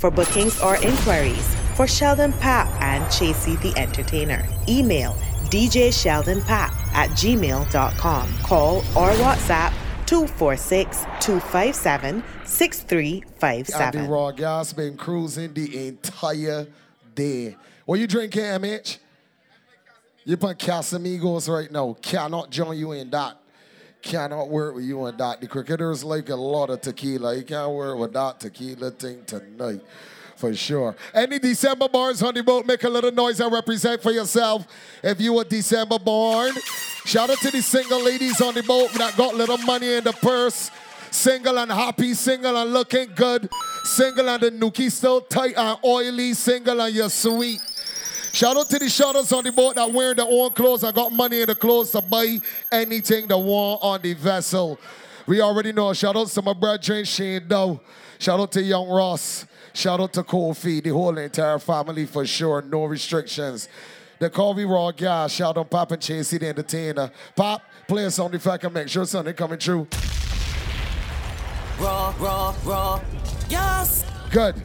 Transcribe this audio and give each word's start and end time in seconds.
For 0.00 0.10
bookings 0.10 0.58
or 0.62 0.76
inquiries 0.76 1.54
for 1.76 1.86
Sheldon 1.86 2.32
Papp 2.32 2.68
and 2.80 3.04
Chasey 3.12 3.60
the 3.60 3.78
Entertainer, 3.78 4.42
email 4.66 5.12
DJ 5.50 5.92
Sheldon 5.92 6.40
Papp 6.40 6.72
at 6.94 7.10
gmail.com. 7.10 8.32
Call 8.38 8.78
or 8.78 9.10
WhatsApp 9.20 9.74
246 10.06 11.04
257 11.20 12.24
6357. 12.46 14.00
Andy 14.00 14.10
Raw 14.10 14.30
Gas 14.30 14.72
been 14.72 14.96
cruising 14.96 15.52
the 15.52 15.88
entire 15.88 16.66
day. 17.14 17.56
What 17.84 18.00
you 18.00 18.06
drinking, 18.06 18.40
MH? 18.40 18.96
You 20.24 20.38
put 20.38 20.56
Casamigos 20.58 21.46
right 21.46 21.70
now. 21.70 21.94
Cannot 22.00 22.48
join 22.48 22.78
you 22.78 22.92
in 22.92 23.10
that. 23.10 23.36
Cannot 24.02 24.48
work 24.48 24.74
with 24.74 24.84
you 24.84 25.04
and 25.04 25.18
that. 25.18 25.40
The 25.40 25.46
cricketers 25.46 26.02
like 26.02 26.28
a 26.30 26.36
lot 26.36 26.70
of 26.70 26.80
tequila. 26.80 27.36
You 27.36 27.42
can't 27.42 27.70
work 27.72 27.98
with 27.98 28.12
that 28.14 28.40
tequila 28.40 28.90
thing 28.92 29.24
tonight. 29.24 29.80
For 30.36 30.54
sure. 30.54 30.96
Any 31.12 31.38
December 31.38 31.86
borns 31.86 32.26
on 32.26 32.32
the 32.32 32.42
boat, 32.42 32.64
make 32.64 32.82
a 32.84 32.88
little 32.88 33.12
noise 33.12 33.40
and 33.40 33.52
represent 33.52 34.02
for 34.02 34.10
yourself. 34.10 34.66
If 35.02 35.20
you 35.20 35.38
a 35.38 35.44
December 35.44 35.98
born, 35.98 36.54
shout 37.04 37.28
out 37.28 37.36
to 37.38 37.50
the 37.50 37.60
single 37.60 38.02
ladies 38.02 38.40
on 38.40 38.54
the 38.54 38.62
boat 38.62 38.90
that 38.94 39.18
got 39.18 39.34
little 39.34 39.58
money 39.58 39.92
in 39.92 40.04
the 40.04 40.12
purse. 40.12 40.70
Single 41.10 41.58
and 41.58 41.70
happy, 41.70 42.14
single 42.14 42.56
and 42.56 42.72
looking 42.72 43.10
good. 43.14 43.50
Single 43.84 44.30
and 44.30 44.42
the 44.42 44.50
nookie 44.50 44.90
still 44.90 45.20
tight 45.20 45.58
and 45.58 45.78
oily. 45.84 46.32
Single 46.32 46.80
and 46.80 46.94
you're 46.94 47.10
sweet. 47.10 47.60
Shout 48.32 48.56
out 48.56 48.70
to 48.70 48.78
the 48.78 48.88
shutters 48.88 49.32
on 49.32 49.44
the 49.44 49.52
boat 49.52 49.74
that 49.74 49.90
wearing 49.90 50.16
their 50.16 50.26
own 50.28 50.50
clothes 50.50 50.84
and 50.84 50.94
got 50.94 51.12
money 51.12 51.40
in 51.40 51.46
the 51.46 51.54
clothes 51.54 51.90
to 51.90 52.00
buy 52.00 52.40
anything 52.70 53.26
they 53.26 53.34
want 53.34 53.82
on 53.82 54.00
the 54.00 54.14
vessel. 54.14 54.78
We 55.26 55.40
already 55.40 55.72
know. 55.72 55.92
Shout 55.92 56.16
out 56.16 56.28
to 56.28 56.42
my 56.42 56.52
brother 56.52 57.04
Shane 57.04 57.46
Doe. 57.46 57.80
Shout 58.18 58.38
out 58.38 58.52
to 58.52 58.62
Young 58.62 58.88
Ross. 58.88 59.46
Shout 59.72 60.00
out 60.00 60.12
to 60.14 60.22
Kofi, 60.22 60.82
the 60.82 60.90
whole 60.90 61.16
entire 61.16 61.58
family 61.58 62.06
for 62.06 62.26
sure. 62.26 62.62
No 62.62 62.84
restrictions. 62.84 63.68
They 64.18 64.28
call 64.28 64.54
me 64.54 64.64
Raw 64.64 64.90
Guy. 64.90 65.26
Shout 65.28 65.56
out 65.56 65.70
to 65.70 65.76
Papp 65.76 65.92
and 65.92 66.02
Chasey, 66.02 66.38
the 66.38 66.48
entertainer. 66.48 67.10
Papp, 67.36 67.60
play 67.88 68.04
a 68.04 68.10
song 68.10 68.34
if 68.34 68.46
I 68.46 68.58
can 68.58 68.72
make 68.72 68.88
sure 68.88 69.06
something 69.06 69.34
coming 69.34 69.58
true. 69.58 69.86
Raw, 71.78 72.14
raw, 72.18 72.54
raw. 72.64 73.00
Yes. 73.48 74.04
Good. 74.30 74.62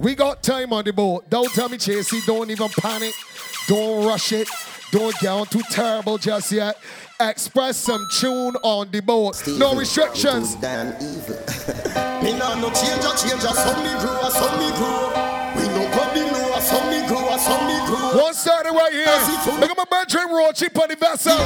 We 0.00 0.14
got 0.14 0.42
time 0.42 0.72
on 0.72 0.84
the 0.84 0.94
boat. 0.94 1.28
Don't 1.28 1.52
tell 1.52 1.68
me, 1.68 1.76
Chasey. 1.76 2.24
Don't 2.24 2.50
even 2.50 2.70
panic. 2.70 3.12
Don't 3.68 4.06
rush 4.06 4.32
it. 4.32 4.48
Don't 4.92 5.14
get 5.20 5.28
on 5.28 5.44
too 5.44 5.60
terrible 5.70 6.16
just 6.16 6.50
yet. 6.50 6.78
Express 7.20 7.76
some 7.76 8.08
tune 8.18 8.56
on 8.62 8.90
the 8.90 9.02
boat. 9.02 9.36
No 9.46 9.74
restrictions. 9.74 10.54
Damn 10.54 10.96
evil. 10.96 11.36
me 12.24 12.32
nah 12.32 12.56
no 12.56 12.72
change 12.72 13.04
a 13.04 13.12
change 13.12 13.44
a 13.44 13.52
some 13.52 13.84
me 13.84 13.92
grow 14.00 14.16
a 14.24 14.30
some 14.32 14.58
me 14.58 14.72
grow. 14.80 15.12
We 15.54 15.68
no 15.68 15.84
go 15.92 16.02
below 16.16 16.56
a 16.56 16.60
some 16.62 16.88
me 16.88 17.06
grow 17.06 17.28
a 17.28 17.38
some 17.38 17.66
me 17.68 17.76
grow. 17.84 18.24
One 18.24 18.32
started 18.32 18.72
right 18.72 18.92
here. 18.92 19.04
Look 19.60 19.70
at 19.70 19.76
my 19.76 19.84
birthday 19.84 20.24
road 20.32 20.54
chip 20.54 20.80
on 20.80 20.88
the 20.88 20.96
vessel. 20.96 21.36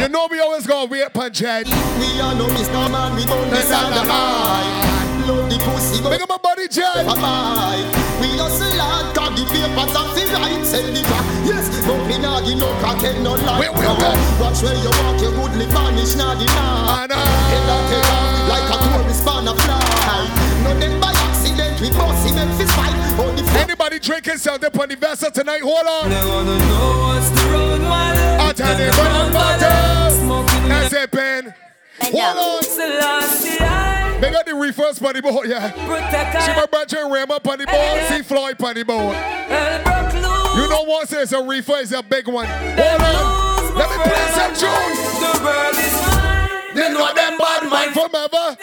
You 0.00 0.08
know 0.08 0.28
we 0.30 0.38
always 0.38 0.64
go 0.64 0.86
wait 0.86 1.12
punch 1.12 1.40
head. 1.40 1.66
We 1.66 2.20
are 2.20 2.36
no 2.36 2.46
Mr. 2.46 2.88
Man, 2.88 3.16
we 3.16 3.24
don't 3.24 3.50
miss 3.50 3.72
on 3.72 3.90
the 3.90 4.12
high. 4.12 4.86
Love 5.26 5.50
the 5.50 5.58
pussy, 5.58 5.85
Look 6.06 6.22
at 6.22 6.28
my 6.28 6.38
body 6.38 6.68
jet. 6.68 7.04
Bye. 7.04 7.82
We 8.20 8.32
hustle 8.38 8.70
hard, 8.78 9.14
got 9.14 9.36
the 9.36 9.42
papers 9.50 9.90
and 9.90 10.10
the 10.14 10.24
rights 10.38 10.72
and 10.72 10.94
the 10.94 11.02
back. 11.02 11.26
Yes, 11.44 11.66
but 11.84 11.98
me 12.06 12.16
nah 12.16 12.40
give 12.40 12.58
no 12.58 12.70
crack 12.78 13.02
and 13.02 13.22
no 13.22 13.34
lie. 13.34 13.60
Wait, 13.60 13.74
wait, 13.74 13.90
wait. 13.90 14.16
Watch 14.40 14.62
where 14.62 14.78
you 14.78 14.88
walk, 15.02 15.20
you 15.20 15.34
good 15.34 15.54
live 15.58 15.68
vanish, 15.74 16.14
nah 16.14 16.38
deny. 16.38 17.04
Head 17.04 17.12
up, 17.12 17.26
head 17.50 18.06
up, 18.06 18.48
like 18.48 18.70
a 18.70 18.76
tourist 18.86 19.26
man 19.26 19.48
a 19.50 19.54
fly. 19.58 20.46
No 20.62 20.70
then 20.78 20.94
by 21.00 21.10
accident, 21.10 21.80
we 21.82 21.90
bossy 21.90 22.32
make 22.32 22.54
fist 22.54 22.72
fight. 22.78 22.94
On 23.20 23.34
the 23.34 23.42
Anybody 23.58 23.98
drinking 23.98 24.38
something 24.38 24.70
on 24.78 24.88
the 24.88 24.96
vessel 24.96 25.30
tonight? 25.30 25.62
Hold 25.62 25.86
on. 25.86 26.08
They 26.08 26.22
wanna 26.22 26.56
know 26.56 27.12
what's 27.12 27.28
the 27.34 27.42
road, 27.50 27.80
my 27.82 28.14
I'll 28.40 28.54
tell 28.54 28.78
you 28.78 28.90
what 28.94 29.32
bottle. 29.32 30.46
That's 30.68 30.92
it, 30.94 31.10
Ben. 31.10 31.54
Hold 32.00 32.38
on. 32.38 32.62
Selassie, 32.62 33.58
I 33.60 34.05
They 34.20 34.30
got 34.30 34.46
the 34.46 34.54
reefers 34.54 35.00
on 35.02 35.12
the 35.12 35.20
boat, 35.20 35.46
yeah. 35.46 35.70
protect 35.70 36.42
See 36.42 36.52
I 36.52 36.56
my 36.56 36.66
brother 36.66 37.08
Ram 37.12 37.30
up 37.30 37.46
on 37.46 37.58
the 37.58 37.66
boat. 37.66 38.08
See 38.08 38.22
Floyd 38.22 38.62
on 38.62 38.74
the 38.74 38.82
boat. 38.82 39.14
El 39.14 39.82
broke 39.84 40.14
loose. 40.14 40.56
You 40.56 40.68
know 40.68 40.84
what 40.84 41.08
says 41.08 41.32
a 41.32 41.42
reefer, 41.42 41.76
it's 41.80 41.92
a 41.92 42.02
big 42.02 42.26
one. 42.26 42.46
Hold 42.46 43.02
on. 43.02 43.76
Let 43.76 43.90
me 43.90 43.96
play 44.08 44.26
some 44.32 44.54
tunes. 44.56 45.20
The 45.20 45.32
world 45.44 45.76
is 45.76 45.96
mine. 46.08 46.48
They 46.74 46.88
know 46.92 47.12
them 47.12 47.36
bad 47.36 47.68
mind 47.68 47.92
forever. 47.92 48.56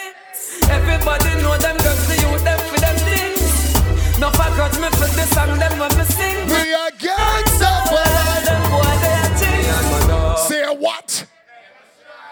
Everybody 0.74 1.30
know 1.42 1.56
them 1.58 1.78
girls, 1.78 2.08
the 2.08 2.18
youth, 2.18 2.44
them 2.44 2.60
for 2.66 2.80
them 2.82 2.98
things. 3.06 4.20
No 4.20 4.32
forgot 4.32 4.74
me 4.82 4.90
for 4.98 5.06
the 5.06 5.26
song, 5.38 5.60
them 5.60 5.78
when 5.78 5.94
me 5.98 6.06
sing. 6.06 6.48
We 6.50 6.74
are 6.74 6.90
gangsta 6.98 7.72
for 7.94 8.02
life. 8.02 8.46
Them 8.46 8.62
boy, 8.74 8.90
they 9.06 9.22
things. 9.38 10.48
Say 10.48 10.66
what? 10.66 11.26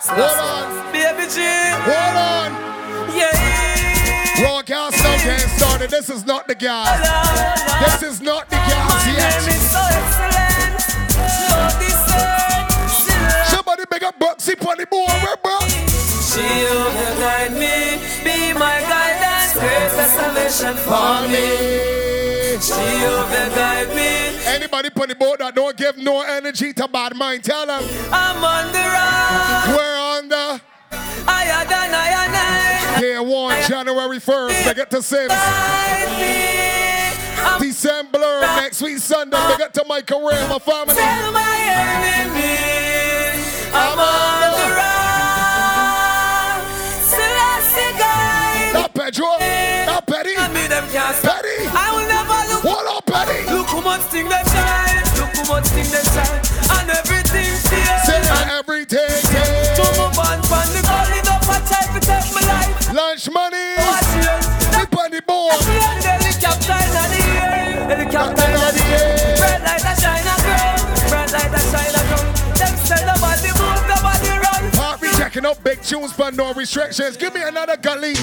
Hold 0.09 0.39
on. 0.41 0.91
Baby 0.91 1.29
G. 1.29 1.41
Hold 1.85 2.17
on. 2.17 2.80
Yeah. 5.23 5.37
Broadcast 5.37 5.37
now 5.37 5.37
getting 5.37 5.49
started. 5.57 5.89
This 5.89 6.09
is 6.09 6.25
not 6.25 6.47
the 6.47 6.55
gas. 6.55 8.01
This 8.01 8.11
is 8.13 8.21
not 8.21 8.49
the 8.49 8.55
gas 8.55 8.89
My 8.89 9.05
name 9.05 9.17
yet. 9.17 9.47
is 9.47 9.71
so 9.71 9.81
excellent. 9.91 10.81
So 11.29 11.57
discern. 11.79 13.45
Somebody 13.45 13.83
big 13.89 14.03
up 14.03 14.19
Bucksy 14.19 14.53
on 14.67 14.77
the 14.77 14.85
board, 14.87 15.11
bro. 15.43 15.59
She 16.31 16.41
will 16.41 16.91
guide 17.19 17.51
me, 17.53 17.99
be 18.23 18.53
my 18.53 18.79
guidance, 18.87 19.53
great 19.53 19.91
salvation 19.91 20.75
for 20.77 21.27
me. 21.27 22.57
She 22.61 22.71
will 23.03 23.27
guide 23.53 23.89
me. 23.89 24.39
Anybody 24.45 24.89
on 24.99 25.09
the 25.09 25.15
board 25.15 25.39
that 25.39 25.55
don't 25.55 25.75
give 25.75 25.97
no 25.97 26.21
energy 26.21 26.73
to 26.73 26.87
bad 26.87 27.15
mind, 27.15 27.43
tell 27.43 27.65
them 27.65 27.83
I'm 28.11 28.43
on 28.43 28.71
the 28.71 28.79
run, 28.79 29.75
we're 29.75 29.97
on 29.99 30.29
the 30.29 30.61
higher 31.25 31.65
than 31.65 31.93
I 31.93 32.07
and 32.25 33.01
day 33.01 33.19
one, 33.19 33.61
January 33.67 34.19
1st. 34.19 34.63
They 34.65 34.73
get 34.73 34.89
to 34.91 35.01
Sims. 35.01 35.27
Guide 35.29 36.09
me. 36.19 36.61
I'm 37.43 37.59
December, 37.61 38.41
next 38.61 38.81
week 38.81 38.99
Sunday. 38.99 39.37
They 39.49 39.57
get 39.57 39.73
to 39.75 39.83
my 39.87 40.01
career, 40.01 40.47
my 40.47 40.59
family. 40.59 40.93
tell 40.95 41.31
my 41.31 41.57
enemies 41.65 43.41
I'm 43.73 43.97
on 43.97 44.41
the 44.41 44.75
run. 44.77 46.61
Celestia 47.09 47.97
guide. 47.97 48.73
Not 48.73 48.93
Pedro, 48.93 49.37
not 49.85 50.05
Petty. 50.05 50.37
I 50.37 50.47
mean 50.53 50.69
them. 50.69 50.85
Petty. 50.91 51.65
I 51.73 51.91
will 51.95 52.07
never 52.07 52.53
look. 52.53 52.63
What 52.63 52.85
up, 52.95 53.05
Petty? 53.05 53.49
Look 53.51 53.67
how 53.67 53.81
much 53.81 54.01
thing 54.13 54.29
them 54.29 54.45
shine. 54.45 55.03
Look 55.17 55.33
how 55.35 55.45
much 55.55 55.67
thing 55.73 55.89
them 55.89 56.05
shine. 56.13 56.41
And 56.77 56.89
everything 56.91 57.49
Say 57.57 57.81
share. 57.81 58.21
that 58.21 58.49
everything. 58.59 59.30
Money. 63.29 63.75
Watch 63.77 64.15
you. 64.15 64.33
Flip 64.73 64.97
on 64.97 65.11
the 65.11 65.21
board. 65.21 65.53
Helicopter 65.53 66.73
in 66.73 66.89
the 67.13 67.21
air. 67.37 67.85
Helicopter 67.87 68.45
in 68.49 68.73
the 68.73 68.83
air. 68.97 69.37
Bright 69.37 69.61
light 69.61 69.85
a 69.85 70.01
shine 70.01 70.40
Checking 75.41 75.57
up 75.57 75.63
big 75.63 75.81
tunes, 75.81 76.13
but 76.13 76.35
no 76.35 76.53
restrictions. 76.53 77.17
Give 77.17 77.33
me 77.33 77.41
another 77.41 77.75
gully. 77.75 78.13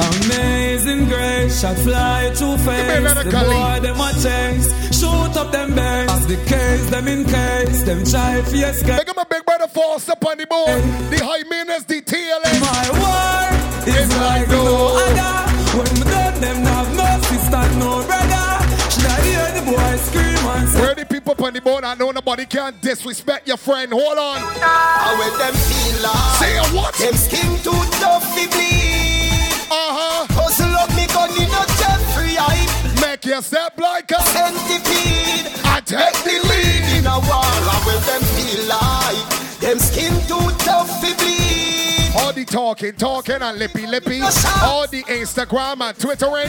Amazing 0.00 1.04
grace, 1.04 1.60
shot 1.60 1.76
fly 1.76 2.32
too 2.34 2.56
fast. 2.64 3.24
The 3.24 3.30
Cali. 3.30 3.54
boy 3.54 3.80
them 3.86 4.00
a 4.00 4.12
chase, 4.14 4.98
shoot 4.98 5.36
up 5.36 5.52
them 5.52 5.74
bands. 5.74 6.26
The 6.26 6.36
case 6.46 6.88
them 6.88 7.08
in 7.08 7.24
case, 7.26 7.82
them 7.82 8.04
try 8.06 8.40
to 8.40 8.56
escape. 8.56 9.06
At 9.06 9.16
my 9.16 9.24
big 9.28 9.44
brother 9.44 9.68
falls 9.68 10.08
up 10.08 10.24
on 10.24 10.38
the 10.38 10.46
board. 10.46 10.80
The 11.10 11.20
high 11.22 11.44
meanings 11.50 11.84
detailing. 11.84 12.60
My 12.64 12.88
war 12.96 13.92
is 13.92 14.08
like 14.16 14.48
no 14.48 14.96
other. 14.96 15.52
When 15.76 15.92
me 16.00 16.10
done 16.10 16.40
them 16.40 16.56
have 16.72 16.96
no 16.96 17.20
sister, 17.28 17.64
no 17.78 18.02
brother. 18.08 18.48
Should 18.88 19.10
I 19.12 19.20
hear 19.28 19.60
the 19.60 19.70
boy 19.70 19.96
scream 20.08 20.31
Where 20.42 20.94
the 20.94 21.06
people 21.08 21.34
on 21.44 21.52
the 21.52 21.60
board, 21.60 21.84
I 21.84 21.94
know 21.94 22.10
nobody 22.10 22.46
can 22.46 22.74
disrespect 22.80 23.46
your 23.46 23.56
friend. 23.56 23.92
Hold 23.92 24.18
on. 24.18 24.38
I 24.42 25.14
will 25.18 25.38
them 25.38 25.54
feel 25.54 26.02
like? 26.02 26.34
Say 26.42 26.76
what? 26.76 26.94
Them 26.98 27.14
skin 27.14 27.50
too 27.62 27.70
tough 28.02 28.26
to 28.34 28.48
bleed. 28.50 29.54
Uh-huh. 29.70 30.26
Hustle 30.34 30.74
up 30.74 30.90
me 30.96 31.06
gun 31.06 31.30
in 31.30 31.46
a 31.46 31.64
Jeffrey 31.78 32.36
eye. 32.38 32.66
Make 33.00 33.24
you 33.24 33.40
step 33.40 33.78
like 33.78 34.10
a 34.10 34.20
Centipede. 34.34 35.46
I 35.64 35.80
take 35.84 36.18
the 36.24 36.42
lead. 36.48 36.98
In 36.98 37.06
a 37.06 37.18
war, 37.20 37.46
how 37.68 37.86
will 37.86 38.00
them 38.00 38.22
feel 38.34 38.66
like? 38.66 39.60
Them 39.60 39.78
skin 39.78 40.12
too 40.26 40.50
tough 40.64 40.90
to 41.02 41.14
bleed. 41.16 41.91
All 42.14 42.32
the 42.32 42.44
talking, 42.44 42.92
talking 42.92 43.40
and 43.40 43.58
lippy 43.58 43.86
lippy. 43.86 44.20
All 44.62 44.86
the 44.86 45.02
Instagram 45.08 45.80
and 45.80 45.98
Twittering. 45.98 46.48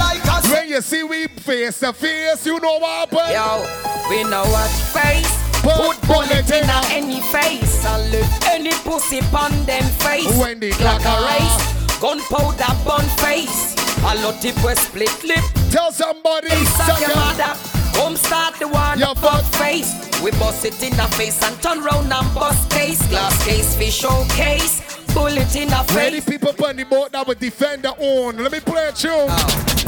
When 0.52 0.70
you 0.70 0.82
see 0.82 1.04
we 1.04 1.28
face 1.28 1.80
to 1.80 1.94
face, 1.94 2.46
you 2.46 2.60
know 2.60 2.80
what 2.80 3.10
happened. 3.12 3.34
Yo, 3.34 4.10
we 4.10 4.24
know 4.30 4.44
what 4.44 4.70
face. 4.92 5.32
Put 5.62 5.96
bullet 6.08 6.50
in 6.52 6.70
a 6.70 6.82
any 6.92 7.22
face. 7.32 7.86
And 7.86 8.12
lift 8.12 8.48
any 8.50 8.72
pussy 8.84 9.22
pon 9.32 9.52
them 9.66 9.84
face. 10.04 10.38
When 10.38 10.60
the 10.60 10.72
Clock 10.72 11.04
race. 11.04 12.00
Gunpowder 12.02 12.74
bun 12.84 13.06
face. 13.24 13.74
A 14.04 14.16
lot 14.22 14.42
tip 14.42 14.62
we 14.66 14.76
split 14.76 15.24
lip. 15.24 15.44
Tell 15.72 15.92
somebody. 15.94 16.50
Suck 16.50 17.00
your 17.00 17.16
mother. 17.16 17.56
Come 17.94 18.18
start 18.18 18.56
the 18.60 18.68
war, 18.68 18.96
Your 18.98 19.16
fuck. 19.16 19.44
face. 19.56 19.94
We 20.22 20.32
bust 20.32 20.66
it 20.66 20.82
in 20.84 20.96
the 20.98 21.04
face 21.16 21.42
and 21.44 21.56
turn 21.62 21.82
round 21.82 22.12
and 22.12 22.36
bust 22.36 22.70
case. 22.72 23.02
Glass 23.08 23.46
case, 23.46 23.76
fish 23.78 24.00
showcase. 24.00 24.82
Bullet 25.14 25.56
in 25.56 25.68
the 25.70 25.86
Many 25.94 26.20
face. 26.22 26.26
people 26.40 26.54
on 26.66 26.76
the 26.76 26.84
boat 26.86 27.12
that 27.12 27.28
would 27.28 27.40
defend 27.40 27.84
their 27.84 27.94
own. 28.00 28.38
Let 28.38 28.52
me 28.52 28.60
play 28.60 28.88
a 28.88 28.92
tune. 28.92 29.28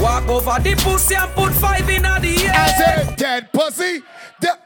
Walk 0.01 0.27
over 0.27 0.60
the 0.62 0.75
pussy 0.83 1.16
and 1.16 1.31
put 1.31 1.54
five 1.54 1.89
in 1.89 2.04
the 2.04 2.45
air. 2.45 2.54
I 2.54 2.68
said, 2.77 3.16
dead 3.18 3.51
pussy. 3.51 4.01
De- 4.39 4.60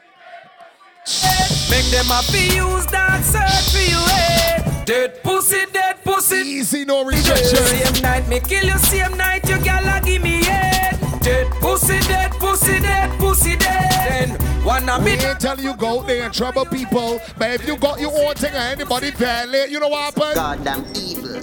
Make 1.70 1.86
them 1.90 2.06
happy 2.06 2.54
use 2.54 2.86
that 2.86 3.22
search 3.24 3.72
for 3.72 3.90
you 3.90 3.98
head. 4.06 4.86
Dead 4.86 5.22
pussy, 5.22 5.64
dead 5.72 6.02
pussy. 6.04 6.36
Easy, 6.36 6.84
no 6.84 7.04
rejection. 7.04 7.56
Same 7.56 8.02
night 8.02 8.28
me 8.28 8.40
kill 8.40 8.64
you, 8.64 8.78
same 8.78 9.16
night 9.16 9.48
you 9.48 9.58
gala 9.60 10.00
give 10.04 10.22
me 10.22 10.42
head. 10.44 10.98
Dead 11.22 11.46
pussy, 11.60 11.98
dead 12.00 12.32
pussy, 12.32 12.80
dead 12.80 13.10
pussy, 13.18 13.56
dead. 13.56 14.28
Then 14.28 14.39
wanna 14.64 14.98
We 14.98 15.16
be 15.16 15.22
ain't 15.24 15.40
telling 15.40 15.64
you 15.64 15.74
go 15.76 16.00
out 16.00 16.06
there 16.06 16.24
and 16.24 16.34
trouble 16.34 16.64
people, 16.66 17.20
but 17.38 17.50
if 17.50 17.66
you 17.66 17.76
got 17.76 18.00
your 18.00 18.12
own 18.12 18.34
thing 18.34 18.54
and 18.54 18.80
anybody 18.80 19.10
violate, 19.12 19.70
you 19.70 19.80
know 19.80 19.88
what 19.88 20.14
happen? 20.14 20.34
Goddamn 20.34 20.84
evil. 20.94 21.40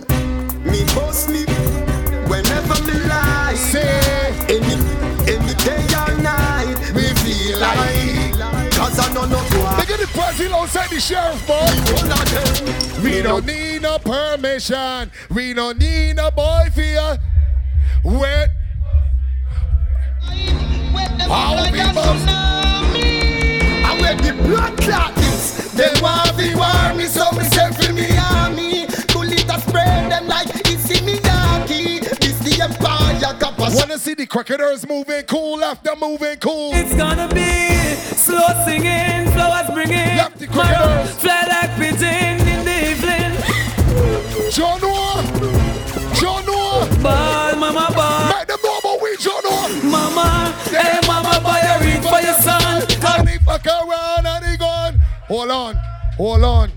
Me 0.70 0.84
boss 0.94 1.28
me 1.30 1.46
whenever 2.28 2.84
me 2.84 2.94
lie. 3.08 3.54
Say, 3.56 4.34
Any, 4.50 4.76
any 5.32 5.54
day 5.64 5.86
or 5.96 6.22
night. 6.22 6.78
me 6.94 7.08
feel 7.24 7.60
like. 7.60 8.72
Cause 8.74 9.00
I 9.00 9.12
know 9.14 9.26
no 9.26 9.38
boy. 9.50 9.76
Look 9.78 9.90
at 9.90 10.00
the 10.00 10.10
president 10.14 10.54
outside 10.54 10.90
the 10.90 11.00
sheriff, 11.00 11.46
boy. 11.48 11.56
All 11.56 12.12
of 12.12 12.64
them. 12.96 13.04
We 13.04 13.22
don't 13.22 13.46
need 13.46 13.82
no 13.82 13.98
permission. 14.00 15.12
We 15.32 15.54
don't 15.54 15.80
need 15.80 16.18
no 16.18 16.30
boy 16.32 16.68
for 16.74 16.82
you. 16.82 17.18
Wait. 18.04 18.48
How 21.28 21.66
people 21.72 21.72
I 21.72 21.72
wear 21.72 21.94
the 21.94 22.77
blood 24.48 24.78
clot 24.78 25.16
this. 25.16 25.72
They 25.74 25.92
want 26.02 26.38
to 26.38 26.56
war 26.56 26.94
me, 26.96 27.06
so 27.06 27.30
me 27.32 27.44
say 27.46 27.72
for 27.72 27.94
me 27.94 28.08
army. 28.18 28.88
Bullet 29.14 29.50
a 29.50 29.60
spread 29.62 30.12
them 30.12 30.28
like 30.28 30.48
it's 30.72 30.90
in 30.90 31.06
me 31.06 31.20
Yankee. 31.24 32.00
This 32.00 32.40
the 32.40 32.62
empire 32.64 33.34
capacity. 33.40 33.78
Wanna 33.78 33.98
see 34.00 34.14
the 34.16 34.26
cricketers 34.26 34.88
moving 34.88 35.24
cool, 35.24 35.58
left 35.60 35.84
them 35.84 36.00
moving 36.00 36.38
cool. 36.38 36.72
It's 36.74 36.94
gonna 36.96 37.28
be 37.34 37.96
slow 38.16 38.48
singing, 38.66 39.32
flowers 39.34 39.70
bringing. 39.74 40.18
Left 40.18 40.40
the 40.40 40.48
cricketers. 40.48 41.12
Fly 41.22 41.44
like 41.54 41.72
pigeon 41.78 42.48
in 42.54 42.66
the 42.66 42.78
evening. 42.92 43.32
John 44.52 44.80
Noah, 44.82 45.24
John 46.20 46.46
Noah, 46.46 46.88
Ball, 47.04 47.56
mama, 47.58 47.92
ball. 47.94 48.30
make 48.30 48.48
them 48.48 48.58
know 48.64 48.78
about 48.80 49.02
we, 49.02 49.18
John 49.18 49.42
Noah. 49.44 49.70
Mama, 49.84 50.56
hey 50.72 51.00
mama, 51.06 51.40
buy 51.44 51.60
a 51.60 51.80
ring 51.84 52.02
for 52.02 52.22
your 52.22 52.34
son. 52.42 52.84
And 53.20 53.30
he 53.30 53.38
fuck 53.40 53.66
around 53.66 53.78
and 53.80 53.88
he 53.88 54.24
gone. 54.24 54.27
Hold 55.28 55.52
on, 55.52 55.76
hold 56.16 56.44
on. 56.44 56.72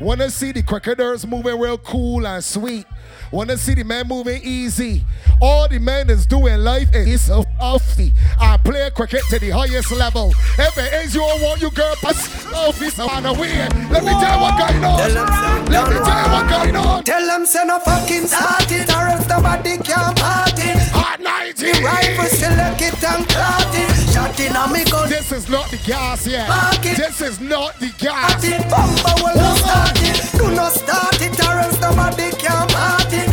Wanna 0.00 0.30
see 0.30 0.52
the 0.52 0.62
cricketers 0.62 1.26
moving 1.26 1.58
real 1.58 1.78
cool 1.78 2.26
and 2.26 2.42
sweet. 2.42 2.86
Wanna 3.30 3.56
see 3.56 3.74
the 3.74 3.84
men 3.84 4.06
moving 4.08 4.40
easy. 4.42 5.04
All 5.40 5.68
the 5.68 5.78
men 5.78 6.10
is 6.10 6.26
doing 6.26 6.58
life 6.58 6.94
is 6.94 7.22
so 7.26 7.44
healthy. 7.58 8.12
I 8.40 8.56
play 8.58 8.90
cricket 8.94 9.22
to 9.30 9.38
the 9.38 9.50
highest 9.50 9.90
level. 9.92 10.32
If 10.58 10.78
it 10.78 10.92
is 11.04 11.14
you 11.14 11.20
don't 11.20 11.42
want 11.42 11.60
you 11.60 11.70
girl, 11.70 11.94
pass 11.96 12.46
office 12.54 12.98
on 12.98 13.24
the 13.24 13.32
way. 13.32 13.68
Let 13.90 14.04
me 14.04 14.10
tell 14.10 14.36
you 14.36 14.42
what 14.42 14.58
going 14.58 14.84
on. 14.84 15.64
Let 15.66 15.88
me 15.88 15.96
tell 15.96 16.22
you 16.22 16.32
what 16.32 16.48
going 16.50 16.76
on. 16.76 17.04
Tell 17.04 17.26
them 17.26 17.46
say 17.46 17.64
no 17.64 17.78
fucking 17.80 18.26
start 18.26 18.70
it 18.70 18.88
or 18.90 19.08
else 19.08 19.28
nobody 19.28 19.78
can 19.78 20.14
party. 20.14 20.70
Hot 20.94 21.20
90. 21.20 21.82
Rifle 21.82 22.26
select 22.26 22.82
it 22.82 23.04
and 23.04 23.28
clot 23.28 23.74
it. 23.74 24.12
Shot 24.12 24.38
in 24.40 24.56
on 24.56 24.72
me 24.72 24.84
gun. 24.84 25.08
This 25.08 25.32
is 25.32 25.48
not 25.48 25.70
the 25.70 25.78
gas 25.78 26.26
yet. 26.26 26.48
This 26.82 27.20
is 27.20 27.40
not 27.40 27.78
the 27.80 27.92
gas. 27.98 28.44
It, 28.44 28.62
bumper 28.70 29.14
will 29.22 29.34
not 29.34 29.58
start 29.58 29.98
it. 30.00 30.38
Do 30.38 30.54
not 30.54 30.72
start 30.72 31.20
it 31.20 31.38
or 31.40 31.58
else 31.58 31.80
nobody 31.80 32.30
can 32.36 32.68
party. 32.68 33.23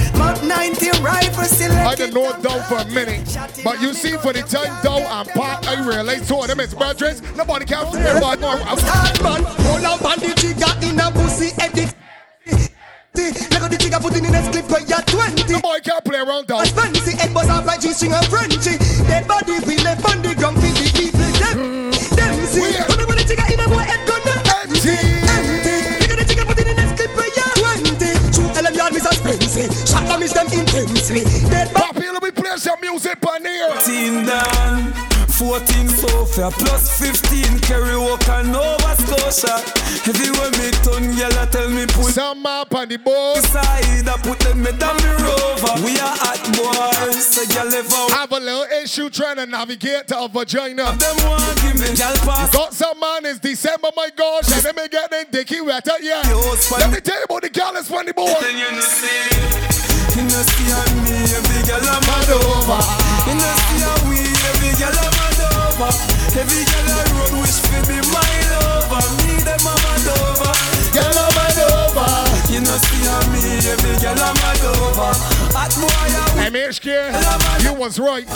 Mark 0.61 0.79
90 0.79 1.01
rifle 1.01 1.43
select 1.45 1.87
I 1.87 1.95
didn't 1.95 2.13
know 2.13 2.31
dough 2.41 2.61
for 2.69 2.77
a 2.77 2.85
minute. 2.85 3.25
But 3.63 3.81
you 3.81 3.93
see, 3.93 4.15
for 4.17 4.31
the 4.31 4.43
time 4.43 4.71
dough 4.83 5.01
and 5.01 5.27
pot, 5.29 5.67
I 5.67 5.83
realize 5.83 6.27
two 6.27 6.37
of 6.37 6.47
them 6.47 6.59
is 6.59 6.75
brethren. 6.75 7.17
Nobody 7.35 7.65
can 7.65 7.91
fear 7.91 8.19
but 8.19 8.39
more. 8.39 8.57
Start 8.77 9.23
man, 9.23 9.43
hold 9.43 9.85
up 9.85 10.05
on 10.05 10.19
the 10.19 10.33
trigger 10.37 10.73
in 10.85 10.99
a 10.99 11.09
pussy 11.11 11.49
edit. 11.57 11.95
Look 13.51 13.63
at 13.63 13.71
the 13.71 13.77
trigger 13.77 13.99
put 13.99 14.15
in 14.15 14.23
the 14.23 14.29
next 14.29 14.51
clip 14.51 14.69
where 14.69 14.85
you're 14.85 15.01
20. 15.01 15.61
Boy 15.61 15.79
can't 15.81 16.05
play 16.05 16.19
around. 16.19 16.51
As 16.51 16.69
fancy 16.69 17.17
head 17.17 17.33
buzz 17.33 17.49
off 17.49 17.65
like 17.65 17.81
G-string 17.81 18.13
and 18.13 18.25
Frenchy. 18.27 18.77
Dead 19.09 19.27
body 19.27 19.57
we 19.65 19.77
left 19.81 20.05
on 20.05 20.21
the 20.21 20.35
ground 20.35 20.57
miss 29.67 29.83
Spency. 29.83 29.91
Shot 29.91 30.07
them 30.07 30.19
miss 30.19 30.33
them 30.33 30.47
intensely. 30.47 31.23
Dead 31.49 31.73
body. 31.73 31.99
Papi, 31.99 32.13
let 32.13 32.23
me 32.23 32.31
play 32.31 32.57
some 32.57 32.79
music 32.81 33.17
on 33.27 33.43
here. 33.43 33.71
14 33.71 34.25
down, 34.25 35.10
14 35.41 35.89
Sophia, 35.89 36.51
plus 36.51 37.01
15 37.01 37.59
Kerry 37.61 37.97
Walker, 37.97 38.43
Nova 38.45 38.93
Scotia. 38.93 39.57
Everywhere 40.05 40.53
me 40.61 40.69
turn, 40.85 41.17
girl, 41.17 41.33
I 41.33 41.47
tell 41.49 41.67
me 41.67 41.87
put 41.87 42.13
Some 42.13 42.45
up 42.45 42.69
on 42.75 42.87
the 42.87 42.97
board. 42.97 43.41
side, 43.49 44.05
I 44.05 44.17
put 44.21 44.37
them 44.37 44.61
me 44.61 44.71
down 44.77 45.01
me 45.01 45.09
rover. 45.17 45.81
We 45.81 45.97
are 45.97 46.13
hot 46.13 46.45
boys, 46.53 47.25
so 47.25 47.41
girl, 47.49 47.73
I 47.73 48.21
Have 48.21 48.31
a 48.33 48.39
little 48.39 48.69
issue 48.83 49.09
trying 49.09 49.37
to 49.37 49.47
navigate 49.47 50.07
to 50.09 50.21
a 50.21 50.29
vagina. 50.29 50.93
them 50.93 51.17
want 51.25 51.57
give 51.65 51.73
me, 51.73 51.89
girl, 51.97 52.13
pass. 52.21 52.53
Got 52.53 52.73
some 52.73 52.99
man, 52.99 53.25
it's 53.25 53.39
December, 53.39 53.89
my 53.97 54.09
gosh, 54.15 54.45
and 54.53 54.63
let 54.63 54.75
me 54.77 54.87
get 54.89 55.09
them 55.09 55.25
dicky 55.31 55.59
wetter, 55.59 55.97
yeah. 56.01 56.21
Let 56.77 56.93
me 56.93 57.01
tell 57.01 57.17
you 57.17 57.25
about 57.25 57.41
the 57.41 57.49
girl 57.49 57.73
that's 57.73 57.89
the 57.89 58.13
board. 58.13 58.37
Then 58.45 58.61
you 58.61 58.69
know 58.77 58.85
see, 58.85 60.21
you 60.21 60.21
know 60.21 60.43
see 60.53 60.69
on 60.69 60.89
me, 61.01 61.17
every 61.33 61.65
girl 61.65 61.81
I'm 61.81 62.05
mad 62.05 62.29
over. 62.29 62.81
You 63.25 63.33
know 63.41 63.53
see 63.57 63.81
how 63.81 64.05
we, 64.05 64.21
every 64.21 64.77
girl 64.77 64.93
I'm 65.01 65.30
mad 65.81 65.89
over. 65.89 66.39
Every 66.39 66.63
girl 66.65 66.89
I 66.89 67.03
road 67.17 67.33
wish 67.41 67.59
for 67.65 67.81
be 67.89 67.97
my 68.13 68.33
lover. 68.53 69.05
Me 69.17 69.41
them 69.41 69.65
I'm. 69.65 69.81
Girl 70.93 71.17
I'm 71.17 71.37
over. 71.71 72.11
You 72.51 72.59
know 72.61 72.77
see 72.77 73.03
how 73.07 73.23
me, 73.31 73.43
every 73.65 73.95
girl 74.01 74.21
I'm 74.21 74.35
mad 74.35 74.61
over. 74.61 75.13
Hot 75.55 75.73
boy 75.81 76.11
MHK, 76.51 77.63
you 77.63 77.73
was 77.73 77.99
right. 77.99 78.27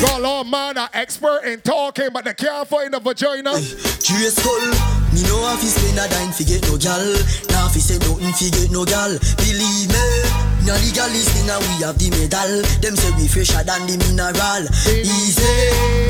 Got 0.00 0.20
a 0.20 0.22
lot 0.22 0.40
of 0.42 0.46
man 0.46 0.78
are 0.78 0.90
expert 0.92 1.42
in 1.44 1.60
talking, 1.60 2.08
but 2.12 2.24
they 2.24 2.34
can't 2.34 2.66
find 2.66 2.94
a 2.94 3.00
vagina. 3.00 3.52
Curious 4.02 4.36
skull, 4.36 4.60
me 5.12 5.22
know 5.24 5.52
if 5.54 5.60
he 5.60 5.68
spend 5.68 5.98
a 5.98 6.08
dime 6.08 6.32
fi 6.32 6.44
get 6.44 6.62
no 6.68 6.78
gal. 6.78 7.02
Now 7.50 7.66
if 7.66 7.74
he 7.74 7.80
say 7.80 7.98
nothing 7.98 8.32
fi 8.32 8.50
get 8.50 8.70
no 8.70 8.84
gal. 8.84 9.18
Believe 9.36 9.88
me, 9.88 10.55
now 10.66 10.74
the 10.82 10.90
gal 10.92 11.06
is 11.14 11.28
thing 11.30 11.46
and 11.48 11.62
we 11.62 11.78
have 11.86 11.94
the 11.98 12.10
medal. 12.10 12.62
Them 12.82 12.96
say 12.98 13.10
we 13.16 13.28
fresher 13.30 13.62
than 13.62 13.86
the 13.86 13.94
mineral. 14.02 14.66
Easy, 14.90 15.46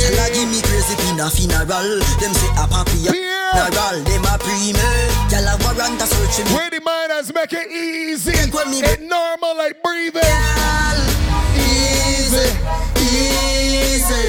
tell 0.00 0.16
her 0.16 0.30
give 0.32 0.48
me 0.48 0.60
crazy 0.64 0.96
pin 0.96 1.20
a 1.20 1.28
funeral. 1.28 2.00
Them 2.20 2.32
say 2.32 2.48
a 2.56 2.64
papi 2.64 3.04
a 3.04 3.12
funeral. 3.12 3.96
Them 4.08 4.24
a 4.24 4.34
pre 4.40 4.72
me, 4.72 4.88
gal 5.28 5.44
a 5.44 5.54
warrant 5.60 6.00
a 6.00 6.06
search 6.08 6.40
me. 6.48 6.54
Where 6.56 6.70
the 6.72 6.80
miners 6.80 7.28
make 7.34 7.52
it 7.52 7.68
easy. 7.70 8.32
Think 8.32 8.54
when 8.54 8.70
me- 8.70 8.80
It 8.82 9.02
normal 9.02 9.56
like 9.56 9.82
breathing. 9.82 10.22
Gal, 10.24 10.98
easy, 11.60 12.48
easy. 13.04 14.24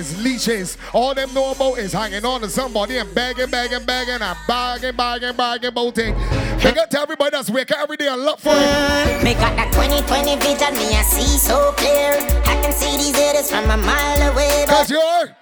Some 0.00 0.16
man 0.16 0.24
leeches. 0.24 0.78
All 0.92 1.14
them 1.14 1.32
know 1.34 1.52
about 1.52 1.78
is 1.78 1.92
hanging 1.92 2.24
on 2.24 2.40
to 2.40 2.48
somebody 2.48 2.98
and 2.98 3.12
begging, 3.14 3.50
begging, 3.50 3.84
begging, 3.84 4.20
and 4.20 4.38
bagging, 4.46 4.96
bagging, 4.96 5.36
bagging, 5.36 5.68
about 5.68 5.98
it. 5.98 6.14
Big 6.62 6.78
up 6.78 6.90
to 6.90 7.00
everybody 7.00 7.30
that's 7.30 7.50
waking 7.50 7.76
every 7.76 7.96
day 7.96 8.08
and 8.08 8.22
look 8.22 8.38
for 8.38 8.54
it. 8.54 9.24
Me 9.24 9.34
got 9.34 9.56
that 9.56 9.70
2020 9.72 10.36
vision, 10.36 10.72
me 10.78 10.96
I 10.96 11.02
see 11.02 11.38
so 11.38 11.72
clear. 11.76 12.14
I 12.46 12.60
can 12.62 12.72
see 12.72 12.96
these 12.96 13.16
haters 13.16 13.50
from 13.50 13.64
a 13.70 13.76
mile 13.76 14.32
away, 14.32 14.64
Cause 14.68 14.90
you're 14.90 15.36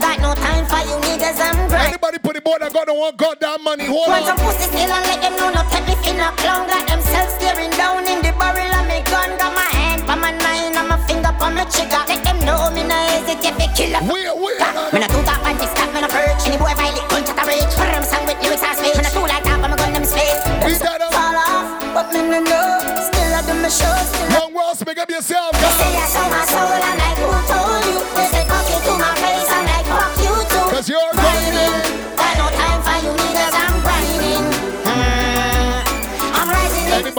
got 0.00 0.20
no 0.20 0.34
time 0.34 0.66
for 0.66 0.82
you 0.86 0.96
niggas. 1.08 1.40
I'm 1.40 1.68
grind. 1.68 1.88
anybody 1.88 2.18
put 2.18 2.34
the 2.34 2.42
board 2.42 2.60
that 2.60 2.72
got 2.72 2.86
no 2.86 2.94
one 2.94 3.16
goddamn 3.16 3.64
money. 3.64 3.86
Hold 3.86 4.08
Want 4.08 4.26
some 4.26 4.38
on. 4.38 4.44
pussy 4.44 4.68
still 4.68 4.92
and 4.92 5.04
let 5.08 5.22
them 5.22 5.36
know 5.36 5.50
no 5.50 5.62
take 5.70 5.86
me 5.86 5.94
fin 6.04 6.20
a 6.20 6.30
clown. 6.36 6.68
Got 6.68 6.86
themselves 6.86 7.34
staring 7.34 7.70
down 7.72 8.04
in 8.06 8.20
the 8.20 8.32
barrel 8.36 8.74
of 8.74 8.84
me 8.86 9.00
gun. 9.08 9.30
Got 9.38 9.54
my 9.54 9.73
hand 10.14 10.24
on 10.24 10.38
my 10.38 10.38
nine 10.38 10.76
and 10.76 10.88
my 10.88 10.96
finger 11.06 11.32
on 11.40 11.54
my 11.54 11.64
trigger. 11.64 12.02
Let 12.08 12.22
them 12.24 12.38
know 12.46 12.70
me 12.70 12.82
no 12.86 12.94
hesitate 12.94 13.58
to 13.58 13.66
kill 13.74 13.94
a 13.94 14.00
Wait, 14.04 14.30
wait. 14.36 14.60
Me 14.92 15.00
no 15.00 15.06
two 15.08 15.22
top 15.24 15.42
and 15.46 15.58
this 15.58 15.70
stop, 15.70 15.92
me 15.94 16.00
no 16.00 16.08
perch. 16.08 16.46
Any 16.46 16.56
boy 16.56 16.74
violate, 16.74 17.08
gun 17.10 17.24
chat 17.24 17.38
a 17.38 17.44
rage. 17.46 17.72
For 17.74 17.86
them 17.86 18.04
song 18.04 18.26
with 18.26 18.38
lyrics 18.42 18.62
and 18.62 18.76
speech. 18.78 18.96
Me 18.96 19.02
no 19.02 19.10
two 19.10 19.26
like 19.26 19.44
that, 19.44 19.58
but 19.60 19.70
me 19.70 19.76
gun 19.76 19.92
them 19.92 20.04
space. 20.04 20.42
Them 20.44 20.60
Beat 20.62 20.80
that 20.82 21.00
up. 21.02 21.12
fall 21.12 21.36
off, 21.36 21.66
but 21.94 22.06
me 22.12 22.20
no 22.22 22.38
know. 22.42 22.68
Still 23.02 23.32
I 23.34 23.40
do 23.46 23.54
my 23.58 23.68
show, 23.68 23.90
I 23.90 24.38
Young 24.38 24.54
Ross, 24.54 24.82
big 24.82 24.98
up 24.98 25.10
yourself, 25.10 25.54
Say. 25.56 25.94
I 25.98 26.06
sold 26.06 26.30
my 26.30 26.42
soul, 26.46 26.78
I'm 26.78 26.98
like, 26.98 27.18
who 27.18 27.28
told 27.50 27.84
you? 27.86 27.93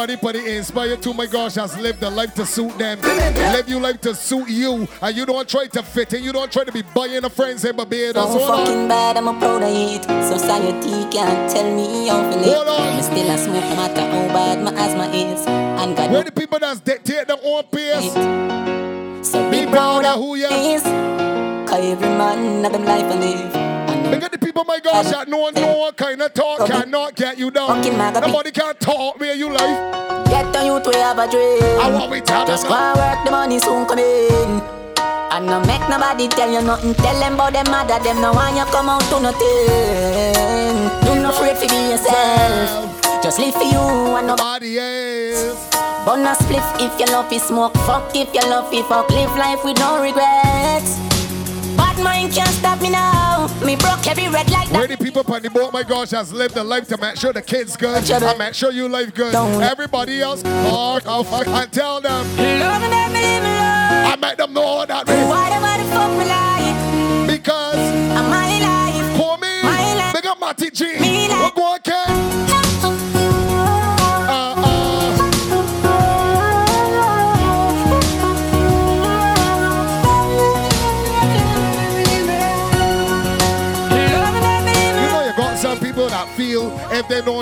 Everybody 0.05 0.37
it 0.37 0.57
inspired 0.57 1.01
to 1.01 1.15
my 1.15 1.25
gosh 1.25 1.55
has 1.55 1.75
lived 1.79 1.99
the 1.99 2.11
life 2.11 2.35
to 2.35 2.45
suit 2.45 2.77
them. 2.77 3.01
Live 3.01 3.67
your 3.67 3.81
life 3.81 3.99
to 4.01 4.13
suit 4.13 4.47
you. 4.47 4.87
And 5.01 5.17
you 5.17 5.25
don't 5.25 5.49
try 5.49 5.65
to 5.65 5.81
fit 5.81 6.13
in. 6.13 6.23
You 6.23 6.31
don't 6.31 6.51
try 6.51 6.63
to 6.63 6.71
be 6.71 6.83
buying 6.83 7.23
a 7.23 7.29
friends 7.31 7.65
in 7.65 7.75
Barbados. 7.75 8.31
So 8.31 8.37
Hold 8.37 8.51
on. 8.51 8.65
fucking 8.67 8.87
bad, 8.87 9.17
I'm 9.17 9.27
a 9.27 9.33
proud 9.39 9.63
of 9.63 9.69
it. 9.69 10.03
Society 10.23 11.09
can't 11.09 11.49
tell 11.49 11.75
me 11.75 12.11
live. 12.11 12.45
Hold 12.45 12.67
on. 12.67 12.95
Me 12.97 13.01
still 13.01 13.31
a 13.31 13.37
smoke, 13.39 13.63
no 13.63 13.75
matter 13.77 14.01
how 14.01 14.27
bad 14.27 14.63
my 14.63 14.73
asthma 14.79 15.07
is. 15.07 15.43
And 15.47 15.97
God 15.97 16.11
Where 16.11 16.23
the 16.23 16.31
people 16.31 16.59
that's 16.59 16.81
dictate 16.81 17.27
their 17.27 17.37
own 17.43 17.63
pace. 17.63 18.13
So 19.27 19.49
Be 19.49 19.65
proud 19.65 20.05
of 20.05 20.19
who 20.19 20.35
you 20.35 20.45
is. 20.45 20.83
Cause 20.83 21.83
every 21.83 22.09
man 22.09 22.63
have 22.63 22.73
them 22.73 22.85
life 22.85 23.11
to 23.11 23.17
live. 23.17 23.64
And 24.05 24.13
Look 24.13 24.23
at 24.23 24.31
the 24.31 24.37
people, 24.37 24.63
my 24.65 24.79
gosh, 24.79 25.09
that 25.09 25.27
no 25.27 25.37
one, 25.39 25.53
no 25.55 25.77
one 25.77 25.93
kind 25.93 26.21
of 26.21 26.33
talk 26.33 26.67
cannot 26.67 27.15
get 27.15 27.39
you 27.39 27.49
down. 27.49 27.67
Fucking 27.81 27.97
mad 27.97 28.15
at 28.15 28.21
me. 28.23 28.27
Nobody 28.31 28.51
can 28.51 28.75
talk 28.75 29.19
where 29.19 29.33
you 29.33 29.49
life. 29.49 30.29
Get 30.29 30.53
the 30.53 30.63
youth, 30.65 30.85
we 30.85 30.95
have 30.95 31.17
a 31.17 31.27
dream. 31.29 31.81
I 31.81 31.89
want 31.91 32.11
me 32.11 32.21
tell 32.21 32.45
Just 32.45 32.67
go 32.67 32.75
and 32.75 32.97
work, 32.97 33.25
the 33.25 33.31
money 33.31 33.57
soon 33.57 33.87
come 33.87 33.97
in. 33.97 34.61
And 35.33 35.47
no 35.47 35.59
make 35.65 35.81
nobody 35.89 36.27
tell 36.27 36.51
you 36.51 36.61
nothing. 36.61 36.93
Tell 36.93 37.19
them 37.19 37.33
about 37.33 37.53
them 37.53 37.65
mother, 37.71 37.97
them 38.03 38.21
no 38.21 38.31
want 38.31 38.55
you 38.55 38.65
come 38.65 38.89
out 38.89 39.01
to 39.09 39.19
nothing. 39.19 40.85
Do 41.01 41.21
not 41.21 41.33
afraid 41.33 41.57
to 41.57 41.67
be 41.67 41.89
yourself. 41.89 43.01
Just 43.23 43.39
live 43.39 43.55
for 43.55 43.63
you 43.63 43.81
and 44.17 44.27
Nobody 44.27 44.77
else. 44.77 45.65
A 46.05 46.35
spliff 46.37 46.65
if 46.79 46.99
you 46.99 47.07
love 47.07 47.33
it, 47.33 47.41
smoke. 47.41 47.73
Fuck 47.89 48.15
if 48.15 48.33
you 48.33 48.41
love 48.49 48.71
it, 48.71 48.85
fuck. 48.85 49.09
Live 49.09 49.35
life 49.35 49.63
with 49.63 49.79
no 49.79 49.99
regrets. 49.99 51.14
Bad 51.95 52.03
mind 52.03 52.33
can't 52.33 52.49
stop 52.49 52.81
me 52.81 52.89
now. 52.89 53.47
Me 53.63 53.75
broke 53.77 54.05
every 54.07 54.27
red 54.27 54.49
light. 54.51 54.69
Where 54.69 54.87
the 54.87 54.97
people 54.97 55.23
on 55.33 55.41
the 55.41 55.49
boat, 55.49 55.71
my 55.71 55.83
gosh, 55.83 56.11
has 56.11 56.33
lived 56.33 56.57
a 56.57 56.63
life 56.63 56.87
to 56.89 56.97
make 56.97 57.15
sure 57.15 57.31
the 57.31 57.41
kids 57.41 57.77
good 57.77 58.09
and 58.09 58.37
make 58.39 58.53
sure 58.53 58.71
you 58.71 58.89
life 58.89 59.13
good. 59.13 59.31
Don't- 59.31 59.61
Everybody 59.63 60.21
else, 60.21 60.41
fuck 60.41 61.07
off 61.07 61.31
and 61.47 61.71
tell 61.71 62.01
them. 62.01 62.25
Love 62.37 62.81
me, 62.81 62.87
let 62.89 63.11
me 63.11 63.19
live 63.21 63.43
my 63.43 63.59
life. 63.59 64.13
I 64.13 64.15
make 64.21 64.37
them 64.37 64.53
know 64.53 64.61
all 64.63 64.85
that 64.85 65.07
way. 65.07 65.23
Whatever 65.25 65.83
the 65.83 65.89
fuck 65.95 66.11
me 66.11 66.25
like, 66.25 67.27
Because 67.27 67.77
I'm 67.77 68.29
my 68.29 68.59
life. 68.59 69.17
for 69.17 69.37
me, 69.37 69.63
My 69.63 69.93
life. 69.95 70.13
big 70.13 70.25
up 70.25 70.39
Matty 70.39 70.71
G. 70.71 70.99
Me 70.99 71.29
life. 71.29 71.55
What 71.55 71.55
go 71.55 71.75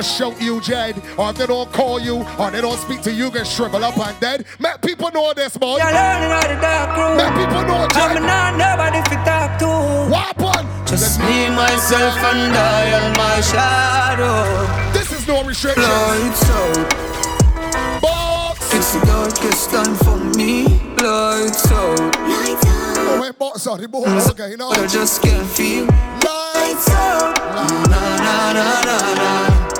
don't 0.03 0.35
shout 0.35 0.41
you 0.41 0.59
dead, 0.59 1.01
or 1.17 1.29
if 1.29 1.37
they 1.37 1.45
don't 1.45 1.71
call 1.71 1.99
you, 1.99 2.25
or 2.37 2.51
they 2.51 2.59
don't 2.61 2.77
speak 2.77 3.01
to 3.01 3.11
you, 3.11 3.31
get 3.31 3.47
shrivel 3.47 3.83
up 3.83 3.97
and 3.97 4.19
dead. 4.19 4.45
Make 4.59 4.81
people 4.81 5.09
know 5.13 5.33
this, 5.33 5.55
boy. 5.55 5.77
You're 5.77 5.85
learning 5.85 6.29
how 6.29 6.47
the 6.47 6.59
dark 6.59 6.97
room. 6.97 7.17
Make 7.17 7.33
people 7.39 7.63
know 7.63 7.87
I'm 7.89 8.25
not 8.25 8.57
nobody 8.57 9.01
to 9.09 9.15
talk 9.23 9.59
to. 9.59 9.67
What 10.11 10.35
happened? 10.35 10.87
Just 10.87 11.19
me, 11.21 11.49
myself, 11.49 12.17
and 12.17 12.53
I 12.53 12.83
and 12.99 13.17
my 13.17 13.39
shadow. 13.41 14.91
This 14.91 15.11
is 15.13 15.25
no 15.27 15.43
restriction. 15.43 15.83
Lights 15.83 16.49
out. 16.49 18.01
Box. 18.01 18.73
It's 18.73 18.93
the 18.93 19.05
darkest 19.05 19.69
time 19.69 19.95
for 20.03 20.17
me. 20.37 20.65
Lights 20.97 21.71
out. 21.71 21.99
Oh, 23.05 23.19
wait, 23.21 23.37
box 23.39 23.65
on 23.67 23.79
the 23.79 23.87
board. 23.87 24.09
Okay, 24.09 24.49
you 24.51 24.57
know. 24.57 24.69
I 24.69 24.85
just 24.87 25.21
can't 25.21 25.47
feel. 25.47 25.85
Lights 25.85 26.89
out. 26.89 27.37
Na 27.55 27.67
na 27.87 28.17
na 28.17 28.53
na 28.53 28.81
na. 28.83 28.97
Na 28.97 29.13
na 29.13 29.13
na 29.15 29.67
na. 29.69 29.72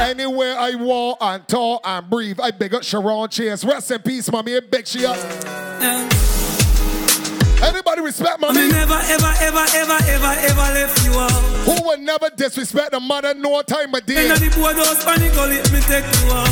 Anywhere 0.00 0.58
I 0.58 0.74
walk 0.74 1.18
and 1.20 1.46
talk 1.46 1.82
and 1.84 2.08
breathe, 2.10 2.40
I 2.40 2.50
big 2.50 2.74
up 2.74 2.82
Sharon 2.82 3.28
Chase. 3.28 3.64
Rest 3.64 3.90
in 3.90 4.00
peace, 4.02 4.30
mommy. 4.30 4.56
I 4.56 4.60
big 4.60 4.86
she 4.86 5.06
up. 5.06 5.16
Anybody 7.62 8.00
respect 8.00 8.40
mommy? 8.40 8.68
never, 8.68 8.94
ever, 8.94 9.32
ever, 9.40 9.64
ever, 9.74 9.98
ever, 10.08 10.34
ever 10.40 10.74
left 10.74 11.04
you 11.04 11.12
out. 11.12 11.30
Who 11.66 11.88
would 11.88 12.00
never 12.00 12.30
disrespect 12.34 12.94
a 12.94 13.00
mother 13.00 13.34
no 13.34 13.60
time 13.62 13.94
of 13.94 14.06
day? 14.06 14.26
Inna 14.26 14.36
the 14.36 14.48
board 14.56 14.76
house, 14.76 15.04
panic 15.04 15.32
gully, 15.34 15.56
me 15.56 15.80
take 15.84 16.04
you 16.04 16.32
out. 16.32 16.48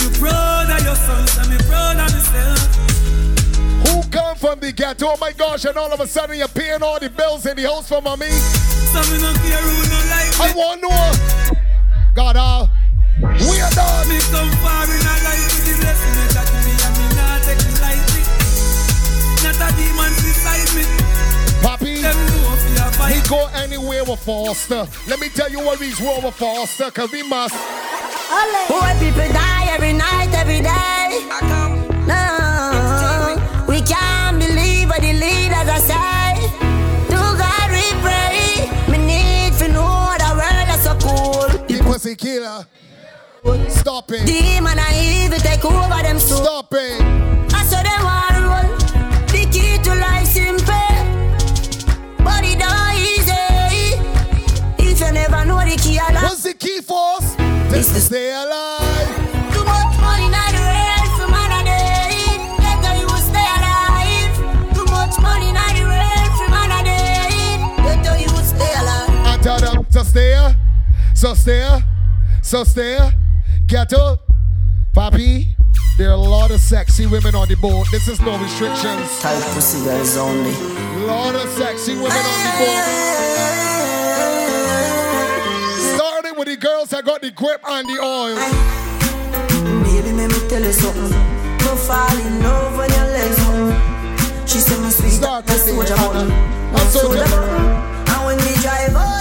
You 0.00 0.10
proud 0.20 0.70
of 0.70 0.84
your 0.84 0.94
sons, 0.94 1.36
and 1.38 1.50
me 1.50 1.58
proud 1.66 1.96
of 1.96 2.12
myself. 2.12 2.85
Who 3.86 4.02
come 4.10 4.36
from 4.36 4.60
the 4.60 4.72
ghetto? 4.72 5.06
Oh 5.08 5.16
my 5.20 5.32
gosh, 5.32 5.64
and 5.64 5.76
all 5.76 5.92
of 5.92 6.00
a 6.00 6.06
sudden 6.06 6.36
you're 6.38 6.48
paying 6.48 6.82
all 6.82 6.98
the 7.00 7.10
bills 7.10 7.46
in 7.46 7.56
the 7.56 7.62
house 7.62 7.88
for 7.88 8.00
mommy. 8.02 8.26
So 8.30 9.00
me 9.12 9.20
no 9.22 9.32
care 9.44 9.62
who 9.62 9.74
no 9.90 9.98
like 10.10 10.40
I 10.40 10.52
want 10.56 10.80
to 10.82 10.88
know. 10.88 11.12
God, 12.14 12.36
uh, 12.36 12.66
we 13.20 13.60
are 13.60 13.70
done. 13.70 14.08
Me 14.08 14.18
come 14.30 14.50
far 14.64 14.84
in 14.84 15.00
a 15.00 15.14
life 15.24 15.52
with 15.52 15.64
the 15.68 15.74
blessing 15.80 16.14
you 16.16 16.26
me, 16.64 16.72
and 16.84 16.94
me 16.96 17.06
not 17.16 17.42
take 17.44 17.60
it 17.60 17.76
lightly. 17.80 18.22
Not 19.44 19.60
a 19.60 19.68
demon 19.76 20.12
beside 20.24 20.70
me. 20.76 20.84
Papi, 21.62 22.02
Them 22.02 22.16
know 22.26 22.56
fi 22.56 23.08
a 23.08 23.12
he 23.12 23.20
fight. 23.20 23.28
go 23.28 23.46
anywhere 23.54 24.04
with 24.04 24.20
Foster. 24.20 24.86
Let 25.08 25.20
me 25.20 25.28
tell 25.28 25.50
you 25.50 25.60
what 25.60 25.78
he's 25.80 26.00
wrong 26.00 26.22
with 26.24 26.34
Foster, 26.34 26.90
cause 26.90 27.10
we 27.12 27.22
must. 27.22 27.54
Poor 28.68 28.80
people 28.98 29.28
die 29.32 29.66
every 29.70 29.92
night, 29.92 30.28
every 30.34 30.60
day. 30.60 31.08
No, 31.10 31.16
we 31.18 31.30
can't 31.30 32.45
what 34.96 35.02
the 35.02 35.12
leaders 35.12 35.84
say. 35.84 36.34
To 37.10 37.20
God 37.36 37.68
we 37.70 37.86
pray. 38.00 38.70
Me 38.90 38.98
need 39.06 39.52
to 39.58 39.68
know 39.68 40.14
the 40.18 40.30
world 40.38 40.68
is 40.74 40.82
so 40.82 40.94
cool. 40.98 41.48
The 41.66 41.82
pussy 41.84 42.16
killer. 42.16 42.66
Stop 43.68 44.10
it. 44.12 44.26
Demon 44.26 44.78
and 44.78 44.96
evil 44.96 45.38
take 45.38 45.64
over 45.64 46.02
them 46.02 46.18
soul. 46.18 46.44
Stop 46.44 46.72
it. 46.72 47.00
I 47.54 47.62
saw 47.64 47.82
them 47.82 48.06
all 48.06 48.36
roll. 48.48 48.76
The 49.28 49.46
key 49.52 49.78
to 49.84 49.94
life 49.94 50.26
simple, 50.26 50.64
but 52.24 52.44
it 52.44 52.58
not 52.58 52.94
easy. 52.96 53.32
If 54.78 55.00
you 55.00 55.12
never 55.12 55.44
know 55.44 55.60
the 55.64 55.76
key, 55.76 55.98
I 55.98 56.12
What's 56.22 56.42
the 56.42 56.54
key 56.54 56.80
for 56.80 57.16
us? 57.18 57.36
This 57.70 57.92
to 57.92 58.00
stay 58.00 58.32
alive. 58.32 59.05
To 69.96 70.04
stay, 70.04 70.52
so 71.14 71.32
stay, 71.32 71.80
so 72.42 72.64
stay. 72.64 72.98
Ghetto, 73.66 74.18
Papi. 74.94 75.46
There 75.96 76.10
are 76.10 76.12
a 76.12 76.16
lot 76.18 76.50
of 76.50 76.60
sexy 76.60 77.06
women 77.06 77.34
on 77.34 77.48
the 77.48 77.56
boat. 77.56 77.86
This 77.90 78.06
is 78.06 78.20
no 78.20 78.38
restrictions. 78.38 79.20
Tight 79.20 79.42
pussy 79.54 79.82
girls 79.84 80.18
only. 80.18 80.52
A 80.52 81.06
lot 81.06 81.34
of 81.34 81.48
sexy 81.48 81.94
women 81.94 82.12
on 82.12 82.44
the 82.44 82.52
boat. 82.60 82.84
Starting 85.96 86.38
with 86.38 86.48
the 86.48 86.56
girls 86.56 86.90
that 86.90 87.02
got 87.06 87.22
the 87.22 87.30
grip 87.30 87.62
and 87.66 87.88
the 87.88 87.98
oil. 87.98 88.36
Baby, 89.82 90.12
let 90.12 90.30
me 90.30 90.48
tell 90.50 90.62
you 90.62 90.72
something. 90.72 91.10
Don't 91.64 91.78
fall 91.78 92.18
in 92.18 92.42
love 92.42 92.76
when 92.76 92.90
your 92.90 93.06
legs 93.16 93.38
up. 93.48 94.46
She 94.46 94.58
said 94.58 94.78
me 94.82 94.90
sweet, 94.90 95.12
Start 95.12 95.46
that's 95.46 95.64
with 95.64 95.88
the 95.88 95.96
soldier 95.96 96.12
button. 96.12 96.30
Anna. 96.30 96.74
A 96.74 96.80
soldier 96.90 97.24
button. 97.24 97.96
And 98.12 98.26
when 98.26 98.36
we 98.36 98.52
drive 98.60 98.94
out 98.94 98.94
and 98.94 98.94
gone 98.94 99.04
home, 99.04 99.15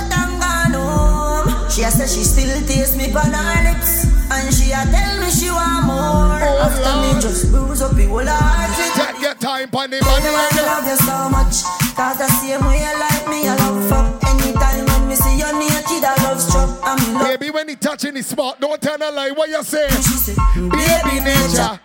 she 1.76 1.84
a 1.84 1.92
say 1.92 2.08
she 2.08 2.24
still 2.24 2.56
taste 2.68 2.96
me 2.98 3.12
on 3.12 3.34
her 3.36 3.64
lips. 3.68 4.08
And 4.32 4.48
she 4.54 4.72
a 4.72 4.80
tell 4.88 5.20
me 5.20 5.30
she 5.30 5.52
want 5.52 5.86
more. 5.86 6.40
Oh, 6.40 6.66
After 6.66 6.82
Lord. 6.82 7.16
me 7.16 7.22
just 7.22 7.52
bruise 7.52 7.82
up 7.82 7.92
the 7.96 8.06
whole 8.08 8.24
heart. 8.26 8.72
Take 8.96 9.22
your 9.22 9.36
time, 9.36 9.70
Pandy 9.70 10.00
Tell 10.00 10.20
me 10.22 10.30
I 10.32 10.50
love 10.64 10.88
you 10.88 10.96
so 10.96 11.30
much 11.30 11.64
Cause 11.96 12.18
the 12.18 12.28
same 12.40 12.64
way 12.66 12.80
you 12.80 13.00
like 13.00 13.28
me, 13.28 13.48
I 13.48 13.56
love 13.58 13.90
fuck 13.90 14.24
Anytime 14.24 14.86
when 14.86 15.10
me 15.10 15.16
see 15.16 15.38
you 15.38 15.52
naked, 15.60 16.04
I 16.04 16.16
love 16.24 16.40
struck 16.40 16.70
I'm 16.84 16.98
in 17.00 17.14
love 17.14 17.40
Baby, 17.40 17.52
when 17.52 17.68
he 17.70 17.76
touching 17.76 18.14
the 18.14 18.24
spot, 18.24 18.60
don't 18.62 18.82
tell 18.82 18.98
a 18.98 19.12
lie. 19.12 19.32
What 19.32 19.50
you 19.50 19.62
say? 19.64 19.88
She 19.90 20.32
said, 20.32 20.36
Baby 20.56 21.20
nature. 21.24 21.80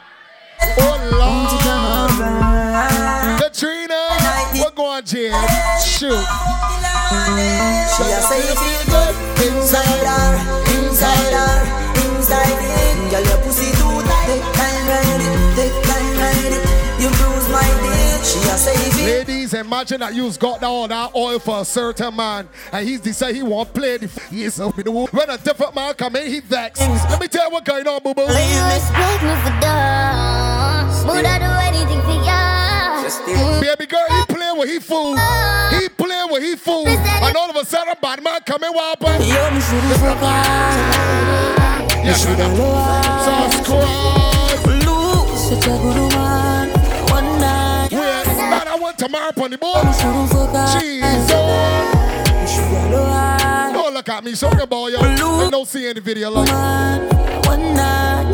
Oh 0.78 0.96
Lord. 1.12 1.60
Katrina, 3.40 4.00
what 4.60 4.74
going 4.74 5.04
Jim? 5.04 5.32
Shoot. 5.82 6.24
She 7.10 8.02
a 8.06 8.20
say 8.22 8.38
you 8.38 8.54
feel 8.54 8.84
good 8.86 9.14
Inside 9.46 10.04
her, 10.06 10.28
inside 10.78 11.32
her, 11.34 11.54
inside 12.06 12.56
Girl, 13.10 13.22
your 13.24 13.38
pussy 13.42 13.79
Ladies, 18.30 19.54
imagine 19.54 20.00
that 20.00 20.14
you've 20.14 20.38
got 20.38 20.62
all 20.62 20.86
that 20.86 21.14
oil 21.16 21.38
for 21.40 21.60
a 21.62 21.64
certain 21.64 22.14
man, 22.14 22.48
and 22.72 22.86
he's 22.88 23.00
decided 23.00 23.36
he 23.36 23.42
won't 23.42 23.72
play 23.74 23.96
the 23.96 24.06
f- 24.06 24.32
yes 24.32 24.60
up 24.60 24.78
in 24.78 24.84
the. 24.84 24.90
When 24.92 25.30
a 25.30 25.36
different 25.38 25.74
man 25.74 25.94
come 25.94 26.14
in, 26.16 26.26
he 26.28 26.40
vex. 26.40 26.78
Let 26.80 27.20
me 27.20 27.26
tell 27.26 27.46
you 27.46 27.50
what 27.52 27.64
going 27.64 27.88
on, 27.88 28.00
boo 28.02 28.14
boo. 28.14 28.22
You 28.22 28.28
respect 28.28 29.22
me 29.24 29.34
for 29.42 29.60
dumb. 29.60 30.90
Would 31.08 31.24
I 31.24 31.38
do 31.38 31.50
anything 31.66 32.02
for 32.02 32.24
ya? 32.24 32.38
Mm. 33.10 33.60
Baby 33.60 33.86
girl, 33.86 34.06
he 34.08 34.24
play 34.32 34.52
with 34.56 34.68
he 34.70 34.78
fool. 34.78 35.16
He 35.70 35.88
play 35.88 36.24
with 36.30 36.42
he 36.42 36.54
fool. 36.54 36.86
And 36.86 37.36
all 37.36 37.50
of 37.50 37.56
a 37.56 37.64
sudden, 37.64 37.92
a 37.92 37.96
bad 38.00 38.22
man 38.22 38.40
come 38.46 38.62
in, 38.62 38.72
what 38.72 39.00
happen? 39.00 39.22
You 39.26 39.50
me 39.50 39.60
shouldn't 39.60 39.98
fuck 39.98 40.20
ya. 40.20 40.44
Yeah. 42.04 42.14
Subscribe. 43.50 44.66
Lose 44.86 45.50
I 48.80 48.82
want 48.82 48.96
tomorrow 48.98 49.30
on 49.36 49.50
the 49.50 49.58
board. 49.58 49.84
Jesus. 50.80 51.04
You 51.12 52.46
should 52.48 52.64
have 52.72 53.74
Don't 53.74 53.86
oh, 53.88 53.90
look 53.92 54.08
at 54.08 54.24
me, 54.24 54.34
sorry 54.34 54.62
about 54.62 54.86
you. 54.86 54.96
I 54.96 55.50
don't 55.50 55.68
see 55.68 55.86
any 55.86 56.00
video 56.00 56.30
like 56.30 56.48
one. 57.44 57.74
Night. 57.74 58.32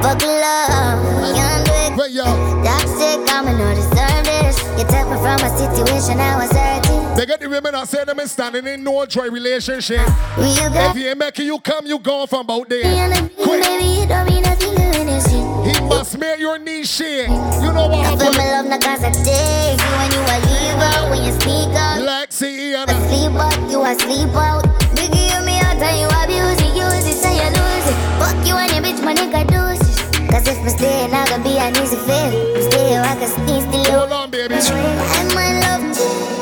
Fuck 0.00 0.22
love, 0.22 1.36
young 1.36 1.64
Drake. 1.64 1.96
Wait, 1.98 2.12
yo. 2.12 2.24
That's 2.64 2.90
sick, 2.96 3.20
I'm 3.28 3.44
no 3.44 3.74
deserve 3.74 4.24
this. 4.24 4.62
You 4.78 4.84
took 4.88 5.06
me 5.10 5.16
from 5.20 5.44
a 5.44 5.50
situation 5.58 6.18
I 6.20 6.38
was 6.38 6.52
hurting. 6.52 7.16
They 7.16 7.26
got 7.26 7.40
the 7.40 7.50
women 7.50 7.72
that 7.72 7.86
say 7.86 8.02
them 8.06 8.18
is 8.18 8.32
standing 8.32 8.66
in 8.66 8.82
no 8.82 9.04
joy 9.04 9.28
relationship. 9.28 10.00
If 10.38 10.96
you 10.96 11.08
ain't 11.08 11.18
making 11.18 11.44
you 11.44 11.58
come, 11.58 11.84
you 11.86 11.98
gone 11.98 12.28
from 12.28 12.46
about 12.46 12.66
there. 12.70 13.28
Quick. 13.42 13.62
baby, 13.62 13.84
you 14.00 14.06
don't 14.06 14.26
mean 14.26 14.42
nothing 14.42 14.74
to 14.74 14.82
anything. 14.82 15.43
Must 15.88 16.18
make 16.18 16.40
your 16.40 16.58
knees 16.58 16.90
shake. 16.90 17.28
You 17.28 17.72
know 17.72 17.88
what 17.88 18.06
I 18.06 18.16
happened? 18.16 18.36
love 18.36 18.66
not 18.66 18.80
cause 18.80 19.04
I 19.04 19.10
take 19.12 19.76
you 19.76 19.90
when 19.96 20.08
you 20.12 20.20
a 20.24 20.36
leave 20.48 20.80
out, 20.80 21.10
when 21.10 21.20
you 21.24 21.32
speak 21.40 21.70
out. 21.76 22.00
Lexi 22.00 22.72
and 22.72 22.88
Sleep 23.08 23.36
out, 23.36 23.70
you 23.70 23.84
a 23.84 23.92
sleep 23.94 24.34
out. 24.34 24.64
Biggie, 24.96 25.28
you 25.28 25.40
me 25.44 25.60
out 25.60 25.76
and 25.76 26.00
you 26.00 26.08
abuse 26.08 26.60
it, 26.64 26.72
use 26.72 27.04
it, 27.04 27.20
so 27.20 27.28
you 27.28 27.48
lose 27.52 27.86
it. 27.88 27.96
Fuck 28.16 28.38
you 28.46 28.56
and 28.56 28.72
your 28.72 28.82
bitch, 28.82 29.04
my 29.04 29.14
nigga 29.14 29.44
do 29.44 29.60
deuces. 29.76 29.96
Cause 30.32 30.48
if 30.48 30.58
I 30.64 30.68
stay, 30.68 31.08
not 31.08 31.28
gonna 31.28 31.44
be 31.44 31.58
an 31.58 31.76
easy 31.76 31.96
fit. 31.96 32.72
Stay, 32.72 32.96
I 32.96 33.14
can 33.20 33.28
sneeze 33.28 33.64
still 33.68 34.00
Hold 34.00 34.12
on, 34.12 34.30
baby. 34.30 34.54
I'm 34.54 35.28
my 35.36 35.60
love, 35.60 35.84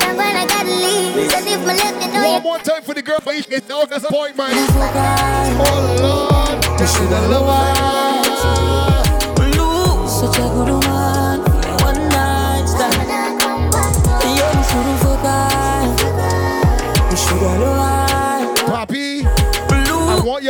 I'm 0.06 0.16
gonna 0.16 0.46
gotta 0.46 0.70
leave. 0.70 1.30
So 1.30 1.38
if 1.42 1.66
my 1.66 1.74
left, 1.74 1.98
you 2.04 2.12
know 2.12 2.32
One 2.34 2.42
more 2.42 2.58
time 2.58 2.82
for 2.82 2.94
the 2.94 3.02
girl, 3.02 3.18
but 3.24 3.34
it's 3.34 3.68
no 3.68 3.86
disappointment. 3.86 4.54
Oh 5.64 5.98
Lord, 5.98 6.80
you 6.80 6.86
should 6.86 7.10
have 7.10 7.30
loved 7.30 8.31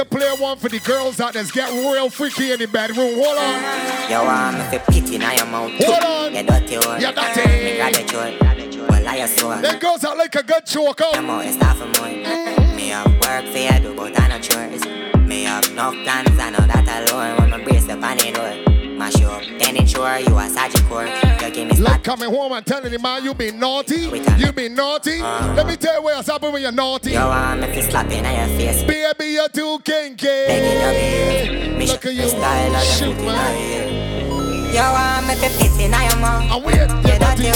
you 0.02 0.18
play 0.18 0.36
one 0.38 0.58
for 0.58 0.68
the 0.68 0.80
girls 0.80 1.20
out 1.20 1.34
there 1.34 1.44
get 1.44 1.70
real 1.70 2.10
freaky 2.10 2.50
in 2.52 2.58
the 2.58 2.66
bedroom. 2.66 3.14
Hold 3.14 3.38
on. 3.38 4.10
You 4.10 4.18
want 4.18 4.58
me 4.58 4.78
to 4.78 4.84
pity 4.90 5.18
now 5.18 5.32
your 5.32 5.46
mouth 5.46 5.70
Hold 5.78 6.02
on. 6.02 6.34
You 6.34 6.42
dirty 6.42 6.76
one 6.86 7.00
You 7.00 7.12
dirty. 7.12 7.64
Me 7.64 7.76
grab 7.76 7.94
the 7.94 8.72
throat 8.72 8.88
Well 8.88 9.08
I 9.08 9.26
saw 9.26 9.60
Them 9.60 9.78
girls 9.78 10.04
out 10.04 10.18
like 10.18 10.34
a 10.34 10.42
good 10.42 10.66
choker. 10.66 11.04
Your 11.12 11.22
mouth 11.22 11.46
is 11.46 11.56
half 11.56 11.80
a 11.80 11.86
month 11.86 12.76
Me 12.76 12.88
have 12.88 13.06
work 13.06 13.44
for 13.52 13.58
you 13.58 13.78
do 13.80 13.94
but 13.94 14.18
I 14.18 14.28
no 14.28 14.38
chores 14.40 14.84
Me 15.18 15.44
have 15.44 15.66
enough 15.68 15.94
plans 15.94 16.38
I 16.38 16.50
know 16.50 16.66
that 16.66 17.10
alone 17.10 17.36
When 17.38 17.50
my 17.50 17.64
brace 17.64 17.88
up 17.88 18.02
on 18.02 18.16
the 18.16 18.32
door 18.32 18.81
Mash 19.02 19.18
you 19.18 19.26
up 19.26 19.42
Then 19.58 19.76
it's 19.78 19.90
sure 19.90 20.16
you 20.18 20.38
a 20.38 20.46
Sagicor 20.46 21.42
You 21.42 21.50
give 21.50 21.66
me 21.68 21.76
Like 21.76 22.04
coming 22.04 22.30
home 22.30 22.52
and 22.52 22.64
telling 22.64 22.92
the 22.92 23.00
man 23.00 23.24
you 23.24 23.34
been 23.34 23.58
naughty. 23.58 24.02
You 24.38 24.52
been 24.52 24.76
naughty. 24.76 25.18
Uh-huh. 25.20 25.54
Let 25.56 25.66
me 25.66 25.74
tell 25.74 25.96
you 25.96 26.02
what's 26.04 26.28
happening 26.28 26.52
when 26.52 26.62
you're 26.62 26.70
naughty. 26.70 27.10
You 27.10 27.18
want 27.18 27.60
me 27.62 27.66
to 27.66 27.82
slap 27.82 28.06
in 28.12 28.22
your 28.24 28.46
face. 28.58 28.84
Baby, 28.84 29.32
you're 29.32 29.48
too 29.48 29.80
kinky. 29.82 30.26
Begging 30.26 30.80
your 30.80 30.92
behave 30.92 31.76
Me 31.78 31.86
Look 31.88 32.06
at 32.06 32.14
you. 32.14 32.28
style 32.28 32.76
of 32.76 32.82
Shoot, 32.84 33.10
the 33.10 33.14
foot 33.14 33.18
in 33.18 33.26
man. 33.26 33.54
your 33.58 33.82
ear 33.82 34.70
You 34.70 34.86
want 34.94 35.26
me 35.26 35.34
to 35.34 35.48
pity 35.58 35.88
now 35.88 36.02
your 36.06 36.18
mouth. 36.22 36.52
And 36.52 36.64
wait, 36.64 36.74
You 36.78 37.10
you're 37.10 37.18
dirty 37.18 37.50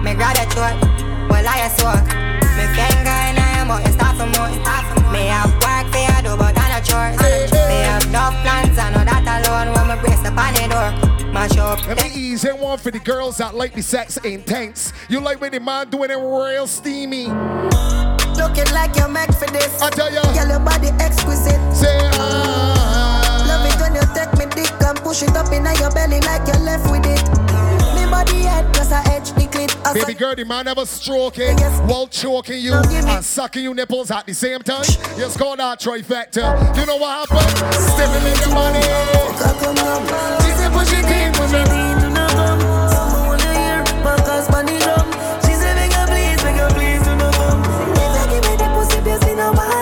Me 0.00 0.14
grab 0.16 0.36
the 0.40 0.44
throat. 0.56 0.76
Well 1.28 1.44
I 1.44 1.68
smoke 1.76 2.08
Me 2.56 2.64
finger 2.72 3.18
in 3.28 3.36
your 3.36 3.64
mouth. 3.68 3.84
It's 3.84 4.00
half 4.00 4.16
a 4.16 4.24
month 4.40 4.56
Me 5.12 5.28
have 5.28 5.52
work 5.52 5.84
for 5.92 6.00
you 6.00 6.16
do 6.24 6.32
but 6.40 6.56
I 6.56 6.64
no 6.72 6.80
chores 6.80 7.20
Me 7.20 7.76
have 7.84 8.04
enough 8.08 8.32
plans 8.72 8.78
I 8.78 8.90
know 8.90 9.04
that 9.04 9.46
alone 9.46 9.74
When 9.74 9.96
me 9.96 10.02
brace 10.02 10.24
up 10.24 10.36
on 10.38 10.54
the 10.54 10.68
door 10.68 11.32
Mash 11.32 11.56
up 11.56 11.86
Let 11.86 12.02
me 12.02 12.10
ease 12.14 12.44
in 12.44 12.58
one 12.58 12.78
for 12.78 12.90
the 12.90 12.98
girls 12.98 13.38
that 13.38 13.54
like 13.54 13.74
the 13.74 13.82
sex 13.82 14.16
intense. 14.18 14.92
You 15.08 15.20
like 15.20 15.40
when 15.40 15.52
the 15.52 15.60
man 15.60 15.90
doing 15.90 16.10
it 16.10 16.16
real 16.16 16.66
steamy. 16.66 17.26
Looking 18.36 18.70
like 18.72 18.96
you're 18.96 19.08
meant 19.08 19.34
for 19.34 19.46
this. 19.46 19.80
I 19.80 19.90
tell 19.90 20.12
ya. 20.12 20.22
Girl, 20.34 20.48
your 20.48 20.60
body 20.60 20.88
exquisite. 21.00 21.60
Say 21.74 21.98
ah. 22.14 23.44
Love 23.48 23.66
it 23.66 23.80
when 23.80 23.94
you 23.94 24.02
take 24.14 24.32
me 24.38 24.46
dick 24.54 24.72
and 24.82 24.98
push 24.98 25.22
it 25.22 25.36
up 25.36 25.52
in 25.52 25.64
your 25.80 25.90
belly 25.90 26.20
like 26.20 26.46
you're 26.46 26.64
left 26.64 26.90
with 26.90 27.06
it. 27.06 27.51
Me 28.12 28.18
body 28.18 28.42
head 28.42 28.74
plus 28.74 28.92
I 28.92 29.00
edge 29.14 29.30
the 29.32 29.48
clit. 29.48 29.72
I 29.86 29.94
Baby 29.94 30.12
girl, 30.14 30.34
the 30.34 30.44
man 30.44 30.68
ever 30.68 30.84
stroking 30.84 31.56
Yes. 31.58 31.80
while 31.90 32.06
choking 32.06 32.60
you 32.60 32.74
and 32.74 33.24
sucking 33.24 33.62
you 33.62 33.72
nipples 33.72 34.10
at 34.10 34.26
the 34.26 34.34
same 34.34 34.60
time. 34.60 34.84
You 35.16 35.30
score 35.30 35.56
that 35.56 35.80
trifecta. 35.80 36.76
You 36.76 36.84
know 36.86 36.96
what 36.96 37.28
happened? 37.28 37.74
Stimulate 37.74 38.40
your 38.44 38.54
money. 38.54 38.82
She 40.44 40.50
said 40.58 40.72
push 40.72 40.92
it 40.92 41.08
in 41.08 41.32
with 41.40 41.52
me 41.52 41.62
lean 41.72 41.96
to 42.02 42.10
no 42.10 42.26
come. 42.28 42.60
Someone 42.92 43.26
wanna 43.28 43.52
hear 43.58 43.84
money 44.50 44.78
drum. 44.78 45.08
She 45.46 45.54
said 45.54 45.74
make 45.76 45.92
her 45.92 46.06
please, 46.06 46.44
make 46.44 46.56
her 46.60 46.68
please 46.76 47.02
to 47.04 47.16
no 47.16 47.30
come. 47.32 47.62
If 47.96 48.20
I 48.20 48.24
give 48.28 48.44
me 48.44 48.56
the 48.60 48.68
pussy, 48.76 49.00
there's 49.00 49.24
no 49.36 49.52
one. 49.52 49.68
Lay 49.72 49.81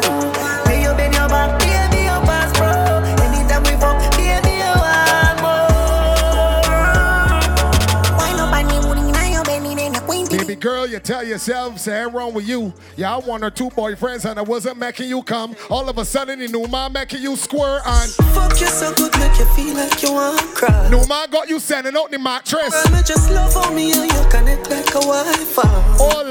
girl, 10.60 10.86
you 10.86 10.98
tell 11.00 11.24
yourself, 11.24 11.78
say 11.80 12.04
wrong 12.06 12.34
with 12.34 12.46
you. 12.46 12.72
Yeah, 12.96 13.16
I 13.16 13.18
one 13.18 13.42
or 13.42 13.50
two 13.50 13.70
boyfriends 13.70 14.28
and 14.28 14.38
I 14.38 14.42
wasn't 14.42 14.78
making 14.78 15.08
you 15.08 15.22
come. 15.22 15.56
All 15.70 15.88
of 15.88 15.98
a 15.98 16.04
sudden, 16.04 16.38
the 16.38 16.48
new 16.48 16.66
man 16.68 16.92
making 16.92 17.22
you 17.22 17.36
squirt 17.36 17.82
and 17.86 18.10
Fuck 18.34 18.60
you 18.60 18.66
so 18.66 18.92
good, 18.94 19.12
make 19.18 19.38
you 19.38 19.46
feel 19.56 19.74
like 19.74 20.02
you 20.02 20.12
want 20.12 20.38
cry. 20.54 20.88
new 20.90 21.04
man 21.08 21.30
got 21.30 21.48
you 21.48 21.58
sending 21.58 21.96
out 21.96 22.10
the 22.10 22.18
mattress. 22.18 22.70
Girl, 22.84 22.92
me 22.94 23.02
just 23.04 23.30
love 23.30 23.54
how 23.54 23.72
me 23.72 23.92
and 23.92 24.10
you 24.12 24.28
connect 24.30 24.70
like 24.70 24.88
a 24.90 25.00
Wi-Fi. 25.00 25.96
Oh 25.98 26.22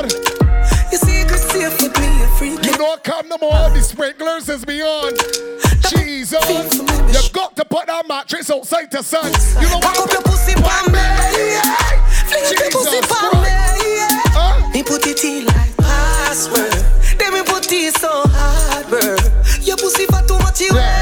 Lord, 0.00 0.12
You 0.12 0.98
Your 0.98 1.00
secret 1.00 1.38
safe 1.38 1.82
with 1.82 1.98
me, 2.00 2.22
a 2.22 2.28
freak. 2.38 2.64
you 2.64 2.72
don't 2.78 3.04
come 3.04 3.28
no 3.28 3.36
more. 3.40 3.70
The 3.70 3.82
sprinklers 3.82 4.48
is 4.48 4.64
beyond. 4.64 5.16
Jesus, 5.90 6.74
you 6.74 7.30
got 7.32 7.54
to 7.56 7.64
put 7.64 7.86
that 7.86 8.06
mattress 8.08 8.50
outside 8.50 8.90
the 8.90 9.02
sun. 9.02 9.26
You 9.60 9.68
know 9.68 9.80
Back 9.80 9.98
what? 9.98 10.08
up 10.08 10.12
your 10.12 10.22
pussy 10.22 10.54
pa 10.54 10.84
me, 10.88 10.98
yeah. 11.52 11.76
Fling 12.32 12.66
up 12.66 12.72
pussy 12.72 12.90
Jesus 12.96 13.06
pa 13.12 13.28
Christ. 13.30 13.44
me, 13.44 13.96
yeah. 13.96 14.08
Huh? 14.32 14.70
Me 14.72 14.82
put 14.82 15.06
it 15.06 15.24
in 15.24 15.44
like 15.46 15.76
password. 15.76 16.72
Then 17.18 17.32
me 17.34 17.42
put 17.44 17.70
it 17.70 17.94
so 17.96 18.08
hard, 18.26 18.88
bro. 18.88 19.16
Your 19.60 19.76
pussy 19.76 20.06
for 20.06 20.22
too 20.26 20.38
much, 20.38 20.60
you 20.60 20.72
yeah. 20.74 21.01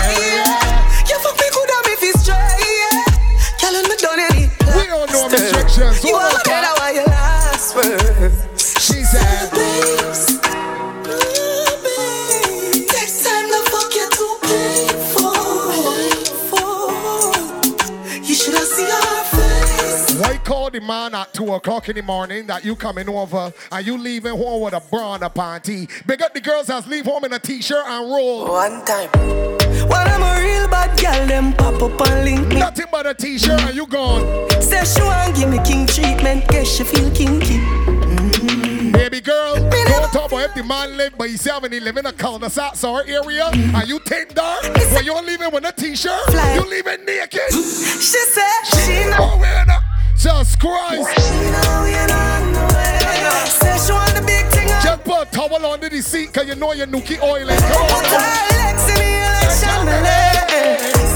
Call 20.51 20.69
the 20.69 20.81
man 20.81 21.15
at 21.15 21.33
2 21.33 21.55
o'clock 21.55 21.89
in 21.91 21.95
the 21.95 22.03
morning 22.03 22.49
that 22.49 22.65
you 22.65 22.75
coming 22.75 23.09
over 23.09 23.53
and 23.71 23.87
you 23.87 23.97
leaving 23.97 24.37
home 24.37 24.63
with 24.63 24.75
a 24.75 24.81
bra 24.81 25.15
and 25.15 25.23
a 25.23 25.29
panty? 25.29 25.89
Big 26.09 26.21
up 26.23 26.35
the 26.35 26.41
girls 26.41 26.67
that 26.67 26.89
leave 26.89 27.05
home 27.05 27.25
in 27.25 27.33
a 27.33 27.39
t-shirt 27.39 27.87
and 27.87 28.11
roll. 28.11 28.49
One 28.49 28.85
time. 28.85 29.09
When 29.13 30.09
I'm 30.09 30.21
a 30.21 30.43
real 30.43 30.67
bad 30.67 30.99
girl, 30.99 31.25
them 31.29 31.53
pop 31.53 31.81
up 31.81 32.09
and 32.09 32.25
link 32.25 32.49
me. 32.49 32.57
Nothing 32.57 32.87
but 32.91 33.07
a 33.07 33.15
t-shirt 33.15 33.61
and 33.61 33.77
you 33.77 33.87
gone. 33.87 34.51
Say 34.61 34.83
she 34.85 35.01
want 35.03 35.37
give 35.37 35.49
me 35.49 35.61
king 35.65 35.87
treatment, 35.87 36.49
guess 36.49 36.67
she 36.67 36.83
feel 36.83 37.09
kinky. 37.13 37.59
Mm-hmm. 37.61 38.91
Baby 38.91 39.21
girl, 39.21 39.55
don't 39.55 40.13
talk 40.13 40.33
about 40.33 40.51
if 40.51 40.55
the 40.57 40.65
man 40.65 40.97
live 40.97 41.17
by 41.17 41.29
himself 41.29 41.63
and 41.63 41.73
he 41.73 41.79
live 41.79 41.97
in 41.97 42.07
a 42.07 42.13
cul-de-sac 42.13 42.83
or 42.83 43.07
area 43.07 43.49
and 43.53 43.89
you 43.89 44.01
think 44.01 44.35
dark 44.35 44.65
when 44.65 45.05
you're 45.05 45.23
leaving 45.23 45.53
with 45.53 45.65
a 45.65 45.71
t-shirt, 45.71 46.21
Fly. 46.27 46.55
you 46.55 46.69
leaving 46.69 47.05
naked. 47.05 47.53
She 47.53 48.19
said 48.35 48.63
she 48.65 49.11
know. 49.11 49.17
Oh, 49.21 49.39
we're 49.39 49.65
not. 49.67 49.90
Jesus 50.21 50.55
Christ. 50.57 51.09
She 51.17 51.49
know 51.49 51.81
we 51.83 51.97
ain't 51.97 52.13
on 52.13 52.53
the 52.53 52.61
way. 52.77 53.01
Say 53.49 53.73
she 53.87 53.93
want 53.93 54.13
the 54.15 54.21
big 54.27 54.45
thing. 54.53 54.69
on. 54.69 54.83
Just 54.85 55.05
put 55.05 55.23
a 55.23 55.31
towel 55.33 55.65
under 55.65 55.89
the 55.89 56.03
seat 56.03 56.33
cause 56.35 56.47
you 56.47 56.55
know 56.57 56.73
your 56.75 56.87
nookie 56.87 57.17
oil 57.23 57.49
is 57.49 57.61
Come 57.61 57.87
Put 57.89 57.97
on. 57.97 58.05
her 58.05 58.21
now. 58.21 58.61
legs 58.61 58.85
in 58.91 58.97
the 59.01 59.09
air 59.17 59.33
like 59.41 59.53
chandelier. 59.57 60.45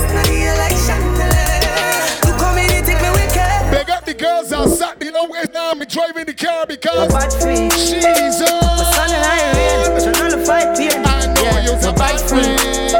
Not 0.09 0.25
the 0.25 0.57
like 0.57 0.79
chandelier. 0.88 2.01
You 2.25 2.33
come 2.40 2.57
in, 2.57 2.69
you 2.73 2.81
take 2.81 3.01
me 3.05 3.11
wicked. 3.12 3.61
Big 3.77 3.90
up 3.90 4.05
the 4.07 4.14
girls 4.14 4.53
outside 4.55 4.99
low 5.12 5.29
waist 5.29 5.53
now. 5.53 5.75
Me 5.75 5.85
driving 5.85 6.25
the 6.25 6.33
car 6.35 6.64
because 6.67 7.12
Bad 7.12 7.33
free. 7.33 7.69
Jesus. 7.77 8.40
Sun 8.40 9.11
and 9.12 9.21
iron, 9.21 10.01
she 10.01 10.11
know 10.17 10.31
the 10.33 10.40
fight. 10.49 10.81
I 10.81 11.29
know 11.29 11.61
you're 11.61 11.77
a 11.77 11.93
bad 11.93 12.17
free. 12.25 12.57
friend. 12.57 12.97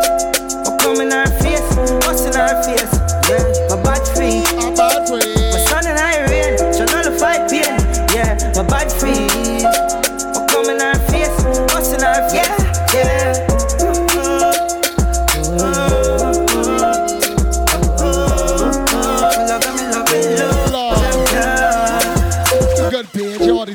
I 0.69 0.77
come 0.85 1.01
in 1.01 1.11
her 1.11 1.27
face, 1.41 1.65
bust 2.05 2.27
in 2.29 2.37
face. 2.63 2.84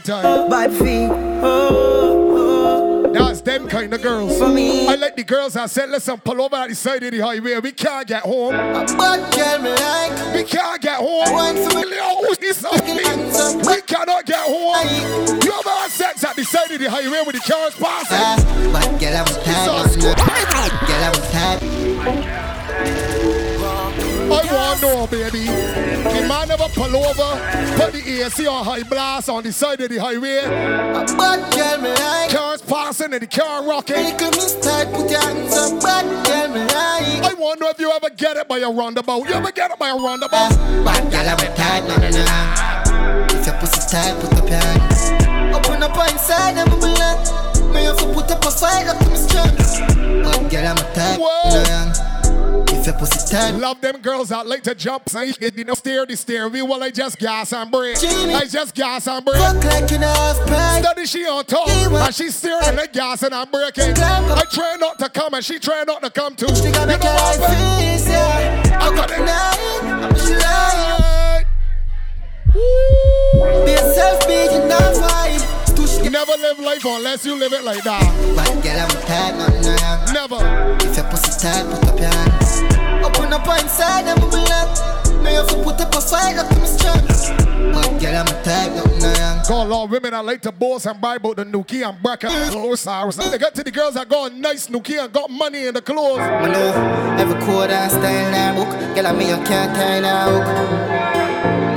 Bad 0.09 0.71
feet. 0.73 1.09
Oh, 1.43 3.05
oh. 3.05 3.13
That's 3.13 3.41
them 3.41 3.67
kind 3.67 3.93
of 3.93 4.01
girls. 4.01 4.37
For 4.37 4.47
me. 4.47 4.87
I 4.87 4.95
like 4.95 5.15
the 5.15 5.23
girls 5.23 5.55
I 5.55 5.65
said, 5.67 5.89
listen, 5.89 6.17
pull 6.19 6.41
over 6.41 6.55
at 6.55 6.69
the 6.69 6.75
side 6.75 7.03
of 7.03 7.11
the 7.11 7.19
highway. 7.19 7.59
We 7.59 7.71
can't 7.71 8.07
get 8.07 8.23
home. 8.23 8.51
Bad 8.51 9.33
girl 9.33 9.61
me 9.61 9.71
like. 9.71 10.35
We 10.35 10.43
can't 10.43 10.81
get 10.81 10.97
home. 10.97 11.23
Oh, 11.27 12.35
this. 12.39 12.63
We 13.67 13.81
cannot 13.81 14.25
get 14.25 14.39
home. 14.39 15.41
You 15.43 15.51
ever 15.51 15.69
had 15.69 15.91
sex 15.91 16.23
at 16.23 16.35
the 16.35 16.43
side 16.43 16.71
of 16.71 16.79
the 16.79 16.89
highway 16.89 17.23
with 17.25 17.35
the 17.35 17.51
cars 17.51 17.75
passing? 17.75 18.17
Ah, 18.19 18.37
bad 18.73 18.99
girl 18.99 19.15
I'm 19.17 19.25
tired. 19.43 19.89
Jesus 19.89 20.03
Girl 20.03 20.13
I'm 21.03 21.13
tired. 21.31 22.58
I 24.31 24.45
want 24.53 24.81
know, 24.81 25.07
baby. 25.07 25.45
The 25.45 26.25
man 26.27 26.47
never 26.47 26.67
pull 26.69 26.95
over, 26.95 27.29
put 27.77 27.93
the 27.93 28.21
AC 28.23 28.47
on 28.47 28.63
high 28.63 28.83
blast 28.83 29.29
on 29.29 29.43
the 29.43 29.51
side 29.51 29.81
of 29.81 29.89
the 29.89 29.97
highway. 29.97 30.37
A 30.45 31.05
bad 31.17 31.51
girl 31.53 31.81
me 31.81 31.89
like. 31.89 32.29
Cars 32.31 32.61
passing 32.61 33.13
and 33.13 33.21
the 33.21 33.27
car 33.27 33.65
rocking. 33.67 33.95
Little 33.95 34.31
miss 34.31 34.55
tight, 34.59 34.91
put 34.93 35.09
your 35.09 35.19
hands 35.21 35.57
up. 35.57 35.81
Bad 35.81 36.05
girl 36.25 36.47
me 36.53 36.61
like. 36.61 37.25
I 37.25 37.33
know 37.59 37.69
if 37.69 37.79
you 37.79 37.91
ever 37.91 38.09
get 38.09 38.37
it 38.37 38.47
by 38.47 38.59
a 38.59 38.69
roundabout. 38.69 39.27
You 39.27 39.33
ever 39.33 39.51
get 39.51 39.71
it 39.71 39.79
by 39.79 39.89
a 39.89 39.95
roundabout? 39.95 40.51
Ah, 40.53 40.83
Bad 40.85 41.11
girl 41.11 41.27
I'm 41.27 41.55
tired. 41.55 41.87
No, 41.87 41.95
no, 41.97 42.09
no. 42.09 43.39
If 43.39 43.45
your 43.45 43.55
pussy 43.57 43.81
tight, 43.89 44.15
put 44.21 44.33
up 44.37 44.47
your 44.47 44.59
hands. 44.59 45.55
Open 45.55 45.81
up 45.83 45.97
inside, 46.09 46.57
I'm 46.57 46.71
a. 46.71 46.89
Me 47.73 47.83
have 47.83 47.97
to 47.97 48.05
put 48.13 48.31
up 48.31 48.45
a 48.45 48.51
fight 48.51 48.87
up 48.87 48.97
to 48.99 49.09
me 49.09 49.17
strong. 49.17 49.55
Bad 50.23 50.51
girl 50.51 50.67
I'm 50.67 50.77
tight. 50.93 51.19
Whoa. 51.19 52.18
No, 52.89 52.95
your 52.95 52.99
pussy 53.05 53.35
tight. 53.35 53.51
Love 53.51 53.81
them 53.81 54.01
girls 54.01 54.29
that 54.29 54.47
like 54.47 54.63
to 54.63 54.73
jump. 54.73 55.03
I 55.15 55.31
you 55.41 55.63
know, 55.63 55.75
steer 55.75 56.05
the 56.07 56.15
steering 56.15 56.51
wheel 56.51 56.67
while 56.67 56.81
I 56.81 56.89
just 56.89 57.19
gas 57.19 57.53
and. 57.53 57.71
Jamie. 57.71 58.33
I 58.33 58.45
just 58.45 58.73
gas 58.73 59.07
and 59.07 59.23
brake. 59.23 59.37
Fuck 59.37 59.63
like 59.63 59.91
you 59.91 59.99
know 59.99 60.43
price. 60.47 60.83
Study 60.83 61.05
she 61.05 61.25
on 61.27 61.45
top 61.45 61.67
and 61.69 62.15
she 62.15 62.29
steering 62.29 62.79
and 62.79 62.91
gas 62.91 63.21
and 63.21 63.33
I'm 63.35 63.49
braking. 63.51 63.93
I 63.95 64.43
try 64.51 64.75
not 64.79 64.97
to 64.99 65.09
come 65.09 65.35
and 65.35 65.45
she 65.45 65.59
try 65.59 65.83
not 65.85 66.01
to 66.01 66.09
come 66.09 66.35
too. 66.35 66.47
She 66.55 66.65
You 66.67 66.71
got 66.73 66.87
know 66.87 66.93
make 66.97 67.03
your 67.03 67.13
what? 67.13 67.39
yeah. 67.39 68.79
I 68.81 68.95
got 68.95 69.11
it. 69.11 69.19
Night, 69.19 70.03
I'm 70.03 70.13
just 70.15 70.31
lying. 70.31 71.45
Hey. 72.53 73.65
Be 73.65 73.71
yourself, 73.71 74.27
be 74.27 74.33
you 74.51 74.67
not 74.67 74.95
fight. 74.97 75.59
You 76.03 76.09
never 76.09 76.31
live 76.31 76.59
life 76.59 76.85
unless 76.85 77.25
you 77.25 77.35
live 77.35 77.53
it 77.53 77.63
like 77.63 77.83
that. 77.83 78.01
Bad 78.35 78.63
girl, 78.63 78.79
I'm 78.79 78.89
tired, 79.05 79.37
nothing 79.37 79.67
I 79.67 80.05
am. 80.07 80.13
Never. 80.13 80.87
If 80.89 80.95
your 80.97 81.05
pussy 81.05 81.39
tight, 81.39 81.65
put 81.69 81.87
up 81.87 81.99
your 81.99 82.09
hands. 82.09 82.78
Open 83.03 83.33
up 83.33 83.47
inside, 83.61 84.07
I'm 84.07 84.17
a. 84.23 84.99
Me 85.23 85.33
have 85.33 85.47
to 85.47 85.55
put 85.63 85.79
up 85.81 85.93
a 85.93 86.01
fight 86.01 86.37
up 86.37 86.47
to 86.47 86.65
strong. 86.65 87.05
Bad 87.73 88.01
girl, 88.01 88.15
I'm 88.17 88.43
tired, 88.43 88.75
nothing 88.75 89.03
I 89.03 89.17
am. 89.19 89.37
Got 89.47 89.65
a 89.65 89.69
lot 89.69 89.83
of 89.85 89.91
women 89.91 90.11
that 90.11 90.25
like 90.25 90.41
to 90.41 90.51
boast 90.51 90.85
and 90.85 90.99
buy 91.01 91.15
about 91.15 91.35
the 91.37 91.45
Nuki 91.45 91.87
and 91.87 92.01
bracket 92.01 92.29
clothes. 92.51 92.85
They 93.17 93.37
got 93.37 93.53
to 93.55 93.63
the 93.63 93.71
girls 93.71 93.95
that 93.95 94.07
got 94.07 94.33
nice 94.33 94.67
Nuki 94.67 95.03
and 95.03 95.11
got 95.11 95.29
money 95.29 95.67
in 95.67 95.73
the 95.73 95.81
clothes. 95.81 96.19
Know 96.19 97.15
every 97.19 97.35
and 97.35 97.91
style 97.91 98.05
and 98.05 98.57
book. 98.57 98.95
Girl, 98.95 99.07
I 99.07 99.11
me 99.11 99.29
you 99.29 99.35
can't 99.43 99.75
tie 99.75 99.99
now 99.99 100.29
hook. 100.29 101.18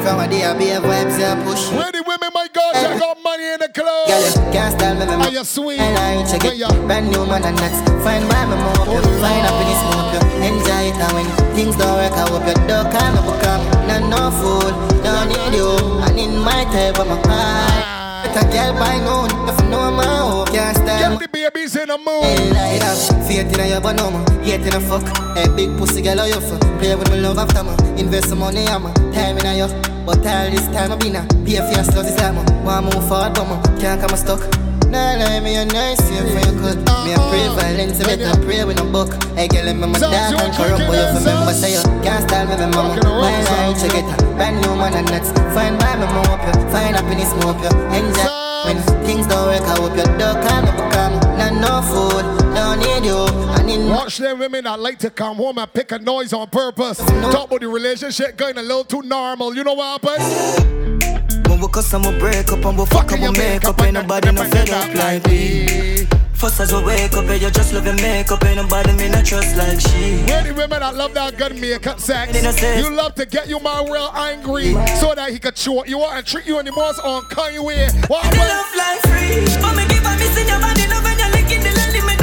From 0.02 0.18
a 0.18 0.26
day 0.26 0.42
I 0.42 0.58
be 0.58 0.70
a 0.70 0.80
vibes 0.82 1.14
I 1.22 1.38
push. 1.46 1.70
Where 1.70 1.92
the 1.94 2.02
women, 2.02 2.30
my 2.34 2.48
God, 2.52 2.74
that 2.74 2.98
got 2.98 3.22
money 3.22 3.54
in 3.54 3.60
the 3.62 3.70
club 3.70 4.10
Girl, 4.10 4.18
you 4.18 4.34
can't 4.50 4.74
style 4.74 4.98
me, 4.98 5.06
Are 5.06 5.30
you 5.30 5.44
sweet? 5.44 5.78
And 5.78 5.94
I 5.96 6.18
ain't 6.18 6.28
check 6.28 6.42
it. 6.42 6.58
you? 6.58 6.66
Brand 6.90 7.06
new 7.06 7.22
man 7.24 7.46
and 7.46 7.54
nuts. 7.54 7.78
Fine 8.02 8.26
by 8.26 8.42
me 8.50 8.58
more. 8.58 8.98
Oh. 8.98 9.22
Fine 9.22 9.46
up 9.46 9.54
in 9.62 9.66
the 9.70 9.76
smoke. 9.78 10.10
You. 10.10 10.22
Enjoy 10.42 10.90
it 10.90 10.98
and 10.98 11.12
when 11.14 11.28
things 11.54 11.76
don't 11.78 11.94
work, 11.94 12.10
I 12.18 12.26
hope 12.26 12.42
you 12.50 12.58
don't 12.66 12.90
call 12.90 13.10
me 13.14 13.20
become. 13.30 13.62
Not 13.86 14.02
no 14.10 14.20
fool. 14.42 14.70
Don't 15.06 15.30
need 15.30 15.54
you. 15.54 15.70
And 16.02 16.18
in 16.18 16.34
my 16.42 16.66
type, 16.74 16.98
I'm 16.98 17.14
a 17.14 17.16
high. 17.30 18.26
Better 18.26 18.46
girl 18.50 18.72
by 18.82 18.98
noon. 19.06 19.30
If 19.46 19.54
you 19.62 19.70
know 19.70 19.86
my 19.94 20.02
hope, 20.02 20.50
can't 20.50 20.76
style 20.76 21.18
Get 21.18 21.20
the 21.20 21.28
babies 21.30 21.76
in 21.78 21.86
the 21.86 21.98
mood. 21.98 22.26
Hey, 22.26 22.50
light 22.50 22.82
up, 22.82 22.98
faith 23.26 23.54
in 23.54 23.70
your 23.70 23.80
banana, 23.80 24.18
hate 24.42 24.66
in 24.66 24.74
a 24.74 24.80
fuck. 24.80 25.06
Hey, 25.36 25.46
big 25.54 25.76
pussy 25.78 26.02
girl, 26.02 26.18
how 26.18 26.24
you 26.26 26.40
for? 26.40 26.58
Play 26.78 26.94
with 26.94 27.10
me 27.10 27.20
love 27.20 27.38
after 27.38 27.62
me, 27.62 27.74
invest 28.00 28.28
some 28.28 28.38
money 28.38 28.66
on 28.68 28.84
me, 28.84 28.92
time 29.12 29.38
in 29.38 29.46
a 29.46 29.54
you. 29.58 29.91
But 30.04 30.26
all 30.26 30.50
this 30.50 30.66
time 30.74 30.90
I 30.90 30.96
been 30.96 31.14
a 31.14 31.22
pay 31.46 31.62
for 31.62 31.70
your 31.70 31.86
slugs 31.86 32.10
this 32.10 32.16
time. 32.16 32.34
Oh. 32.36 32.64
Want 32.66 32.90
move 32.90 33.06
forward, 33.06 33.34
but 33.34 33.46
me 33.46 33.56
can't 33.80 34.00
come 34.00 34.16
stuck. 34.16 34.42
Nah, 34.90 35.16
nah, 35.16 35.40
me 35.40 35.56
a 35.56 35.64
nice 35.64 36.02
here 36.10 36.26
for 36.26 36.42
you 36.42 36.52
good. 36.58 36.78
Me 37.06 37.14
a 37.14 37.18
pray 37.30 37.46
violence, 37.54 38.02
I 38.02 38.16
better 38.16 38.34
pray 38.42 38.64
with 38.64 38.76
no 38.76 38.84
book. 38.90 39.14
Hey, 39.38 39.46
girl, 39.46 39.68
I'm 39.68 39.80
my 39.80 39.98
dad 39.98 40.34
and 40.34 40.52
corrupt, 40.52 40.84
but 40.90 40.98
you 40.98 41.06
remember 41.22 41.54
say 41.54 41.78
you 41.78 41.82
can't 42.02 42.28
style 42.28 42.46
me, 42.50 42.54
oh. 42.58 42.66
my 42.66 42.76
mama. 42.76 43.00
My 43.22 43.30
life, 43.46 43.78
you 43.78 43.90
get 43.94 44.04
a 44.04 44.16
brand 44.34 44.60
new 44.60 44.74
man 44.74 44.92
and 44.92 45.06
nuts. 45.06 45.30
Fine 45.54 45.78
by 45.78 45.94
me, 45.94 46.06
more 46.10 46.34
up 46.34 46.42
you. 46.50 46.54
Find 46.74 46.98
happiness, 46.98 47.30
smoke 47.38 47.62
you. 47.62 47.72
Enjoy. 47.94 48.42
When 48.66 48.78
things 49.06 49.26
don't 49.26 49.46
work, 49.46 49.62
I 49.62 49.78
hope 49.78 49.96
you 49.96 50.04
don't 50.18 50.38
call 50.42 50.62
me 50.66 50.70
become 50.74 51.14
not 51.38 51.54
no 51.54 51.82
fool. 51.86 52.41
Don't 52.54 52.78
need 52.80 53.04
you. 53.06 53.16
I 53.50 53.62
need 53.64 53.78
more. 53.78 53.96
Watch 53.96 54.18
them 54.18 54.38
women 54.38 54.64
that 54.64 54.78
like 54.80 54.98
to 55.00 55.10
come 55.10 55.36
home 55.36 55.58
and 55.58 55.72
pick 55.72 55.92
a 55.92 55.98
noise 55.98 56.32
on 56.32 56.48
purpose. 56.48 56.98
Talk 56.98 57.46
about 57.48 57.60
the 57.60 57.68
relationship 57.68 58.36
going 58.36 58.58
a 58.58 58.62
little 58.62 58.84
too 58.84 59.02
normal. 59.02 59.54
You 59.54 59.64
know 59.64 59.74
what 59.74 60.02
happened? 60.02 61.48
When 61.48 61.60
we 61.60 61.68
cuss 61.68 61.92
and 61.92 62.04
we 62.04 62.18
break 62.18 62.50
up 62.52 62.64
and 62.64 62.78
we 62.78 62.86
fuck 62.86 63.12
and 63.12 63.22
we 63.22 63.30
make 63.38 63.64
up 63.64 63.80
Ain't 63.82 63.94
nobody 63.94 64.32
no 64.32 64.44
fed 64.44 64.70
up 64.70 64.94
like 64.94 65.26
me 65.26 66.06
First 66.32 66.60
as 66.60 66.72
we 66.72 66.82
wake 66.82 67.12
up, 67.12 67.24
yeah, 67.26 67.34
you 67.34 67.50
just 67.50 67.72
love 67.74 67.84
your 67.84 67.94
makeup 67.94 68.42
Ain't 68.44 68.56
nobody 68.56 68.92
me 68.94 69.08
not 69.10 69.24
trust 69.26 69.54
like 69.56 69.78
she 69.78 70.22
Where 70.24 70.42
the 70.42 70.54
women 70.56 70.80
that 70.80 70.94
love 70.96 71.12
that 71.14 71.36
good 71.36 71.60
makeup 71.60 72.00
sex, 72.00 72.32
They 72.32 72.40
don't 72.40 72.52
say- 72.54 72.80
you 72.80 72.90
love 72.90 73.14
to 73.16 73.26
get 73.26 73.48
you 73.48 73.60
man 73.60 73.84
real 73.90 74.10
angry 74.14 74.72
so 74.98 75.14
that 75.14 75.28
he 75.30 75.38
could 75.38 75.54
choke 75.56 75.88
you 75.88 76.02
out 76.02 76.16
and 76.16 76.26
treat 76.26 76.46
you 76.46 76.58
in 76.58 76.64
the 76.64 76.72
most 76.72 77.00
unkind 77.04 77.62
way. 77.64 77.86
What 78.08 78.24
And 78.24 78.34
happened? 78.34 78.48
love 78.48 78.74
like 78.76 79.00
free 79.12 79.44
But 79.60 79.76
me 79.76 79.84
give 79.88 80.04
a 80.04 80.16
miss 80.16 80.36
in 80.40 80.48
your 80.48 80.58
body 80.60 80.86
Love 80.88 81.04
when 81.04 81.18
you're 81.18 81.30
licking 81.30 81.60
the 81.62 82.21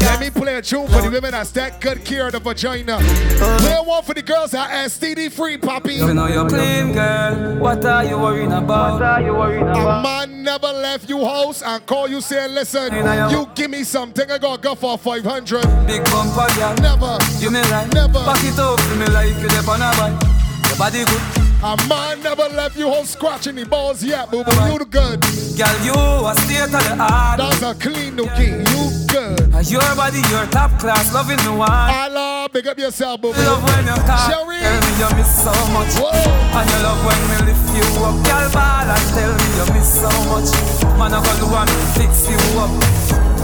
Let 0.00 0.20
me 0.20 0.30
play 0.30 0.56
a 0.56 0.62
tune 0.62 0.86
for 0.88 1.00
the 1.02 1.10
women 1.10 1.32
that's 1.32 1.50
that 1.52 1.80
good 1.80 2.04
care 2.04 2.26
of 2.26 2.32
the 2.32 2.40
vagina. 2.40 2.98
Play 2.98 3.76
one 3.84 4.02
for 4.02 4.14
the 4.14 4.22
girls 4.22 4.50
that 4.50 4.70
are 4.70 4.84
STD 4.86 5.30
free, 5.32 5.56
poppy. 5.56 5.94
You 5.94 6.12
know 6.14 6.26
you're 6.26 6.48
clean, 6.48 6.92
girl. 6.92 7.58
What 7.58 7.84
are 7.84 8.04
you 8.04 8.18
worrying 8.18 8.52
about? 8.52 8.94
What 8.94 9.02
are 9.02 9.22
you 9.22 9.32
worrying 9.32 9.62
about? 9.62 10.00
A 10.00 10.02
man 10.02 10.42
never 10.42 10.66
left 10.66 11.08
you 11.08 11.24
house 11.24 11.62
and 11.62 11.84
call 11.86 12.08
you 12.08 12.20
saying, 12.20 12.54
listen, 12.54 12.92
you 13.30 13.48
give 13.54 13.70
me 13.70 13.84
something, 13.84 14.30
I 14.30 14.38
gotta 14.38 14.60
go 14.60 14.74
for 14.74 14.98
500. 14.98 15.62
Big 15.86 16.04
bumper, 16.04 16.54
girl. 16.54 16.74
Never. 16.76 17.18
You 17.38 17.50
me 17.50 17.62
like. 17.70 17.92
Never. 17.92 18.24
Back 18.24 18.44
it 18.44 18.58
up 18.58 18.80
for 18.80 18.96
me 18.96 19.06
like 19.06 19.36
you 19.40 19.48
dep 19.48 19.68
on 19.68 19.80
a 19.80 19.90
bike. 19.96 20.68
Your 20.68 20.76
body 20.76 21.04
good. 21.04 21.39
A 21.62 21.76
man 21.88 22.22
never 22.22 22.48
left 22.56 22.74
you 22.74 22.88
home 22.88 23.04
scratching 23.04 23.54
the 23.54 23.66
balls 23.66 24.02
yet, 24.02 24.30
boo 24.30 24.42
boo. 24.42 24.50
You 24.72 24.78
the 24.78 24.86
good. 24.86 25.20
Girl, 25.60 25.76
you 25.84 25.92
a 25.92 26.32
state 26.40 26.64
of 26.64 26.72
the 26.72 26.96
art. 26.98 27.36
That's 27.36 27.60
a 27.60 27.74
clean 27.74 28.16
nookie. 28.16 28.64
You 28.64 28.82
good. 29.12 29.68
Your 29.68 29.84
body, 29.94 30.24
your 30.32 30.46
top 30.46 30.72
class, 30.80 31.12
loving 31.12 31.36
the 31.44 31.52
one. 31.52 31.68
I 31.68 32.08
love, 32.08 32.52
big 32.54 32.66
up 32.66 32.78
yourself, 32.78 33.20
boo 33.20 33.34
boo. 33.34 33.42
Love 33.44 33.62
when 33.62 33.84
you 33.84 33.94
talk. 34.08 34.32
Sherry. 34.32 34.56
Tell 34.56 34.80
me 34.80 34.92
you 35.04 35.10
miss 35.20 35.28
so 35.36 35.52
much. 35.76 35.92
Whoa. 36.00 36.08
And 36.08 36.64
you 36.64 36.80
love 36.80 37.04
when 37.04 37.20
me 37.28 37.52
lift 37.52 37.68
you 37.76 37.84
up. 38.08 38.16
Girl, 38.24 38.48
ball 38.56 38.88
and 38.88 39.06
tell 39.12 39.32
me 39.36 39.46
you 39.60 39.66
miss 39.76 40.00
so 40.00 40.08
much. 40.32 40.48
Man, 40.96 41.12
I'm 41.12 41.20
gonna 41.20 41.44
do 41.44 41.46
one 41.52 41.68
fix 41.92 42.24
you 42.24 42.40
up. 42.56 42.72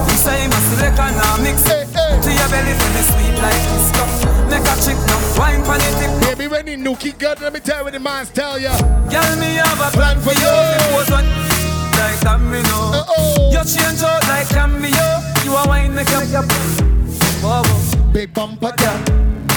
You 0.05 0.17
say 0.19 0.45
and 0.45 1.17
now 1.17 1.37
mix 1.43 1.63
Hey, 1.65 1.85
hey. 1.93 2.21
To 2.21 2.31
your 2.33 2.49
belly 2.53 2.75
for 2.77 2.91
me 2.93 3.03
sweet 3.09 3.37
like 3.41 3.63
this 3.73 3.89
stuff. 3.89 4.13
Make 4.51 4.67
a 4.67 4.75
chick 4.83 4.99
no 5.09 5.17
wine 5.39 5.63
pon 5.65 5.81
it 5.81 5.95
tip. 5.99 6.13
Baby, 6.21 6.49
when 6.49 6.67
the 6.67 6.77
nookie 6.77 7.17
good, 7.19 7.41
let 7.41 7.53
me 7.53 7.61
tell 7.61 7.79
you 7.79 7.85
what 7.85 7.93
the 7.93 8.01
man's 8.01 8.31
tell 8.31 8.59
ya. 8.59 8.77
Girl, 9.09 9.37
me 9.41 9.57
have 9.57 9.81
a 9.81 9.91
Plan 9.97 10.17
plan 10.17 10.17
for 10.21 10.31
for 10.31 10.37
you. 10.37 10.53
you. 10.53 10.97
Pose 10.97 11.11
one 11.11 11.29
like 11.97 12.21
that, 12.21 12.41
me 12.41 12.61
know. 12.69 13.01
Uh-oh. 13.01 13.51
You 13.53 13.63
change 13.65 14.03
out 14.03 14.23
like 14.29 14.49
cameo. 14.49 15.07
You 15.45 15.57
a 15.57 15.63
wine 15.69 15.95
make 15.95 16.13
up. 16.13 16.45
Whoa, 17.41 17.63
whoa. 17.63 18.13
Big 18.13 18.33
bumper 18.35 18.73
girl. 18.77 18.99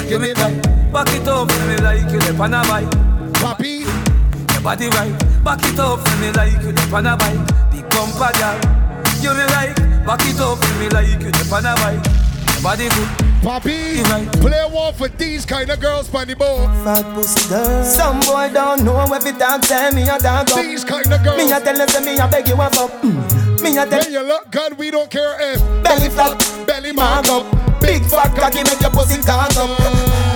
Give 0.07 0.21
me 0.21 0.33
that. 0.33 0.53
Back 0.91 1.13
it 1.13 1.27
up 1.27 1.51
for 1.51 1.65
me 1.67 1.77
like 1.77 2.11
you 2.11 2.19
dep 2.19 2.39
on 2.39 2.53
a 2.53 2.61
bike. 2.63 2.89
Poppy. 3.35 3.85
Your 4.53 4.61
body 4.63 4.87
right. 4.89 5.43
Back 5.43 5.63
it 5.63 5.79
up 5.79 5.99
for 5.99 6.17
me 6.17 6.31
like 6.31 6.61
you 6.63 6.71
dep 6.71 6.93
on 6.93 7.05
a 7.05 7.17
bike. 7.17 7.71
Big 7.71 7.87
bumper 7.89 8.31
girl. 8.39 8.57
You 9.21 9.33
me 9.33 9.45
like. 9.53 9.88
Back 10.09 10.25
it 10.25 10.39
up 10.39 10.57
for 10.57 10.79
me 10.79 10.89
like 10.89 11.05
you 11.07 11.19
dep 11.19 11.51
on 11.51 11.67
a 11.67 11.75
bike. 11.75 12.03
Your 12.55 12.63
body 12.63 12.89
good. 12.89 13.43
Poppy. 13.43 14.01
Right. 14.09 14.27
Play 14.41 14.65
one 14.71 14.91
for 14.95 15.07
these 15.07 15.45
kind 15.45 15.69
of 15.69 15.79
girls, 15.79 16.09
Bunny 16.09 16.33
Boy. 16.33 16.65
Fat 16.83 17.05
pussy 17.13 17.47
girl. 17.47 17.83
Some 17.83 18.19
boy 18.21 18.49
don't 18.51 18.83
know 18.83 18.97
every 19.13 19.33
dog 19.33 19.61
tell 19.61 19.93
me 19.93 20.01
a 20.09 20.17
dog 20.17 20.49
up. 20.49 20.55
These 20.55 20.83
kind 20.83 21.13
of 21.13 21.23
girls. 21.23 21.37
Me 21.37 21.51
a 21.51 21.59
tell 21.59 21.77
you 21.77 21.87
say 21.87 22.03
me 22.03 22.17
a 22.17 22.27
beg 22.27 22.47
you 22.47 22.55
a 22.55 22.69
fuck. 22.71 22.89
Mm. 23.03 23.61
Me 23.61 23.77
a 23.77 23.85
tell 23.85 23.99
When 23.99 24.11
you 24.11 24.23
look 24.23 24.49
good, 24.49 24.79
we 24.79 24.89
don't 24.89 25.11
care 25.11 25.53
if 25.53 25.59
belly 25.83 26.09
flop, 26.09 26.41
belly 26.65 26.91
mark 26.91 27.27
up, 27.27 27.45
big 27.89 28.05
fat 28.05 28.29
cocky 28.37 28.61
make 28.69 28.81
your 28.81 28.93
pussy 28.93 29.17
cock 29.25 29.49
up. 29.57 29.73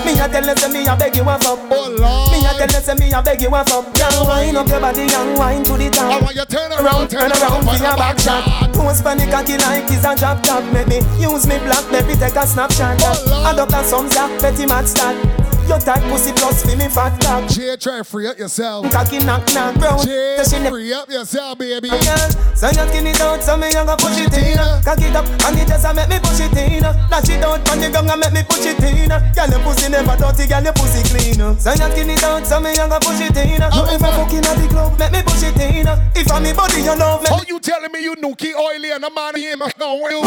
Me 0.02 0.18
a 0.18 0.26
tell 0.26 0.42
you 0.42 0.56
say 0.58 0.68
me 0.74 0.86
a 0.86 0.96
beg 0.96 1.14
you 1.14 1.22
a 1.22 1.38
fuck. 1.38 1.62
Oh 1.70 1.86
Lord. 1.94 2.32
Me 2.34 2.42
a 2.42 2.50
tell 2.58 2.66
you 2.66 2.82
say 2.82 2.94
me 2.98 3.12
a 3.14 3.22
beg 3.22 3.40
you 3.40 3.54
a 3.54 3.62
fuck. 3.64 3.86
Girl, 3.94 4.26
wind 4.26 4.56
up 4.58 4.66
your 4.66 4.80
body 4.80 5.06
and 5.06 5.38
wind 5.38 5.64
to 5.66 5.78
the 5.78 5.88
top. 5.90 6.10
I 6.10 6.18
want 6.18 6.34
you 6.34 6.44
turn 6.44 6.72
around, 6.74 7.08
turn 7.08 7.30
around 7.30 7.62
for 7.62 7.78
your 7.78 7.96
back 7.96 8.18
shot. 8.18 8.42
Don't 8.74 8.94
spend 8.94 9.20
the 9.20 9.30
cocky 9.30 9.56
like 9.58 9.86
it's 9.86 10.04
a 10.04 10.16
drop 10.18 10.42
top. 10.42 10.64
Make 10.74 10.88
me 10.88 10.98
use 11.22 11.46
me 11.46 11.58
black, 11.62 11.86
let 11.92 12.06
me 12.06 12.14
take 12.14 12.34
a 12.34 12.46
snapshot. 12.46 12.98
Oh, 13.00 13.50
Adopt 13.52 13.72
a 13.72 13.84
some 13.84 14.08
ya, 14.10 14.26
petty 14.42 14.66
match 14.66 14.90
that. 14.98 15.53
Your 15.68 15.80
tight 15.80 16.02
pussy 16.10 16.32
plus 16.32 16.62
for 16.62 16.76
me 16.76 16.88
fat 16.88 17.18
cock. 17.22 17.48
Jay, 17.48 17.76
try 17.76 18.02
free 18.02 18.28
up 18.28 18.38
yourself. 18.38 18.90
Cocky 18.92 19.18
knock 19.18 19.42
knock, 19.54 19.74
bro. 19.76 19.96
Jay, 20.04 20.38
she 20.44 20.60
free 20.68 20.92
up 20.92 21.08
yourself, 21.08 21.58
baby. 21.58 21.88
Yeah, 21.88 22.28
so 22.54 22.68
you 22.68 22.84
skin 22.88 23.06
it 23.06 23.20
out, 23.20 23.42
so 23.42 23.56
me 23.56 23.70
young 23.72 23.86
go 23.86 23.96
push 23.96 24.20
it 24.20 24.34
in. 24.36 24.58
Cock 24.84 25.00
it 25.00 25.16
up, 25.16 25.24
and 25.24 25.58
it 25.58 25.66
just 25.66 25.84
a 25.84 25.94
make 25.94 26.08
me 26.08 26.18
push 26.20 26.40
it 26.40 26.52
in. 26.52 26.82
Dash 26.82 27.28
it 27.28 27.42
out, 27.42 27.66
and 27.70 27.82
you 27.82 27.90
gonna 27.90 28.16
make 28.16 28.32
me 28.32 28.42
push 28.44 28.66
it 28.66 28.78
in. 28.84 29.08
Girl, 29.08 29.48
your 29.48 29.60
pussy 29.64 29.88
never 29.88 30.16
dirty, 30.16 30.46
girl, 30.46 30.62
your 30.62 30.72
pussy 30.74 31.02
clean. 31.08 31.40
So 31.58 31.70
you 31.72 31.88
skin 31.90 32.10
it 32.10 32.22
out, 32.22 32.46
so 32.46 32.60
me 32.60 32.74
young 32.76 32.90
go 32.90 32.98
push 33.00 33.20
it 33.20 33.36
in. 33.36 33.58
You 33.58 33.84
ever 33.88 34.10
fucking 34.20 34.44
at 34.44 34.56
the 34.60 34.68
club, 34.68 34.98
make 34.98 35.12
me 35.12 35.22
push 35.24 35.42
it 35.42 35.56
in. 35.56 35.88
If 36.14 36.30
I'm 36.30 36.42
me 36.42 36.52
body, 36.52 36.82
you 36.82 36.94
love 36.94 37.22
me. 37.22 37.28
Oh, 37.32 37.42
you 37.48 37.58
telling 37.58 37.90
me 37.90 38.02
you 38.02 38.14
nookie 38.16 38.54
oily 38.54 38.90
and 38.92 39.04
I'm 39.04 39.16
out 39.16 39.34
of 39.34 39.40
here, 39.40 39.56
man? 39.56 39.72
No, 39.80 39.96
you. 40.08 40.20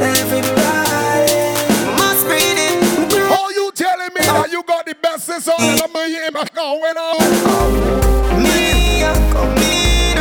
Must 0.00 0.61
telling 3.74 4.12
me 4.14 4.20
that 4.20 4.50
you 4.50 4.62
got 4.64 4.86
the 4.86 4.94
best 4.94 5.24
sense 5.26 5.48
on 5.48 5.60
and 5.60 5.80
I'm 5.80 5.90
here, 6.08 6.30
man? 6.30 6.46
No, 6.54 6.76
you 6.76 6.94
know. 6.94 7.18
Me, 8.38 9.02
I 9.02 9.06
come 9.32 9.52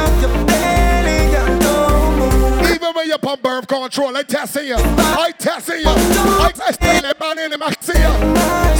up 0.01 0.21
your 0.21 0.45
belly, 0.45 1.31
girl, 1.31 1.59
don't 1.59 2.13
move. 2.19 2.71
Even 2.71 2.93
when 2.93 3.07
you're 3.07 3.19
on 3.23 3.39
birth 3.41 3.67
control, 3.67 4.15
I 4.15 4.23
testing 4.23 4.67
you. 4.67 4.75
I 4.77 5.31
testing 5.37 5.81
you. 5.81 5.87
I 5.87 6.51
testing 6.53 6.95
you, 6.95 7.13
man, 7.19 7.39
in 7.39 7.51
the 7.51 7.57
max 7.57 7.85
see 7.85 7.93
you. 7.93 8.13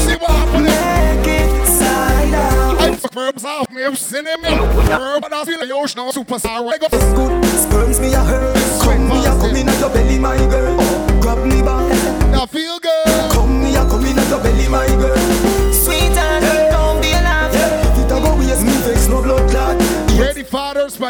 See 0.05 0.17
what 0.17 0.31
happening? 0.31 0.65
Make 0.65 1.27
it 1.27 1.67
side 1.67 2.33
out. 2.33 2.81
I 2.81 2.95
fuck 2.95 3.13
verbs 3.13 3.45
off 3.45 3.69
me, 3.71 3.83
I'm 3.83 3.95
sending 3.95 4.41
me. 4.41 4.49
Verb, 4.49 5.21
but 5.21 5.33
I 5.33 5.45
feel 5.45 5.59
like 5.59 5.67
you're 5.67 5.87
no 5.95 6.11
superstar. 6.11 6.61
Good 6.79 7.45
sperms 7.45 7.99
me 7.99 8.13
a 8.13 8.19
hurt. 8.19 8.55
Come 8.81 9.09
me 9.09 9.25
a 9.25 9.29
come 9.29 9.55
in 9.55 9.69
at 9.69 9.79
your 9.79 9.89
belly, 9.89 10.17
my 10.19 10.37
girl. 10.37 10.77
Grab 11.21 11.45
me 11.45 11.61
back. 11.61 11.91
Feel 12.49 12.70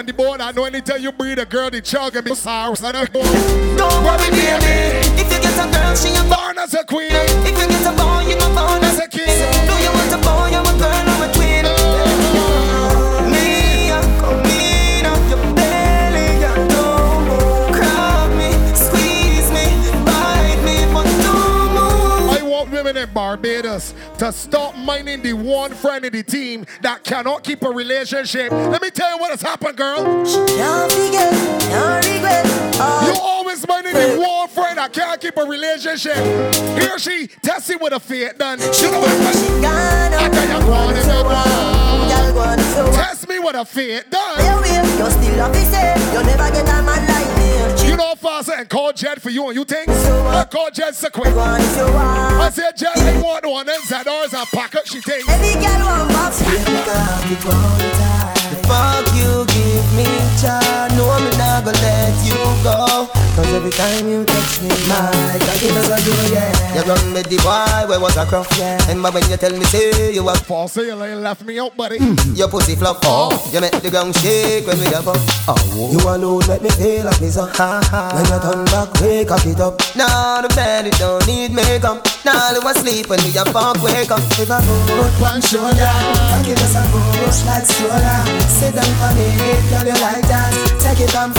span 0.01 0.05
the 0.05 0.13
board. 0.13 0.41
I 0.41 0.51
know 0.51 0.65
anytime 0.65 1.01
you 1.01 1.11
breed 1.11 1.39
a 1.39 1.45
girl, 1.45 1.69
the 1.69 1.81
child 1.81 2.13
can 2.13 2.23
be 2.23 2.35
sorry. 2.35 2.75
So 2.75 2.91
don't 2.91 3.13
worry, 3.13 4.29
baby. 4.31 4.71
If 5.19 5.31
you 5.31 5.39
get 5.41 5.53
a 5.53 5.67
girl, 5.71 5.95
she 5.95 6.09
a 6.15 6.23
Born 6.31 6.57
as 6.57 6.73
a 6.73 6.83
queen. 6.85 7.11
If 7.11 7.45
you 7.45 7.67
get 7.67 7.85
a 7.85 7.91
boy, 7.91 8.25
you 8.29 8.35
a 8.35 8.47
born 8.55 8.83
As 8.83 8.99
a 8.99 9.07
king. 9.07 9.27
Do 9.67 9.75
you 9.83 9.91
want 9.91 10.13
a 10.13 10.20
Barbados 23.13 23.93
to 24.17 24.31
stop 24.31 24.75
minding 24.77 25.21
the 25.21 25.33
one 25.33 25.71
friend 25.71 26.05
in 26.05 26.13
the 26.13 26.23
team 26.23 26.65
that 26.81 27.03
cannot 27.03 27.43
keep 27.43 27.63
a 27.63 27.69
relationship. 27.69 28.51
Let 28.51 28.81
me 28.81 28.89
tell 28.89 29.11
you 29.11 29.17
what 29.17 29.31
has 29.31 29.41
happened, 29.41 29.77
girl. 29.77 29.99
You 32.81 33.13
always 33.21 33.67
minding 33.67 33.93
the 33.93 34.17
one 34.19 34.47
friend 34.49 34.77
that 34.77 34.93
can't 34.93 35.19
keep 35.19 35.37
a 35.37 35.43
relationship. 35.43 36.15
Here 36.79 36.99
she 36.99 37.27
testing 37.41 37.77
with 37.81 37.93
a 37.93 37.99
fate 37.99 38.37
done. 38.37 38.59
You 38.59 38.91
know 38.91 38.99
what? 38.99 39.09
I 39.65 40.25
up. 40.25 40.31
tell 40.31 40.47
you, 40.47 40.65
go 40.65 40.73
on 40.73 40.95
if 40.95 41.05
you 41.05 41.23
want. 41.23 42.09
Girl, 42.09 42.33
go 42.33 42.39
on 42.39 42.59
if 42.59 42.77
you 42.77 42.83
want. 42.83 42.95
Test 42.95 43.27
me 43.27 43.39
with 43.39 43.55
a 43.55 43.65
fate 43.65 44.09
done. 44.09 44.39
You 45.01 45.09
still 45.09 45.37
love 45.37 45.53
me. 45.53 45.61
You 46.13 46.23
never 46.23 46.51
get 46.51 46.69
a 46.69 46.83
man 46.83 47.07
like. 47.07 47.40
You 47.91 47.97
know 47.97 48.15
faster 48.15 48.53
and 48.55 48.69
call 48.69 48.93
Jed 48.93 49.21
for 49.21 49.31
you 49.31 49.45
and 49.47 49.53
you 49.53 49.65
think? 49.65 49.89
I 49.89 50.45
call 50.49 50.71
Jed 50.71 50.95
so 50.95 51.09
quick. 51.09 51.33
Go 51.33 51.41
on 51.41 51.59
you 51.59 51.93
want. 51.93 52.39
I 52.39 52.49
said 52.49 52.77
Jet 52.77 52.95
they 52.95 53.21
want 53.21 53.45
one 53.45 53.67
and 53.67 53.83
Zadars 53.83 54.33
and 54.33 54.47
pack 54.47 54.75
up 54.75 54.87
she 54.87 55.01
thinks. 55.01 55.27
Every 55.27 55.59
girl 55.59 55.85
want 55.85 56.07
box. 56.07 56.39
The 58.47 58.55
fuck 58.63 59.03
you 59.11 59.43
give 59.43 59.87
me, 59.91 60.07
child, 60.39 60.95
no, 60.95 61.09
I'm 61.11 61.37
not 61.37 61.50
gonna 61.59 61.75
let 61.83 62.15
you 62.23 62.39
go. 62.63 63.09
Cause 63.35 63.47
every 63.53 63.71
time 63.71 64.07
you 64.07 64.23
touch 64.25 64.61
me, 64.61 64.69
my 64.87 65.07
cocky 65.39 65.67
does 65.71 65.91
a 65.91 65.97
do, 66.03 66.11
yeah. 66.35 66.75
You 66.75 66.83
run 66.83 67.13
with 67.13 67.27
the 67.27 67.37
boy, 67.39 67.87
where 67.87 67.99
was 67.99 68.17
a 68.17 68.25
cross, 68.25 68.47
yeah. 68.59 68.77
And 68.89 69.03
when 69.03 69.23
you 69.29 69.37
tell 69.37 69.51
me, 69.51 69.65
say 69.65 70.13
you 70.13 70.23
was 70.23 70.41
Paul 70.43 70.67
say 70.67 70.87
you 70.87 71.03
ain't 71.03 71.21
left 71.21 71.43
me 71.43 71.59
out, 71.59 71.75
buddy. 71.75 71.99
Mm. 71.99 72.37
your 72.37 72.49
pussy 72.49 72.75
flop, 72.75 72.99
oh. 73.03 73.31
You 73.51 73.61
make 73.61 73.71
the 73.71 73.89
ground 73.89 74.15
shake 74.15 74.67
when 74.67 74.79
we 74.79 74.85
have 74.91 75.07
up. 75.07 75.17
Oh, 75.47 75.57
you 75.91 75.99
alone 76.07 76.43
make 76.47 76.61
me 76.61 76.69
feel 76.71 77.05
like 77.05 77.19
me 77.21 77.29
so 77.29 77.45
ha 77.45 77.79
ha. 77.83 78.11
When 78.15 78.27
you 78.27 78.39
turn 78.43 78.65
back, 78.67 78.91
wake 79.01 79.31
up 79.31 79.45
it 79.45 79.59
up. 79.59 79.79
Now 79.95 80.41
the 80.41 80.49
bed 80.53 80.87
it 80.87 80.95
don't 80.99 81.25
need 81.25 81.51
makeup. 81.51 82.05
Now 82.23 82.51
you 82.51 82.61
asleep 82.67 83.09
when 83.09 83.19
we 83.23 83.31
a 83.35 83.43
fuck 83.47 83.81
wake 83.81 84.11
up. 84.11 84.21
If 84.39 84.51
I 84.51 84.59
put 84.61 85.13
one 85.23 85.41
shoulder, 85.41 85.91
I 86.35 86.43
give 86.45 86.59
us 86.59 86.75
a 86.75 86.83
push 86.91 87.43
like 87.47 87.65
stroller. 87.65 88.19
Sit 88.47 88.75
down 88.75 88.91
for 88.99 89.11
me, 89.15 89.27
girl 89.71 89.87
you 89.87 89.97
like 90.03 90.27
that. 90.27 90.51
Take 90.83 91.07
it 91.07 91.11
from 91.11 91.31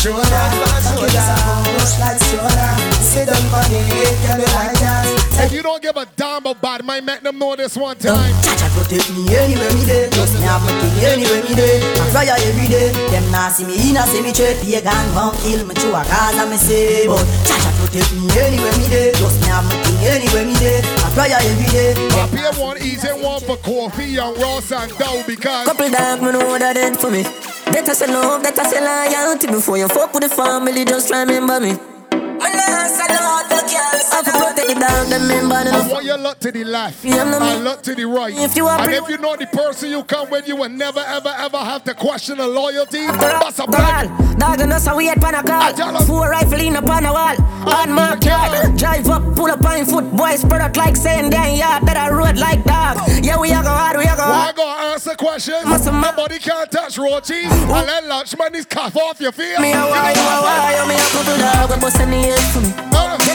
shoulder, 0.00 0.22
I 0.24 0.54
give 0.96 1.12
us 1.12 1.28
a 1.28 1.44
push 1.76 2.00
like 2.00 2.18
stroller. 2.18 2.72
Sit 3.02 3.26
down 3.26 3.36
for 3.52 3.64
me, 3.70 3.82
girl 4.24 4.38
you 4.38 4.48
like 4.56 4.78
that. 4.80 5.19
If 5.40 5.52
you 5.56 5.62
don't 5.62 5.80
give 5.82 5.96
a 5.96 6.04
damn 6.16 6.44
about 6.44 6.84
my 6.84 7.00
make 7.00 7.20
them 7.22 7.38
know 7.38 7.56
this 7.56 7.76
one 7.76 7.96
uh, 7.96 8.00
time. 8.00 8.34
Chacha 8.44 8.68
protect 8.76 9.08
me 9.16 9.24
anywhere 9.34 9.72
me 9.72 9.82
dey. 9.88 10.08
Just 10.12 10.36
me 10.36 10.44
have 10.44 10.60
my 10.62 10.72
thing 10.78 11.00
anywhere 11.00 11.42
me 11.42 11.54
dey. 11.56 11.80
I 11.80 12.04
fly 12.12 12.28
every 12.28 12.68
day. 12.68 12.92
Them 13.08 13.24
nah 13.32 13.48
see 13.48 13.64
me 13.64 13.72
in 13.90 13.96
a 13.96 14.04
cemetery. 14.04 14.54
Pagan 14.60 15.06
gon' 15.16 15.32
kill 15.40 15.64
me 15.66 15.74
through 15.74 15.96
a 15.96 16.04
cause 16.04 16.36
I 16.36 16.44
me 16.44 16.56
say. 16.60 17.08
But 17.08 17.24
Chacha 17.48 17.70
protect 17.80 18.12
me 18.20 18.28
anywhere 18.36 18.76
me 18.76 18.86
dey. 18.92 19.10
Just 19.16 19.40
me 19.40 19.48
have 19.48 19.64
my 19.64 19.74
thing 19.80 19.98
anywhere 20.12 20.44
me 20.44 20.54
dey. 20.60 20.84
I 20.84 21.08
fly 21.16 21.32
every 21.32 21.68
day. 21.72 21.96
I 21.96 22.28
pay 22.28 22.50
one 22.60 22.76
easy 22.78 23.08
one 23.16 23.40
for 23.40 23.56
coffee 23.64 24.20
and 24.20 24.36
Ross 24.36 24.70
and 24.70 24.92
Dow 25.00 25.24
because 25.26 25.66
Couple 25.66 25.88
dog, 25.88 26.20
me 26.20 26.30
know 26.36 26.58
that 26.60 26.76
ain't 26.76 27.00
for 27.00 27.10
me. 27.10 27.24
I 27.72 27.82
say 27.96 28.06
love, 28.06 28.42
that 28.44 28.58
I 28.58 28.64
say 28.68 28.78
loyalty. 28.78 29.46
Before 29.48 29.78
you 29.78 29.88
fuck 29.88 30.12
with 30.12 30.22
the 30.22 30.28
family, 30.28 30.84
just 30.84 31.10
remember 31.10 31.58
me. 31.60 31.72
Man, 32.12 32.54
I 32.54 32.86
say 32.92 33.08
girls. 33.08 33.59
I 33.76 34.22
have 34.22 34.24
to 34.24 34.66
the 34.66 34.74
dog, 34.74 35.08
them 35.08 35.28
member. 35.28 35.54
I 35.54 35.88
want 35.88 36.04
you 36.04 36.16
look 36.16 36.38
to 36.40 36.50
the 36.52 36.64
left 36.64 37.04
Yeah, 37.04 37.24
no, 37.24 37.38
and 37.38 37.58
me- 37.60 37.64
look 37.64 37.82
to 37.82 37.94
the 37.94 38.04
right. 38.04 38.34
If 38.36 38.56
you 38.56 38.68
and 38.68 38.92
if 38.92 39.08
you 39.08 39.18
know 39.18 39.36
the 39.36 39.46
person 39.46 39.90
you 39.90 40.02
come 40.04 40.30
with, 40.30 40.48
you 40.48 40.56
will 40.56 40.68
never, 40.68 41.00
ever, 41.00 41.32
ever 41.38 41.58
have 41.58 41.84
to 41.84 41.94
question 41.94 42.38
the 42.38 42.46
loyalty. 42.48 43.06
That's 43.06 43.58
a 43.58 43.66
black. 43.66 44.06
dog 44.38 44.60
and 44.60 44.72
us 44.72 44.86
a 44.86 44.94
wait 44.96 45.16
pan 45.20 45.34
a 45.34 45.38
I 45.38 45.72
call. 45.72 46.00
Four 46.06 46.30
rifle 46.30 46.60
in 46.60 46.76
up 46.76 46.88
on 46.88 47.04
a 47.04 47.12
wall. 47.12 47.36
On 47.70 47.92
my 47.92 48.16
yard, 48.22 48.76
drive 48.76 49.08
up, 49.08 49.22
pull 49.36 49.50
up 49.50 49.64
on 49.64 49.84
foot. 49.84 50.10
Boys 50.16 50.40
spread 50.40 50.62
out 50.62 50.76
like 50.76 50.96
saying 50.96 51.30
damn 51.30 51.56
yard 51.56 51.84
that 51.86 51.96
I 51.96 52.10
road 52.10 52.38
like 52.38 52.64
dog. 52.64 52.98
Yeah, 53.22 53.38
we 53.38 53.50
a 53.50 53.62
go 53.62 53.68
hard, 53.70 53.96
we 53.98 54.04
a 54.04 54.16
go 54.16 54.24
Well, 54.24 54.32
I 54.32 54.42
hard. 54.44 54.56
gotta 54.56 54.82
answer 54.92 55.14
questions. 55.14 55.86
Nobody 55.86 56.38
can't 56.38 56.70
touch 56.70 56.98
raw 56.98 57.20
cheese. 57.20 57.50
And 57.52 57.70
let 57.70 58.06
lunch 58.06 58.36
money's 58.36 58.66
cough 58.66 58.96
off 58.96 59.20
your 59.20 59.32
face. 59.32 59.58
Me 59.60 59.72
a 59.72 59.76
why, 59.76 60.12
you 60.12 60.20
a 60.20 60.42
why, 60.42 60.84
me 60.88 60.94
a 60.94 61.06
couple 61.14 61.36
dog, 61.38 61.70
we 61.70 61.80
bust 61.80 62.00
any 62.00 62.22
head 62.22 62.40
for 62.52 62.60
me. 62.60 62.72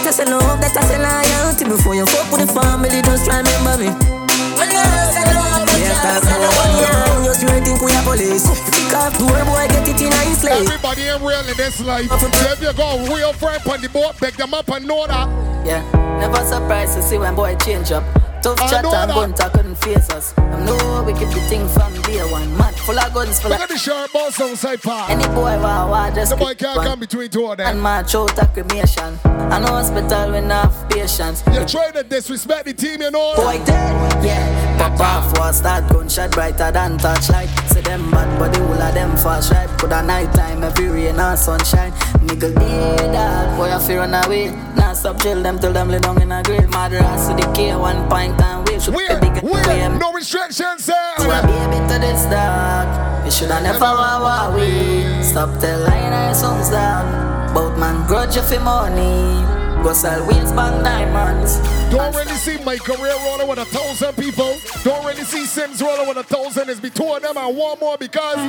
That 0.06 0.13
I 0.13 0.22
say 0.22 0.30
love, 0.30 0.62
that 0.62 0.78
I 0.78 0.82
say 0.86 1.02
loyalty. 1.02 1.65
Before 1.65 1.96
you 1.98 2.06
fuck 2.06 2.30
with 2.30 2.46
the 2.46 2.54
family, 2.54 3.02
just 3.02 3.26
try 3.26 3.41
remember 3.41 3.74
me. 3.82 3.89
Man, 3.89 4.70
I 4.70 5.10
say 5.10 5.26
love, 5.34 5.65
that 5.65 5.82
Yes, 5.82 5.98
I 5.98 6.22
that's 6.22 6.30
say 6.30 6.38
the 6.38 6.46
one, 6.46 6.78
loyalty. 6.78 7.26
Just 7.26 7.41
you 7.41 7.50
think 7.65 7.82
we 7.82 7.89
a 7.89 8.02
police. 8.06 8.46
Kick 8.70 8.94
off 8.94 9.18
door, 9.18 9.34
boy, 9.50 9.65
get 9.65 9.82
it 9.89 9.98
in 9.98 10.13
a 10.13 10.22
slave. 10.38 10.70
Everybody 10.70 11.10
ain't 11.10 11.26
real 11.26 11.41
in 11.50 11.58
this 11.58 11.82
life. 11.82 12.06
So 12.22 12.30
if 12.30 12.62
you 12.62 12.70
got 12.78 13.02
a 13.02 13.15
real 13.18 13.34
friend 13.34 13.58
on 13.65 13.82
the 13.82 13.89
boat, 13.89 14.13
pick 14.22 14.38
them 14.38 14.54
up 14.54 14.70
and 14.70 14.86
know 14.86 15.10
that. 15.10 15.26
Yeah, 15.65 15.82
never 16.22 16.46
surprised 16.46 16.94
to 16.94 17.02
see 17.02 17.18
when 17.18 17.34
boy 17.34 17.58
change 17.65 17.89
up. 17.89 18.06
Tough 18.46 18.62
I 18.62 18.70
chat 18.70 18.86
and 18.86 19.10
that. 19.10 19.16
bunter 19.16 19.50
couldn't 19.58 19.76
face 19.76 20.08
us. 20.12 20.38
I 20.38 20.64
know 20.64 21.02
we 21.02 21.14
keep 21.14 21.30
the 21.30 21.42
thing 21.50 21.68
from 21.68 21.92
day 22.04 22.22
one. 22.32 22.56
Man, 22.60 22.74
full 22.76 23.00
of 23.00 23.12
guns, 23.12 23.40
full 23.40 23.50
Look 23.50 23.58
of 23.58 23.64
at 23.64 23.70
the 23.70 23.78
shirt 23.80 24.14
boss 24.14 24.40
outside 24.40 24.84
park. 24.84 25.10
any 25.10 25.26
boy 25.30 25.58
wow 25.58 25.90
wow 25.90 26.14
just 26.14 26.30
The 26.30 26.38
boy 26.38 26.54
can't 26.54 26.78
come 26.78 27.00
between 27.00 27.32
two 27.32 27.48
of 27.48 27.58
them. 27.58 27.66
And 27.66 27.82
my 27.82 28.02
out 28.02 28.38
a 28.38 28.46
cremation. 28.46 29.18
I 29.26 29.58
know 29.58 29.74
hospital 29.82 30.32
we 30.32 30.42
not 30.42 30.72
have 30.72 30.90
patience. 30.92 31.42
You're 31.52 31.66
trying 31.66 31.94
to 31.94 32.04
disrespect 32.04 32.66
the 32.66 32.74
team, 32.74 33.02
you 33.02 33.10
know. 33.10 33.34
Boy 33.36 33.58
dead, 33.66 34.24
yeah. 34.24 34.78
Pop 34.78 35.00
off 35.00 35.40
war 35.40 35.52
start 35.52 35.92
gunshot 35.92 36.30
brighter 36.30 36.72
than 36.72 37.00
torchlight. 37.00 37.50
Say 37.72 37.82
them 37.82 38.12
bad 38.12 38.38
body 38.38 38.60
all 38.60 38.74
of 38.74 38.94
them 38.94 39.18
fast 39.18 39.54
right. 39.54 39.70
Put 39.80 39.92
a 39.92 40.04
night 40.04 40.32
time 40.36 40.62
every 40.62 40.88
rain 40.90 41.20
and 41.20 41.40
sunshine. 41.40 41.94
Nigga 42.22 42.54
dead 42.54 43.12
dog, 43.12 43.58
boy 43.58 43.72
I 43.72 43.80
fear 43.80 44.02
run 44.02 44.14
away. 44.14 44.52
Now 44.76 44.94
stop 44.94 45.20
chill 45.20 45.42
them 45.42 45.58
till 45.58 45.74
them 45.74 45.90
lay 45.90 45.98
down 45.98 46.22
in 46.22 46.32
a 46.32 46.44
grave. 46.44 46.70
Mad 46.70 46.92
to 46.92 47.34
the 47.34 47.52
K 47.56 47.76
one 47.76 48.08
pint 48.08 48.35
wave. 48.39 48.82
Shoot 48.82 48.95
Weird, 48.95 49.21
big 49.21 49.43
weird, 49.43 50.00
no 50.00 50.12
restrictions, 50.13 50.86
To 50.86 50.93
a 50.93 51.15
sir. 51.17 51.41
baby 51.48 51.88
to 51.88 52.00
this 52.00 52.26
dog. 52.26 53.26
You 53.26 53.32
shoulda 53.32 53.62
never 53.62 53.80
war 53.80 54.54
we. 54.56 55.24
Stop 55.24 55.60
tell 55.60 55.80
lying 55.82 56.13
our 56.13 56.34
songs 56.34 56.69
down. 56.69 57.54
Both 57.54 57.78
man 57.78 58.06
grudge 58.08 58.36
you 58.36 58.41
for 58.41 58.60
money. 58.60 59.43
Go 59.84 59.93
sell 59.93 60.26
wheels, 60.28 60.52
bang 60.52 60.84
diamonds. 60.84 61.58
Don't 61.91 62.15
really 62.15 62.34
see 62.36 62.58
my 62.63 62.78
career 62.78 63.13
rolling 63.26 63.48
with 63.48 63.60
a 63.60 63.65
thousand 63.65 64.15
people. 64.15 64.58
Don't 64.84 65.06
really 65.06 65.24
see 65.24 65.45
Sims 65.45 65.82
rolling 65.82 66.08
with 66.08 66.17
a 66.17 66.24
thousand. 66.24 66.69
It's 66.69 66.80
between 66.80 67.08
two 67.08 67.13
of 67.15 67.21
them 67.21 67.38
and 67.38 67.56
one 67.58 67.78
more 67.80 67.98
because. 67.98 68.39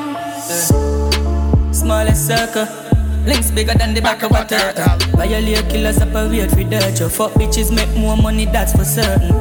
Smallest 1.73 2.27
circle. 2.27 2.96
Links 3.27 3.51
bigger 3.51 3.75
than 3.75 3.93
the 3.93 4.01
back 4.01 4.23
of 4.23 4.31
a 4.31 4.45
turtle. 4.45 4.97
Violate 5.19 5.69
killers 5.69 5.97
separate 5.97 6.55
with 6.55 6.71
dirt. 6.71 7.01
Your 7.01 7.09
fuck 7.09 7.33
bitches 7.33 7.75
make 7.75 7.93
more 7.97 8.17
money, 8.17 8.45
that's 8.45 8.73
for 8.73 8.85
certain. 8.85 9.33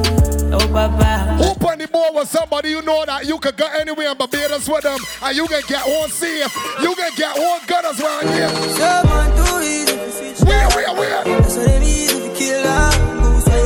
Oh, 0.52 0.66
baba. 0.72 1.38
Hoop 1.38 1.64
on 1.64 1.78
the 1.78 1.86
board 1.86 2.14
with 2.14 2.28
somebody 2.28 2.70
you 2.70 2.82
know 2.82 3.04
that 3.06 3.26
you 3.26 3.38
could 3.38 3.56
go 3.56 3.66
anywhere 3.78 4.10
in 4.10 4.16
Barbados 4.16 4.68
with 4.68 4.82
them 4.82 4.98
and 5.22 5.36
you 5.36 5.46
can 5.46 5.62
get 5.68 5.86
one 5.86 6.10
safe. 6.10 6.50
You 6.82 6.94
can 6.96 7.12
get 7.16 7.38
one 7.38 7.60
gunners 7.66 8.00
around 8.00 8.26
here. 8.34 8.48
Someone 8.74 9.30
too 9.38 9.62
easy 9.62 9.96
to 9.96 10.10
switch. 10.10 10.48
Where, 10.48 10.68
where, 10.70 10.92
where? 10.94 11.24
That's 11.24 11.56
what 11.56 11.66
they 11.66 11.82
easy 11.86 12.28
to 12.28 12.34
kill 12.34 12.62
her. 12.66 12.90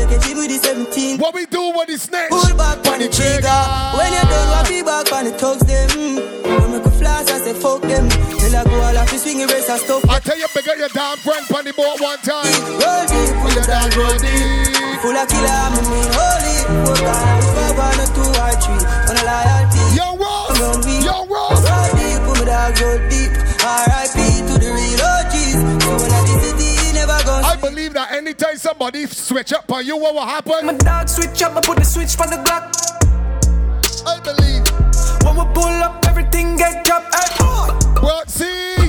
You 0.01 0.07
can 0.07 0.21
cheat 0.21 0.37
with 0.37 0.49
the 0.49 0.59
17. 0.61 1.19
What 1.19 1.35
we 1.35 1.47
do 1.47 1.73
with 1.75 1.89
the 1.89 1.99
snakes? 1.99 2.29
Pull 2.29 2.57
back 2.57 2.85
on 2.87 3.01
the 3.01 3.09
trigger. 3.09 3.61
When 3.97 4.13
you 4.13 4.21
done, 4.29 4.49
what 4.53 4.69
be 4.69 4.83
back 4.83 5.13
on 5.13 5.25
the 5.25 5.33
thugs 5.33 5.65
and 9.71 9.81
stuff. 9.81 10.03
I 10.11 10.19
tell 10.19 10.39
you, 10.39 10.47
bigger 10.55 10.75
your 10.77 10.91
damn 10.91 11.17
friend 11.19 11.47
on 11.55 11.65
the 11.65 11.73
board 11.73 12.01
one 12.03 12.19
time. 12.27 12.51
Roll 12.83 13.05
deep, 13.07 13.31
pull 13.39 13.55
your 13.55 13.67
dance 13.67 13.95
roll 13.95 14.17
deep. 14.19 14.99
Full 15.01 15.15
of 15.15 15.27
killer, 15.31 15.47
I 15.47 15.71
mean 15.71 16.11
holy. 16.11 16.57
Four 16.85 16.99
guys, 16.99 17.47
five 17.55 17.77
one 17.79 18.01
or 18.03 18.11
two 18.11 18.27
or 18.35 18.53
three. 18.59 18.83
On 19.09 19.15
a 19.15 19.23
loyalty. 19.23 19.83
Yo, 19.95 20.07
Ross. 20.19 20.59
Yo, 21.07 21.17
Ross. 21.31 21.63
Roll 21.63 21.91
deep, 21.95 22.19
pull 22.27 22.37
my 22.37 22.45
dog 22.51 22.75
roll 22.83 22.99
deep. 23.09 23.33
R.I.P. 23.63 24.19
to 24.51 24.55
the 24.59 24.71
real 24.75 25.03
OGs. 25.07 25.59
So 25.85 25.91
when 26.03 26.11
I 26.11 26.21
visit 26.27 26.57
the 26.59 26.71
I 27.45 27.57
believe 27.57 27.93
that 27.95 28.13
anytime 28.13 28.57
somebody 28.57 29.07
switch 29.07 29.53
up 29.53 29.71
on 29.73 29.87
you, 29.87 29.97
what 29.97 30.15
will 30.15 30.27
happen? 30.27 30.67
My 30.67 30.73
dog 30.75 31.09
switch 31.09 31.43
up, 31.43 31.57
I 31.57 31.61
put 31.61 31.79
the 31.79 31.85
switch 31.85 32.15
for 32.17 32.27
the 32.27 32.37
Glock. 32.43 32.75
I 34.07 34.19
believe. 34.21 34.67
When 35.25 35.37
we 35.37 35.55
pull 35.55 35.65
up, 35.65 36.05
everything 36.07 36.57
get 36.57 36.85
dropped. 36.85 37.15
Hey, 37.15 38.01
But 38.01 38.31
see, 38.31 38.80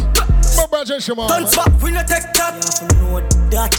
my 0.71 0.77
brother 0.77 1.01
Shimon. 1.01 1.27
Guns 1.27 1.55
back, 1.55 1.81
we 1.81 1.91
no 1.91 1.99
take 1.99 2.31
that. 2.33 2.55
You 2.81 2.97
know 2.97 3.19
that. 3.49 3.71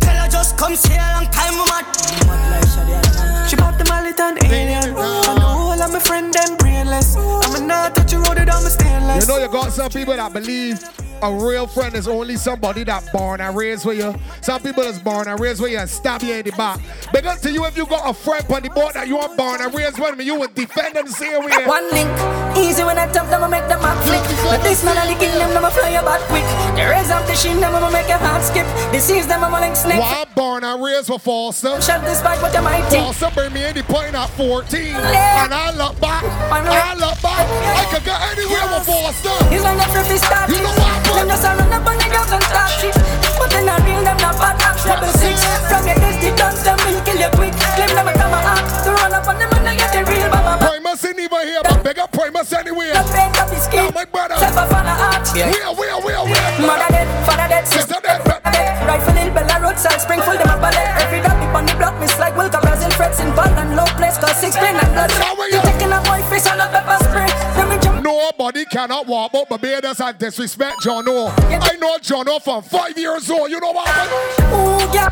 Tell 0.00 0.16
her 0.16 0.28
just 0.28 0.56
come 0.58 0.76
see 0.76 0.94
a 0.94 1.08
long 1.16 1.26
time, 1.32 1.54
we 1.54 1.64
mad. 1.66 3.48
She 3.48 3.56
bought 3.56 3.78
the 3.78 3.84
mallet 3.88 4.18
and 4.20 4.44
alien. 4.44 4.84
And 4.84 4.96
the 4.96 5.40
whole 5.40 5.72
of 5.72 5.92
my 5.92 5.98
friend 5.98 6.32
them 6.32 6.56
brainless. 6.58 7.16
I'm 7.16 7.66
not 7.66 7.94
touch 7.94 8.10
the 8.10 8.18
road, 8.18 8.38
it 8.38 8.48
on 8.48 8.62
my 8.62 8.68
stainless. 8.68 9.26
You 9.26 9.32
know, 9.32 9.40
you 9.42 9.50
got 9.50 9.72
some 9.72 9.90
people 9.90 10.14
that 10.16 10.32
believe 10.32 10.78
a 11.22 11.32
real 11.32 11.66
friend 11.66 11.94
is 11.94 12.06
only 12.06 12.36
somebody 12.36 12.84
that 12.84 13.10
born 13.12 13.40
and 13.40 13.56
raised 13.56 13.86
with 13.86 13.96
you. 13.96 14.14
Some 14.42 14.60
people 14.60 14.82
is 14.82 14.98
born 14.98 15.26
and 15.26 15.40
raised 15.40 15.60
with 15.60 15.70
you 15.70 15.78
and 15.78 15.88
stab 15.88 16.22
you 16.22 16.34
in 16.34 16.44
the 16.44 16.50
back. 16.52 16.80
Because 17.12 17.40
to 17.42 17.50
you, 17.50 17.64
if 17.64 17.76
you 17.76 17.86
got 17.86 18.08
a 18.08 18.12
friend 18.12 18.44
on 18.52 18.62
the 18.62 18.68
board 18.68 18.92
that 18.94 19.08
you 19.08 19.16
are 19.16 19.34
born 19.34 19.62
and 19.62 19.74
raised 19.74 19.98
with 19.98 20.18
me, 20.18 20.24
you 20.24 20.38
would 20.38 20.54
defend 20.54 20.94
them 20.94 21.06
the 21.06 21.12
same 21.12 21.42
way. 21.42 21.66
One 21.66 21.90
link, 21.92 22.08
easy 22.56 22.84
when 22.84 22.98
I 22.98 23.06
tap 23.10 23.28
them, 23.30 23.42
I 23.44 23.48
make 23.48 23.66
them 23.68 23.80
back 23.80 23.98
flick. 24.04 24.22
But 24.44 24.62
this 24.62 24.84
man, 24.84 24.96
I 24.98 25.14
kill 25.14 25.32
them, 25.38 25.50
them, 25.54 25.64
I 25.64 25.70
fly 25.70 25.90
your 25.90 26.02
back 26.02 26.22
quick. 26.28 26.46
The 26.76 26.86
raise 26.88 27.10
up 27.10 27.26
the 27.26 27.34
shin, 27.34 27.60
them, 27.60 27.74
I 27.74 27.80
make 27.90 28.08
your 28.08 28.18
heart 28.18 28.42
skip. 28.42 28.66
Disease 28.92 29.26
them, 29.26 29.44
I'm 29.44 29.54
a 29.54 29.60
link 29.60 29.76
snake. 29.76 30.00
I'm 30.02 30.28
born 30.34 30.64
and 30.64 30.82
raised 30.82 31.10
with 31.10 31.22
Foster. 31.22 31.80
Shut 31.80 32.02
this 32.04 32.20
back, 32.22 32.40
what 32.42 32.52
you 32.54 32.62
might 32.62 32.84
think. 32.90 33.06
Foster 33.06 33.30
bring 33.34 33.52
me 33.52 33.72
the 33.72 33.82
point 33.84 34.14
at 34.14 34.30
14. 34.36 34.64
And 34.70 35.52
I 35.54 35.70
look 35.74 35.98
back, 36.00 36.22
I 36.24 36.94
look 36.94 37.18
back. 37.22 37.44
I 37.44 37.84
could 37.92 38.04
go 38.04 38.14
anywhere 38.32 38.66
with 38.72 38.86
Foster. 38.86 39.34
He's 39.50 39.64
on 39.64 39.76
the 39.76 39.86
flippy 39.90 40.18
start. 40.18 40.50
You 40.50 40.62
know 40.62 40.74
what? 40.74 40.94
Them 41.14 41.28
just 41.28 41.44
a 41.44 41.50
run 41.54 41.72
up 41.72 41.86
on 41.86 41.96
the 41.98 42.08
girls 42.10 42.32
and 42.32 42.44
start 42.44 42.70
shit. 42.78 42.96
But 43.38 43.50
then 43.50 43.68
I 43.68 43.76
real 43.82 44.02
them 44.02 44.18
not 44.18 44.38
bad 44.38 44.60
act. 44.62 44.84
Double 44.86 45.12
six. 45.18 45.42
From 45.66 45.86
your 45.86 45.98
this, 45.98 46.16
the 46.22 46.30
dance 46.36 46.62
them 46.62 46.78
will 46.86 47.00
kill 47.02 47.18
you 47.18 47.30
quick. 47.34 47.54
Claim 47.74 47.90
them 47.94 48.08
a 48.08 48.12
come 48.14 48.34
out. 48.34 48.62
To 48.84 48.90
run 48.90 49.12
up 49.12 49.26
on 49.26 49.38
them 49.38 49.50
and 49.52 49.66
they 49.66 49.76
get 49.76 49.90
the 49.92 50.02
real 50.06 50.30
baba. 50.30 50.63
Primus 50.94 51.10
ain't 51.10 51.18
even 51.18 51.48
here, 51.48 51.60
but 51.64 51.82
bigger 51.82 52.06
Primus 52.12 52.52
anywhere. 52.52 52.94
The 52.94 53.02
paint 53.10 53.34
of 53.42 53.50
the 53.50 53.58
skin. 53.58 53.90
Oh, 53.90 53.92
my 53.94 54.04
brother. 54.04 54.36
Self 54.38 54.54
a 54.54 54.64
fan 54.70 54.86
of 54.86 54.94
art. 54.94 55.26
Where, 55.34 55.74
where, 55.74 55.98
where, 55.98 56.22
where? 56.22 56.60
Mother 56.62 56.86
dead, 56.94 57.08
father 57.26 57.48
dead, 57.48 57.66
sister 57.66 57.98
dead, 58.02 58.22
brother 58.22 58.50
dead. 58.52 58.86
Rifle 58.86 59.18
in 59.18 59.34
Bella 59.34 59.58
roadside, 59.58 60.00
Springfield, 60.00 60.38
them 60.38 60.54
a 60.54 60.60
ballet. 60.62 60.86
Every 61.02 61.18
dog 61.18 61.34
deep 61.42 61.50
on 61.50 61.66
the 61.66 61.74
block, 61.74 61.98
miss 61.98 62.16
like 62.18 62.34
Wilka, 62.34 62.62
Brazil, 62.62 62.90
Freds 62.90 63.18
involved 63.18 63.58
and 63.58 63.74
low 63.74 63.86
place, 63.98 64.18
cause 64.18 64.38
six 64.38 64.56
pain 64.56 64.76
and 64.76 64.90
blood. 64.94 65.10
You 65.50 65.60
taking 65.66 65.90
a 65.90 65.98
boy 66.06 66.22
face 66.30 66.46
and 66.46 66.60
a 66.62 66.70
pepper 66.70 67.02
spray. 67.02 67.26
Let 67.58 67.68
me 67.68 67.76
jump. 67.82 68.04
Nobody 68.04 68.64
cannot 68.66 69.08
walk 69.08 69.34
out 69.34 69.48
Barbados 69.48 70.00
and 70.00 70.16
disrespect 70.16 70.82
John 70.82 71.08
O. 71.08 71.34
I 71.38 71.74
know 71.80 71.98
John 71.98 72.28
O 72.28 72.38
from 72.38 72.62
five 72.62 72.96
years 72.96 73.28
old. 73.30 73.50
You 73.50 73.58
know 73.58 73.72
what? 73.72 73.88
Ooh, 73.90 74.94
yeah. 74.94 75.10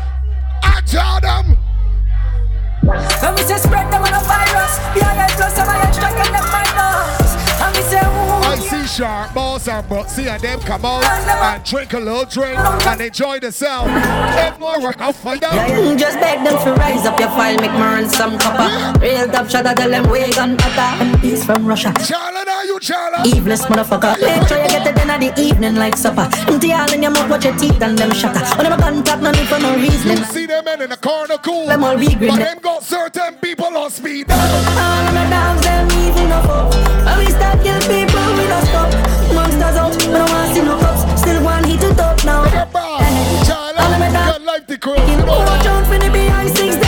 I 0.63 0.79
tell 0.85 1.19
them. 1.19 1.52
And 2.83 3.37
we 3.37 3.43
say 3.43 3.57
spread 3.57 3.91
them 3.91 4.03
on 4.03 4.13
a 4.13 4.19
virus. 4.27 4.73
Yeah, 4.95 5.13
yeah, 5.15 5.27
plus 5.37 5.55
some 5.55 5.69
I 5.69 5.89
strike 5.91 6.19
and 6.19 6.35
them 6.35 6.45
minus. 6.51 7.31
And 7.63 7.75
we 7.75 7.81
say, 7.81 8.32
I 8.53 8.55
see 8.57 8.85
Sharp, 8.85 9.33
Boss, 9.33 9.67
and 9.67 9.83
Brooksy 9.89 10.27
and 10.27 10.39
them 10.39 10.59
come 10.59 10.85
out 10.85 11.03
and 11.03 11.63
drink 11.63 11.91
a 11.93 11.99
little 11.99 12.23
drink 12.23 12.55
and 12.59 13.01
enjoy 13.01 13.39
themselves. 13.39 13.89
If 13.91 14.59
more 14.59 14.79
work, 14.79 15.01
I'll 15.01 15.11
find 15.11 15.43
out. 15.43 15.53
Mm, 15.71 15.97
Just 15.97 16.19
beg 16.19 16.43
them 16.45 16.61
to 16.63 16.73
rise 16.79 17.03
up 17.03 17.19
your 17.19 17.29
file, 17.29 17.57
make 17.59 17.71
me 17.71 17.79
earn 17.79 18.07
some 18.07 18.37
copper. 18.37 18.99
Real 18.99 19.27
top 19.27 19.49
shot, 19.49 19.65
I 19.65 19.73
tell 19.73 19.89
them 19.89 20.07
we 20.11 20.31
gun 20.33 20.55
butter. 20.55 21.17
He's 21.17 21.43
from 21.43 21.65
Russia. 21.65 21.95
Charlotte, 22.05 22.47
are 22.47 22.63
you 22.65 22.77
Charlotte? 22.79 23.25
Eveless 23.25 23.65
motherfucker. 23.65 24.21
Make 24.21 24.47
sure 24.47 24.61
you 24.61 24.69
get 24.69 24.85
it 24.85 25.01
in 25.01 25.09
at 25.09 25.19
the 25.19 25.41
evening 25.41 25.73
like 25.73 25.97
supper. 25.97 26.29
Empty 26.47 26.73
all 26.73 26.93
in 26.93 27.01
your 27.01 27.09
mouth, 27.11 27.31
watch 27.31 27.45
your 27.45 27.57
teeth 27.57 27.81
and 27.81 27.97
them 27.97 28.13
shatter. 28.13 28.45
When 28.55 28.69
them 28.69 28.79
a 28.79 28.83
contact, 28.83 29.23
no 29.23 29.31
need 29.31 29.47
for 29.47 29.57
no 29.57 29.75
reasoning. 29.77 30.19
You 30.19 30.25
see 30.25 30.45
them 30.45 30.65
men 30.65 30.79
in 30.79 30.91
the 30.91 30.97
corner 30.97 31.37
cool, 31.39 31.65
Them 31.65 31.83
all 31.83 31.97
be 31.97 32.13
but 32.13 32.37
them 32.37 32.59
got 32.61 32.83
certain 32.83 33.33
people 33.41 33.75
on 33.75 33.89
speed. 33.89 34.29
All 34.29 34.37
of 34.37 35.13
my 35.15 35.27
dogs, 35.27 35.61
them 35.63 35.87
evil 35.89 36.27
no. 36.27 36.92
When 37.05 37.17
we 37.19 37.27
start 37.31 37.61
kill 37.63 37.79
people, 37.81 38.25
we 38.37 38.45
don't 38.47 38.65
stop. 38.65 38.89
Monsters 39.33 39.77
out, 39.81 39.95
we 39.95 40.05
don't 40.05 40.29
want 40.29 40.53
see 40.53 40.61
no 40.61 40.77
cops. 40.79 41.21
Still 41.21 41.43
one 41.43 41.63
hit 41.63 41.81
to 41.81 41.93
top 41.95 42.23
now. 42.25 42.43
Charlotte, 43.43 44.13
your 44.13 44.39
life 44.45 44.67
the 44.67 44.77
crew. 44.77 44.95
For 44.95 45.97
the 45.99 46.09
behind 46.11 46.49
six, 46.57 46.82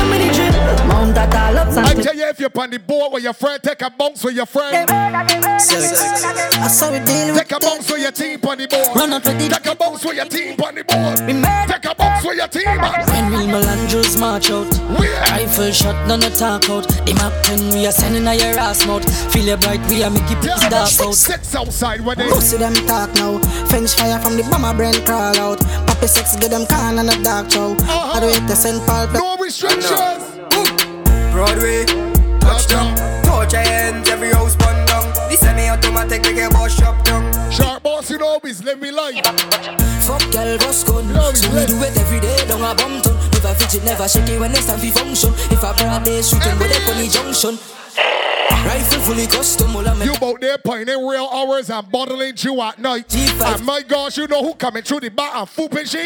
that 1.15 1.33
all 1.33 1.57
up, 1.57 1.85
I 1.85 1.93
tell 1.95 2.15
you, 2.15 2.27
if 2.27 2.39
you're 2.39 2.51
on 2.57 2.69
the 2.69 2.79
board 2.79 3.13
with 3.13 3.23
your 3.23 3.33
friend, 3.33 3.61
take 3.63 3.81
a 3.81 3.89
bounce 3.89 4.23
with 4.23 4.35
your 4.35 4.45
friend. 4.45 4.89
I 4.89 6.67
saw 6.67 6.91
it 6.91 7.05
deal 7.05 7.35
Take 7.35 7.51
a 7.51 7.59
bounce 7.59 7.89
with 7.89 8.01
your 8.01 8.11
team 8.11 8.39
on 8.47 8.57
the 8.57 8.67
board. 8.67 8.95
Run 8.95 9.13
out 9.13 9.25
with 9.25 9.39
the 9.39 9.47
Take 9.49 9.65
a 9.65 9.75
bounce 9.75 10.05
with 10.05 10.15
your 10.15 10.25
team 10.25 10.59
on 10.61 10.75
the 10.75 10.83
board. 10.83 11.17
Take 11.17 11.85
a 11.91 11.95
bounce 11.95 12.25
with 12.25 12.37
your 12.37 12.47
team. 12.47 12.65
When 12.65 13.31
we 13.31 13.45
Melandros 13.51 14.19
march 14.19 14.49
out 14.49 14.67
oh, 14.71 15.21
Rifle 15.31 15.71
shot, 15.71 15.95
none 16.07 16.19
no 16.19 16.29
talk 16.29 16.69
out 16.69 16.87
The 17.05 17.13
Mac 17.13 17.31
10 17.45 17.73
we 17.73 17.85
are 17.85 17.91
sending 17.91 18.27
a 18.27 18.33
your 18.33 18.57
ass 18.59 18.85
mouth 18.85 19.05
Feel 19.31 19.45
your 19.45 19.57
bright, 19.57 19.79
we 19.89 20.03
are 20.03 20.09
make 20.09 20.29
it 20.29 20.41
dark 20.41 20.87
six, 20.87 21.01
out 21.01 21.13
six 21.13 21.55
outside 21.55 22.01
when 22.01 22.17
they 22.17 22.27
Pussy 22.27 22.57
them 22.57 22.73
talk 22.87 23.13
now. 23.15 23.39
French 23.67 23.93
fire 23.93 24.19
from 24.19 24.35
the 24.35 24.43
bomber 24.49 24.75
brain 24.75 24.93
crawl 25.05 25.37
out. 25.37 25.59
Poppy 25.87 26.07
sex 26.07 26.35
get 26.35 26.51
them 26.51 26.65
can 26.65 26.99
and 26.99 27.09
a 27.09 27.23
dark 27.23 27.49
show. 27.51 27.75
I 27.79 27.83
uh-huh. 27.83 28.19
do 28.19 28.27
it 28.27 28.47
the 28.47 28.55
St. 28.55 28.85
Paul. 28.85 29.07
No 29.13 29.37
restrictions. 29.37 30.34
Broadway, 31.35 31.83
touchdown. 32.39 32.95
Touch 33.23 33.51
your 33.51 33.61
hands, 33.61 34.07
every 34.07 34.31
house 34.31 34.55
burn 34.55 34.85
down. 34.85 35.03
The 35.27 35.35
semi-automatic 35.35 36.21
make 36.23 36.37
your 36.37 36.49
boss 36.49 36.73
shop 36.73 37.03
down. 37.03 37.29
Sharp 37.51 37.83
boss, 37.83 38.09
you 38.09 38.17
know, 38.17 38.39
always 38.39 38.63
let 38.63 38.79
me 38.79 38.89
light. 38.89 39.19
Fuck 40.07 40.31
girl, 40.31 40.57
boss 40.59 40.85
gun 40.85 41.03
So 41.35 41.49
we 41.51 41.65
do 41.65 41.75
it 41.83 41.97
every 41.97 42.21
day, 42.21 42.47
down 42.47 42.61
a 42.61 42.73
bum 42.73 43.01
ton 43.01 43.17
Never 43.33 43.53
fidget, 43.55 43.83
never 43.83 44.07
shake 44.07 44.29
it 44.29 44.39
when 44.39 44.51
it's 44.51 44.67
time 44.67 44.79
for 44.79 44.99
function 44.99 45.33
If 45.51 45.63
I 45.63 45.75
broad 45.75 46.05
day 46.05 46.21
shooting 46.21 46.57
with 46.57 46.71
a 46.71 46.79
funny 46.87 47.09
junction 47.09 47.57
Rifle 48.63 48.99
fully 49.01 49.27
custom, 49.27 49.75
all 49.75 49.85
I'm 49.85 50.01
You 50.03 50.13
out 50.21 50.39
there 50.39 50.57
pointing 50.59 51.05
real 51.05 51.27
hours 51.33 51.69
and 51.69 51.91
bottling 51.91 52.35
you 52.37 52.61
at 52.61 52.79
night. 52.79 53.13
And 53.15 53.65
my 53.65 53.81
gosh, 53.81 54.17
you 54.17 54.27
know 54.27 54.43
who 54.43 54.53
coming 54.53 54.83
through 54.83 55.01
the 55.01 55.09
bar 55.09 55.31
and 55.35 55.49
fooping 55.49 55.85
she? 55.85 56.03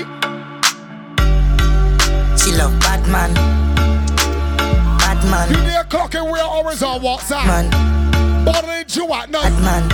She 2.41 2.55
love 2.57 3.58
bad 5.21 5.31
man. 5.31 5.49
Bad 5.49 5.49
man. 5.49 5.65
You 5.65 5.69
there 5.69 5.83
clocking 5.83 6.31
real 6.31 6.45
hours 6.45 6.83
on 6.83 7.01
WhatsApp. 7.01 7.45
Man. 7.45 8.45
Bottling 8.45 8.85
you 8.89 9.13
at 9.13 9.29
night. 9.29 9.43
Bad 9.43 9.63
man. 9.63 9.89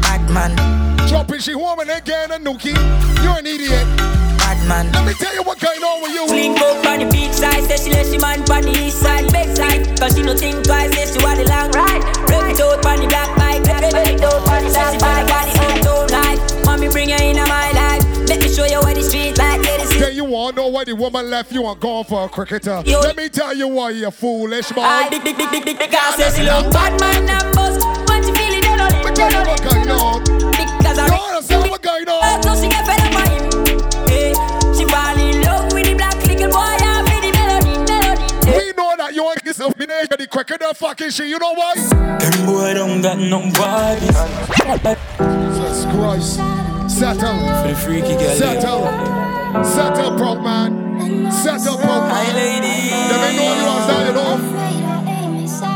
Bad 0.00 0.30
man. 0.30 1.08
Dropping 1.08 1.40
she 1.40 1.52
home 1.52 1.80
and 1.80 1.88
then 1.88 2.02
getting 2.04 2.36
a 2.36 2.38
nookie. 2.38 2.76
You're 3.22 3.38
an 3.38 3.46
idiot. 3.46 3.86
Bad 4.38 4.68
man. 4.68 4.92
Let 4.92 5.06
me 5.06 5.14
tell 5.14 5.34
you 5.34 5.42
what 5.42 5.60
going 5.60 5.82
on 5.82 6.02
with 6.02 6.12
you. 6.12 6.26
Link 6.26 6.60
up 6.60 6.86
on 6.86 6.98
the 7.00 7.10
beach 7.10 7.32
side, 7.32 7.64
say 7.64 7.76
she 7.76 7.90
let 7.90 8.06
she 8.06 8.18
man 8.18 8.40
on 8.50 8.62
the 8.62 8.70
east 8.70 9.00
side, 9.00 9.30
big 9.32 9.56
side. 9.56 9.98
Cause 9.98 10.14
she 10.14 10.22
no 10.22 10.36
think 10.36 10.64
twice, 10.64 10.92
say 10.94 11.06
she 11.06 11.24
want 11.24 11.38
the 11.38 11.44
long 11.48 11.70
ride. 11.72 12.02
Rev 12.28 12.48
it 12.50 12.60
out 12.60 12.84
on 12.84 13.00
the 13.00 13.06
black 13.08 13.36
bike, 13.36 13.64
rev 13.64 13.84
it 13.84 14.22
out 14.22 14.48
on 14.48 14.64
the 14.64 14.70
black 14.70 15.00
bike. 15.00 15.28
Got 15.28 15.44
the 15.48 15.60
uptown 15.60 16.06
life, 16.08 16.64
mommy 16.64 16.88
bring 16.88 17.08
her 17.10 17.22
in 17.22 17.36
my 17.36 17.72
life. 17.72 18.17
Let 18.28 18.40
me 18.40 18.48
show 18.52 18.66
you 18.66 18.80
why 18.80 18.92
the 18.92 19.02
street 19.02 19.38
like. 19.38 19.62
Then 19.98 20.14
you 20.14 20.24
want 20.24 20.56
to 20.56 20.62
know 20.62 20.68
why 20.68 20.84
the 20.84 20.94
woman 20.94 21.30
left 21.30 21.50
you 21.50 21.66
and 21.66 21.80
gone 21.80 22.04
for 22.04 22.26
a 22.26 22.28
cricketer. 22.28 22.72
Uh? 22.72 22.82
Yo. 22.84 23.00
Let 23.00 23.16
me 23.16 23.30
tell 23.30 23.54
you 23.54 23.68
why 23.68 23.90
you're 23.90 24.10
foolish, 24.10 24.70
man. 24.76 24.84
I 24.84 25.08
big, 25.08 25.24
big, 25.24 25.36
big, 25.36 25.64
big, 25.64 25.76
I 25.80 26.14
say 26.16 26.36
she 26.36 26.42
look 26.42 26.70
bad 26.70 27.00
man 27.00 27.24
numbers. 27.24 27.82
When 28.08 28.22
she 28.22 28.32
feeling 28.32 28.60
dead 28.60 28.80
on 28.80 28.94
it, 28.94 29.02
But 29.02 29.16
you 29.16 29.24
what 29.24 29.62
going 29.64 29.90
on. 29.90 30.20
Because 30.50 30.98
I 30.98 31.06
You 31.06 31.22
understand 31.22 31.70
what 31.70 31.82
going 31.82 32.08
on? 32.08 32.42
So 32.42 32.54
she 32.60 32.68
get 32.68 32.86
fed 32.86 33.00
up 33.00 33.12
by 33.14 33.28
him. 33.28 33.57
Know 39.28 39.34
that 39.34 39.44
you 39.44 39.50
ain't 39.50 39.58
this 39.58 39.58
combination 39.58 40.58
the 40.58 40.74
fucking 40.74 41.10
shit. 41.10 41.28
You 41.28 41.38
know 41.38 41.54
why? 41.54 41.74
Them 41.74 42.46
boy 42.46 42.74
don't 42.74 43.02
got 43.02 43.18
no 43.18 43.40
body. 43.52 44.06
Jesus 44.06 45.84
Christ. 45.92 46.36
Settle. 46.88 47.38
For 47.62 47.68
the 47.68 47.74
freaky 47.74 48.16
girl. 48.16 48.36
Settle. 48.36 49.64
Settle, 49.64 50.16
broke 50.16 50.42
man. 50.42 51.30
Settle, 51.32 51.76
broke 51.76 51.86
man. 51.86 52.10
Hi, 52.10 52.32
lady. 52.34 52.90
Them 52.90 53.20
ain't 53.24 53.36
know 53.36 53.54
you 53.54 53.66
outside, 53.68 54.06
you 54.06 54.14
know. 54.14 54.34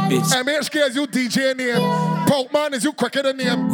Bitch. 0.08 0.30
MHK 0.44 0.88
is 0.88 0.96
you 0.96 1.06
DJ 1.06 1.56
name. 1.56 2.26
Broke 2.26 2.52
man 2.52 2.74
is 2.74 2.84
you 2.84 2.92
cricketer 2.92 3.32
name. 3.32 3.66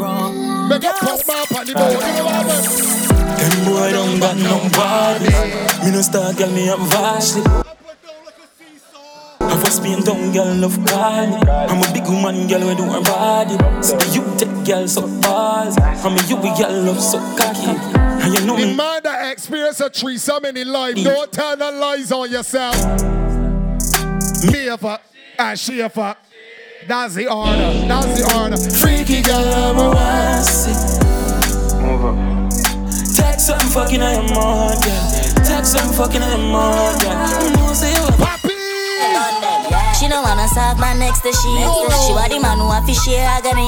Make 0.68 0.84
up 0.84 1.00
broke 1.00 1.26
man 1.26 1.46
on 1.56 1.66
the 1.66 1.74
board. 1.74 1.92
You 1.92 1.98
know 2.14 2.24
what 2.24 2.46
mean? 2.46 3.18
Them 3.38 3.64
boy 3.64 3.90
don't 3.92 4.20
got 4.20 4.36
no 4.36 4.68
body. 4.70 5.84
Me 5.84 5.90
no 5.92 6.02
start, 6.02 6.36
girl, 6.36 6.50
me 6.50 6.68
up 6.68 6.80
vastly. 6.80 7.67
Have 9.68 9.74
spin 9.76 10.00
down, 10.02 10.32
girl, 10.32 10.54
love 10.54 10.82
call 10.86 11.26
me. 11.26 11.36
I'm 11.46 11.82
a 11.82 11.92
big 11.92 12.04
woman, 12.04 12.46
girl, 12.48 12.66
we 12.66 12.74
do 12.74 12.84
her 12.84 13.02
body. 13.02 13.52
So 13.82 13.98
you 14.14 14.24
take 14.38 14.64
girl 14.64 14.88
so 14.88 15.02
balls. 15.20 15.76
I'm 15.78 16.16
a 16.16 16.22
you, 16.26 16.36
we 16.36 16.48
girl, 16.56 16.72
love 16.84 16.98
so 16.98 17.18
cocky. 17.36 17.76
And 17.98 18.32
you 18.32 18.46
know 18.46 18.56
The 18.56 18.64
me. 18.64 18.74
man 18.74 19.02
that 19.04 19.30
experienced 19.30 19.82
a 19.82 19.90
threesome 19.90 20.46
in 20.46 20.56
his 20.56 20.66
life, 20.66 20.94
don't 20.96 21.30
tell 21.30 21.54
no 21.58 21.70
lies 21.70 22.10
on 22.12 22.30
yourself. 22.30 22.76
Me 24.50 24.68
if 24.72 24.82
a, 24.84 25.00
and 25.38 25.58
she 25.58 25.80
if 25.82 25.98
a. 25.98 26.16
That's 26.86 27.14
the 27.16 27.30
order. 27.30 27.86
That's 27.86 28.20
the 28.22 28.38
order. 28.40 28.56
Freaky 28.56 29.20
girl, 29.20 29.36
I'm 29.36 29.76
a 29.76 29.90
wassy. 29.90 30.72
Move 31.82 32.04
up. 32.06 32.50
Text 33.14 33.48
some 33.48 33.58
fucking 33.58 34.00
I 34.00 34.12
am 34.14 34.32
on, 34.32 34.80
girl. 34.80 35.44
Text 35.44 35.72
some 35.72 35.92
fucking 35.92 36.22
I 36.22 36.30
am 36.30 36.54
on, 36.54 36.98
girl. 37.00 37.66
No 37.66 37.74
say 37.74 37.92
you 37.92 38.08
She 39.98 40.06
don't 40.06 40.22
wanna 40.22 40.46
serve 40.46 40.78
my 40.78 40.94
next 40.94 41.26
to 41.26 41.32
she. 41.34 41.50
She 42.06 42.14
want 42.14 42.30
the 42.30 42.38
man 42.38 42.62
who 42.62 42.70
have 42.70 42.86
to 42.86 42.94
share 42.94 43.26
agony. 43.26 43.66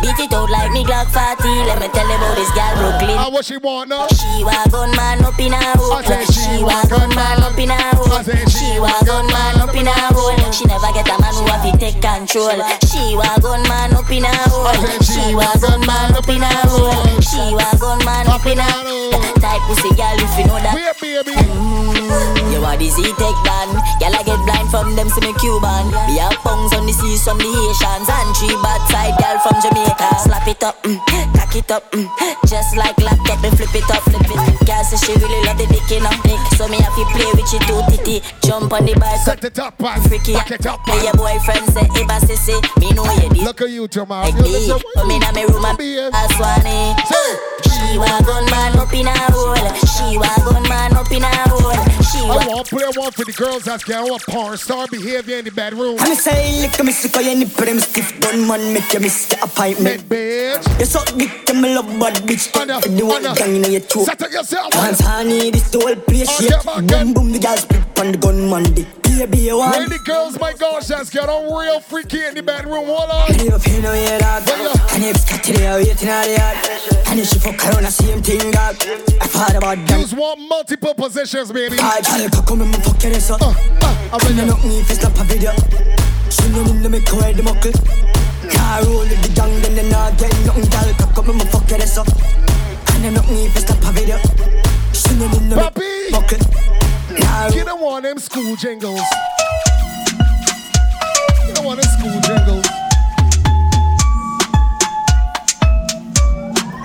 Beat 0.00 0.16
it 0.16 0.32
out 0.32 0.48
like 0.48 0.72
me 0.72 0.80
Glock 0.80 1.12
40. 1.12 1.44
Let 1.68 1.76
me 1.76 1.92
tell 1.92 2.08
you 2.08 2.16
about 2.16 2.40
this 2.40 2.48
girl 2.56 2.72
Brooklyn. 2.80 3.18
And 3.20 3.32
what 3.34 3.44
she 3.44 3.60
want 3.60 3.92
now? 3.92 4.08
She 4.08 4.40
wa 4.40 4.64
gun 4.72 4.96
man 4.96 5.20
up 5.28 5.36
in 5.36 5.52
a 5.52 5.60
hole. 5.76 6.00
She 6.24 6.64
wa 6.64 6.80
gun 6.88 7.12
man 7.12 7.44
up 7.44 7.58
in 7.60 7.68
a 7.68 7.76
hole. 7.92 8.16
She 8.48 8.80
wa 8.80 8.96
gun 9.04 9.28
man 9.28 9.60
up 9.60 9.76
in 9.76 9.84
a 9.84 9.92
hole. 10.16 10.32
She 10.56 10.64
never 10.64 10.88
get 10.96 11.04
a 11.04 11.20
man 11.20 11.36
who 11.36 11.44
have 11.52 11.60
to 11.60 11.76
take 11.76 12.00
control. 12.00 12.56
She 12.88 13.12
wa 13.12 13.28
gun 13.36 13.60
man 13.68 13.92
up 13.92 14.08
in 14.08 14.24
a 14.24 14.32
hole. 14.48 14.72
She 15.04 15.36
wa 15.36 15.52
gun 15.60 15.84
man 15.84 16.16
up 16.16 16.28
in 16.32 16.40
a 16.40 16.52
hole. 16.64 16.96
She 17.20 17.44
wa 17.52 17.68
gun 17.76 18.00
man 18.08 18.24
up 18.32 18.46
in 18.48 18.56
a 18.56 18.64
hole. 18.64 19.12
Type 19.36 19.60
pussy 19.68 19.92
girl 19.92 20.16
if 20.16 20.32
you 20.40 20.48
know 20.48 20.56
that. 20.64 20.96
baby. 20.96 21.36
Mm, 21.36 22.56
you 22.56 22.64
are 22.64 22.76
the 22.80 22.88
Z-Tech 22.88 23.36
Dan. 23.44 23.68
Girl 24.00 24.16
I 24.16 24.22
get 24.24 24.40
blind 24.48 24.70
from 24.72 24.96
them 24.96 25.12
see 25.12 25.20
me 25.20 25.36
Cuban. 25.58 25.90
We 26.06 26.18
have 26.22 26.38
pungs 26.46 26.72
on 26.74 26.86
the 26.86 26.92
seas 26.92 27.24
from 27.24 27.38
the 27.38 27.50
Haitians 27.50 28.06
and 28.06 28.30
three 28.38 28.54
bad 28.62 28.78
side 28.86 29.14
girl 29.18 29.38
from 29.42 29.58
Jamaica. 29.58 30.06
Slap 30.22 30.46
it 30.46 30.62
up, 30.62 30.78
mm, 30.86 30.98
cock 31.34 31.54
it 31.56 31.70
up, 31.70 31.90
mm, 31.90 32.06
just 32.46 32.76
like 32.76 32.96
laptop 33.02 33.42
and 33.42 33.54
flip 33.58 33.74
it 33.74 33.90
up, 33.90 34.02
flip 34.06 34.22
it. 34.22 34.66
Girl 34.66 34.84
say 34.86 34.98
she 35.02 35.12
really 35.18 35.40
love 35.46 35.58
the 35.58 35.66
dick 35.66 35.90
in 35.90 36.06
her 36.06 36.14
dick, 36.22 36.38
so 36.54 36.68
me 36.70 36.78
have 36.78 36.94
to 36.94 37.04
play 37.10 37.26
with 37.34 37.50
you 37.50 37.60
two 37.66 37.82
titty. 37.90 38.22
Jump 38.46 38.72
on 38.72 38.86
the 38.86 38.94
bike, 38.94 39.18
set 39.18 39.42
it 39.42 39.58
up, 39.58 39.74
man. 39.80 40.00
freaky. 40.06 40.34
Back 40.34 40.50
it 40.52 40.66
up, 40.66 40.78
Me 40.86 40.94
your 41.02 41.14
boyfriend 41.18 41.66
say, 41.74 41.86
Iba 41.98 42.18
sissy, 42.22 42.54
me 42.78 42.94
know 42.94 43.04
you 43.18 43.28
did. 43.30 43.42
Look 43.42 43.60
at 43.60 43.70
you, 43.70 43.88
Jamal. 43.88 44.22
Like 44.22 44.38
me, 44.38 44.70
come 44.94 45.10
in 45.10 45.22
me 45.34 45.42
room 45.42 45.66
and 45.66 46.14
a 46.14 46.22
swanny. 46.38 46.94
She 47.66 47.98
wa 47.98 48.06
gun 48.22 48.46
man 48.46 48.78
up 48.78 48.92
in 48.94 49.06
a 49.06 49.14
hole. 49.34 49.58
She 49.82 50.18
wa 50.18 50.30
gun 50.46 50.62
man 50.70 50.94
up 50.94 51.10
in 51.10 51.22
a 51.22 51.32
hole. 51.50 51.97
She 52.10 52.20
I 52.20 52.24
wa 52.24 52.36
want 52.54 52.66
to 52.66 52.76
play 52.76 52.88
one 52.96 53.12
for 53.12 53.24
the 53.24 53.32
girls 53.32 53.64
that's 53.64 53.84
getting 53.84 54.08
a 54.08 54.18
porn 54.18 54.56
star 54.56 54.86
behavior 54.88 55.36
in 55.38 55.44
the 55.44 55.50
bedroom. 55.50 55.96
I'm 56.00 56.16
say 56.16 56.62
lick 56.62 56.82
me 56.82 56.92
sick 56.92 57.14
of 57.14 57.22
your 57.22 57.36
nipple 57.36 57.66
them 57.66 57.80
stiff 57.80 58.18
gun 58.20 58.48
man 58.48 58.72
make 58.72 58.90
you 58.94 59.00
miss 59.00 59.26
the 59.26 59.42
appointment 59.42 60.08
bitch. 60.08 60.80
You 60.80 60.86
suck 60.86 61.06
dick 61.18 61.44
them 61.44 61.60
love 61.60 61.86
bad 62.00 62.14
bitch. 62.24 62.48
Anna, 62.58 62.80
the 62.80 63.04
one 63.04 63.22
gang 63.34 63.56
in 63.56 63.72
your 63.72 63.80
throat 63.82 64.06
Set 64.06 64.22
up. 64.22 64.32
Yourself 64.32 64.70
Dance 64.72 65.00
honey 65.00 65.50
this 65.50 65.70
the 65.70 65.80
whole 65.80 65.96
place 65.96 66.30
shake 66.38 66.88
Boom 66.88 67.12
boom 67.12 67.32
the 67.32 67.38
girls 67.38 67.64
flip 67.66 67.98
on 67.98 68.12
the 68.12 68.18
gun 68.18 68.48
man. 68.48 68.62
Dick 68.72 68.88
Baby 69.18 69.38
you 69.38 69.58
want 69.58 69.76
When 69.76 69.88
the 69.88 69.98
girls, 69.98 70.38
my 70.38 70.52
gosh, 70.52 70.86
that's 70.86 71.10
get 71.10 71.28
on 71.28 71.50
real 71.50 71.80
freaky 71.80 72.24
in 72.24 72.34
the 72.34 72.42
bedroom. 72.42 72.86
Hold 72.86 73.10
on. 73.10 73.30
And 73.32 73.50
if 73.50 73.66
you 73.66 73.82
know 73.82 73.92
you 73.92 74.16
dog 74.18 74.46
And 74.94 75.02
if 75.02 75.16
it's 75.16 75.24
today 75.42 75.66
waiting 75.74 76.08
on 76.08 76.22
the 76.22 76.38
yard 76.38 76.56
And 77.10 77.18
if 77.18 77.26
she 77.26 77.38
fuck 77.40 77.58
around 77.66 77.82
the 77.82 77.90
same 77.90 78.22
thing 78.22 78.52
dog. 78.52 78.76
I 79.18 79.26
thought 79.26 79.56
about 79.56 79.84
them. 79.88 80.00
Use 80.00 80.14
one 80.14 80.48
multiple 80.48 80.94
positions, 80.94 81.50
baby. 81.50 81.78
I 81.80 81.97
tell 82.02 82.20
her 82.20 82.42
come 82.46 82.60
and 82.62 82.74
fuck 82.84 83.02
your 83.02 83.12
ass 83.14 83.30
up 83.30 83.42
I 83.42 84.18
wanna 84.22 84.46
knock 84.46 84.64
me 84.64 84.80
if 84.80 84.90
it's 84.90 85.02
not 85.02 85.18
a 85.18 85.24
video 85.24 85.52
She 86.30 86.48
know 86.50 86.64
me 86.64 86.82
to 86.82 86.88
make 86.88 87.08
her 87.08 87.32
the 87.32 87.42
muckle 87.42 87.72
Car 88.50 88.82
roll 88.84 89.00
with 89.00 89.22
the 89.22 89.30
gang 89.34 89.54
then 89.62 89.74
they 89.74 89.88
not 89.90 90.16
get 90.18 90.32
nothing 90.46 90.68
Girl 90.70 90.94
cock 90.98 91.18
up 91.18 91.28
and 91.28 91.42
fuck 91.50 91.68
your 91.70 91.80
ass 91.82 91.98
up 91.98 92.08
And 92.94 93.06
I 93.06 93.10
knock 93.10 93.28
me 93.28 93.46
if 93.46 93.56
it's 93.56 93.68
not 93.68 93.82
a 93.82 93.92
video 93.92 94.18
She 94.92 95.14
know 95.18 95.28
me 95.28 95.38
to 95.50 95.56
make 95.56 95.74
Papi. 95.74 96.10
muckle 96.10 96.42
Car 97.22 97.50
You 97.52 97.64
don't 97.64 97.80
want 97.80 98.04
them 98.04 98.18
school 98.18 98.56
jingles. 98.56 99.00
You 101.46 101.54
don't 101.54 101.64
want 101.64 101.80
them 101.80 101.90
school 101.90 102.20
jingles. 102.20 102.66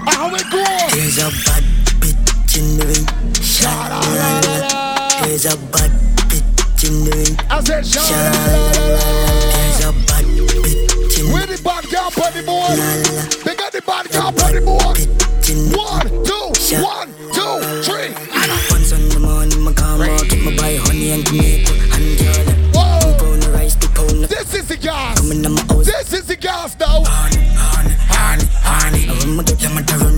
How 0.07 0.33
it 0.33 0.45
go? 0.49 0.63
There's 0.95 1.17
a 1.17 1.29
bad 1.45 1.63
bitch 1.99 2.57
in 2.57 2.77
the 2.77 2.85
ring. 2.85 3.33
Sha-la-la-la. 3.43 5.02
There's 5.23 5.45
a 5.45 5.57
bad 5.71 5.89
bitch 6.27 6.83
in 6.83 7.05
the 7.05 7.11
ring. 7.15 7.35
I 7.49 7.63
said, 7.63 7.85
Sha-la-la-la. 7.85 8.99
There's 9.55 9.85
a 9.87 9.91
bad 10.05 10.25
bitch 10.25 11.19
in 11.19 11.25
the 11.27 11.33
Where 11.33 11.47
the 11.47 11.61
bad 11.63 11.87
girl 11.89 12.11
on 12.11 12.33
the 12.35 12.43
board? 12.43 12.75
They 13.47 13.55
got 13.55 13.71
the 13.71 13.81
bad 13.81 14.11
girl 14.11 14.27
on 14.27 14.53
the 14.53 14.61
board. 14.61 14.99
One, 15.73 16.07
two, 16.27 16.51
one, 16.83 17.07
two, 17.31 17.55
three. 17.87 18.11
Once 18.69 18.91
in 18.91 19.09
the 19.09 19.19
morning, 19.19 19.61
my 19.61 19.71
car 19.73 19.97
market, 19.97 20.39
my 20.43 20.55
buy 20.57 20.75
honey 20.75 21.11
and 21.11 21.25
tomato 21.25 21.71
and 21.95 22.19
garlic. 22.19 22.57
Whoa. 22.75 23.17
Pound 23.17 23.43
of 23.43 23.53
rice, 23.53 23.75
the 23.75 23.87
pound 23.95 24.23
of 24.23 24.29
This 24.29 24.53
is 24.53 24.67
the 24.67 24.77
gas. 24.77 25.21
This 25.21 26.13
is 26.13 26.27
the 26.27 26.35
gas 26.35 26.77
now. 26.79 27.03
honey, 27.07 27.47
honey, 27.55 27.95
honey. 28.59 29.07
I 29.07 29.13
want 29.25 29.49
me 29.49 29.55
get 29.55 30.12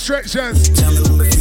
restrictions. 0.00 0.70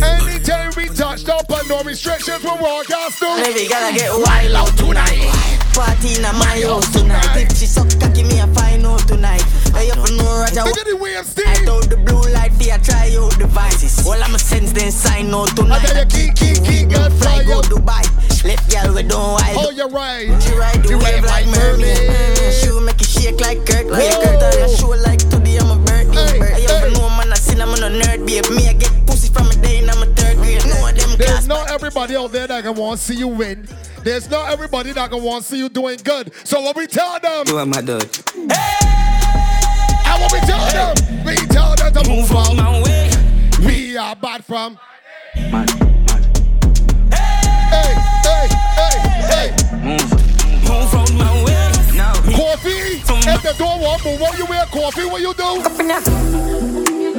Anytime 0.04 0.72
we 0.76 0.90
touched 0.90 1.30
up 1.30 1.50
on 1.50 1.66
no 1.70 1.82
restrictions, 1.84 2.44
we're 2.44 2.52
all 2.52 2.84
gas 2.84 3.22
now. 3.22 3.38
Baby, 3.38 3.70
gotta 3.70 3.96
get 3.96 4.12
wild 4.12 4.52
out 4.54 4.78
tonight. 4.78 5.32
Party 5.72 6.16
in 6.16 6.24
my 6.24 6.60
house 6.68 6.92
tonight. 6.92 7.38
If 7.38 7.56
she 7.58 7.66
suck, 7.66 7.88
give 8.14 8.28
me 8.28 8.40
a 8.40 8.48
fine 8.48 8.84
out 8.84 9.00
tonight. 9.08 9.44
I 9.74 9.88
have 9.88 10.04
to 10.04 10.14
know 10.14 10.44
Roger. 10.44 10.64
Look 10.68 10.78
at 10.78 10.88
the 10.88 10.98
way 10.98 11.16
I'm 11.16 11.24
I 11.24 11.64
told 11.64 11.90
the 11.90 11.96
blue 12.04 12.22
light 12.34 12.52
for 12.52 12.68
I 12.68 12.78
try 12.84 13.16
out 13.16 13.40
devices. 13.40 14.06
All 14.06 14.22
I'm 14.22 14.36
a 14.36 14.40
sense 14.40 14.74
then 14.74 14.92
sign 14.92 15.34
out 15.34 15.56
tonight. 15.56 15.80
I 15.80 16.04
tell 16.04 16.20
you, 16.20 16.34
keep, 16.36 16.36
keep, 16.36 16.64
keep, 16.66 16.90
girl, 16.90 17.10
Fly 17.12 17.46
out. 17.56 17.64
Dubai. 17.72 18.04
Left 18.44 18.72
girl 18.72 18.94
we 18.94 19.04
don't 19.04 19.40
wild. 19.40 19.56
Oh, 19.56 19.70
you're 19.72 19.88
right. 19.88 20.28
She 20.44 20.52
ride 20.56 20.84
the 20.84 20.90
You 20.90 20.98
wave 20.98 21.24
ride 21.24 21.44
like 21.44 21.48
mermaid. 21.48 21.96
mermaid. 22.08 22.54
She 22.60 22.68
make 22.80 23.00
it 23.00 23.08
shake 23.08 23.40
like 23.40 23.66
Kurt. 23.66 23.88
Like 23.88 24.16
on 24.20 24.60
your 24.60 24.68
show 24.76 24.90
like 25.08 25.20
today 25.30 25.58
I'm 25.60 25.72
a 25.72 25.80
birthday. 25.84 26.40
Hey, 26.40 26.68
I 26.68 26.84
ever 26.84 26.92
know 26.92 27.10
man 27.10 27.32
I 27.62 27.66
seen 27.66 27.84
I'm 27.84 27.84
on 27.84 27.84
a 27.84 27.90
nerd 28.04 28.26
babe. 28.26 28.50
Me 28.56 28.68
I 28.68 28.74
get 28.74 28.92
pussy 29.06 29.32
from 29.32 29.48
a 29.48 29.56
day 29.56 29.80
and 29.80 29.90
I'm 29.90 30.04
a 30.04 30.06
third 30.14 30.38
grade. 30.38 30.66
No 30.66 30.88
of 30.90 30.96
them 30.96 31.18
There's 31.18 31.48
not 31.48 31.70
everybody 31.70 32.16
out 32.16 32.32
there 32.32 32.48
that 32.48 32.64
can 32.64 32.76
want 32.76 33.00
to 33.00 33.06
see 33.06 33.16
you 33.16 33.28
win. 33.28 33.68
There's 34.04 34.30
not 34.30 34.50
everybody 34.52 34.92
that 34.94 35.10
can 35.10 35.24
want 35.24 35.44
to 35.44 35.50
see 35.50 35.58
you 35.58 35.70
doing 35.70 36.00
good. 36.04 36.32
So 36.46 36.62
what 36.62 36.76
we 36.76 36.88
tell 36.88 37.20
them? 37.20 37.48
You 37.48 37.58
are 37.58 37.66
my 37.66 37.82
dog. 37.82 38.04
And 38.36 38.52
what 40.22 40.32
we 40.32 40.40
tell 40.42 40.66
them? 40.72 40.96
We 41.26 41.36
tell 41.48 41.76
them 41.76 41.94
to 41.94 42.10
move 42.10 42.32
out 42.32 42.56
my 42.56 42.82
way. 42.82 43.12
We 43.66 43.98
are 43.98 44.16
bad 44.16 44.46
from. 44.46 44.80
Hey, 45.34 45.52
hey, 47.12 47.96
hey, 48.24 48.48
hey. 48.80 48.96
Hey. 49.28 49.52
Move 49.84 50.94
out 50.94 51.14
my 51.14 51.44
way. 51.44 51.72
Now. 51.96 52.14
Coffee. 52.14 53.04
If 53.32 53.44
the 53.44 53.54
door 53.58 53.80
won't 53.80 54.06
move, 54.06 54.22
what 54.22 54.38
you 54.38 54.46
wear 54.46 54.66
coffee? 54.66 55.06
What 55.06 55.22
you 55.22 55.34
do? 55.34 57.19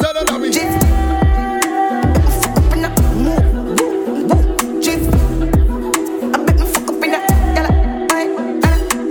Tell 0.00 0.14
them 0.14 0.24
that 0.26 0.40
we. 0.40 0.50
Jiff. 0.50 0.72
Jiff. 4.82 5.02
I 6.34 6.44
bet 6.44 6.56
me 6.58 6.66
fuck 6.66 6.88
up 6.88 7.04
in 7.04 7.10
that. 7.10 7.24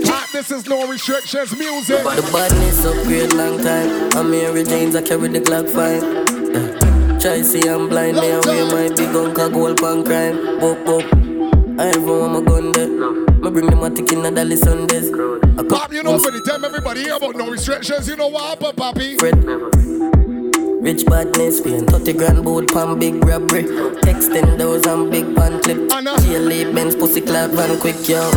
Yalla. 0.04 0.18
This 0.32 0.50
is 0.50 0.66
no 0.66 0.86
restrictions 0.86 1.56
music. 1.58 2.02
The 2.02 2.22
badness 2.32 2.84
upgrade 2.84 3.32
long 3.34 3.58
time. 3.58 4.10
I'm 4.16 4.30
Mary 4.30 4.64
James, 4.64 4.94
I 4.96 5.02
carry 5.02 5.28
the 5.28 5.40
Glock 5.40 5.68
fine. 5.68 6.02
Try 7.20 7.42
see 7.42 7.68
I'm 7.68 7.88
blind, 7.88 8.16
me 8.16 8.30
away 8.30 8.64
my 8.70 8.88
big 8.94 9.14
uncle 9.14 9.50
gold 9.50 9.78
pan 9.78 10.04
crime. 10.04 10.36
Boop 10.60 10.84
boop. 10.84 11.80
I 11.80 11.88
ever 11.90 12.18
want 12.20 12.32
my 12.32 12.40
gun 12.40 12.72
there. 12.72 12.88
Me 12.88 13.50
bring 13.50 13.66
them 13.66 13.82
a 13.82 13.90
tick 13.90 14.12
in 14.12 14.22
the 14.22 14.30
Dali 14.30 14.56
Sundays. 14.56 15.10
Pop, 15.68 15.92
you 15.92 16.02
know, 16.02 16.18
for 16.18 16.30
the 16.30 16.40
time 16.40 16.64
everybody 16.64 17.02
hear 17.02 17.14
about 17.16 17.36
no 17.36 17.50
restrictions, 17.50 18.08
you 18.08 18.16
know 18.16 18.28
what 18.28 18.44
happened, 18.44 18.76
Poppy? 18.76 19.16
Fred. 19.16 20.07
Rich 20.88 21.04
badness, 21.04 21.60
paying 21.60 21.84
30 21.84 22.12
grand 22.14 22.42
boat 22.42 22.72
pan 22.72 22.98
big 22.98 23.22
robbery. 23.22 23.64
Texting 24.00 24.56
those 24.56 24.86
and 24.86 25.10
big 25.10 25.36
pan 25.36 25.60
clip. 25.60 25.86
GLA 25.90 26.72
Benz 26.72 26.94
pussy 26.94 27.20
clap 27.20 27.50
van 27.50 27.78
quick 27.78 28.08
yo. 28.08 28.30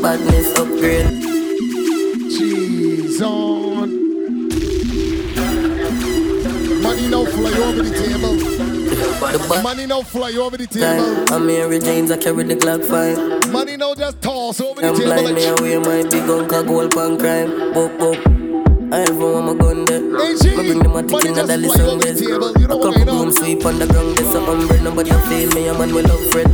Badness 0.00 0.56
upgrade. 0.56 1.08
Cheese 2.30 3.20
on. 3.20 3.90
Oh. 3.90 4.46
Money 6.84 7.08
no 7.08 7.26
fly 7.26 7.52
over 7.66 7.82
the 7.82 7.90
table. 7.98 9.62
Money 9.64 9.86
no 9.86 10.02
fly 10.04 10.30
over 10.34 10.56
the 10.56 10.68
table. 10.68 11.34
I'm 11.34 11.46
Mary 11.48 11.80
James, 11.80 12.12
I 12.12 12.16
carry 12.16 12.44
the 12.44 12.54
Glock 12.54 12.84
fine. 12.84 13.52
Money 13.52 13.76
no 13.76 13.96
just 13.96 14.22
toss 14.22 14.60
over 14.60 14.80
the 14.82 14.86
I'm 14.86 14.94
table 14.94 15.06
blind, 15.06 15.24
like 15.24 15.34
me 15.34 15.46
away 15.46 15.78
my 15.78 16.08
big 16.08 16.30
uncle 16.30 16.62
gold 16.62 16.92
pan 16.92 17.18
crime. 17.18 17.50
Boop 17.74 17.98
boop. 17.98 18.39
I 18.92 19.02
ever 19.02 19.32
want 19.32 19.46
my 19.46 19.54
gun 19.54 19.84
there. 19.84 20.00
Me 20.00 20.66
bring 20.66 20.78
them 20.80 20.96
a 20.96 21.02
tick 21.02 21.24
in 21.24 21.34
the 21.34 21.42
Dali 21.42 21.70
Sundays. 21.70 22.20
A 22.22 22.68
couple 22.68 23.04
boom 23.04 23.30
sweep 23.30 23.64
on 23.64 23.78
the 23.78 23.86
ground, 23.86 24.16
there's 24.16 24.34
a 24.34 24.38
umbrella, 24.40 24.82
nobody 24.82 25.10
feel 25.10 25.48
me, 25.54 25.68
a 25.68 25.74
man 25.78 25.94
will 25.94 26.02
love 26.02 26.30
Fred. 26.30 26.48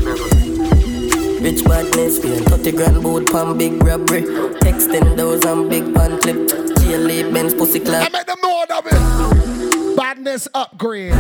Rich 1.41 1.65
badness, 1.65 2.19
paying 2.19 2.45
30 2.45 2.73
grand 2.73 3.03
boat 3.03 3.31
pan 3.31 3.57
big 3.57 3.83
robbery. 3.83 4.23
Texting 4.61 5.17
those 5.17 5.45
and 5.45 5.71
big 5.71 5.95
pan 5.95 6.21
clip. 6.21 6.49
GLA 6.77 7.33
Benz 7.33 7.55
pussy 7.55 7.81
clap. 7.81 8.07
I 8.07 8.19
make 8.19 8.27
them 8.27 8.39
know 8.43 8.65
that 8.69 8.85
it. 8.87 9.97
Badness 9.97 10.49
upgrade. 10.55 11.13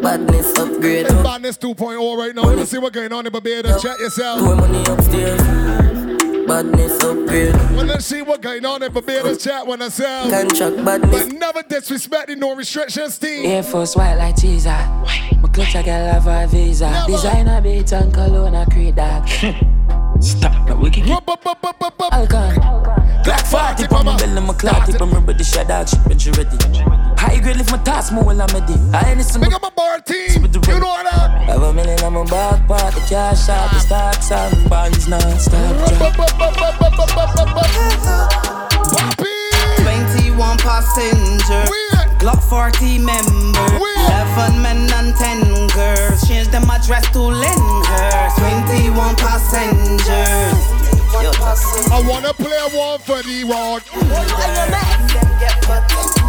Badness 0.00 0.56
upgrade. 0.56 1.06
It's 1.06 1.14
badness 1.22 1.58
2.0 1.58 2.16
right 2.16 2.34
now. 2.34 2.44
Let 2.44 2.58
me 2.58 2.64
see 2.64 2.78
what's 2.78 2.94
going 2.94 3.12
on 3.12 3.26
in 3.26 3.32
Barbados. 3.32 3.82
Check 3.82 3.98
yourself. 3.98 4.40
Pour 4.40 4.56
money 4.56 4.84
upstairs. 4.86 5.83
Badness 6.54 7.02
upgrade. 7.02 7.52
Well, 7.74 7.84
let's 7.84 8.06
see 8.06 8.22
what's 8.22 8.38
going 8.38 8.64
on 8.64 8.80
in 8.80 8.92
Barbados. 8.92 9.42
Chat 9.42 9.66
when 9.66 9.82
I 9.82 9.88
sell. 9.88 10.30
Contract 10.30 10.84
badness. 10.84 11.26
But 11.26 11.32
never 11.32 11.62
disrespecting 11.64 12.38
no 12.38 12.54
restrictions, 12.54 13.18
team. 13.18 13.46
Air 13.46 13.64
Force 13.64 13.96
white 13.96 14.14
like 14.14 14.40
cheese. 14.40 14.64
My 14.64 15.48
clutch 15.52 15.74
I 15.74 15.82
got 15.82 16.14
love 16.14 16.28
a 16.28 16.46
visa. 16.46 17.06
Designer 17.08 17.60
beat 17.60 17.90
and 17.90 18.14
cologne 18.14 18.54
I 18.54 18.66
create 18.66 18.94
that. 18.94 19.28
Stop, 20.20 20.68
now 20.68 20.76
we 20.76 20.90
can 20.90 21.04
get 21.04 21.28
Alcon. 22.12 23.03
Black 23.24 23.46
40 23.46 23.88
pa 23.88 24.02
my 24.02 24.16
belly, 24.18 24.40
my 24.40 24.52
clock 24.52 24.84
tip, 24.84 25.00
I'm 25.00 25.10
ready 25.10 25.38
to 25.38 25.44
shut 25.44 25.70
out, 25.70 25.88
shit, 25.88 25.98
when 26.06 26.18
you 26.20 26.32
ready. 26.32 26.58
High 27.16 27.40
grade 27.40 27.56
lift 27.56 27.72
my 27.72 27.78
task 27.78 28.12
more 28.12 28.22
while 28.22 28.42
I'm 28.42 28.48
ready. 28.52 28.74
I 28.92 29.12
ain't 29.12 29.22
some. 29.22 29.40
Make 29.40 29.54
up 29.54 29.64
a 29.64 29.70
bar 29.70 30.00
team. 30.00 30.44
You 30.44 30.78
know 30.78 30.92
that. 31.08 31.44
Have 31.48 31.62
a 31.62 31.72
million 31.72 31.98
on 32.04 32.12
my 32.12 32.24
back 32.24 32.68
part, 32.68 32.94
the 32.94 33.00
cash 33.08 33.48
out, 33.48 33.70
the 33.72 33.80
stocks 33.80 34.30
out, 34.30 34.52
bonds 34.68 35.08
non-stop. 35.08 35.74
21 39.80 40.58
passenger. 40.58 41.64
Glock 42.20 42.42
40 42.42 42.98
members. 42.98 43.72
11 44.36 44.62
men 44.62 44.90
and 44.92 45.16
10 45.16 45.68
girls. 45.72 46.28
Change 46.28 46.48
them 46.48 46.68
address 46.68 47.10
to 47.12 47.20
Lyndhurst. 47.20 48.36
21 48.36 49.16
passengers. 49.16 50.83
I 51.16 52.02
wanna 52.08 52.34
play 52.34 52.58
one 52.74 52.98
for 52.98 53.22
the 53.22 53.44
road. 53.44 53.82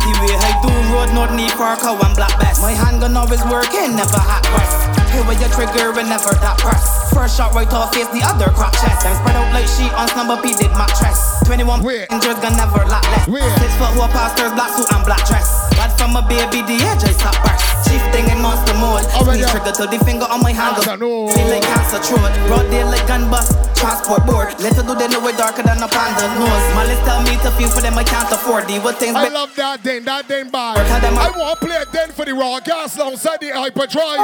The 0.05 0.11
way 0.21 0.35
I 0.37 0.51
do 0.61 0.69
road, 0.93 1.09
not 1.13 1.33
need 1.33 1.51
cow 1.51 1.99
and 2.05 2.15
black 2.15 2.39
best. 2.39 2.61
My 2.61 2.71
handgun 2.71 3.17
always 3.17 3.43
working, 3.45 3.95
never 3.95 4.19
hot 4.19 4.43
press. 4.43 4.84
Here 5.15 5.23
where 5.23 5.39
you 5.39 5.47
trigger 5.55 5.95
and 5.95 6.11
never 6.11 6.35
that 6.43 6.59
press. 6.59 7.07
First 7.15 7.39
shot 7.39 7.55
right 7.55 7.71
off 7.71 7.95
face, 7.95 8.11
the 8.11 8.19
other 8.19 8.51
crack 8.51 8.75
chest. 8.75 9.07
Them 9.07 9.15
spread 9.15 9.39
out 9.39 9.47
like 9.55 9.63
sheet 9.63 9.95
on 9.95 10.11
snubber 10.11 10.35
P 10.43 10.51
did 10.59 10.75
mattress. 10.75 11.39
21 11.47 11.79
injured 12.11 12.35
gun 12.43 12.51
never 12.59 12.83
lack 12.83 13.07
less. 13.07 13.23
Six 13.23 13.71
foot 13.79 13.95
who 13.95 14.03
pastors, 14.11 14.51
black 14.51 14.75
suit 14.75 14.91
and 14.91 15.07
black 15.07 15.23
dress. 15.23 15.71
Bad 15.79 15.95
from 15.95 16.19
a 16.19 16.21
baby, 16.27 16.67
the 16.67 16.83
edge 16.91 17.07
I 17.07 17.15
stop 17.15 17.31
burst. 17.47 17.63
Chief 17.87 18.03
thing 18.11 18.27
in 18.27 18.43
monster 18.43 18.75
mode. 18.75 19.07
Squeeze 19.07 19.47
trigger 19.55 19.71
till 19.71 19.87
the 19.87 20.03
finger 20.03 20.27
on 20.27 20.43
my 20.43 20.51
hand 20.51 20.83
go. 20.83 21.31
See 21.31 21.47
like 21.47 21.63
cancer 21.63 22.03
throat. 22.03 22.35
Broad 22.51 22.67
day 22.67 22.83
like 22.83 23.07
gun 23.07 23.31
bust. 23.31 23.55
Transport 23.79 24.25
board. 24.25 24.51
Little 24.59 24.83
do 24.83 24.95
they 24.95 25.07
know 25.07 25.23
we're 25.23 25.37
darker 25.37 25.63
than 25.63 25.79
a 25.79 25.87
panda 25.87 26.27
nose. 26.35 26.65
Malice 26.75 26.99
tell 27.07 27.21
me 27.23 27.39
to 27.39 27.51
feel 27.55 27.69
for 27.69 27.79
them 27.79 27.95
I 27.95 28.03
can't 28.03 28.27
afford. 28.31 28.67
The 28.67 28.79
what 28.79 28.97
things 28.97 29.15
I 29.15 29.27
love 29.29 29.55
that 29.55 29.83
den, 29.83 30.03
that 30.05 30.27
den 30.27 30.49
bar. 30.49 30.75
I 30.75 31.31
want 31.37 31.59
to 31.59 31.65
play 31.65 31.77
a 31.77 31.85
den 31.85 32.11
for 32.11 32.25
the 32.25 32.33
raw 32.33 32.59
gas 32.59 32.97
alongside 32.97 33.39
the 33.39 33.51
hyperdrive. 33.53 34.19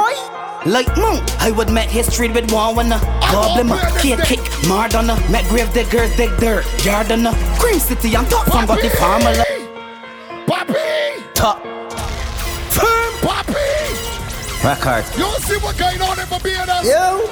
Like 0.66 0.81
monk, 0.96 1.22
I 1.40 1.50
would 1.50 1.70
met 1.70 1.90
history 1.90 2.28
with 2.28 2.50
one 2.52 2.76
wanna 2.76 2.98
Goblin, 3.30 3.68
kid 3.98 4.20
kick, 4.20 4.40
Mardonna 4.68 5.16
Met 5.30 5.44
grave 5.48 5.72
diggers, 5.72 6.14
dig 6.16 6.30
dirt, 6.38 6.64
Yardana 6.84 7.32
Green 7.58 7.80
City, 7.80 8.16
I'm 8.16 8.26
top 8.26 8.46
from 8.46 8.66
the 8.66 8.90
farmer 8.98 9.34
Poppy! 10.46 11.22
Top 11.34 11.62
Firm 12.70 13.12
Poppy! 13.20 13.54
Record. 14.64 15.04
You 15.18 15.30
see 15.40 15.58
what 15.58 15.76
going 15.76 16.00
on 16.00 16.18
in 16.20 16.28
Barbados? 16.28 16.86
Yo, 16.86 17.28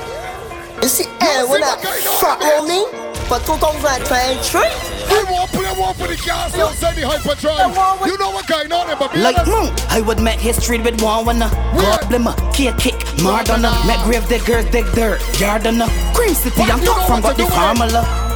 you 0.82 0.88
see, 0.88 1.04
eh, 1.20 1.44
when 1.44 1.62
I 1.62 1.76
fuck 2.20 2.42
on 2.42 2.66
me 2.68 3.09
for 3.30 3.38
2023. 3.46 4.58
I 4.60 5.22
want 5.30 5.50
to 5.50 5.56
play 5.56 5.70
one 5.78 5.94
for 5.94 6.08
the 6.08 6.18
outside 6.58 6.96
the 6.96 7.06
hyperdrive. 7.06 7.70
You 8.04 8.18
know 8.18 8.30
what 8.34 8.48
going 8.48 8.72
on? 8.72 8.88
Like 9.22 9.46
monk, 9.46 9.70
hmm, 9.70 9.86
I 9.88 10.00
would 10.00 10.18
met 10.18 10.40
history 10.40 10.80
with 10.80 11.00
one 11.00 11.26
wanna 11.26 11.48
Goblin, 11.78 12.26
uh, 12.26 12.34
kid 12.50 12.76
kick, 12.78 12.98
Mardonna 13.22 13.70
Met 13.86 14.02
grave 14.04 14.26
diggers, 14.26 14.64
dig 14.72 14.84
dirt, 14.98 15.20
Yardana 15.38 15.86
City, 16.34 16.62
I'm 16.62 16.80
top 16.80 17.06
from 17.06 17.20
got 17.22 17.36
the 17.36 17.46
farmer 17.46 17.88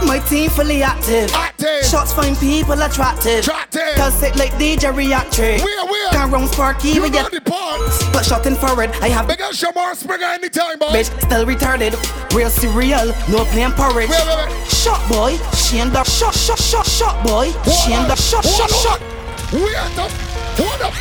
my 0.07 0.19
team 0.19 0.51
fully 0.51 0.83
active. 0.83 1.31
active. 1.35 1.85
Shots 1.85 2.13
find 2.13 2.37
people 2.39 2.81
attractive. 2.81 3.41
Attractive. 3.41 3.95
Cause 3.97 4.23
it 4.23 4.37
like 4.37 4.53
DJ 4.53 4.95
reactive. 4.95 5.63
Where, 5.63 5.87
where? 5.87 6.11
Can 6.11 6.31
round 6.31 6.49
sparky 6.51 6.89
You 6.91 7.03
with 7.03 7.13
know 7.13 7.23
ya. 7.23 7.29
the 7.29 7.41
parts. 7.41 8.05
But 8.13 8.25
shot 8.25 8.47
in 8.47 8.55
forward, 8.55 8.91
I 9.01 9.09
have 9.09 9.27
Big 9.29 9.41
up 9.41 9.53
Shamar 9.53 9.95
Springer 9.95 10.27
anytime, 10.27 10.79
boy. 10.79 10.87
bitch 10.87 11.09
still 11.23 11.47
retarded. 11.47 11.95
Real 12.35 12.51
cereal, 12.51 13.07
no 13.29 13.45
plain 13.47 13.73
porridge. 13.73 14.11
Wait, 14.11 14.27
wait, 14.27 14.49
wait. 14.49 14.67
Shot 14.69 15.01
boy, 15.09 15.37
she 15.55 15.79
and 15.79 15.93
the 15.93 16.05
shot, 16.05 16.35
shot, 16.35 16.59
shot, 16.59 16.87
shot 16.87 17.27
boy. 17.27 17.51
She 17.65 17.93
and 17.93 18.11
the 18.11 18.17
shot, 18.17 18.45
shot, 18.45 18.71
shot. 18.71 19.01
Wait 19.53 19.75
up. 19.99 20.11
Hold 20.61 20.83
up. 20.83 20.95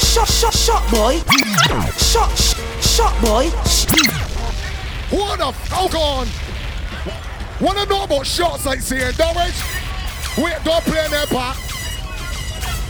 Shot, 0.00 0.28
shot, 0.28 0.54
shot 0.54 0.90
boy. 0.90 1.18
Shot, 1.96 2.30
sh- 2.36 2.56
shot 2.80 3.14
boy. 3.22 4.35
Hold 5.10 5.40
up. 5.40 5.54
Hold 5.70 5.94
on. 5.94 6.28
Wanna 7.60 7.86
know 7.86 8.04
about 8.04 8.26
short 8.26 8.60
sightseeing, 8.60 9.14
Norwich? 9.18 9.54
Wait, 10.36 10.56
don't 10.64 10.84
play 10.84 11.06
that 11.08 11.28
part. 11.30 11.56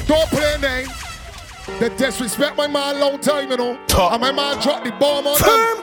Don't 0.06 0.28
play 0.30 0.56
name. 0.60 0.95
They 1.80 1.88
disrespect 1.96 2.56
my 2.56 2.66
man 2.68 3.00
long 3.00 3.18
time, 3.18 3.50
you 3.50 3.56
know. 3.56 3.78
And 3.98 4.20
my 4.20 4.30
man 4.32 4.60
dropped 4.62 4.84
the 4.84 4.92
bomb 4.92 5.26
on 5.26 5.38
them. 5.40 5.82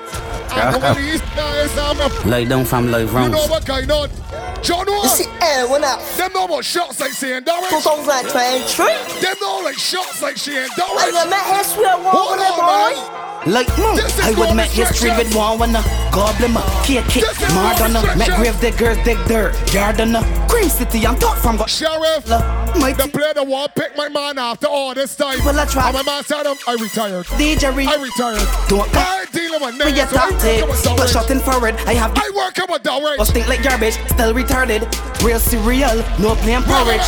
And 0.56 0.76
over 0.76 0.94
the 0.94 1.14
east 1.14 1.24
guys, 1.36 1.76
I'm 1.78 2.00
a 2.00 2.28
Lay 2.30 2.46
down 2.46 2.64
from 2.66 2.90
live 2.92 3.12
You 3.12 3.30
know 3.30 3.46
what 3.48 3.66
going 3.66 3.90
on? 3.92 4.10
John 4.62 4.86
Wall. 4.88 5.04
You 5.04 5.10
see, 5.10 5.26
eh, 5.42 5.66
when 5.66 5.84
I 5.84 5.98
Them 6.16 6.32
know 6.34 6.46
about 6.46 6.64
shots 6.64 7.00
like 7.02 7.12
saying 7.12 7.44
Darren. 7.44 7.70
2023. 7.70 9.20
Them 9.22 9.36
know 9.42 9.62
like 9.64 9.78
shots 9.78 10.22
like 10.22 10.38
saying 10.38 10.70
I 10.78 10.80
Darren. 10.80 11.12
got 11.12 11.30
my 11.30 11.58
history 11.58 11.86
of 11.86 12.02
war 12.04 12.12
Hold 12.14 12.38
with 12.40 12.48
on, 12.48 12.60
boy. 12.60 12.96
man. 13.02 13.54
Like 13.54 13.68
monk, 13.78 14.00
This 14.02 14.18
is 14.20 14.26
I 14.26 14.40
would 14.40 14.50
no 14.50 14.54
met 14.56 14.68
history 14.70 15.10
restrictions. 15.10 15.36
with 15.36 15.36
one 15.36 15.60
wanna 15.60 15.84
Goblin, 16.14 16.54
kid 16.86 17.04
kick, 17.10 17.24
This 17.28 17.42
is 17.42 17.50
no 17.50 17.60
Mardonna 17.60 18.16
Met 18.18 18.28
restrictions. 18.30 18.38
grave 18.38 18.60
diggers, 18.62 18.98
dig 19.04 19.18
dirt, 19.28 19.54
Yardana 19.76 20.48
Green 20.48 20.70
City, 20.70 21.06
I'm 21.06 21.20
top 21.20 21.38
from 21.40 21.58
got 21.58 21.70
Sheriff, 21.70 22.26
my 22.80 22.94
the 22.94 23.08
player 23.12 23.34
that 23.34 23.46
want 23.46 23.76
pick 23.76 23.98
my 23.98 24.08
man 24.08 24.38
after 24.38 24.68
all 24.68 24.94
this 24.94 25.16
time. 25.18 25.40
Well, 25.44 25.60
I 25.60 25.66
my 25.76 26.04
man 26.04 26.24
said 26.24 26.46
him, 26.46 26.58
I 26.68 26.74
retired. 26.76 27.26
DJ 27.38 27.76
Re- 27.76 27.88
I 27.88 27.96
retired. 27.96 28.48
Don't 28.70 28.90
I 28.96 29.26
dealing 29.32 29.62
with 29.62 29.74
We 29.76 29.92
niggas. 29.92 29.96
get 29.96 30.10
so 30.10 30.18
I 30.18 30.30
work 30.62 30.70
with 30.70 31.14
But 31.14 31.32
in 31.32 31.40
forward, 31.40 31.76
I 31.88 31.94
have 31.94 32.14
I 32.16 32.30
work 32.36 32.58
with 32.70 32.84
Darren. 32.84 33.18
But 33.18 33.26
stink 33.26 33.48
like 33.48 33.64
garbage, 33.64 33.96
still 34.10 34.34
retarded. 34.34 34.86
Real 35.24 35.40
cereal, 35.40 35.98
no 36.20 36.36
plain 36.36 36.62
porridge. 36.64 37.02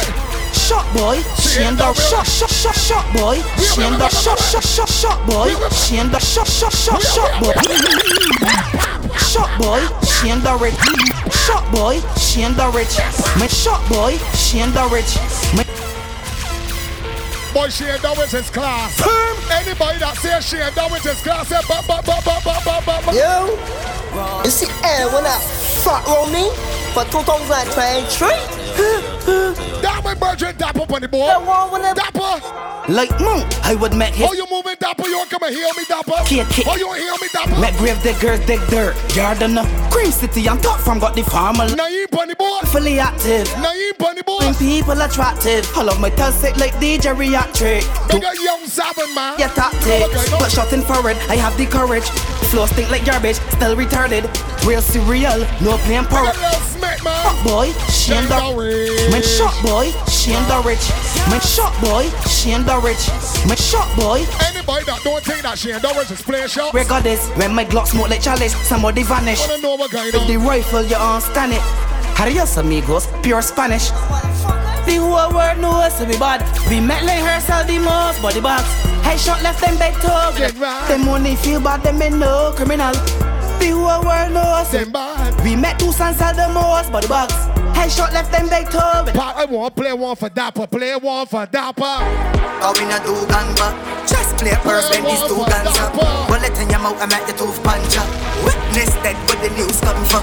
shot 0.53 0.86
boy, 0.95 1.22
she 1.38 1.61
and 1.61 1.78
the 1.78 1.93
shot 1.93 2.26
shot 2.26 2.49
shot 2.49 2.76
shot 2.76 3.05
boy, 3.13 3.38
she 3.61 3.82
and 3.84 4.01
the 4.01 4.09
shot 4.09 4.39
shot 4.39 4.63
shot 4.63 4.89
shot 4.89 5.20
boy, 5.28 5.49
she 5.72 5.97
and 5.97 6.09
the 6.09 6.20
shot 6.20 6.47
shot 6.47 6.74
shot 6.74 7.01
shot 7.01 7.32
boy. 7.43 7.53
Shot 9.20 9.51
boy, 9.59 9.82
she 10.07 10.30
and 10.30 10.41
the 10.41 10.55
rich. 10.57 10.76
Shot 11.45 11.70
boy, 11.72 11.99
she 12.18 12.41
and 12.43 12.55
the 12.55 12.68
rich. 12.74 12.97
My 13.38 13.47
shot 13.47 13.88
boy, 13.89 14.18
she 14.34 14.59
and 14.59 14.74
the 14.74 14.88
rich. 14.89 15.85
My 17.56 17.62
Boy, 17.62 17.70
she 17.70 17.86
ain't 17.86 18.01
done 18.01 18.18
with 18.18 18.32
his 18.32 18.49
class. 18.49 18.99
Firm. 18.99 19.38
Anybody 19.49 19.99
that 19.99 20.18
says 20.18 20.45
she 20.45 20.58
ain't 20.58 20.76
done 20.76 20.91
with 20.91 21.03
his 21.03 21.22
class, 21.22 21.47
say 21.47 21.62
ba 21.70 21.82
ba 21.88 22.01
ba 22.03 22.20
ba 22.26 22.41
ba 22.43 22.82
ba 22.84 23.01
ba. 23.06 23.16
Yo, 23.16 24.43
you 24.43 24.51
see, 24.51 24.68
eh, 24.84 25.06
when 25.14 25.26
I 25.26 25.75
fuck 25.86 26.08
roll 26.08 26.26
me 26.34 26.50
for 26.98 27.06
2023. 27.14 28.28
That 29.86 30.02
my 30.04 30.16
virgin 30.16 30.58
dapper 30.58 30.82
on 30.82 31.02
the 31.02 31.08
board. 31.08 31.30
Dapper. 31.96 32.42
like 32.92 33.14
monk, 33.22 33.46
I 33.64 33.76
would 33.76 33.94
met 33.94 34.16
his. 34.16 34.26
How 34.26 34.34
you 34.34 34.48
moving 34.50 34.76
dapper? 34.80 35.06
You 35.06 35.18
want 35.18 35.30
come 35.30 35.44
and 35.44 35.56
heal 35.56 35.70
me 35.78 35.86
dapper? 35.88 36.26
Kid, 36.26 36.48
kid. 36.50 36.66
How 36.66 36.74
oh, 36.74 36.76
you 36.76 36.88
want 36.88 37.00
heal 37.00 37.18
me 37.22 37.28
dapper? 37.32 37.62
Met 37.62 37.78
grave 37.78 38.02
diggers 38.02 38.40
dig 38.48 38.60
dirt. 38.74 38.96
Gardener, 39.16 39.64
Cream 39.92 40.12
City, 40.12 40.50
I'm 40.50 40.60
top 40.60 40.80
from 40.80 40.98
got 40.98 41.16
the 41.16 41.22
farmer. 41.22 41.70
Naive 41.76 42.10
bunny 42.10 42.34
boy. 42.34 42.60
Fully 42.74 43.00
active. 43.00 43.46
Naive 43.62 43.98
bunny 44.00 44.24
boy. 44.24 44.40
Bring 44.40 44.56
people 44.56 45.00
attractive. 45.00 45.70
I 45.78 45.84
love 45.84 46.02
my 46.02 46.10
tail 46.10 46.32
sick 46.32 46.58
like 46.58 46.74
the 46.80 46.98
geriatric. 46.98 47.86
Big 48.10 48.24
a 48.24 48.34
young 48.44 48.66
seven 48.66 49.14
man. 49.14 49.38
Yeah, 49.38 49.54
tactics. 49.54 50.32
But 50.32 50.50
shot 50.50 50.74
in 50.74 50.82
forward, 50.82 51.18
I 51.30 51.36
have 51.36 51.56
the 51.58 51.68
courage. 51.68 52.10
Flow 52.50 52.66
stink 52.66 52.90
like 52.90 53.06
garbage, 53.06 53.38
still 53.54 53.76
retarded. 53.76 54.26
Real 54.66 54.82
cereal, 54.82 55.40
no 55.62 55.75
plain 55.84 56.06
pork. 56.06 56.36
Fuck 57.06 57.44
boy, 57.44 57.72
she 57.90 58.14
and 58.14 58.28
the 58.28 59.10
Man 59.12 59.22
shot 59.22 59.54
boy, 59.62 59.92
she 60.10 60.34
and 60.34 60.46
the 60.50 60.62
rich. 60.66 60.82
Man 61.30 61.42
shot 61.42 61.74
boy, 61.82 62.10
she 62.28 62.52
and 62.52 62.66
the 62.66 62.78
rich. 62.80 63.08
Man 63.48 63.58
shot 63.58 63.88
boy. 63.96 64.26
Anybody 64.42 64.86
that 64.86 65.02
don't 65.04 65.24
think 65.24 65.42
that 65.44 65.58
she 65.58 65.72
and 65.72 65.82
Doris 65.82 66.10
is 66.12 66.22
play 66.22 66.48
shot. 66.48 66.74
Record 66.74 67.04
this, 67.04 67.30
when 67.38 67.54
my 67.54 67.66
Glock 67.66 67.88
smoke 67.88 68.10
like 68.10 68.22
chalice, 68.22 68.56
somebody 68.68 69.04
vanish. 69.04 69.40
Wanna 69.40 69.62
know 69.62 69.76
what 69.76 69.92
going 69.92 70.12
With 70.14 70.28
the 70.28 70.38
rifle, 70.38 70.84
you 70.84 70.96
understand 70.96 71.54
it. 71.54 71.62
Adios 72.20 72.58
amigos, 72.58 73.08
pure 73.22 73.42
Spanish. 73.42 73.90
The 74.86 74.98
whole 74.98 75.34
world 75.34 75.60
knows 75.60 76.00
we 76.08 76.18
bad. 76.18 76.42
We 76.70 76.80
met 76.80 77.04
like 77.04 77.22
herself 77.22 77.68
the 77.68 77.80
most 77.80 78.22
body 78.22 78.42
bags. 78.42 78.66
Headshot 79.06 79.44
left 79.44 79.62
them 79.62 79.78
bed 79.78 79.94
tug. 80.02 80.36
Them 80.88 81.08
only 81.08 81.36
feel 81.36 81.60
bad, 81.60 81.84
them 81.84 82.02
ain't 82.02 82.18
no 82.18 82.54
criminal. 82.56 82.94
The 83.66 83.74
whole 83.74 84.05
world 84.05 84.30
knows 84.30 84.70
them 84.70 84.91
bad. 84.91 85.34
We 85.41 85.55
met 85.55 85.80
two 85.80 85.91
sons 85.91 86.18
sell 86.22 86.38
the 86.38 86.53
most 86.53 86.91
body 86.91 87.07
bags. 87.07 87.34
Headshot 87.74 88.13
left 88.13 88.32
them 88.32 88.45
bed 88.45 88.70
tug. 88.70 89.09
Part 89.09 89.38
I 89.38 89.45
want 89.45 89.76
to 89.76 89.82
play 89.82 89.91
one 89.91 90.16
for 90.16 90.30
Dapper, 90.30 90.68
play 90.68 90.93
one 90.95 91.26
for 91.26 91.47
Dapper. 91.47 91.97
How 92.61 92.78
we 92.78 92.86
not 92.86 93.01
do 93.01 93.18
gamba? 93.26 93.74
Just 94.05 94.38
play 94.38 94.53
first 94.61 94.93
when 94.93 95.01
these 95.09 95.26
two 95.26 95.41
guns 95.49 95.74
up. 95.82 95.97
Bullet 96.30 96.53
in 96.61 96.70
your 96.70 96.78
mouth, 96.78 97.01
I 97.01 97.09
make 97.09 97.26
the 97.26 97.34
tooth 97.34 97.57
punch 97.66 97.97
up. 97.97 98.05
Witness 98.45 98.93
that 99.01 99.18
what 99.26 99.41
the 99.41 99.49
news 99.57 99.82
come 99.82 99.97
from. 100.13 100.22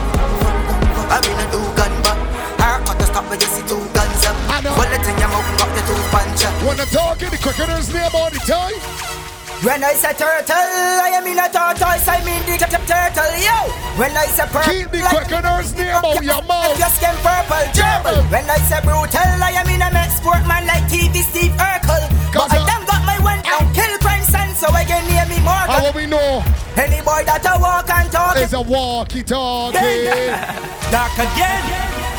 How 1.10 1.18
we 1.26 1.34
not 1.34 1.50
do 1.50 1.58
gamba? 1.74 2.14
Her 2.62 2.78
cut 2.86 2.94
to 3.02 3.06
stop 3.10 3.26
when 3.26 3.42
you 3.42 3.50
see 3.50 3.66
two 3.66 3.82
guns 3.90 4.22
up. 4.22 4.38
Bullet 4.70 5.02
in 5.02 5.18
your 5.18 5.30
mouth, 5.34 5.50
got 5.58 5.70
the 5.74 5.82
tooth 5.90 6.08
punch 6.14 6.46
up. 6.46 6.54
When 6.62 6.76
the 6.78 6.86
dog 6.94 7.18
in 7.18 7.30
the 7.34 7.42
cricketer's 7.42 7.90
name 7.90 8.14
all 8.14 8.30
the 8.30 8.38
time. 8.46 9.31
When 9.62 9.78
I 9.84 9.94
say 9.94 10.10
turtle, 10.18 10.58
I 10.58 11.14
am 11.14 11.22
in 11.22 11.38
a 11.38 11.46
tortoise, 11.46 12.02
I 12.10 12.18
mean 12.26 12.42
the 12.50 12.58
turtle, 12.58 13.30
yo. 13.38 13.70
When 13.94 14.10
I 14.10 14.26
say 14.26 14.42
purple, 14.50 14.66
Keep 14.66 14.90
the 14.90 15.06
quickener's 15.06 15.70
name 15.78 16.02
out 16.02 16.18
your 16.18 16.42
mouth. 16.50 16.74
Your 16.74 16.90
skin 16.90 17.14
purple, 17.22 17.62
gerbil. 17.70 18.26
When 18.26 18.42
I 18.50 18.58
say 18.66 18.82
brutal, 18.82 19.38
I 19.38 19.54
am 19.54 19.70
in 19.70 19.78
a 19.78 19.86
Met 19.94 20.10
sport 20.10 20.42
man 20.50 20.66
like 20.66 20.82
TV 20.90 21.22
Steve 21.22 21.54
Urkel. 21.54 22.02
But 22.34 22.50
I 22.50 22.58
done 22.58 22.82
got 22.90 23.06
my 23.06 23.14
one 23.22 23.38
down, 23.46 23.70
kill 23.70 23.94
crime 24.02 24.26
son, 24.26 24.50
so 24.58 24.66
I 24.66 24.82
can 24.82 25.06
name 25.06 25.30
me 25.30 25.38
more. 25.46 25.54
How 25.54 25.78
will 25.86 25.94
we 25.94 26.10
know? 26.10 26.42
Any 26.74 26.98
boy 26.98 27.22
that 27.22 27.46
a 27.46 27.54
walk 27.62 27.86
and 27.86 28.10
talk 28.10 28.36
is 28.42 28.54
a 28.54 28.60
walkie 28.60 29.22
talkie. 29.22 29.78
Dark 30.90 31.14
again. 31.22 32.11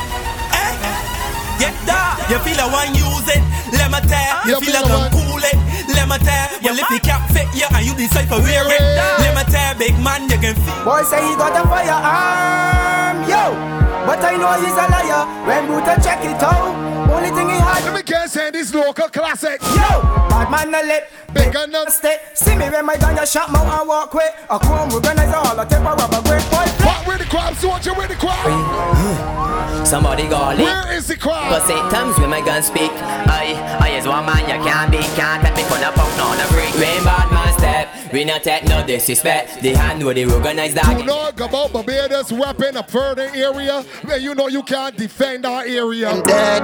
Get 1.63 1.71
dark. 1.87 2.19
You 2.27 2.39
feel 2.43 2.59
I 2.59 2.67
want 2.67 2.91
use 2.91 3.27
it. 3.31 3.39
Let 3.71 3.87
me 3.87 4.03
tell. 4.03 4.43
You 4.43 4.59
feel 4.59 4.75
I 4.75 4.83
gon' 4.83 5.07
cool 5.15 5.39
it. 5.39 5.55
Let 5.95 6.11
me 6.11 6.19
tell. 6.19 6.47
Well, 6.59 6.75
if 6.75 6.89
you 6.91 6.99
can't 6.99 7.23
fit 7.31 7.47
you 7.55 7.67
and 7.71 7.85
you 7.87 7.95
decide 7.95 8.27
for 8.27 8.43
wear 8.43 8.67
it. 8.67 8.83
Let 9.23 9.31
me 9.31 9.43
tell, 9.47 9.71
big 9.79 9.95
man, 10.03 10.27
you 10.27 10.35
can 10.43 10.55
feel. 10.59 10.83
Boy 10.83 11.03
say 11.07 11.23
he 11.23 11.39
got 11.39 11.55
a 11.55 11.63
firearm, 11.63 13.23
yo. 13.31 13.55
But 14.03 14.19
I 14.19 14.35
know 14.35 14.59
he's 14.59 14.75
a 14.75 14.85
liar. 14.91 15.23
When 15.47 15.71
Buddha 15.71 15.95
check 16.03 16.19
it 16.27 16.43
out, 16.43 16.75
only 17.13 17.29
thing 17.29 17.49
he 17.49 17.55
had. 17.55 17.83
Let 17.85 17.95
me 17.95 18.03
guess, 18.03 18.33
say 18.33 18.51
this 18.51 18.73
local 18.73 19.07
classic. 19.09 19.61
Yo, 19.61 20.01
bad 20.29 20.49
man 20.49 20.71
no 20.71 20.81
lip, 20.81 21.09
big 21.33 21.55
and 21.55 21.71
not 21.71 21.91
stay. 21.91 22.17
See 22.33 22.55
me 22.55 22.69
when 22.69 22.85
my 22.85 22.97
gun 22.97 23.15
you 23.17 23.25
shot 23.25 23.51
mouth 23.51 23.71
and 23.79 23.87
walk 23.87 24.13
away. 24.13 24.29
A 24.49 24.59
chrome 24.59 24.91
organize 24.91 25.33
all 25.33 25.59
a 25.59 25.65
temper 25.65 25.93
rubber 25.93 26.21
great 26.27 26.45
boy. 26.49 26.67
What 26.85 27.07
with 27.07 27.19
the 27.19 27.25
crowd? 27.25 27.55
Soldier 27.55 27.93
with 27.93 28.09
the 28.09 28.15
crowd. 28.15 28.49
Hmm. 28.49 29.85
Somebody 29.85 30.27
got 30.27 30.59
it. 30.59 30.63
Where 30.63 30.91
is 30.93 31.07
the 31.07 31.17
crowd? 31.17 31.49
Cause 31.51 31.69
eight 31.69 31.91
times 31.91 32.17
when 32.17 32.29
my 32.29 32.41
gun 32.41 32.63
speak 32.63 32.91
I, 32.91 33.53
I 33.79 33.89
is 33.89 34.07
one 34.07 34.25
man 34.25 34.41
you 34.41 34.63
can't 34.65 34.89
beat 34.91 35.05
Can't 35.15 35.43
let 35.43 35.55
me 35.55 35.63
put 35.63 35.83
up 35.83 35.97
out 35.97 36.19
on 36.19 36.39
a 36.39 36.47
break 36.51 36.73
When 36.75 37.03
bad 37.03 37.31
man 37.31 37.53
step 37.57 38.13
We 38.13 38.23
not 38.23 38.43
take 38.43 38.63
no 38.63 38.85
disrespect 38.85 39.61
The 39.61 39.73
hand 39.73 40.03
with 40.03 40.15
the 40.15 40.25
organized 40.33 40.77
dog 40.77 40.99
You 40.99 41.05
know 41.05 41.29
about 41.29 41.73
Barbados 41.73 42.31
rapping 42.31 42.77
a 42.77 42.83
further 42.83 43.29
area 43.35 43.83
where 44.05 44.17
you 44.17 44.33
know 44.35 44.47
you 44.47 44.63
can't 44.63 44.95
defend 44.95 45.45
our 45.45 45.63
area. 45.63 46.09
I'm 46.09 46.23
dead. 46.23 46.63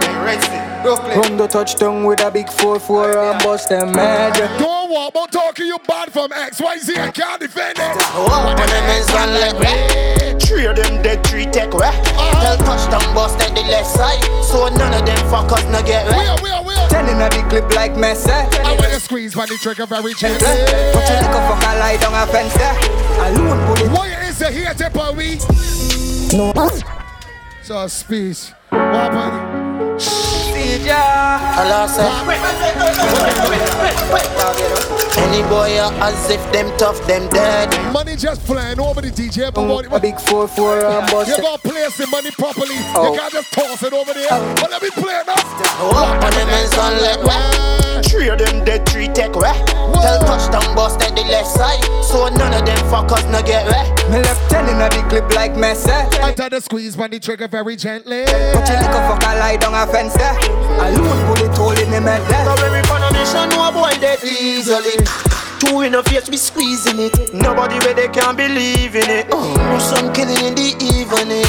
Run 0.83 1.37
the 1.37 1.47
touchdown 1.47 2.03
with 2.03 2.21
a 2.21 2.31
big 2.31 2.47
4-4 2.47 3.31
and 3.33 3.43
bust 3.43 3.69
them 3.69 3.91
mad. 3.91 4.33
Don't 4.59 4.89
walk 4.89 5.11
about 5.11 5.31
talking 5.31 5.67
you 5.67 5.77
bad 5.87 6.11
from 6.11 6.29
XYZ. 6.31 6.97
I 6.97 7.11
can't 7.11 7.39
defend 7.39 7.77
it. 7.79 7.97
Oh, 8.15 8.27
one 8.45 8.59
of 8.59 8.67
them 8.69 8.89
is 8.97 9.11
one 9.11 9.33
leg 9.33 9.55
way. 9.55 10.37
Three 10.39 10.65
of 10.65 10.75
them 10.77 11.01
dead, 11.03 11.25
three 11.27 11.45
take 11.45 11.73
way. 11.73 11.87
Eh? 11.87 12.31
Tell 12.41 12.57
touchdown 12.57 13.13
bust 13.13 13.39
at 13.41 13.53
the 13.53 13.61
left 13.61 13.87
side. 13.87 14.23
So 14.43 14.67
none 14.69 14.93
of 14.93 15.05
them 15.05 15.17
fuckers 15.27 15.69
no 15.71 15.83
get 15.83 16.07
right. 16.07 16.41
Where, 16.41 16.63
where, 16.63 16.63
where? 16.63 16.89
Telling 16.89 17.21
a 17.21 17.29
big 17.29 17.49
clip 17.49 17.75
like 17.75 17.93
Messi. 17.93 18.29
I 18.31 18.71
want 18.71 18.93
to 18.93 18.99
squeeze 18.99 19.35
by 19.35 19.45
the 19.45 19.57
trigger 19.61 19.85
very 19.85 20.13
gently. 20.13 20.39
Put 20.93 21.05
your 21.09 21.21
liquor 21.21 21.43
fuck 21.45 21.63
a 21.63 21.77
lie 21.77 21.97
down 21.97 22.15
a 22.15 22.25
fence 22.31 22.53
there. 22.55 22.77
Alone 23.29 23.67
put 23.67 23.81
it. 23.81 23.91
Why 23.91 24.07
is 24.27 24.41
it 24.41 24.53
here, 24.53 24.73
Temper 24.73 25.11
we? 25.11 25.37
No. 26.35 26.53
So 27.63 27.87
speech. 27.87 28.53
What 28.69 29.11
happened? 29.11 30.28
Allah 30.69 31.89
Any 35.17 35.41
boy 35.49 35.77
uh, 35.79 35.89
as 36.05 36.29
if 36.29 36.39
them 36.53 36.71
tough, 36.77 37.05
them 37.07 37.27
dead. 37.29 37.69
Money 37.91 38.15
just 38.15 38.43
flying 38.43 38.79
over 38.79 39.01
the 39.01 39.09
DJ. 39.09 39.51
But 39.51 39.65
a 39.91 39.99
big 39.99 40.15
4-4 40.15 41.01
and 41.01 41.27
You 41.27 41.37
gotta 41.37 41.67
place 41.67 41.97
the 41.97 42.07
money 42.07 42.29
properly. 42.31 42.77
Oh. 42.93 43.11
You 43.11 43.19
can't 43.19 43.33
just 43.33 43.51
toss 43.51 43.81
it 43.81 43.93
over 43.93 44.13
there. 44.13 44.29
But 44.29 44.69
let 44.69 44.81
me 44.83 44.89
play 44.91 45.15
it 45.15 45.25
now. 45.25 45.41
One 45.89 46.23
of 46.23 46.33
them 46.33 46.49
is 46.49 46.71
one 46.77 47.01
leg 47.01 47.17
way. 47.25 48.01
Three 48.03 48.29
of 48.29 48.37
them 48.37 48.63
dead, 48.63 48.87
three 48.87 49.07
take 49.07 49.35
way. 49.35 49.53
Tell 49.65 50.19
touchdown 50.21 50.75
bust 50.75 51.01
at 51.01 51.15
the 51.15 51.21
left 51.23 51.47
side. 51.47 51.83
So 52.03 52.27
none 52.29 52.53
of 52.53 52.65
them 52.65 52.77
fuckers 52.89 53.29
no 53.31 53.41
get 53.41 53.65
way. 53.65 53.89
Me 54.09 54.21
left 54.21 54.49
telling 54.49 54.79
a 54.81 54.89
big 54.89 55.09
clip 55.09 55.33
like 55.35 55.53
Messi. 55.53 55.89
I 56.21 56.33
tell 56.33 56.49
the 56.49 56.61
squeeze 56.61 56.95
by 56.95 57.07
the 57.07 57.19
trigger 57.19 57.47
very 57.47 57.75
gently. 57.75 58.25
Put 58.25 58.67
your 58.69 58.77
liquor 58.77 59.03
fuck 59.09 59.23
a 59.23 59.37
lie 59.39 59.57
down 59.57 59.73
a 59.73 59.91
fence 59.91 60.13
there. 60.13 60.58
Alone 60.79 61.19
put 61.27 61.41
it 61.41 61.59
all 61.59 61.71
in 61.71 61.89
the 61.91 62.01
head 62.01 62.23
there. 62.29 62.45
So 62.45 62.53
when 62.61 62.71
we 62.71 62.81
on 62.89 63.03
a 63.03 63.09
mission, 63.13 63.49
no 63.49 63.71
boy 63.71 63.93
dead 63.99 64.23
easily. 64.23 65.05
Two 65.59 65.81
in 65.81 65.91
the 65.91 66.03
face, 66.03 66.29
we 66.29 66.37
squeezing 66.37 66.99
it. 66.99 67.33
Nobody 67.33 67.77
where 67.79 67.93
they 67.93 68.07
can 68.07 68.35
believe 68.35 68.95
in 68.95 69.09
it. 69.09 69.27
Oh, 69.31 69.79
some 69.79 70.13
killing 70.13 70.43
in 70.45 70.55
the 70.55 70.71
evening. 70.79 71.45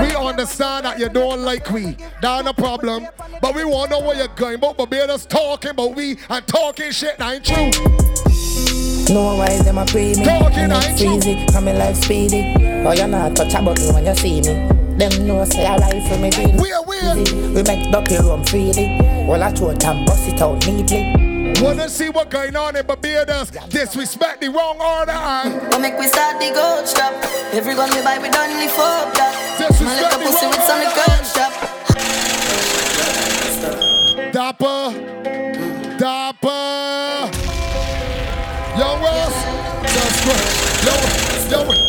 We 0.00 0.14
understand 0.14 0.86
that 0.86 0.98
you 0.98 1.08
don't 1.08 1.40
like 1.40 1.68
we. 1.70 1.96
That's 2.22 2.44
no 2.44 2.52
problem. 2.52 3.08
But 3.40 3.54
we 3.54 3.64
want 3.64 3.90
to 3.90 3.98
know 3.98 4.06
where 4.06 4.16
you're 4.16 4.28
going. 4.28 4.60
But 4.60 4.76
Barbados 4.76 5.26
talking 5.26 5.72
about 5.72 5.96
we 5.96 6.18
and 6.30 6.46
talking 6.46 6.92
shit 6.92 7.18
that 7.18 7.34
ain't 7.34 7.44
true. 7.44 8.08
No 9.10 9.36
why 9.36 9.56
them 9.62 9.78
a 9.78 9.86
pre 9.86 10.14
me 10.14 10.24
Talking 10.24 10.70
And 10.70 10.72
ain't 10.72 11.00
it's 11.00 11.02
easy, 11.02 11.46
come 11.50 11.64
me 11.64 11.72
life 11.72 11.96
speedy 11.96 12.54
Oh 12.58 12.92
you're 12.92 13.08
not 13.08 13.34
touch 13.34 13.54
a 13.54 13.62
button 13.62 13.94
when 13.94 14.04
you 14.04 14.14
see 14.14 14.42
me 14.42 14.87
Them 14.98 15.28
know 15.28 15.44
say 15.44 15.64
I 15.64 15.76
rifle 15.76 16.18
me 16.18 16.28
deal. 16.30 16.50
Where, 16.60 16.82
where? 16.82 17.14
We 17.14 17.62
make 17.62 17.92
ducky 17.92 18.16
rum 18.16 18.44
freely. 18.44 18.98
Well 19.28 19.44
I 19.44 19.52
throw 19.52 19.70
it 19.70 19.84
and 19.84 20.04
bust 20.04 20.28
it 20.28 20.42
out 20.42 20.66
neatly. 20.66 21.62
Wanna 21.62 21.88
see 21.88 22.08
what 22.08 22.30
going 22.30 22.56
on 22.56 22.74
in 22.74 22.84
Barbados? 22.84 23.50
Disrespect 23.68 24.40
the 24.40 24.48
wrong 24.48 24.80
order 24.80 25.12
and 25.12 25.54
What 25.70 25.80
make 25.80 25.96
we 25.98 26.08
start 26.08 26.40
the 26.40 26.50
gold 26.52 26.88
shop? 26.88 27.14
Every 27.52 27.74
gun 27.74 27.90
we 27.94 28.02
buy, 28.02 28.18
we 28.18 28.28
done 28.28 28.50
live 28.58 28.78
up. 28.78 29.14
That. 29.14 29.72
Smell 29.74 30.02
like 30.02 30.14
a 30.14 30.18
pussy 30.18 30.46
with 30.46 30.62
some 30.66 30.82
gold 30.98 31.26
shop. 31.30 31.52
Dapper, 34.32 34.92
Dapper, 35.96 37.30
Young 38.76 39.00
Ross, 39.00 39.34
just 39.94 40.22
Christ, 40.24 41.50
yo, 41.50 41.64
yo, 41.64 41.87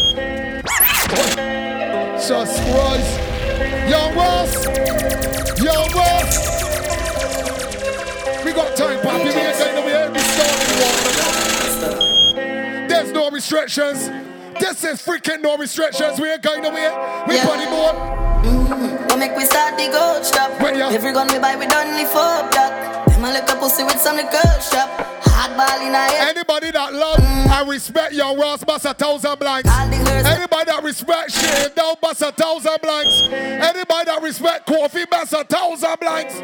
just 2.29 2.61
Christ, 2.61 3.17
Young 3.89 4.13
Ross, 4.15 4.53
Young 5.57 5.89
Ross. 5.97 6.31
We 8.45 8.53
got 8.53 8.77
time, 8.77 9.01
Poppy. 9.01 9.23
We 9.23 9.29
ain't 9.31 9.57
going 9.57 9.73
nowhere. 9.73 10.11
We 10.11 10.19
starting 10.19 10.75
one. 12.37 12.87
There's 12.87 13.11
no 13.13 13.31
restrictions. 13.31 14.11
This 14.59 14.83
is 14.83 15.01
freaking 15.01 15.41
no 15.41 15.57
restrictions. 15.57 16.19
We 16.19 16.29
ain't 16.29 16.43
going 16.43 16.61
nowhere. 16.61 17.25
We 17.27 17.33
yeah. 17.33 17.47
party 17.47 17.65
more. 17.65 17.93
Mm-hmm. 18.45 19.19
make 19.19 19.35
we 19.35 19.45
start 19.45 19.75
the 19.75 19.89
gold 19.89 20.23
shop. 20.23 20.51
Every 20.61 21.11
gun 21.11 21.29
we 21.33 21.39
buy, 21.39 21.55
we 21.55 21.65
done 21.65 21.95
live 21.97 22.15
up 22.15 22.51
that. 22.51 23.07
Them 23.09 23.25
a 23.25 23.39
a 23.39 23.59
pussy 23.59 23.83
with 23.83 23.99
some 23.99 24.17
girl 24.17 24.59
shop. 24.61 25.18
Anybody 25.39 26.71
that 26.71 26.93
love 26.93 27.17
mm. 27.17 27.49
and 27.49 27.69
respect 27.69 28.13
your 28.13 28.35
Ross 28.37 28.63
bust 28.63 28.85
a 28.85 28.93
thousand 28.93 29.39
blanks. 29.39 29.69
Anybody 29.69 30.65
that 30.65 30.81
respect 30.83 31.31
shit, 31.31 31.75
don't 31.75 31.99
bust 32.01 32.21
a 32.21 32.31
thousand 32.31 32.77
blanks. 32.81 33.21
Anybody 33.31 34.05
that 34.05 34.19
respect 34.21 34.67
coffee 34.67 35.05
bust 35.05 35.33
a 35.33 35.43
thousand 35.43 35.99
blanks. 35.99 36.35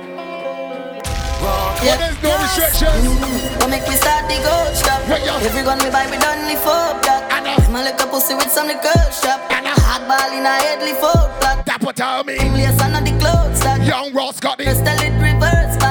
Yeah. 1.83 1.97
there's 1.97 2.23
no 2.23 2.31
restrictions. 2.41 3.03
Mm. 3.05 3.59
Don't 3.59 3.69
make 3.69 3.87
me 3.87 3.95
start 3.95 4.27
the 4.27 4.39
gold 4.39 4.75
shop. 4.75 5.03
Yeah. 5.07 5.43
Every 5.43 5.63
gun 5.63 5.77
we 5.83 5.91
buy, 5.91 6.09
we 6.09 6.17
done 6.17 6.55
up 6.65 7.03
that. 7.03 7.31
I'ma 7.67 7.83
look 7.83 7.99
a 7.99 8.07
pussy 8.07 8.33
with 8.33 8.49
some 8.49 8.67
the 8.67 8.75
girl 8.75 9.11
shop. 9.11 9.43
Hot 9.51 10.07
ball 10.07 10.31
in 10.37 10.45
a 10.45 10.49
head, 10.49 10.79
live 10.79 11.03
up 11.03 11.39
that. 11.41 11.65
That 11.65 11.83
what 11.83 11.95
tell 11.97 12.23
me. 12.23 12.39
Lace 12.39 12.81
on 12.81 13.03
the 13.03 13.11
clothes. 13.19 13.61
Young 13.85 14.13
Ross 14.13 14.39
got. 14.39 14.59
Just 14.59 14.85
tell 14.85 14.97
it 14.99 15.11
reverse. 15.21 15.84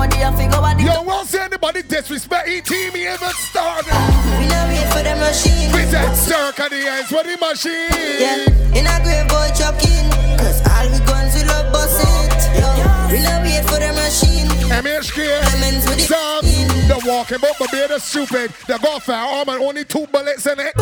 Somebody 0.00 0.22
a 0.22 0.32
figure 0.32 0.60
what 0.62 0.78
the 0.78 0.84
Yo, 0.84 1.02
won't 1.02 1.28
see 1.28 1.38
anybody 1.38 1.82
disrespect 1.82 2.48
ET 2.48 2.70
me 2.70 3.04
even 3.04 3.34
started. 3.36 3.92
We 4.40 4.48
not 4.48 4.72
wait 4.72 4.88
for 4.88 5.04
the 5.04 5.12
machine. 5.20 5.68
We 5.76 5.84
said 5.92 6.14
circle 6.16 6.70
the 6.72 6.88
ends 6.88 7.12
for 7.12 7.20
the 7.20 7.36
machine. 7.36 7.92
Yeah, 8.16 8.48
in 8.80 8.88
a 8.88 8.96
grave 9.04 9.28
boy 9.28 9.52
chucking. 9.52 10.08
Cause 10.40 10.64
all 10.64 10.88
we 10.88 10.96
guns 11.04 11.36
we 11.36 11.44
love 11.44 11.68
bust 11.68 12.00
it. 12.00 12.32
Yo, 12.56 12.64
we 13.12 13.20
not 13.20 13.44
wait 13.44 13.60
for 13.68 13.76
the 13.76 13.92
machine. 13.92 14.48
MHK, 14.72 15.36
Sam, 16.08 16.48
the 16.88 16.96
walking 17.04 17.36
but 17.42 17.60
my 17.60 17.66
beard 17.70 17.92
stupid. 18.00 18.56
They 18.66 18.72
The 18.72 18.80
golfer 18.80 19.12
arm 19.12 19.48
oh 19.48 19.52
and 19.52 19.62
only 19.62 19.84
two 19.84 20.06
bullets 20.06 20.46
in 20.46 20.60
it. 20.60 20.72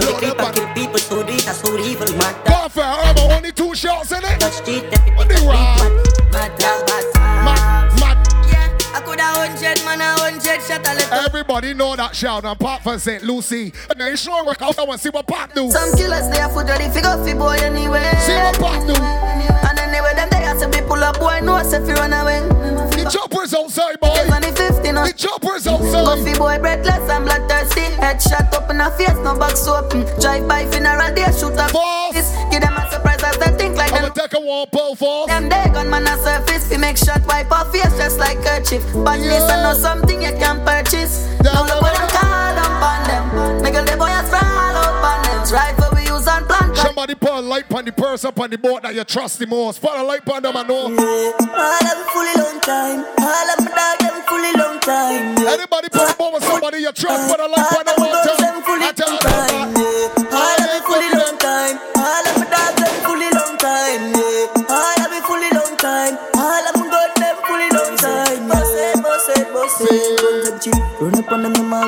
No 0.00 0.16
clip 0.16 0.40
and 0.40 0.56
kill 0.56 0.72
people 0.72 0.98
so 0.98 1.22
deep, 1.22 1.42
that's 1.42 1.60
so 1.60 1.76
evil, 1.76 2.08
man. 2.16 2.34
Golfer 2.46 2.80
arm 2.80 3.18
only 3.30 3.52
two 3.52 3.74
shots 3.74 4.10
in 4.12 4.24
it. 4.24 4.40
Touch 4.40 4.64
the 4.64 5.44
rock? 5.46 6.11
Mad, 6.32 6.58
mad, 6.58 7.94
mad. 8.00 8.18
Yeah, 8.48 8.96
I 8.96 9.00
could 9.04 9.20
have 9.20 9.36
hundred 9.36 9.84
man, 9.84 10.00
a 10.00 10.18
hundred 10.18 10.62
shot 10.62 10.86
a 10.86 10.94
little. 10.94 11.12
Everybody 11.12 11.74
know 11.74 11.94
that 11.94 12.16
shout 12.16 12.44
and 12.44 12.58
pop 12.58 12.82
for 12.82 12.98
St. 12.98 13.22
Lucy. 13.22 13.72
And 13.90 14.00
then 14.00 14.16
sure 14.16 14.44
work 14.44 14.62
out, 14.62 14.78
I 14.78 14.84
want 14.84 15.00
to 15.00 15.04
see 15.04 15.10
what 15.10 15.26
pop 15.26 15.52
do. 15.54 15.70
Some 15.70 15.92
killers, 15.96 16.28
they 16.30 16.40
are 16.40 16.48
foot 16.48 16.66
ready, 16.68 16.88
figure 16.88 17.16
fi 17.24 17.34
boy 17.34 17.58
anyway. 17.60 18.10
See 18.24 18.34
what 18.34 18.58
pop 18.58 18.86
do. 18.86 18.94
And 18.94 19.78
anyway, 19.78 20.14
them 20.14 20.28
they 20.30 20.40
have 20.40 20.58
to 20.60 20.68
be 20.68 20.80
pull 20.86 21.02
up, 21.04 21.18
boy, 21.18 21.40
know 21.42 21.58
if 21.58 21.70
you 21.72 21.94
run 21.94 22.12
away. 22.12 22.40
The 22.96 23.10
chopper's 23.10 23.52
outside, 23.54 24.00
boy. 24.00 24.14
The 24.14 24.52
50, 24.56 24.92
no. 24.92 25.06
The 25.06 25.12
chopper's 25.12 25.66
outside. 25.66 26.04
Coffee 26.04 26.38
boy, 26.38 26.58
breathless 26.60 27.10
and 27.10 27.24
bloodthirsty. 27.24 27.92
Headshot 28.00 28.52
up 28.54 28.70
in 28.70 28.78
the 28.78 28.90
face, 28.96 29.18
no 29.24 29.34
box 29.36 29.66
open. 29.66 30.06
Drive 30.20 30.48
by 30.48 30.64
funeral, 30.70 31.12
they 31.14 31.24
shoot 31.32 31.58
up. 31.58 31.72
Give 32.50 32.60
them 32.60 32.76
a 32.76 32.81
they 34.02 34.08
I'ma 34.08 34.14
take 34.14 34.34
a 34.34 34.40
one 34.40 34.66
pull 34.70 34.94
for. 34.96 35.26
Them 35.26 35.48
they 35.48 35.64
gunman 35.72 36.06
a 36.06 36.16
surface, 36.18 36.68
fi 36.68 36.76
make 36.76 36.96
shot 36.96 37.22
wipe 37.26 37.50
off 37.50 37.72
face 37.72 37.96
just 37.96 38.18
like 38.18 38.38
a 38.38 38.62
chip. 38.62 38.82
But 39.04 39.20
yeah. 39.20 39.38
this 39.38 39.50
I 39.50 39.62
know 39.62 39.74
something 39.78 40.20
you 40.20 40.32
can 40.32 40.64
purchase. 40.64 41.28
Now 41.42 41.62
look 41.62 41.80
what 41.82 41.98
I'm 41.98 42.08
calling 42.10 42.58
on 42.82 43.00
them. 43.06 43.62
Make 43.62 43.74
a 43.74 43.82
the 43.82 43.96
boy 43.96 44.10
a 44.10 44.26
sprawl 44.26 44.76
out 44.76 44.98
on 45.06 45.22
them. 45.22 45.54
Rifle 45.54 45.94
we 45.94 46.02
use 46.02 46.26
and 46.26 46.46
plan. 46.46 46.74
Somebody 46.74 47.14
put 47.14 47.30
a 47.30 47.40
light 47.40 47.72
on 47.72 47.84
the 47.84 47.92
person 47.92 48.32
on 48.36 48.50
the 48.50 48.58
boat 48.58 48.82
that 48.82 48.94
you 48.94 49.04
trust 49.04 49.38
the 49.38 49.46
most. 49.46 49.80
Put 49.80 49.94
a 49.94 50.02
light 50.02 50.28
on 50.28 50.42
them 50.42 50.56
I 50.56 50.62
know. 50.62 50.88
Yeah. 50.88 50.98
All 50.98 51.72
of 51.72 51.80
them 51.86 52.00
fully 52.10 52.34
long 52.42 52.60
time. 52.60 53.04
All 53.18 53.48
of 53.54 53.64
my 53.64 53.70
dog 53.70 53.98
them 54.00 54.22
fully 54.26 54.52
long 54.58 54.80
time. 54.80 55.38
Anybody 55.46 55.88
put 55.90 56.10
a 56.10 56.16
boat 56.16 56.34
with 56.34 56.44
somebody 56.44 56.78
you 56.78 56.92
trust, 56.92 57.30
put 57.30 57.40
a 57.40 57.46
light 57.46 57.78
on 57.78 57.84
them. 57.86 57.96
I 58.84 58.92
tell 58.94 59.18
them. 59.18 60.21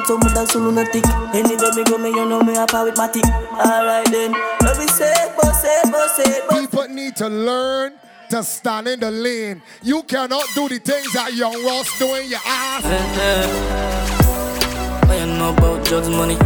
So 0.07 0.19
me 0.19 0.29
dance 0.35 0.55
lunatic. 0.55 1.05
Anywhere 1.35 1.73
me 1.75 1.85
go 1.85 1.99
me 1.99 2.11
you 2.11 2.27
know 2.29 2.43
me 2.43 2.57
a 2.57 2.67
power 2.67 2.85
with 2.85 2.97
my 2.97 3.09
tick. 3.09 3.25
Alright 3.25 4.11
then. 4.11 4.33
Let 4.63 4.79
me 4.79 4.87
say, 4.89 5.13
boss 5.37 5.65
it, 5.65 5.93
boss 5.93 6.19
it. 6.19 6.49
People 6.51 6.89
need 6.89 7.17
to 7.17 7.29
learn 7.29 7.95
to 8.31 8.43
stand 8.43 8.89
in 8.89 9.01
the 9.01 9.11
lane. 9.11 9.63
You 9.83 10.03
cannot 10.03 10.47
do 10.55 10.69
the 10.69 10.79
things 10.79 11.13
that 11.13 11.35
young 11.35 11.65
Ross 11.65 11.99
doing 11.99 12.29
your 12.29 12.41
ass. 12.45 12.85
Eh, 12.85 13.21
eh. 13.21 15.07
What 15.07 15.19
you 15.19 15.27
know 15.27 15.53
about 15.55 15.85
drugs 15.85 16.09
money? 16.09 16.37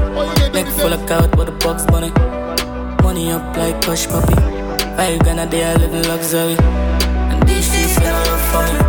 Neck 0.52 0.66
full 0.74 0.92
of 0.92 1.06
cow 1.08 1.26
with 1.36 1.48
a 1.48 1.52
box 1.64 1.86
money. 1.90 2.10
Money 3.02 3.30
up 3.30 3.56
like 3.56 3.80
push 3.82 4.06
puppy. 4.06 4.34
Five 4.96 5.20
grand 5.20 5.40
a 5.40 5.46
day, 5.46 5.64
I 5.64 5.74
live 5.76 5.94
in 5.94 6.08
luxury. 6.08 6.56
And 6.58 7.48
these 7.48 7.66
streets 7.70 7.98
get 7.98 8.14
all 8.14 8.38
funny. 8.52 8.87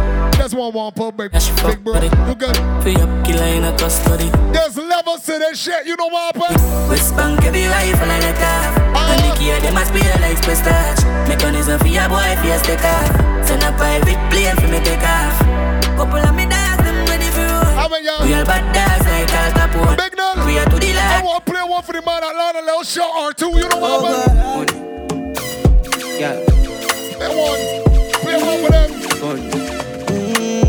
That's 0.50 0.58
one 0.58 0.74
one 0.74 0.92
pub, 0.94 1.16
baby. 1.16 1.38
Big 1.62 1.84
bro, 1.84 2.02
you 2.02 2.34
good? 2.34 2.58
Free 2.82 2.98
up 2.98 3.12
killer 3.22 3.54
in 3.54 3.70
a 3.70 3.78
custody. 3.78 4.34
There's 4.50 4.76
levels 4.78 5.22
to 5.30 5.38
this 5.38 5.62
shit, 5.62 5.86
you 5.86 5.96
know 5.96 6.10
what 6.10 6.34
happened? 6.34 6.90
West 6.90 7.16
Bank, 7.16 7.46
every 7.46 7.70
rifle 7.70 8.08
like 8.08 8.26
a 8.26 8.34
calf. 8.34 8.74
Ah. 8.98 9.14
And 9.14 9.30
the 9.30 9.38
key, 9.38 9.54
them 9.62 9.76
must 9.78 9.94
be 9.94 10.02
like 10.02 10.42
space 10.42 10.66
touch. 10.66 11.06
Mechanism 11.30 11.78
for 11.78 11.86
your 11.86 12.10
boy, 12.10 12.34
for 12.42 12.48
your 12.50 12.58
stick 12.66 12.82
off. 12.82 13.46
Send 13.46 13.62
a 13.62 13.70
private 13.78 14.18
plane 14.34 14.58
for 14.58 14.74
me 14.74 14.82
take 14.82 15.06
off. 15.06 15.38
Couple 15.94 16.18
of 16.18 16.34
me 16.34 16.50
dogs, 16.50 16.82
them 16.82 16.98
ready 17.06 17.30
for 17.30 17.46
roll. 17.46 18.26
Real 18.26 18.42
bad 18.42 18.66
dogs 18.74 19.06
like 19.06 19.30
Al 19.30 19.54
Capone. 19.54 20.02
Big 20.02 20.18
Nell. 20.18 20.34
We 20.50 20.58
are 20.58 20.66
to 20.66 20.78
the 20.82 20.98
line. 20.98 21.14
I 21.14 21.22
want 21.22 21.46
to 21.46 21.52
play 21.52 21.62
one 21.62 21.84
for 21.86 21.94
the 21.94 22.02
man 22.02 22.26
that 22.26 22.34
learn 22.34 22.58
a 22.58 22.66
little 22.66 22.82
shot 22.82 23.14
or 23.22 23.38
two, 23.38 23.54
you 23.54 23.70
know 23.70 23.78
what 23.78 24.02
happened? 24.02 24.74
Yeah. 26.18 26.42
Play 27.22 27.38
one. 27.38 27.62
Play 28.26 28.42
one 28.42 28.66
for 28.66 29.38
them. 29.38 29.69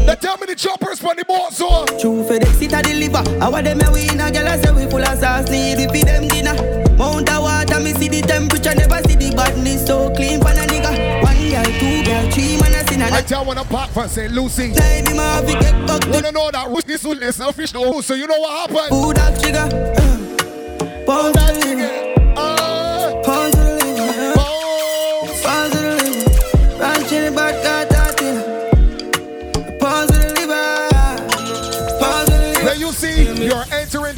They 0.06 0.16
tell 0.16 0.36
me 0.38 0.46
the 0.46 0.54
choppers 0.56 0.98
for 0.98 1.14
the 1.14 1.24
boat, 1.24 1.52
so. 1.52 1.84
True 1.98 2.24
FedEx, 2.24 2.62
it 2.62 2.72
a 2.72 2.82
deliver. 2.82 3.22
Our 3.42 3.62
them 3.62 3.80
a 3.80 3.90
win, 3.92 4.20
a 4.20 4.30
girl 4.30 4.46
a 4.46 4.58
say 4.62 4.72
we 4.72 4.90
full 4.90 5.02
of 5.02 5.18
sauce, 5.18 5.48
need 5.48 5.78
we 5.78 5.86
feed 5.88 6.06
them 6.06 6.28
dinner. 6.28 6.54
Mount 6.96 7.30
of 7.30 7.42
water, 7.42 7.80
me 7.80 7.92
see 7.94 8.08
the 8.08 8.22
temperature, 8.22 8.74
never 8.74 9.00
see 9.08 9.16
the 9.16 9.34
badness 9.34 9.86
so 9.86 10.10
clean 10.14 10.40
for 10.40 10.50
a 10.50 10.66
nigga. 10.66 11.22
One 11.22 11.50
girl, 11.50 11.64
two 11.78 12.04
girl, 12.04 12.30
three 12.30 12.60
man 12.60 12.74
a 12.74 12.88
sin 12.88 13.02
I 13.02 13.22
tell 13.22 13.48
I'm 13.50 13.66
back 13.68 13.90
for 13.90 14.08
St. 14.08 14.32
Lucy. 14.32 14.72
Time 14.72 15.06
him 15.06 15.18
off, 15.18 15.46
he 15.46 15.54
get 15.54 15.86
bucked. 15.86 16.08
Wanna 16.08 16.32
know 16.32 16.50
that 16.50 16.68
Ruth 16.68 16.84
this 16.84 17.04
is 17.04 17.36
selfish 17.36 17.72
no 17.74 18.00
so 18.00 18.14
you 18.14 18.26
know 18.26 18.38
what 18.38 18.70
happened? 18.70 18.90
Who 18.90 19.14
that 19.14 19.40
trigger? 19.40 19.68
Uh, 19.96 20.20
Pound 21.06 21.34
to 21.34 22.09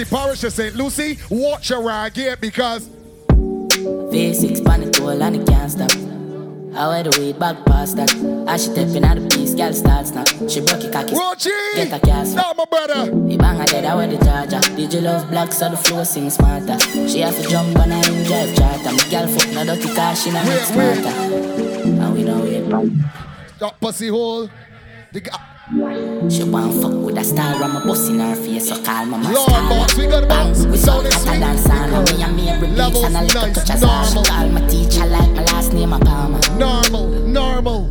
the 0.05 0.17
parish 0.17 0.43
of 0.43 0.53
St. 0.53 0.75
Lucy. 0.75 1.19
Watch 1.31 1.71
your 1.71 1.83
rag 1.83 2.15
here 2.15 2.37
because 2.37 2.89
V6 3.29 4.65
pan 4.65 4.83
it 4.83 5.01
all 5.01 5.23
and 5.23 5.37
it 5.37 5.47
can't 5.47 5.71
stop. 5.71 5.93
I 6.75 6.89
wear 6.89 7.03
the 7.05 7.17
weed 7.21 7.39
back 7.39 7.65
past 7.67 7.97
that. 7.97 8.11
As 8.49 8.65
she 8.65 8.71
stepping 8.71 9.05
out 9.05 9.19
the 9.19 9.29
piece, 9.29 9.55
girl 9.55 9.73
starts 9.73 10.11
now. 10.11 10.25
She 10.49 10.61
broke 10.61 10.83
it 10.83 10.93
cocky. 10.93 11.15
Rochi! 11.15 11.51
Get 11.75 11.93
a 11.93 12.01
cast. 12.05 12.35
Now 12.35 12.53
my 12.57 12.65
brother. 12.65 13.05
He 13.29 13.37
bang 13.37 13.59
her 13.59 13.67
dead, 13.67 13.85
I 13.85 13.95
wear 13.95 14.09
the 14.09 14.19
charger. 14.25 14.61
Did 14.75 14.93
you 14.93 15.01
love 15.03 15.29
black 15.31 15.53
so 15.53 15.69
the 15.69 15.77
flow 15.77 16.03
sing 16.03 16.31
smarter? 16.31 16.79
She 17.07 17.21
have 17.21 17.37
to 17.37 17.49
jump 17.49 17.79
on 17.79 17.91
her 17.91 18.11
in 18.11 18.25
drive 18.25 18.57
charter. 18.57 18.93
My 18.93 19.09
girl 19.11 19.29
fuck 19.29 19.55
no 19.55 19.65
dirty 19.65 19.95
car, 19.95 20.17
she 20.17 20.31
not 20.31 20.47
make 20.47 20.63
smarter. 20.63 21.15
And 22.03 22.15
we 22.15 22.25
know 22.25 22.45
it. 22.45 23.59
That 23.61 23.79
pussy 23.79 24.09
hole. 24.09 24.49
The 25.13 25.21
guy. 25.21 25.53
She 25.73 26.45
want 26.45 26.83
fuck 26.83 26.93
with 26.93 27.17
a 27.17 27.25
star, 27.25 27.55
I'm 27.55 27.77
a 27.77 27.87
bust 27.87 28.11
in 28.11 28.19
her 28.19 28.37
face, 28.37 28.69
so 28.69 28.77
call 28.83 29.07
my 29.07 29.33
Lord 29.33 29.49
boss, 29.49 29.97
we 29.97 30.07
got 30.07 30.29
boss. 30.29 30.67
We 30.67 30.77
Sound 30.77 31.07
hotter 31.07 31.19
sweet. 31.19 31.41
than 31.41 31.57
sauna. 31.57 32.15
Me 32.15 32.23
and 32.23 32.37
me 32.37 32.49
every 32.51 32.69
beats 32.69 33.03
and 33.03 33.17
a 33.17 33.23
little 33.23 33.47
nice, 33.47 33.55
touch 33.57 33.71
of 33.71 33.79
salt. 33.79 34.07
She 34.07 34.15
normal. 34.15 34.25
call 34.25 34.49
my 34.51 34.67
teacher 34.69 35.07
like 35.07 35.31
my 35.31 35.43
last 35.45 35.73
name, 35.73 35.95
a 35.95 35.99
Palmer. 35.99 36.41
Normal, 36.59 37.09
normal. 37.27 37.87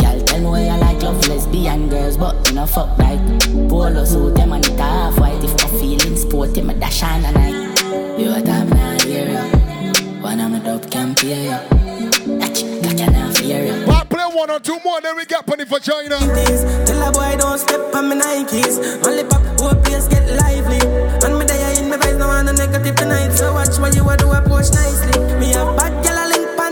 Girl, 0.00 0.20
tell 0.24 0.40
me 0.40 0.46
where 0.48 0.64
you 0.72 0.80
like 0.80 1.02
love 1.02 1.28
lesbian 1.28 1.90
girls, 1.90 2.16
but 2.16 2.48
you 2.48 2.54
know 2.54 2.66
fuck 2.66 2.96
right. 2.96 3.20
Polo 3.68 4.06
suit, 4.06 4.36
them 4.36 4.52
and 4.54 4.66
it 4.66 4.78
half 4.80 5.18
white. 5.20 5.44
If 5.44 5.52
I'm 5.66 5.70
feeling 5.78 6.16
sporty, 6.16 6.62
me 6.62 6.72
dash 6.74 7.02
on 7.02 7.26
a 7.26 7.32
night. 7.32 8.18
You 8.18 8.32
a 8.32 8.40
time 8.40 8.70
now 8.70 8.98
hear 9.04 9.32
ya. 9.32 9.42
One 10.22 10.40
of 10.40 10.50
my 10.50 10.60
dope 10.60 10.90
can 10.90 11.14
pay 11.14 11.50
ya. 11.50 11.75
One 14.56 14.62
or 14.62 14.64
two 14.64 14.80
more, 14.86 15.02
then 15.02 15.16
we 15.16 15.26
get 15.26 15.44
plenty 15.44 15.66
for 15.66 15.78
China. 15.78 16.16
Tell 16.16 17.08
a 17.08 17.12
boy 17.12 17.36
don't 17.36 17.58
step 17.58 17.94
on 17.94 18.08
me 18.08 18.16
Nikes. 18.16 19.04
Only 19.06 19.22
pop, 19.24 19.42
whole 19.60 19.74
place 19.82 20.08
get 20.08 20.24
lively. 20.32 20.80
And 20.80 21.38
me 21.38 21.44
there 21.44 21.76
in 21.76 21.90
my 21.90 21.98
vibes, 21.98 22.16
no 22.16 22.26
want 22.26 22.46
no 22.46 22.52
negative 22.52 22.96
tonight. 22.96 23.32
So 23.32 23.52
watch 23.52 23.76
what 23.78 23.94
you 23.94 24.08
a 24.08 24.16
do 24.16 24.32
approach 24.32 24.72
nicely. 24.72 25.20
Me 25.36 25.52
a 25.52 25.60
bad 25.76 25.92
girl 26.02 26.15
a 26.15 26.15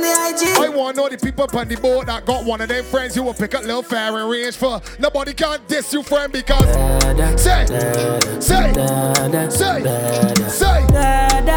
the 0.04 0.12
IG. 0.28 0.56
I 0.58 0.68
want 0.68 0.96
to 0.96 1.02
know 1.02 1.08
the 1.08 1.16
people 1.16 1.46
on 1.58 1.68
the 1.68 1.76
boat 1.76 2.06
that 2.06 2.24
got 2.24 2.44
one 2.44 2.60
of 2.60 2.68
them 2.68 2.84
friends 2.84 3.16
you 3.16 3.22
will 3.22 3.34
pick 3.34 3.54
up 3.54 3.62
little 3.62 3.82
fair 3.82 4.16
and 4.16 4.30
range 4.30 4.56
for. 4.56 4.80
Nobody 4.98 5.32
can 5.32 5.60
diss 5.66 5.92
you, 5.92 6.02
friend, 6.02 6.32
because 6.32 6.64
say, 7.40 7.66
say, 8.40 8.40
say, 8.40 8.72
say, 9.50 9.82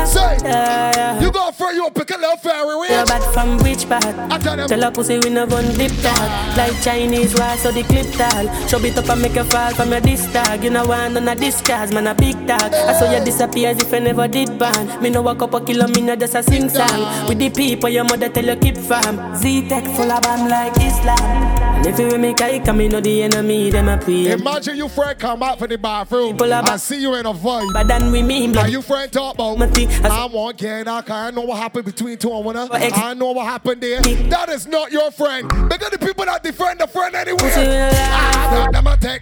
say. 0.06 1.20
You 1.22 1.32
go 1.32 1.52
for 1.52 1.72
you 1.72 1.84
will 1.84 1.92
pick 1.92 2.10
a 2.12 2.18
little 2.18 2.38
fair 2.38 2.64
and 2.64 2.82
range. 2.82 2.92
Yeah, 2.92 3.06
bad 3.06 3.34
from 3.34 3.58
which 3.60 3.88
part? 3.90 4.06
I 4.06 4.38
tell 4.40 4.56
them. 4.56 4.68
Tell 4.68 4.84
a 4.84 4.92
pussy 4.92 5.16
we 5.20 5.30
gun 5.34 5.68
dip 5.76 5.92
tag. 6.02 6.58
Like 6.58 6.82
Chinese 6.82 7.36
wall, 7.36 7.58
so 7.58 7.72
the 7.72 7.84
clip 7.84 8.08
tall. 8.14 8.46
Show 8.68 8.80
it 8.80 8.98
up 8.98 9.10
and 9.10 9.22
make 9.22 9.36
you 9.36 9.44
fall 9.46 9.74
from 9.74 9.92
your 9.92 10.02
disc 10.02 10.32
tag. 10.32 10.64
You 10.64 10.70
know 10.70 10.86
want 10.86 11.14
none 11.14 11.28
of 11.28 11.40
this 11.40 11.62
cars, 11.62 11.92
man 11.92 12.08
a 12.08 12.16
big 12.16 12.36
tag. 12.48 12.74
I 12.74 12.94
saw 12.94 13.12
you 13.12 13.24
disappear 13.24 13.70
as 13.70 13.80
if 13.80 13.94
I 13.94 14.00
never 14.00 14.28
did 14.28 14.58
ban. 14.58 15.02
Me 15.02 15.14
up 15.16 15.54
a 15.54 15.62
kilo, 15.62 15.88
me 15.88 16.02
no 16.02 16.16
just 16.16 16.36
a 16.36 16.44
sing 16.44 16.70
song. 16.70 17.28
With 17.28 17.40
the 17.40 17.50
people 17.50 17.90
your 17.90 18.04
mother 18.04 18.30
tell 18.42 18.56
you 18.56 18.56
keep 18.62 18.78
fam. 18.78 19.36
Z-Tech 19.36 19.84
full 19.96 20.12
of 20.12 20.22
bam 20.22 20.48
like 20.50 20.76
Islam. 20.78 21.20
And 21.78 21.88
if 21.88 22.00
you 22.00 22.18
make 22.18 22.42
I 22.42 22.60
come, 22.60 22.78
me 22.78 22.88
know 22.88 23.02
the 23.02 23.24
enemy, 23.24 23.70
them 23.70 23.88
a 23.88 23.98
pray. 23.98 24.32
Imagine 24.32 24.78
you 24.78 24.90
friend 24.90 25.18
come 25.18 25.42
out 25.44 25.60
for 25.60 25.68
the 25.68 25.78
bathroom. 25.78 26.38
I 26.42 26.78
see 26.78 27.02
you 27.02 27.16
in 27.16 27.26
a 27.26 27.34
vibe. 27.34 27.74
But 27.74 27.88
then 27.88 28.12
we 28.12 28.22
mean 28.22 28.56
Are 28.58 28.68
you 28.68 28.82
friend 28.82 29.12
talk 29.12 29.36
about? 29.36 29.62
I 30.06 30.26
want 30.26 30.58
get 30.58 30.88
out. 30.88 31.10
I 31.10 31.32
know 31.32 31.42
what 31.42 31.58
happened 31.58 31.86
between 31.86 32.18
two 32.18 32.32
and 32.32 32.46
one. 32.46 32.58
I 32.58 33.14
know 33.14 33.32
what 33.32 33.46
happened 33.46 33.82
there. 33.82 34.02
That 34.02 34.50
is 34.50 34.68
not 34.68 34.92
your 34.92 35.12
friend. 35.12 35.48
Because 35.70 35.90
the 35.90 36.00
people 36.00 36.26
that 36.26 36.44
defend 36.44 36.80
the 36.80 36.88
friend 36.88 37.16
anyway. 37.16 37.38
I 37.40 38.50
got 38.52 38.68
ah, 38.68 38.72
them 38.72 38.88
attack. 38.88 39.22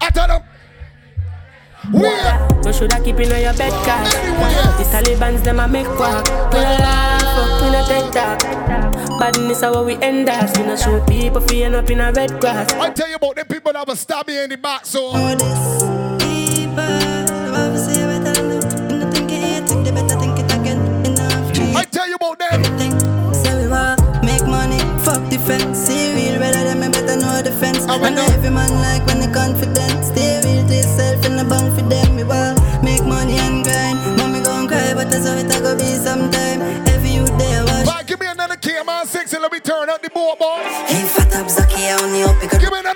I 0.00 0.10
tell 0.10 0.28
them. 0.28 0.42
Where? 1.92 2.62
So 2.62 2.72
should 2.72 2.92
I 2.92 3.00
keep 3.00 3.20
in 3.20 3.32
on 3.32 3.40
your 3.40 3.54
bed 3.54 3.72
card? 3.86 4.06
The 4.78 4.84
Taliban's 4.90 5.42
them 5.42 5.60
a 5.60 5.68
make 5.68 5.86
walk. 5.98 6.26
We 6.52 6.58
no 6.58 6.76
laugh, 6.82 7.62
we 7.62 7.70
no 7.70 7.86
take 7.86 8.10
talk. 8.12 8.40
Badness 9.20 9.60
how 9.60 9.84
we 9.84 9.94
end 9.96 10.28
us. 10.28 10.56
We 10.58 10.64
no 10.64 10.76
show 10.76 11.04
people 11.06 11.40
fi 11.42 11.62
end 11.62 11.76
up 11.76 11.88
in 11.88 12.00
a 12.00 12.10
red 12.12 12.40
grass. 12.40 12.72
I 12.72 12.90
tell 12.90 13.08
you 13.08 13.16
about 13.16 13.36
the 13.36 13.44
people 13.44 13.72
that 13.72 13.86
will 13.86 13.94
stab 13.94 14.26
me 14.26 14.42
in 14.42 14.50
the 14.50 14.56
back. 14.56 14.84
So. 14.84 15.12
I 15.14 15.34
tell 21.84 22.08
you 22.08 22.16
about 22.16 22.38
them. 22.38 22.64
Say 23.32 23.62
we 23.62 23.68
want 23.68 24.00
make 24.24 24.44
money, 24.46 24.80
fuck 25.04 25.22
defense. 25.30 25.84
Stay 25.84 26.14
real, 26.14 26.40
rather 26.40 26.64
than 26.64 26.80
me 26.80 26.88
better 26.88 27.16
know 27.16 27.42
defense. 27.42 27.84
And 27.86 28.18
every 28.18 28.50
man 28.50 28.72
like 28.82 29.06
when 29.06 29.20
they 29.20 29.32
confident. 29.32 30.04
Stay 30.04 30.30
real 30.30 30.35
to 30.35 30.35
yourself 30.35 30.35
and 31.92 31.92
the 31.92 31.94
bank 31.94 32.08
for 32.08 32.14
them. 32.14 32.16
We 32.16 32.24
want 32.24 32.58
make 32.82 33.04
money 33.04 33.38
and 33.38 33.64
grind. 33.64 33.98
Mommy 34.16 34.42
gon' 34.42 34.68
cry, 34.68 34.94
but 34.94 35.10
that's 35.10 35.26
how 35.26 35.36
it 35.36 35.46
a 35.46 35.60
go 35.60 35.76
be 35.76 35.94
sometime. 35.94 36.60
Every 36.88 37.10
you 37.10 37.26
there 37.38 37.64
watch. 37.64 37.86
Right, 37.86 38.06
give 38.06 38.20
me 38.20 38.26
another 38.26 38.56
6 39.06 39.32
and 39.32 39.42
let 39.42 39.52
me 39.52 39.60
turn 39.60 39.90
up 39.90 40.02
the 40.02 40.10
boat, 40.10 40.38
boys. 40.38 40.66
Hey, 40.90 41.06
fat 41.06 41.34
up, 41.34 41.48
Zaki, 41.48 41.86
I 41.86 41.98
only 42.02 42.22
up 42.22 42.36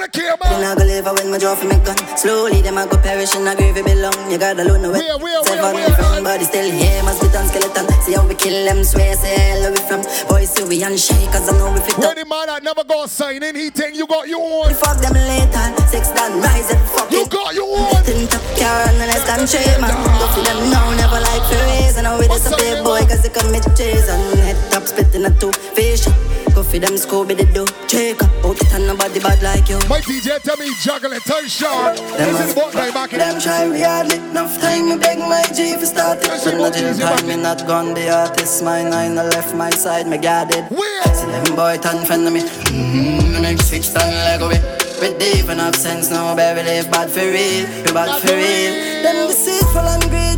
Give 0.09 0.33
me 0.33 0.33
another 0.33 0.41
KMR. 0.41 0.49
Then 0.49 0.65
I 0.65 0.75
go 0.75 0.85
live 0.85 1.05
when 1.13 1.31
my 1.31 1.39
draw 1.39 1.55
for 1.55 1.69
me 1.69 1.77
gun. 1.85 1.97
Slowly, 2.17 2.63
them 2.63 2.79
I 2.79 2.87
go 2.87 2.97
perish 2.97 3.37
in 3.37 3.47
a 3.47 3.55
grave 3.55 3.77
it 3.77 3.85
belong. 3.85 4.31
You 4.31 4.39
gotta 4.39 4.65
load 4.65 4.81
no 4.81 4.93
way. 4.93 5.05
Where, 5.05 5.19
where, 5.19 5.45
Seven 5.45 5.93
from 5.93 6.25
body 6.25 6.45
still 6.45 6.71
here, 6.71 7.03
must 7.03 7.21
be 7.21 7.29
done 7.29 7.47
skeleton. 7.49 7.85
See 8.01 8.15
how 8.15 8.27
we 8.27 8.35
kill 8.35 8.65
them, 8.65 8.85
swear, 8.85 9.15
say 9.15 9.37
hell 9.37 9.71
we 9.71 9.81
from. 9.85 10.01
Boys, 10.29 10.49
see 10.49 10.65
we 10.65 10.81
handshake, 10.81 11.29
cause 11.29 11.49
I 11.49 11.59
know 11.59 11.73
we 11.73 11.81
fit 11.81 11.99
Where 11.99 12.15
the 12.15 12.25
man 12.25 12.47
that 12.47 12.63
never 12.63 12.85
got 12.85 13.11
sign 13.11 13.43
in, 13.43 13.57
he 13.57 13.69
think 13.69 13.97
you 13.97 14.07
got 14.07 14.29
your 14.29 14.41
own. 14.41 14.73
Fuck 14.73 15.05
them 15.05 15.13
later, 15.13 15.67
six 15.91 16.09
done, 16.17 16.41
rise 16.41 16.71
and 16.73 16.81
fuck 16.89 17.11
You 17.13 17.27
got 17.29 17.53
your 17.55 17.69
own. 17.69 18.01
Tint 18.05 18.33
up 18.33 18.43
car 18.57 18.89
and 18.89 18.97
the 18.97 19.07
next 19.11 19.27
country, 19.29 19.65
man. 19.83 19.93
Go 20.17 20.27
for 20.33 20.41
them 20.41 20.71
now, 20.73 20.89
never 20.97 21.21
like 21.21 21.45
for 21.45 21.61
reason. 21.77 22.05
Now 22.09 22.17
we 22.17 22.29
disappear, 22.29 22.81
boy, 22.83 23.05
cause 23.05 23.21
they 23.21 23.33
commit 23.33 23.69
treason. 23.77 24.21
Head 24.41 24.57
top 24.73 24.89
spitting 24.89 25.27
a 25.27 25.31
two 25.37 25.53
fish. 25.77 26.07
For 26.71 26.79
them 26.79 26.95
Scooby 26.95 27.35
the 27.37 27.47
do. 27.51 27.67
Check 27.91 28.23
up, 28.23 28.31
out 28.47 28.55
it 28.55 28.73
and 28.73 28.87
nobody 28.87 29.19
bad 29.19 29.43
like 29.43 29.69
you. 29.69 29.75
My 29.91 29.99
DJ 30.07 30.39
tell 30.39 30.57
me 30.57 30.71
juggle 30.81 31.11
it, 31.11 31.25
turn 31.27 31.49
sharp. 31.49 31.97
This 31.97 32.47
is 32.47 32.55
what 32.55 32.73
they 32.73 32.93
back 32.93 33.13
in. 33.13 33.19
Them 33.19 33.41
try 33.41 33.67
hardly 33.77 34.23
enough 34.31 34.55
time. 34.61 34.89
Me 34.89 34.97
beg 34.97 35.19
my 35.19 35.43
G 35.53 35.75
for 35.75 35.85
start 35.85 36.23
it. 36.23 36.31
When 36.47 36.59
nothing 36.63 36.97
time, 36.97 37.27
me 37.27 37.35
not 37.43 37.67
gone. 37.67 37.93
The 37.95 38.11
artist 38.11 38.63
mine, 38.63 38.93
I 38.95 39.09
left 39.11 39.53
my 39.53 39.71
side. 39.71 40.07
Me 40.07 40.17
guarded. 40.17 40.63
See 40.71 41.27
them 41.27 41.57
boy 41.57 41.77
turn 41.83 42.07
friend 42.07 42.29
of 42.29 42.33
me. 42.33 42.43
Mm-hmm. 42.43 43.43
Make 43.43 43.59
six 43.59 43.93
ton 43.93 44.07
leg 44.07 44.41
away. 44.41 44.63
We 45.01 45.19
deep 45.19 45.47
have 45.47 45.75
sense 45.75 46.09
now, 46.09 46.37
baby. 46.37 46.63
Live 46.63 46.89
bad 46.89 47.11
for 47.11 47.19
real, 47.19 47.67
we 47.83 47.91
bad 47.91 48.23
for 48.23 48.31
real. 48.31 49.03
Them 49.03 49.27
deceitful 49.27 49.81
and 49.81 50.03
greedy. 50.05 50.30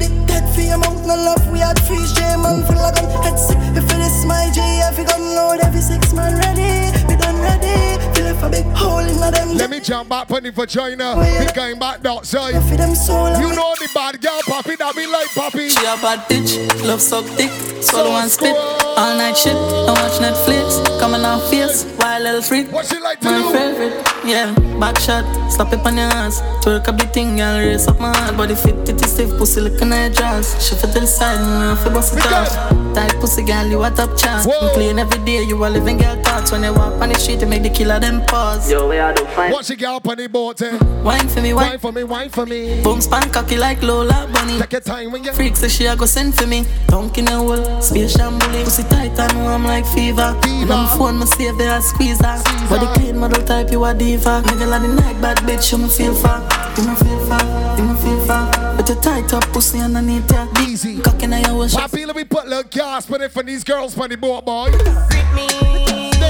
No 1.17 1.25
love. 1.25 1.53
We 1.53 1.59
had 1.59 1.79
free 1.87 2.07
J 2.15 2.37
man 2.37 2.65
full 2.65 2.79
of 2.79 2.95
gun. 2.95 3.23
Head 3.25 3.39
sick. 3.39 3.59
If 3.77 3.85
it 3.85 4.01
is 4.01 4.25
my 4.25 4.51
G, 4.55 4.61
every 4.89 5.05
gun 5.05 5.23
load, 5.35 5.61
every 5.61 5.81
six 5.81 6.13
man 6.13 6.37
ready. 6.39 6.97
We 7.07 7.17
done 7.17 7.39
ready. 7.41 8.22
Feel 8.43 8.51
if 8.51 8.59
a 8.59 8.63
big 8.63 8.77
hole 8.77 8.99
in 8.99 9.21
them. 9.21 9.57
Let 9.57 9.71
me 9.71 9.81
jump 9.81 10.09
back 10.09 10.31
on 10.31 10.43
the 10.43 10.51
vagina. 10.51 11.15
We 11.17 11.47
going 11.53 11.79
back 11.79 12.05
outside. 12.05 12.55
You 12.55 13.55
know 13.55 13.75
the 13.79 13.89
bad 13.95 14.21
girl, 14.21 14.41
Poppy, 14.47 14.77
that 14.77 14.95
be 14.97 15.07
like 15.07 15.29
Poppy. 15.35 15.69
She 15.69 15.79
a 15.87 15.97
bad 16.03 16.21
bitch, 16.29 16.59
love 16.87 17.01
suck 17.01 17.25
dick, 17.37 17.51
swallow 17.83 18.11
and 18.11 18.31
spit, 18.31 18.57
all 18.57 19.17
night 19.17 19.37
shit, 19.37 19.55
and 19.55 19.95
watch 19.95 20.19
Netflix, 20.19 20.83
coming 20.99 21.25
off 21.25 21.49
fierce, 21.51 21.85
wild 21.99 22.25
little 22.25 22.43
freak. 22.43 22.73
What 22.73 22.87
she 22.87 22.99
like 22.99 23.21
to 23.21 23.31
My 23.31 23.43
do? 23.43 23.53
favorite, 23.53 23.95
yeah, 24.25 24.53
back 24.79 24.99
shot, 24.99 25.25
slap 25.51 25.73
it 25.73 25.81
on 25.87 25.97
your 25.97 26.07
ass, 26.07 26.41
twerk 26.65 26.89
a 26.89 26.93
big 26.93 27.11
thing, 27.13 27.37
girl, 27.37 27.59
raise 27.59 27.87
up 27.87 28.01
my 28.01 28.17
heart, 28.17 28.37
body 28.37 28.55
fit, 28.55 28.85
titty 28.87 29.07
stiff, 29.07 29.31
pussy 29.39 29.61
looking 29.61 29.93
at 29.93 30.07
your 30.07 30.15
jaws, 30.15 30.53
shift 30.67 30.85
it 30.85 30.93
to 30.93 31.01
the 31.01 31.07
side, 31.07 31.41
and 31.41 31.79
I 31.79 31.83
feel 31.83 31.93
bust 31.93 32.17
it 32.17 32.27
off. 32.33 32.51
Tight 32.95 33.15
pussy, 33.21 33.43
girl, 33.45 33.67
you 33.67 33.83
a 33.83 33.91
top 33.91 34.17
chance. 34.19 34.45
You 34.47 34.71
clean 34.75 34.99
every 34.99 35.25
day, 35.25 35.43
you 35.45 35.57
a 35.65 35.67
living 35.69 35.97
girl 35.97 36.15
thoughts. 36.23 36.53
When 36.53 36.63
you 36.63 36.75
walk 36.75 37.01
on 37.01 37.09
the 37.09 37.19
street, 37.19 37.41
you 37.41 37.47
make 37.47 37.63
the 37.63 37.71
killer 37.71 37.99
them 37.99 38.21
pause. 38.33 38.71
Yo, 38.71 38.89
where 38.89 39.05
I 39.05 39.13
do 39.13 39.25
fine. 39.37 39.53
Watch 39.53 39.69
the 39.69 39.77
girl 39.77 40.01
on 40.03 40.17
the 40.17 40.29
boat, 40.29 40.63
eh? 40.63 40.79
Wine 41.05 41.29
for 41.29 41.43
me, 41.43 41.53
wine. 41.53 41.69
Wine 41.69 41.79
for 41.79 41.93
me, 41.93 42.05
wine 42.05 42.31
for 42.31 42.47
me. 42.47 42.83
Boom 42.83 43.01
span 43.01 43.31
cocky 43.31 43.57
like 43.59 43.83
Lola 43.83 44.29
Bunny. 44.33 44.59
Take 44.59 44.73
your 44.73 44.81
time 44.81 45.13
when 45.13 45.23
you 45.23 45.33
freak, 45.33 45.55
so 45.57 45.69
she 45.69 45.85
a 45.85 45.95
go 45.95 46.07
send 46.07 46.35
for 46.35 46.47
me. 46.47 46.65
Dunk 46.87 47.19
in 47.19 47.29
a 47.29 47.37
hole, 47.37 47.81
space 47.83 48.17
shambling. 48.17 48.65
Pussy 48.65 48.85
tight 48.85 49.19
and 49.19 49.39
warm 49.45 49.65
like 49.65 49.87
fever. 49.87 50.35
fever. 50.43 50.73
On 50.73 50.99
phone, 50.99 51.19
me 51.21 51.27
save 51.27 51.59
there, 51.59 51.81
squeeze 51.83 52.21
her. 52.25 52.43
Body 52.71 52.87
clean, 52.95 53.19
model 53.19 53.45
type, 53.45 53.71
you 53.71 53.85
a 53.85 53.93
diva. 53.95 54.43
Nigga 54.47 54.67
like 54.69 54.83
the 54.83 54.89
night, 54.89 55.21
bad 55.21 55.39
bitch, 55.39 55.71
you 55.71 55.79
me 55.79 55.89
feel 55.89 56.15
far. 56.15 56.41
You 56.77 56.89
me 56.89 56.95
feel 56.97 57.21
far, 57.29 57.77
you 57.77 57.85
me 57.85 57.95
feel 58.01 58.21
far. 58.27 58.51
But 58.77 58.89
you 58.89 58.95
tight 58.97 59.33
up, 59.35 59.45
pussy 59.53 59.79
underneath 59.81 60.33
ya. 60.33 60.49
Easy. 60.63 61.01
Cocky 61.01 61.25
in 61.25 61.33
your 61.45 61.57
wash. 61.57 61.75
Poppy, 61.75 62.07
let 62.07 62.17
we 62.17 62.25
put 62.25 62.49
little 62.49 62.65
gas 62.65 63.11
on 63.11 63.21
it 63.21 63.31
for 63.31 63.43
these 63.43 63.63
girls 63.63 63.99
on 63.99 64.09
the 64.09 64.17
boat, 64.17 64.47
boy. 64.47 64.71
There 64.71 65.62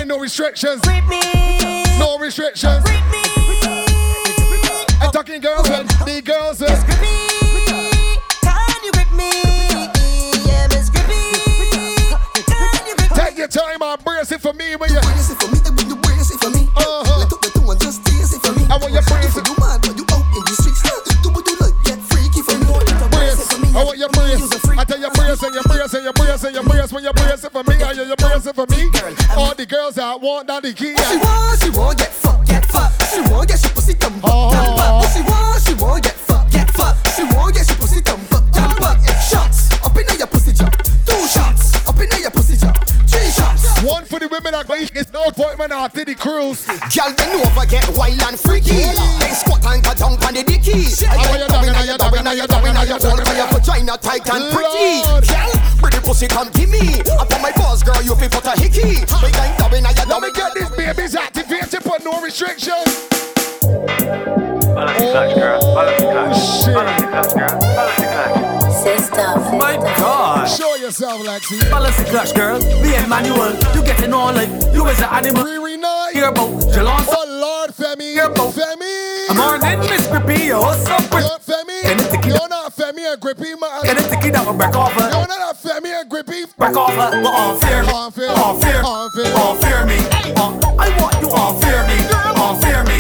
ain't 0.02 0.08
no 0.08 0.18
restrictions. 0.18 0.82
No 1.98 2.18
restrictions. 2.18 2.82
I'm 5.00 5.12
talking 5.12 5.40
girls 5.40 5.70
and 5.70 5.88
the 6.02 6.20
girls 6.24 6.60
and 6.60 6.74
Can 8.42 8.82
you 8.82 8.90
grip 8.90 9.12
me? 9.14 9.30
Yeah, 10.42 10.66
Miss 10.74 10.90
Grippy. 10.90 11.22
Take 13.14 13.38
your 13.38 13.46
time 13.46 13.80
and 13.80 14.04
brace 14.04 14.32
it 14.32 14.40
for 14.40 14.52
me 14.52 14.74
when 14.74 14.90
you 14.90 14.98
brace 15.00 15.30
it 15.30 15.38
for 15.38 15.46
me, 15.54 15.58
when 15.70 15.86
you 15.86 15.96
brace 16.02 16.34
it 16.34 16.40
for 16.42 16.50
me. 16.50 16.66
Uh-huh. 16.74 17.18
Let 17.22 17.32
up 17.32 17.40
the 17.40 17.50
two 17.54 17.70
and 17.70 17.80
just 17.80 18.04
taste 18.04 18.34
it 18.34 18.42
for 18.42 18.58
me. 18.58 18.66
I 18.70 18.78
want 18.82 18.90
you 18.90 19.02
brace 19.06 19.36
it. 19.38 19.46
You 19.46 19.54
mad 19.62 19.86
when 19.86 19.98
you 20.02 20.06
out 20.10 20.26
in 20.34 20.42
the 20.42 20.54
streets. 20.58 20.82
Do 21.22 21.30
what 21.30 21.46
you 21.46 21.54
like, 21.62 21.78
get 21.86 22.02
freaky 22.10 22.42
for 22.42 22.58
me. 22.58 22.66
brace. 23.14 23.38
I 23.70 23.84
want 23.86 23.98
you 24.02 24.08
brace. 24.10 24.50
I 24.74 24.82
tell 24.82 24.98
you 24.98 25.10
brace 25.14 25.42
and 25.42 25.54
you 25.54 25.62
brace 25.62 25.94
and 25.94 26.04
you 26.04 26.12
brace 26.12 26.42
and 26.42 26.54
you 26.56 26.62
brace 26.66 26.90
when 26.90 27.04
you 27.04 27.12
brace 27.12 27.44
it 27.44 27.52
for 27.52 27.62
me. 27.62 27.78
I 27.78 27.92
you 27.92 28.16
brace 28.16 28.21
it 28.46 28.54
for 28.54 28.66
me. 28.66 28.90
Girl, 28.90 29.14
All 29.36 29.54
the 29.54 29.66
girls 29.66 29.94
that 29.96 30.20
want 30.20 30.46
that 30.48 30.62
the 30.62 30.72
key. 30.72 30.94
What 30.94 31.06
she 31.06 31.18
want, 31.18 31.62
she 31.62 31.70
want 31.70 31.98
get 31.98 32.12
fucked, 32.12 32.46
get 32.48 32.64
fucked. 32.66 33.02
She 33.12 33.20
want 33.30 33.48
get 33.48 33.58
she 33.58 33.68
pussy 33.68 33.94
come 33.94 34.20
oh. 34.24 34.52
jump 34.52 34.80
up. 34.80 35.02
What 35.02 35.12
she 35.12 35.22
want, 35.22 35.62
she 35.62 35.74
want 35.74 36.02
get 36.02 36.21
One 43.82 44.04
for 44.04 44.22
the 44.22 44.28
women 44.30 44.54
that 44.54 44.68
go 44.68 44.74
it's 44.78 45.10
no 45.10 45.26
appointment 45.26 45.72
after 45.72 46.04
the 46.04 46.14
cruise. 46.14 46.62
Girl, 46.94 47.10
bend 47.18 47.34
over, 47.42 47.66
get 47.66 47.82
wild 47.98 48.22
and 48.22 48.38
freaky. 48.38 48.94
Then 49.18 49.34
squat 49.34 49.66
and 49.66 49.82
go 49.82 49.90
down 49.98 50.14
on 50.22 50.34
the 50.34 50.46
dicky. 50.46 50.86
How 51.02 51.18
you 51.34 51.50
doing? 51.50 51.74
How 51.74 51.82
you 51.82 51.98
doing? 51.98 52.22
How 52.22 52.30
you 52.30 52.46
doing? 52.46 52.74
How 52.78 52.86
you 52.86 52.98
Hold 53.02 53.24
by 53.26 53.34
your 53.34 53.50
vagina 53.50 53.98
tight 53.98 54.22
and 54.30 54.54
pretty. 54.54 55.02
Girl, 55.02 55.50
bring 55.82 55.98
the 55.98 56.00
pussy 56.04 56.30
come 56.30 56.46
give 56.54 56.70
me. 56.70 57.02
Up 57.18 57.26
on 57.34 57.42
my 57.42 57.50
balls, 57.58 57.82
girl, 57.82 57.98
you 58.06 58.14
feel 58.14 58.30
put 58.30 58.46
a 58.46 58.54
hickey. 58.54 59.02
Big 59.02 59.34
time 59.34 59.50
dubbing, 59.58 59.82
how 59.82 59.90
you 59.90 60.06
Let 60.06 60.22
me 60.22 60.30
get 60.30 60.54
these 60.54 60.70
babies 60.78 61.18
activated, 61.18 61.82
but 61.82 62.06
no 62.06 62.22
restrictions. 62.22 62.86
Balance 64.78 64.94
the 64.94 65.10
clutch, 65.10 65.34
girl. 65.34 65.58
Balance 65.74 65.98
the 65.98 66.06
clutch. 66.06 66.38
Balance 66.70 67.02
the 67.02 67.08
clutch, 67.10 67.34
girl. 67.34 67.58
Balance 67.58 67.98
the 67.98 68.06
clutch. 68.06 68.51
My 68.82 69.76
God. 69.96 70.46
Show 70.46 70.74
yourself, 70.74 71.22
Lexi. 71.22 71.60
Balance 71.70 71.96
the 71.98 72.04
clutch, 72.04 72.34
girl. 72.34 72.58
Be 72.82 72.94
Emmanuel. 72.94 73.54
You 73.74 73.84
get 73.84 73.96
to 73.98 74.08
know 74.08 74.26
like 74.32 74.48
you 74.74 74.84
as 74.88 74.98
an 74.98 75.08
animal. 75.12 75.44
Riri 75.44 75.78
night. 75.78 76.10
Hear 76.14 76.28
about 76.28 76.50
Jelon. 76.74 77.06
Oh 77.08 77.26
Lord, 77.28 77.70
Femi. 77.70 78.14
Hear 78.14 78.26
about 78.26 78.52
Femi. 78.52 79.30
I'm 79.30 79.38
on 79.38 79.64
in 79.64 79.78
Miss 79.86 80.08
Grippy. 80.08 80.46
Yo, 80.46 80.60
what's 80.60 80.84
up, 80.88 81.02
You're 81.12 81.38
Femi. 81.38 81.82
Can 81.82 82.00
it 82.00 82.10
take 82.10 82.26
it 82.26 82.34
You're 82.34 82.48
not 82.48 82.74
Femi 82.74 83.06
and 83.12 83.20
Grippy, 83.20 83.54
man. 83.54 83.82
Can 83.84 83.98
it 83.98 84.10
take 84.10 84.24
it 84.24 84.34
out 84.34 84.48
and 84.48 84.58
back 84.58 84.74
off? 84.74 84.92
You're 84.96 85.28
not 85.30 85.30
a 85.30 85.54
Femi 85.54 85.78
again, 85.78 86.08
Grippy. 86.08 86.42
Back 86.58 86.76
off, 86.76 86.90
uh, 86.90 87.22
but 87.22 87.34
unfair 87.34 87.82
me. 87.84 87.92
Unfair. 87.94 88.30
Unfair. 88.30 88.82
Unfair. 88.82 89.30
Unfair 89.30 89.86
me. 89.86 89.98
Uh, 90.34 90.58
I 90.74 90.90
want 90.98 91.14
you 91.22 91.30
unfair 91.30 91.86
me. 91.86 92.02
Unfair 92.34 92.82
me. 92.82 92.98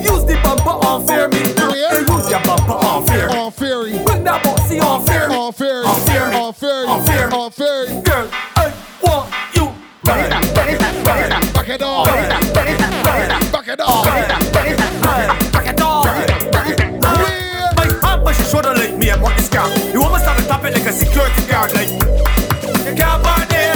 Use 0.00 0.24
the 0.24 0.40
bumper 0.42 0.76
unfair 0.86 1.28
me. 1.28 1.42
Yeah. 1.76 2.07
Use 2.28 2.36
your 2.36 2.42
bumper 2.42 2.76
unfair 2.86 3.28
me. 3.28 3.38
Unfair. 3.38 4.04
Bring 4.04 4.24
that 4.24 4.44
bossy 4.44 4.78
unfair 4.78 5.28
me. 5.30 5.34
Unfair. 5.34 5.82
Unfair 5.86 6.28
me. 6.28 6.36
Unfair. 6.36 6.86
Unfair 6.86 7.28
me. 7.28 7.36
Unfair. 7.38 8.02
Girl, 8.02 8.28
I 8.54 8.74
want 9.00 9.32
you. 9.56 9.72
Back 10.04 10.26
it 10.26 10.54
back 10.54 10.68
it 10.68 10.78
back 10.78 11.42
it. 11.42 11.54
Back 11.54 11.68
it 11.70 11.82
off. 11.82 12.04
Back 12.04 12.28
it 12.28 12.52
back 12.52 12.68
it 12.68 12.78
back 12.78 13.42
it. 13.42 13.52
Back 13.52 13.68
it 13.68 13.80
off. 13.80 14.04
Back 14.04 14.20
it 14.20 14.52
back 14.52 14.68
it 14.68 14.78
back 14.78 15.24
it. 15.24 15.52
Back 15.52 15.66
it 15.68 15.80
up. 15.80 16.04
My 16.04 17.86
hand 17.86 18.20
on 18.20 18.34
your 18.34 18.34
shoulder 18.34 18.74
like 18.74 18.94
me, 18.98 19.10
I'm 19.10 19.24
on 19.24 19.34
the. 19.34 19.90
You 19.94 20.02
almost 20.02 20.26
have 20.26 20.36
to 20.36 20.42
stop 20.42 20.64
it 20.64 20.74
like 20.74 20.84
a 20.84 20.92
security 20.92 21.46
guard, 21.48 21.72
like 21.72 21.88
you 21.88 22.94
can't 22.94 23.22
burn 23.24 23.48
there. 23.48 23.74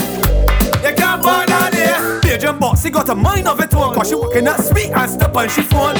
You 0.84 0.94
can't 0.94 1.22
burn 1.22 1.48
there. 1.72 2.20
Pigeon 2.20 2.58
box, 2.58 2.82
he 2.82 2.90
got 2.90 3.08
a 3.08 3.14
mind 3.14 3.48
of 3.48 3.58
its 3.60 3.74
own, 3.74 3.94
cause 3.94 4.10
she 4.10 4.14
walking 4.14 4.44
that 4.44 4.60
speak 4.60 4.90
and 4.94 5.10
step 5.10 5.34
on 5.34 5.48
she 5.48 5.62
phone. 5.62 5.96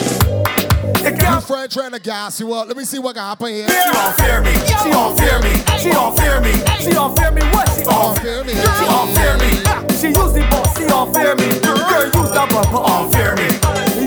You 1.12 1.18
Your 1.18 1.26
can't 1.28 1.44
friend 1.44 1.70
trying 1.70 1.92
to 1.92 2.00
gas 2.00 2.40
you 2.40 2.52
up. 2.54 2.68
Let 2.68 2.76
me 2.76 2.84
see 2.84 2.98
what 2.98 3.14
can 3.14 3.24
happen 3.24 3.48
here. 3.52 3.68
She 3.68 3.90
don't 3.92 4.16
fear 4.16 4.40
me. 4.40 4.52
She 4.82 4.88
don't 4.90 5.12
fear 5.18 5.38
me. 5.44 5.52
She 5.78 5.90
don't 5.92 6.16
fear 6.16 6.40
me. 6.40 6.52
She 6.80 6.90
don't 6.90 7.12
fear 7.18 7.30
me. 7.30 7.42
What? 7.52 7.68
She 7.68 7.84
don't 7.84 8.18
fear 8.20 8.44
me. 8.44 8.54
She 8.56 8.84
don't 8.88 9.10
fear 9.16 9.36
me. 9.36 9.50
She 10.00 10.08
use 10.08 10.32
the 10.32 10.42
boss. 10.50 10.72
She 10.78 10.86
don't 10.88 11.12
fear 11.12 11.36
me. 11.36 11.48
Girl, 11.60 12.04
use 12.08 12.32
that 12.32 12.48
bumper. 12.48 12.80
On 12.80 13.12
fear 13.12 13.36
me. 13.36 13.44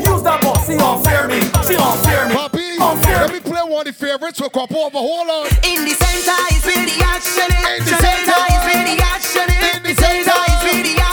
Use 0.01 0.23
that 0.23 0.41
boss. 0.41 0.65
She 0.65 0.77
don't 0.77 1.03
fear 1.05 1.27
me. 1.27 1.39
She 1.67 1.75
don't 1.77 1.99
fear 2.05 2.25
me. 2.27 2.33
Poppy, 2.33 2.77
let 2.79 3.29
me. 3.29 3.37
me 3.37 3.39
play 3.39 3.61
one 3.61 3.85
of 3.85 3.85
the 3.85 3.93
favorites 3.93 4.39
for 4.39 4.49
crop 4.49 4.71
over. 4.73 4.97
Hold 4.97 5.29
on. 5.29 5.45
In 5.61 5.85
the 5.85 5.93
center 5.93 6.37
is 6.57 6.65
where 6.65 6.85
the 6.89 6.97
action 7.05 7.49
is. 7.53 7.85
the 7.85 7.93
The 7.93 8.01
center 8.01 8.33
center. 8.33 8.49
is 8.49 8.63
where 8.65 8.85
the 8.89 8.97
action 9.13 9.45
is. 9.45 9.61
In 9.77 9.83
the 9.83 9.93
The 9.93 10.01
center 10.01 10.25
center. 10.25 10.49
is 10.49 10.61
where 10.65 10.83
the 10.83 10.95
action 10.97 10.99
is. 10.99 11.04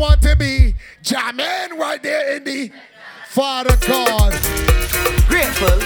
Want 0.00 0.22
to 0.22 0.34
be 0.34 0.74
jamming 1.02 1.78
right 1.78 2.02
there 2.02 2.36
in 2.36 2.44
the 2.44 2.70
Father 3.28 3.76
God. 3.86 4.32
Grateful. 5.28 5.76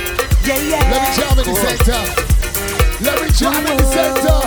Yeah, 0.47 0.57
yeah. 0.63 0.81
Let 0.89 1.03
me 1.03 1.11
jam 1.19 1.39
in 1.39 1.45
the 1.45 1.55
center. 1.59 2.03
Let 3.05 3.17
me 3.23 3.29
jam 3.35 3.67
in 3.67 3.77
the 3.77 3.85
center. 3.85 4.39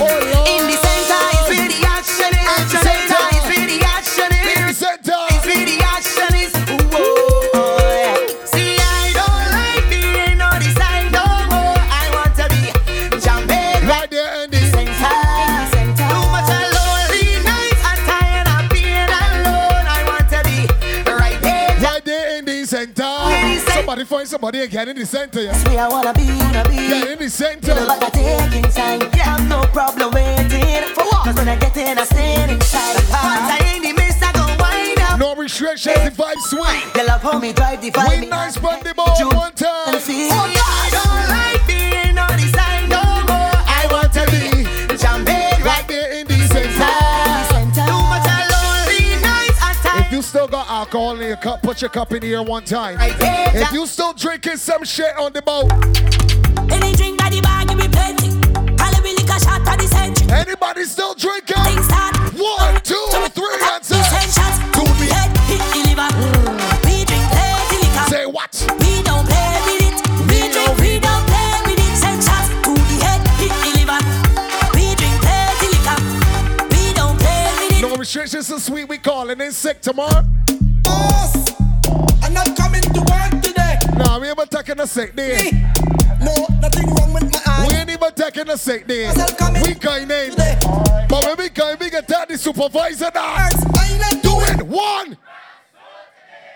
Oh 0.00 0.08
Lord. 0.32 0.48
In 0.48 0.66
the 0.66 0.76
center 0.80 1.20
is 1.36 1.46
where 1.52 1.68
the 1.68 1.80
action 1.86 2.32
is. 2.32 2.40
In 2.40 2.64
the 2.64 2.64
The 2.64 2.78
center 2.78 2.80
center. 2.80 2.96
is 2.96 2.99
center. 22.70 23.02
Somebody 23.72 24.04
find 24.04 24.28
somebody 24.28 24.60
and 24.62 24.70
get 24.70 24.86
in 24.86 24.96
the 24.96 25.04
center. 25.04 25.42
Yeah. 25.42 25.68
Me, 25.68 25.76
I 25.76 25.88
wanna 25.88 26.12
be, 26.14 26.26
wanna 26.38 26.62
be. 26.68 26.76
Get 26.76 27.08
in 27.10 27.18
the 27.18 27.28
center. 27.28 27.74
But 27.74 27.98
I 27.98 28.10
taking 28.10 28.62
time. 28.70 29.00
Yeah, 29.12 29.34
have 29.34 29.48
no 29.48 29.62
problem 29.74 30.12
waiting 30.12 30.94
for 30.94 31.02
what? 31.02 31.24
Cause 31.24 31.34
when 31.34 31.48
I 31.48 31.56
get 31.56 31.76
in, 31.76 31.98
I 31.98 32.04
stand 32.04 32.52
inside 32.52 32.94
the. 32.94 33.02
Once 33.10 33.50
I 33.50 33.74
in 33.74 33.82
the 33.82 33.92
midst, 33.92 34.22
I 34.22 34.30
go 34.32 34.46
wind 34.62 35.00
up. 35.00 35.18
No 35.18 35.34
restrictions. 35.34 35.96
The 35.98 36.14
vibe 36.14 36.38
sweet. 36.46 36.94
They 36.94 37.04
love 37.04 37.22
how 37.22 37.40
me 37.40 37.52
drive 37.52 37.82
the 37.82 37.90
vibe. 37.90 38.20
We 38.20 38.26
nice 38.26 38.56
on 38.56 38.80
the 38.84 38.94
ball 38.94 39.18
one 39.34 39.52
time. 39.52 39.94
and 39.94 40.00
see. 40.00 40.28
Oh, 40.30 41.09
alcohol 50.80 51.20
in 51.20 51.28
your 51.28 51.36
cup, 51.36 51.62
put 51.62 51.82
your 51.82 51.90
cup 51.90 52.10
in 52.12 52.22
here 52.22 52.42
one 52.42 52.64
time. 52.64 52.96
If 53.00 53.70
you 53.70 53.86
still 53.86 54.14
drinking 54.14 54.56
some 54.56 54.82
shit 54.82 55.14
on 55.18 55.30
the 55.34 55.42
boat, 55.42 55.68
Any 56.72 56.96
drink 56.96 57.20
that 57.20 57.32
the 57.32 57.42
bag, 57.44 57.68
give 57.68 57.76
me 57.76 57.84
plenty. 57.86 58.32
Calibre 58.80 59.12
liquor 59.12 59.38
shot 59.44 59.60
at 59.68 59.76
the 59.76 59.86
century. 59.86 60.32
anybody 60.32 60.84
still 60.84 61.12
drinking? 61.12 61.60
One, 62.40 62.80
two, 62.80 62.96
three, 63.36 63.60
and 63.60 63.84
shots 63.84 63.92
to 63.92 64.84
the 64.96 65.06
head, 65.12 65.28
hit 65.52 65.60
the 65.68 65.80
liver. 65.84 66.08
We 66.88 67.04
drink 67.04 67.28
plenty 67.28 67.76
liquor. 67.84 68.06
say 68.08 68.24
what? 68.24 68.56
We 68.80 69.04
don't 69.04 69.28
play 69.28 69.60
with 69.68 69.84
it. 69.84 70.00
We 70.32 70.48
drink, 70.48 70.80
we 70.80 70.92
don't 70.96 71.24
play 71.28 71.60
with 71.68 71.76
it. 71.76 71.92
Ten 72.00 72.16
shots 72.24 72.48
to 72.64 72.72
the 72.72 72.96
head, 73.04 73.20
hit 73.36 73.52
the 73.52 73.70
liver. 73.84 74.00
We 74.72 74.96
drink 74.96 75.16
plenty 75.20 75.76
liquor. 75.76 75.98
We 76.72 76.82
don't 76.96 77.20
play 77.20 77.68
with 77.68 77.76
it. 77.76 77.82
No 77.84 78.00
restrictions 78.00 78.48
so 78.48 78.56
sweet, 78.56 78.88
we 78.88 78.96
calling 78.96 79.42
in 79.44 79.52
sick 79.52 79.82
tomorrow. 79.84 80.24
Boss, 80.90 81.32
I'm 82.22 82.34
not 82.34 82.56
coming 82.56 82.82
to 82.82 83.00
work 83.00 83.42
today. 83.42 83.78
Nah, 83.96 84.18
we 84.18 84.28
ain't 84.28 84.50
taking 84.50 84.80
a 84.80 84.86
sick 84.86 85.14
day. 85.14 85.50
No, 86.20 86.34
nothing 86.60 86.86
wrong 86.94 87.12
with 87.14 87.32
my 87.32 87.40
eyes. 87.46 87.68
We 87.68 87.74
ain't 87.76 87.90
even 87.90 88.12
taking 88.14 88.48
a 88.50 88.56
sick 88.56 88.86
day. 88.86 89.08
We 89.62 89.74
kind 89.74 90.10
in. 90.10 90.30
today. 90.30 90.58
But 91.08 91.24
when 91.24 91.36
we 91.38 91.48
come, 91.48 91.76
we 91.80 91.90
can 91.90 92.04
tell 92.04 92.26
the 92.26 92.36
supervisor 92.36 93.10
that. 93.12 93.54
I 93.74 93.98
not 93.98 94.22
Do 94.22 94.30
doing 94.30 94.60
it, 94.60 94.66
one. 94.66 95.16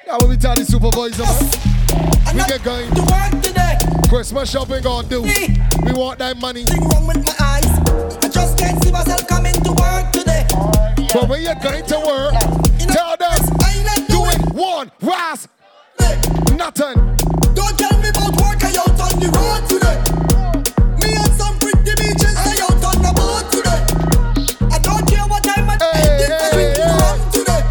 Now 0.07 0.19
when 0.19 0.31
we 0.31 0.37
tell 0.37 0.57
the 0.57 0.65
supervisor, 0.65 1.25
man, 1.25 2.37
we 2.37 2.45
get 2.45 2.63
going. 2.63 2.91
to 2.95 3.03
work 3.03 3.43
today. 3.43 3.79
Christmas 4.09 4.51
shopping 4.51 4.83
gonna 4.83 5.09
do. 5.09 5.23
We 5.23 5.93
want 5.93 6.19
that 6.19 6.37
money. 6.39 6.65
Nothing 6.65 6.89
wrong 6.89 7.07
with 7.07 7.25
my 7.27 7.35
eyes. 7.41 7.71
I 8.23 8.29
just 8.29 8.59
can't 8.59 8.83
see 8.83 8.93
myself 8.93 9.27
coming 9.29 9.55
to 9.63 9.73
work 9.73 10.13
today. 10.13 10.47
But 11.15 11.29
when 11.29 11.43
you're 11.43 11.55
going 11.63 11.87
to 11.87 11.99
work, 12.01 12.35
tell 12.91 13.17
them, 13.17 13.55
one, 14.55 14.91
rise, 15.03 15.49
nothing. 16.55 16.95
Don't 17.55 17.77
tell 17.77 17.99
me 18.01 18.09
about 18.11 18.31
work, 18.39 18.63
I 18.63 18.71
out 18.79 19.01
on 19.01 19.19
the 19.19 19.29
road 19.35 19.67
today. 19.69 19.99
Me 21.03 21.11
and 21.17 21.33
some 21.35 21.59
pretty 21.59 21.91
bitches, 21.99 22.37
I 22.39 22.63
out 22.63 22.85
on 22.85 23.03
the 23.03 23.13
boat 23.19 23.51
today. 23.51 23.83
I 24.71 24.79
don't 24.79 25.05
care 25.09 25.27
what 25.27 25.43
time 25.43 25.69
I 25.69 25.77
Hey, 25.83 26.27
I 26.27 26.55
hey, 26.55 26.75
hey. 26.75 26.87
rum 26.87 27.19
today. 27.33 27.63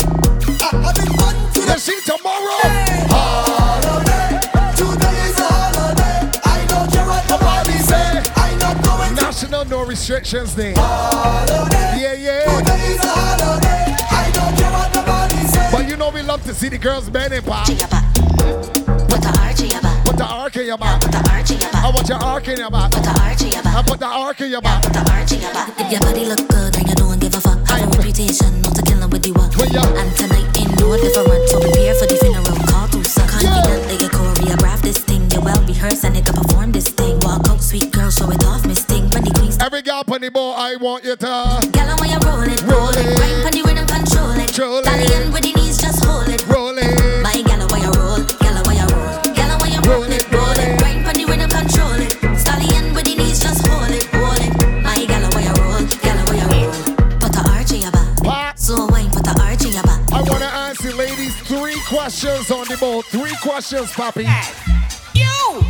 I 0.60 0.84
having 0.84 1.12
fun 1.16 1.36
today. 1.54 1.68
Let's 1.68 1.84
see 1.84 2.00
tomorrow. 2.04 2.60
Holiday, 3.08 4.44
today 4.76 5.16
is 5.24 5.40
a 5.40 5.48
holiday. 5.48 6.32
I 6.44 6.66
don't 6.68 6.92
care 6.92 7.08
what 7.08 7.24
nobody 7.30 7.78
say. 7.80 8.24
I 8.36 8.56
not 8.60 8.84
going 8.84 9.16
National 9.16 9.64
No 9.66 9.84
Restrictions 9.86 10.54
Day. 10.54 10.74
holiday. 10.76 12.02
Yeah, 12.02 12.14
yeah. 12.14 12.60
Today 12.60 12.92
is 12.92 13.00
a 13.00 13.08
holiday. 13.08 13.62
You 15.94 16.00
know 16.00 16.10
we 16.10 16.24
love 16.24 16.41
to 16.41 16.56
see 16.56 16.70
the 16.70 16.78
girls 16.78 17.08
bending 17.08 17.44
pop. 17.44 17.68
Put 17.68 17.78
the 19.22 19.30
arch 19.38 19.62
in 19.62 19.70
your 19.70 19.82
back. 19.82 20.06
Put 20.06 20.18
the 20.18 20.26
arc 20.26 20.56
in 20.58 20.66
your 20.66 20.78
back. 20.80 21.00
Put 21.00 21.12
the 21.12 21.22
arch 21.30 21.52
in 21.52 21.60
your 21.62 21.70
I 21.70 21.91
want 21.94 22.10
your 22.10 22.18
arc 22.18 22.48
in 22.48 22.58
your 22.58 22.72
back. 22.72 22.91
Put 22.91 23.04
the 23.04 23.14
arch 23.22 23.41
in 23.44 23.52
your 23.54 23.62
I 23.62 23.64
back. 23.64 23.86
put 23.86 24.00
the 24.00 24.08
arc 24.08 24.41
in 24.41 24.50
your 24.50 24.62
back. 24.62 24.82
Put 24.82 24.94
the 24.94 25.12
arch 25.14 25.32
in 25.34 25.41
your 25.41 25.54
back. 25.54 25.70
If 25.78 25.91
your 25.94 26.02
body 26.02 26.26
look 26.26 26.50
good 26.50 26.74
and 26.74 26.89
you 26.89 26.96
don't 26.96 27.22
give 27.22 27.36
a 27.36 27.41
fuck, 27.41 27.62
have 27.70 27.86
a 27.86 27.88
reputation 27.94 28.62
not 28.66 28.74
to 28.74 28.82
kill 28.82 29.06
them 29.06 29.12
with 29.14 29.22
the 29.22 29.38
work. 29.38 29.54
And 29.54 30.10
tonight 30.18 30.50
ain't 30.58 30.74
no 30.82 30.98
different, 30.98 31.46
so 31.54 31.62
prepare 31.62 31.94
for 31.94 32.10
the 32.10 32.18
funeral. 32.18 32.58
Call 32.66 32.89
to 32.89 33.00
suck. 33.06 33.30
Confidently 33.30 34.02
you 34.02 34.10
choreograph 34.10 34.82
this 34.82 34.98
thing. 34.98 35.30
You 35.30 35.46
well 35.46 35.62
rehearsed 35.62 36.10
and 36.10 36.18
you 36.18 36.26
can 36.26 36.34
perform 36.34 36.74
this 36.74 36.89
thing. 36.89 37.22
Walk 37.22 37.46
out, 37.54 37.62
sweet 37.62 37.94
girl, 37.94 38.10
show 38.10 38.34
it 38.34 38.41
off, 38.50 38.66
Miss 38.66 38.82
Thing. 38.82 39.14
When 39.14 39.30
the 39.30 39.32
queen's 39.38 39.62
Every 39.62 39.86
girl 39.86 40.02
on 40.10 40.22
the 40.26 40.34
boat, 40.34 40.58
I 40.58 40.74
want 40.82 41.06
you 41.06 41.14
to. 41.14 41.38
Girl, 41.70 41.94
when 42.02 42.10
you 42.10 42.18
roll 42.26 42.41
it, 42.50 42.58
roll 42.66 42.89
it. 42.89 42.98
Roll. 42.98 43.22
Right 43.22 43.46
on 43.46 43.54
the 43.54 43.62
rhythm, 43.62 43.86
control 43.86 44.34
it. 44.34 44.50
Control 44.50 44.82
it. 44.82 44.89
Dolly 44.89 45.06
in 45.22 45.30
with 45.30 45.46
the 45.46 45.53
Three 62.76 63.36
questions, 63.41 63.91
Poppy. 63.93 64.24
You! 65.13 65.61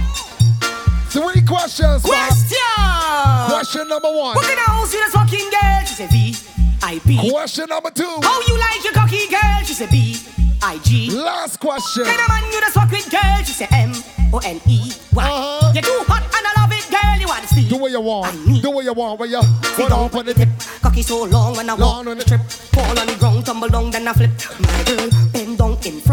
Three 1.10 1.42
questions, 1.46 2.02
Pop. 2.02 2.12
Question! 2.30 3.50
Question 3.50 3.88
number 3.90 4.08
one. 4.10 4.36
Look 4.36 4.46
at 4.46 4.56
the 4.56 4.62
house 4.72 4.94
with 4.94 5.08
a 5.10 5.12
fucking 5.12 5.50
girl. 5.52 5.80
She 5.86 5.96
say 5.96 6.08
V, 6.08 6.36
I 6.82 7.00
B. 7.06 7.30
Question 7.30 7.66
number 7.68 7.92
two. 7.92 8.08
How 8.24 8.40
you 8.48 8.58
like 8.58 8.82
your 8.86 8.94
cocky 8.94 9.28
girl? 9.28 9.60
She 9.66 9.74
say 9.74 9.88
B, 9.92 10.16
I 10.62 10.78
G. 10.78 11.12
Last 11.12 11.60
question. 11.60 12.06
Kind 12.06 12.22
of 12.22 12.28
man 12.30 12.44
you 12.54 12.62
just 12.62 12.74
fuck 12.74 12.90
with 12.90 13.12
girl? 13.12 13.38
She 13.40 13.52
say 13.52 13.68
M, 13.72 13.92
O 14.34 14.40
N 14.46 14.62
E. 14.66 14.94
Why? 15.12 15.26
Uh-huh. 15.26 15.72
You're 15.74 15.84
too 15.84 16.04
hot 16.08 16.24
and 16.24 16.48
I 16.48 16.62
love 16.62 16.72
it, 16.72 16.88
girl. 16.90 17.20
You 17.20 17.28
want 17.28 17.42
to 17.44 17.48
sleep? 17.54 17.68
Do 17.68 17.78
what 17.80 17.92
you 17.92 18.00
want. 18.00 18.62
Do 18.62 18.72
what 18.72 18.86
you 18.86 18.94
want. 18.94 19.20
Where 19.20 19.28
you 19.28 19.42
put 19.76 19.92
on 19.92 20.10
on 20.10 20.26
the 20.26 20.34
tip. 20.34 20.48
Cocky 20.82 21.02
so 21.02 21.26
long 21.26 21.58
when 21.58 21.70
I 21.70 21.74
Long 21.76 22.06
walk 22.06 22.08
on 22.08 22.18
the- 22.18 22.24
trip. 22.24 22.42
Fall 22.74 22.98
on 22.98 23.06
the 23.08 23.16
ground, 23.20 23.46
tumble 23.46 23.68
down, 23.68 23.92
then 23.92 24.08
I 24.08 24.14
flip. 24.14 24.32
My 24.60 24.84
girl, 24.84 24.96
bend 24.96 24.98
down 24.98 25.10
in 25.10 25.13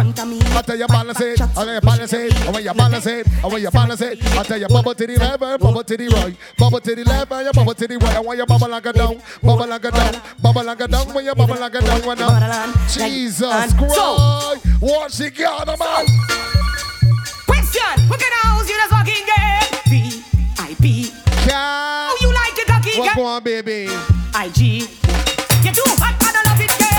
front 0.01 0.19
of 0.19 0.29
me. 0.29 0.39
I 0.57 0.63
tell 0.63 0.79
you 0.79 0.87
balance 0.87 1.21
it, 1.21 1.41
I 1.41 1.47
tell 1.53 1.75
you 1.75 1.81
balance 1.81 2.13
it, 2.13 2.35
and 2.35 2.55
when 2.55 2.65
you 2.65 2.73
balance 2.73 3.07
it, 3.07 3.27
and 3.27 3.53
when 3.53 3.63
you 3.63 3.71
balance 3.71 4.01
it, 4.01 4.25
I 4.37 4.43
tell 4.43 4.59
you 4.59 4.69
bubble 4.69 4.95
to 4.95 5.07
the 5.07 5.17
left 5.17 5.43
and 5.43 5.61
bubble 5.61 5.85
to 5.85 5.97
the 5.97 6.09
right, 6.09 6.37
bubble 6.59 6.81
to 6.81 6.95
the 6.95 7.05
left 7.05 7.33
and 7.33 7.47
you 7.47 7.53
bubble 7.53 7.75
to 7.75 7.87
the 7.87 7.99
right, 7.99 8.17
and 8.17 8.27
when 8.27 8.39
you 8.39 8.47
bubble 8.47 8.69
like 8.69 8.87
a 8.87 8.93
down, 8.93 9.21
bubble 9.43 9.67
like 9.67 9.85
a 9.85 9.91
down, 9.91 10.23
bubble 10.41 10.65
like 10.65 10.81
a 10.81 10.89
down, 10.89 11.15
when 11.15 11.25
you 11.25 11.35
bubble 11.35 11.57
like 11.57 11.75
a 11.75 11.81
down, 11.81 12.21
up. 12.21 12.75
Jesus 12.89 13.75
Christ, 13.75 14.67
watch 14.81 15.19
the 15.19 15.31
God, 15.31 15.67
man. 15.67 16.07
Question, 17.47 18.09
what 18.09 18.21
kind 18.21 18.33
of 18.33 18.41
house 18.41 18.69
you 18.69 18.77
just 18.77 18.93
walking 18.93 19.27
get? 19.27 19.83
V-I-P. 19.89 21.13
How 21.51 22.15
you 22.21 22.33
like 22.33 22.59
it, 22.59 22.67
Ducky? 22.67 22.99
What 23.01 23.17
go 23.17 23.25
on, 23.25 23.43
baby? 23.43 23.89
I-G. 24.35 24.79
You're 25.63 25.75
too 25.75 25.83
hot, 26.01 26.17
I 26.21 26.33
don't 26.33 26.47
love 26.47 26.61
it, 26.61 26.90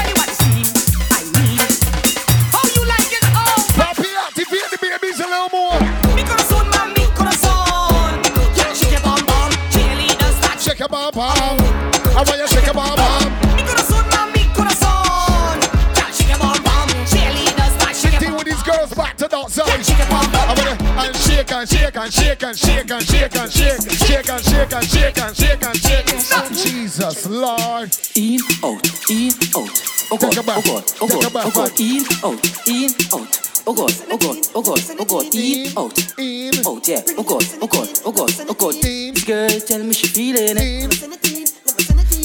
shake 11.12 11.26
your 11.26 11.28
bum 11.28 11.36
bum. 11.36 11.58
I 12.16 12.24
want 12.26 12.40
you 12.40 12.48
shake 12.48 12.66
your 12.66 12.74
bum 12.74 12.96
bum. 12.96 13.24
Mi 13.56 13.64
corazón, 13.64 14.04
mami, 14.12 14.44
corazón. 14.56 15.60
Yeah, 15.96 16.12
shake 16.12 16.30
your 16.30 16.40
bum 16.40 16.64
bum. 16.64 16.88
Cheerleaders, 17.06 17.74
start 17.80 17.96
shake 17.96 18.22
your 18.22 18.32
bum 18.32 18.38
bum. 18.38 18.46
these 18.46 18.64
girls 18.64 18.94
back 18.94 19.18
to 19.18 19.28
that 19.28 19.50
side. 19.50 19.86
Shake 19.86 19.98
your 19.98 20.08
bum 20.08 20.32
bum. 20.32 20.50
I 20.50 20.54
want 20.56 20.70
you 20.70 20.88
and 21.02 21.16
shake 21.18 21.52
and 21.52 21.68
shake 21.68 21.98
and 21.98 22.14
shake 22.14 22.44
and 22.44 22.58
shake 22.58 22.92
and 22.92 23.04
shake 23.04 23.36
and 23.36 23.52
shake, 23.52 23.82
shake 23.92 24.30
and 24.30 24.44
shake 24.44 24.74
and 24.74 24.88
shake 24.88 25.18
and 25.18 25.36
shake 25.36 25.64
and 25.64 25.78
shake. 25.78 26.52
Jesus 26.64 27.28
Lord. 27.28 27.90
In 28.16 28.40
out, 28.64 28.86
in 29.10 29.32
out. 29.56 29.76
Oh 30.14 30.18
God, 30.18 30.38
oh 30.38 30.44
God, 30.44 30.84
oh 31.02 31.08
God, 31.08 31.46
oh 31.46 31.52
God. 31.52 31.80
In 31.80 32.04
out, 32.24 32.68
in 32.68 32.92
out. 33.14 33.51
Oh 33.68 33.74
God, 33.76 33.94
oh 34.10 34.18
God, 34.18 34.38
oh 34.56 34.62
God, 34.64 34.80
oh 35.00 35.06
God, 35.06 35.36
in 35.36 35.78
out, 35.78 36.20
in 36.20 36.54
out, 36.66 36.88
yeah. 36.88 37.02
Oh 37.18 37.24
God, 37.24 37.46
oh 37.62 37.68
God, 37.68 37.88
oh 38.06 38.12
God, 38.12 38.30
oh 38.50 38.54
God. 38.54 38.74
This 38.82 39.24
girl 39.24 39.50
tell 39.50 39.84
me 39.84 39.94
she 39.94 40.08
feeling 40.08 40.58
it. 40.58 40.90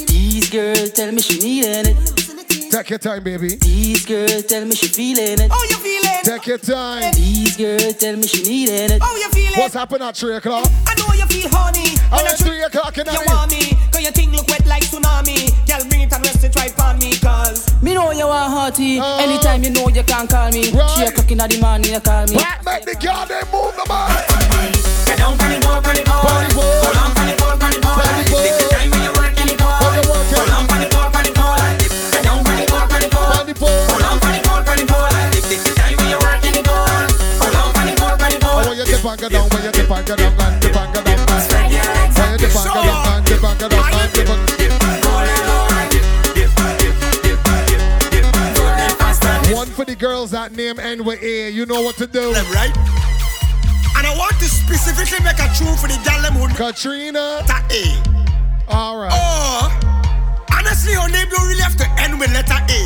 These 0.08 0.50
girls 0.50 0.92
tell 0.92 1.12
me 1.12 1.20
she 1.20 1.38
needing 1.38 1.94
it. 1.94 2.70
Take 2.70 2.90
your 2.90 2.98
time, 2.98 3.22
baby. 3.22 3.56
These 3.56 4.06
girls 4.06 4.44
tell 4.44 4.64
me 4.64 4.74
she 4.74 4.88
feeling 4.88 5.40
it. 5.40 5.50
Oh, 5.52 5.66
you 5.70 5.76
feeling? 5.76 6.24
Take 6.24 6.46
your 6.46 6.58
time. 6.58 7.12
These 7.14 7.56
girls 7.56 7.96
tell 7.96 8.16
me 8.16 8.26
she 8.26 8.42
needing 8.42 8.90
it. 8.96 9.00
Oh, 9.02 9.16
you 9.16 9.28
feeling? 9.30 9.60
What's 9.60 9.74
happening 9.74 10.08
at 10.08 10.16
3 10.16 10.36
o'clock? 10.36 10.66
I 10.86 10.94
know 10.98 11.14
you 11.14 11.26
feel 11.26 11.48
horny. 11.52 11.96
Oh, 12.12 12.24
it's 12.24 12.42
3 12.42 12.62
o'clock 12.62 12.98
in 12.98 13.06
the 13.06 13.12
You 13.12 13.20
want 13.26 13.50
me, 13.50 13.72
cause 13.96 14.04
your 14.04 14.12
thing 14.12 14.30
look 14.32 14.46
wet 14.48 14.66
like 14.66 14.82
tsunami. 14.84 15.48
Girl, 15.66 15.84
bring 15.88 16.02
it 16.02 16.12
and 16.12 16.24
rest 16.24 16.44
it 16.44 16.54
right 16.56 16.72
on 16.80 16.98
me, 16.98 17.16
cause. 17.18 17.64
Me 17.82 17.94
know 17.94 18.10
you 18.12 18.26
want 18.26 18.52
hearty. 18.52 19.00
Uh, 19.00 19.18
Anytime 19.18 19.62
you 19.64 19.70
know 19.70 19.88
you 19.88 20.02
can't 20.02 20.28
call 20.28 20.50
me. 20.50 20.70
Right. 20.70 20.90
Three 20.96 21.06
o'clock 21.06 21.30
in 21.30 21.38
the 21.38 21.58
morning, 21.60 21.92
you 21.92 22.00
call 22.00 22.26
me. 22.26 22.36
Right, 22.36 22.60
make 22.64 22.84
the 22.84 22.94
girl, 23.00 23.24
they 23.26 23.40
move 23.48 23.72
the 23.76 23.84
man. 23.88 24.72
Get 25.06 25.18
down, 25.18 25.36
ball, 25.36 25.80
panic 25.80 26.04
ball. 26.04 26.22
Panic 26.24 26.52
ball. 26.56 26.76
This 28.44 28.56
the 28.60 28.68
time 28.68 28.90
when 28.92 29.02
you 29.02 29.12
work, 29.16 29.32
panic 29.32 29.58
ball. 29.58 29.80
When 29.80 29.92
you 29.96 30.04
work, 30.10 30.26
Hold 30.36 30.50
on, 30.52 30.64
panic 30.68 30.90
ball, 30.92 31.08
panic 31.10 31.34
ball. 31.34 31.56
Get 31.56 32.22
down, 32.24 32.42
ball, 34.44 34.60
panic 34.64 34.86
ball. 34.88 35.08
This 35.32 35.62
the 35.64 35.72
time 35.72 35.96
when 35.96 36.08
you 36.12 36.18
work, 36.20 36.40
panic 36.44 36.64
ball. 36.68 36.84
Hold 37.40 37.56
on, 37.56 37.68
panic 37.72 37.96
ball, 37.96 38.14
panic 38.20 38.40
ball. 38.44 38.60
Oh, 38.60 38.68
when 38.68 38.76
you 38.76 38.84
dip 38.84 39.04
and 39.04 39.16
go 39.20 39.28
down, 39.28 39.48
when 39.48 39.62
you 39.64 39.72
dip 39.72 39.90
and 39.90 40.04
go 40.06 40.14
down, 40.16 40.45
girls 50.06 50.30
that 50.30 50.54
name 50.54 50.78
end 50.78 51.04
with 51.04 51.20
A. 51.20 51.50
You 51.50 51.66
know 51.66 51.82
what 51.82 51.96
to 51.96 52.06
do. 52.06 52.32
Them 52.32 52.46
right? 52.54 52.70
And 53.98 54.06
I 54.06 54.14
want 54.16 54.38
to 54.38 54.46
specifically 54.46 55.18
make 55.26 55.38
a 55.42 55.48
tune 55.58 55.74
for 55.82 55.88
the 55.90 55.98
gal 56.06 56.22
them 56.22 56.34
who 56.38 56.46
Katrina. 56.54 57.42
that 57.50 57.66
A. 57.74 57.82
All 58.70 58.98
right. 58.98 59.10
Oh, 59.10 59.66
honestly, 60.54 60.94
her 60.94 61.08
name 61.10 61.26
don't 61.28 61.48
really 61.48 61.62
have 61.62 61.76
to 61.82 61.86
end 61.98 62.20
with 62.20 62.30
letter 62.32 62.54
A. 62.54 62.80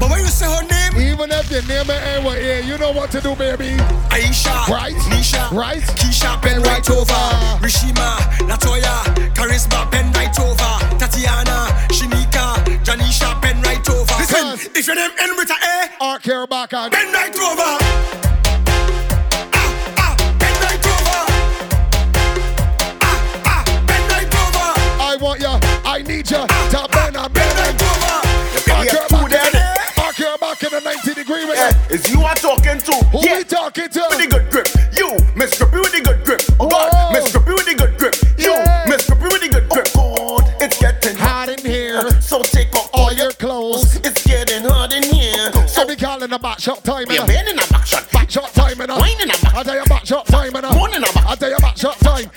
But 0.00 0.10
when 0.10 0.18
you 0.18 0.26
say 0.26 0.46
her 0.50 0.66
name, 0.66 0.98
Even 0.98 1.30
if 1.30 1.48
your 1.50 1.62
name 1.70 1.88
end 1.88 2.26
with 2.26 2.42
A, 2.42 2.66
you 2.66 2.76
know 2.78 2.90
what 2.90 3.10
to 3.12 3.20
do, 3.20 3.36
baby. 3.36 3.78
Aisha, 4.10 4.66
Right. 4.66 4.98
Nisha, 5.14 5.50
Right. 5.52 5.82
Keisha, 5.94 6.42
Ben 6.42 6.60
right 6.62 6.82
over. 6.90 7.22
Rishima, 7.62 8.18
Latoya, 8.50 8.94
Charisma, 9.38 9.88
Ben 9.92 10.10
right 10.12 10.34
over. 10.40 10.72
Tatiana, 10.98 11.70
Shinika, 11.94 12.58
Janisha, 12.82 13.40
Ben 14.54 14.62
right 14.62 14.70
over. 14.70 14.70
Listen, 14.70 14.70
Because- 14.72 14.78
if 14.78 14.86
your 14.86 14.96
name 14.96 15.10
end 15.18 15.36
with 15.36 15.50
a 15.50 15.54
A, 15.54 15.90
Art 16.00 16.22
care 16.22 16.46
back 16.46 16.72
on. 16.74 16.90
Ben 16.90 17.12
right 17.12 17.34
over. 17.36 17.78
Ah, 19.52 19.70
ah, 19.98 20.16
Ben 20.38 20.54
right 20.62 20.86
over. 20.86 21.20
Ah, 23.02 23.42
ah, 23.46 23.64
Ben 23.86 24.08
right 24.10 24.34
over. 24.34 25.02
I 25.02 25.16
want 25.20 25.40
you, 25.40 25.58
I 25.84 26.02
need 26.02 26.30
you 26.30 26.46
to 26.46 26.88
bend 26.92 27.16
and 27.16 27.32
Ben 27.32 27.46
bend 27.46 27.58
right 27.58 27.68
and 27.68 27.82
over. 27.82 28.14
Arc 28.14 28.66
Yeah, 28.66 28.82
your 28.84 29.08
two 29.08 29.16
back 29.16 29.24
in 29.24 29.30
there. 29.30 29.50
the- 29.50 30.02
arc 30.02 30.40
back 30.40 30.62
in 30.62 30.74
a 30.74 30.80
90 30.80 31.14
degree 31.14 31.44
with 31.44 31.56
Yeah, 31.58 31.68
you. 31.70 31.94
it's 31.96 32.08
you 32.10 32.22
are 32.22 32.34
talking 32.34 32.78
to. 32.78 32.92
Who 33.12 33.20
yeah. 33.26 33.38
we 33.38 33.44
talking 33.44 33.88
to? 33.88 34.06
With 34.10 34.18
the 34.18 34.26
good 34.28 34.50
grip. 34.50 34.68
You, 34.96 35.16
Miss 35.34 35.58
Grippy 35.58 35.78
with 35.78 35.92
the 35.92 36.00
good 36.00 36.13
In 46.34 46.40
the 46.40 46.48
back 46.48 46.58
shot 46.58 46.82
time. 46.82 47.04
we're 47.06 47.14
innit? 47.14 47.26
been 47.28 47.46
in 47.46 47.58
a 47.60 47.66
back 47.70 47.86
shot. 47.86 48.10
Back 48.10 48.28
shot 48.28 48.52
time, 48.54 48.74
innit? 48.74 48.98
Wine 48.98 49.20
in 49.20 49.30
a 49.30 49.38
back 49.40 49.54
I 49.54 49.62
tell 49.62 49.76
you 49.76 49.84
back 49.84 50.04
shot 50.04 50.26
time, 50.26 50.56
in 50.92 51.04
a 51.04 51.12
back. 51.12 51.26
I 51.26 51.34
tell 51.36 51.50
you 51.50 51.58
back 51.58 51.76
shot 51.76 51.96
time. 52.00 52.28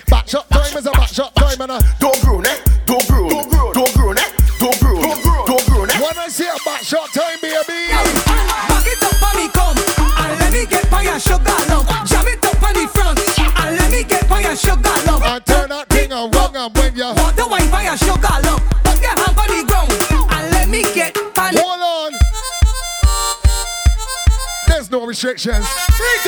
There's 25.18 25.26
no 25.26 25.34
restrictions. 25.34 25.66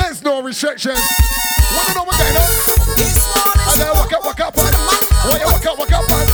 There's 0.01 0.23
no 0.23 0.41
restrictions. 0.41 0.99
Wanna 1.77 1.93
know 1.93 2.05
what 2.05 2.17
they 2.17 2.33
know? 2.33 2.41
And 3.69 3.77
then 3.77 3.93
walk 3.93 4.13
up, 4.13 4.25
walk 4.25 4.39
up, 4.39 4.57
man. 4.57 4.73
When 5.29 5.39
you 5.39 5.45
walk 5.45 5.65
up, 5.67 5.77
walk 5.77 5.91
up, 5.93 6.09
man. 6.09 6.25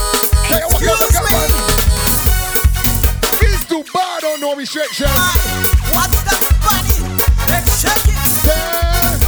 You 0.56 0.64
walk 0.72 0.88
up, 0.88 0.96
walk 1.04 1.16
up, 1.20 1.32
man. 1.36 1.52
It's 3.44 3.68
too 3.68 3.84
bad 3.92 4.24
on 4.24 4.40
no 4.40 4.56
restrictions. 4.56 5.12
What's 5.92 6.16
that 6.24 6.40
funny? 6.64 6.96
Let's 7.52 7.76
check 7.84 8.00
it. 8.08 8.16
Yeah. 8.48 9.20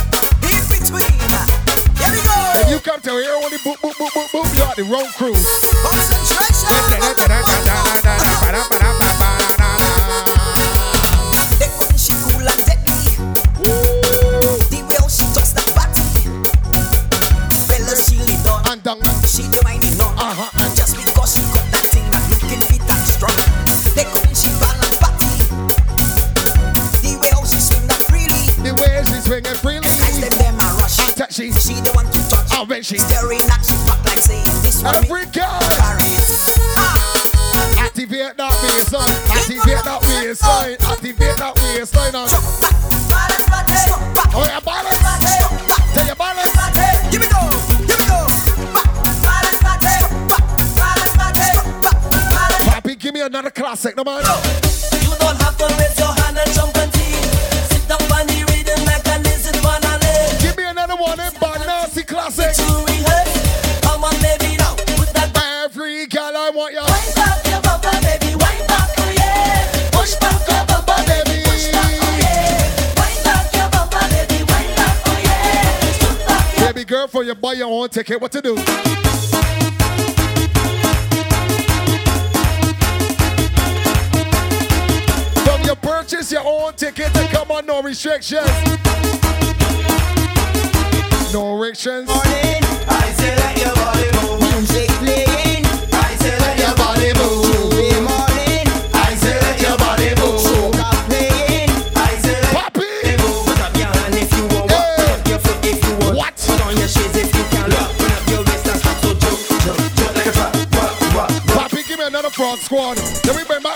In 0.47 0.63
between. 0.71 1.11
Here 1.99 2.11
we 2.15 2.23
go. 2.23 2.31
If 2.63 2.71
you 2.71 2.79
come 2.79 3.01
to 3.01 3.11
here 3.11 3.35
only 3.43 3.57
boop, 3.57 3.75
boop, 3.83 3.91
boop, 3.99 4.07
boop, 4.15 4.31
boop, 4.31 4.55
you're 4.55 4.67
at 4.67 4.77
the 4.77 4.83
wrong 4.83 5.11
crew. 5.17 5.35
The 8.55 9.06
touch. 32.87 32.99
And 32.99 32.99
when 32.99 32.99
she. 32.99 32.99
Staring 32.99 33.41
at 33.51 33.65
she 33.65 33.75
back 33.85 34.05
like 34.05 34.17
saying 34.17 34.61
this 34.61 34.83
one. 34.83 34.95
Every 34.95 35.25
girl. 35.25 35.59
Ah. 36.77 37.03
Activate 37.79 38.37
that 38.37 38.53
waistline. 38.63 39.09
Activate 39.31 39.83
that 39.83 40.01
waistline. 40.07 40.77
Activate 40.85 41.37
that 41.37 41.55
waistline. 41.61 42.13
now. 42.13 42.27
Oh, 44.39 44.45
yeah, 44.45 44.59
balance. 44.59 44.97
Tell 45.93 46.05
your 46.05 46.15
balance. 46.15 46.51
Give 47.11 47.21
me 47.21 47.27
go. 47.27 47.49
Give 47.87 47.99
me. 47.99 48.05
Papi, 52.69 52.99
give 52.99 53.13
me 53.13 53.21
another 53.21 53.49
classic, 53.49 53.95
no 53.97 54.03
man. 54.03 54.66
You 77.37 77.41
buy 77.41 77.53
your 77.53 77.69
own 77.69 77.89
ticket, 77.89 78.19
what 78.21 78.31
to 78.31 78.41
do? 78.41 78.55
From 85.43 85.61
you 85.63 85.75
purchase 85.75 86.31
your 86.31 86.43
own 86.45 86.73
ticket 86.73 87.13
to 87.13 87.27
come 87.27 87.51
on, 87.51 87.65
no 87.65 87.81
restrictions. 87.81 88.47
No 91.33 91.59
restrictions. 91.59 92.09
I 92.09 92.66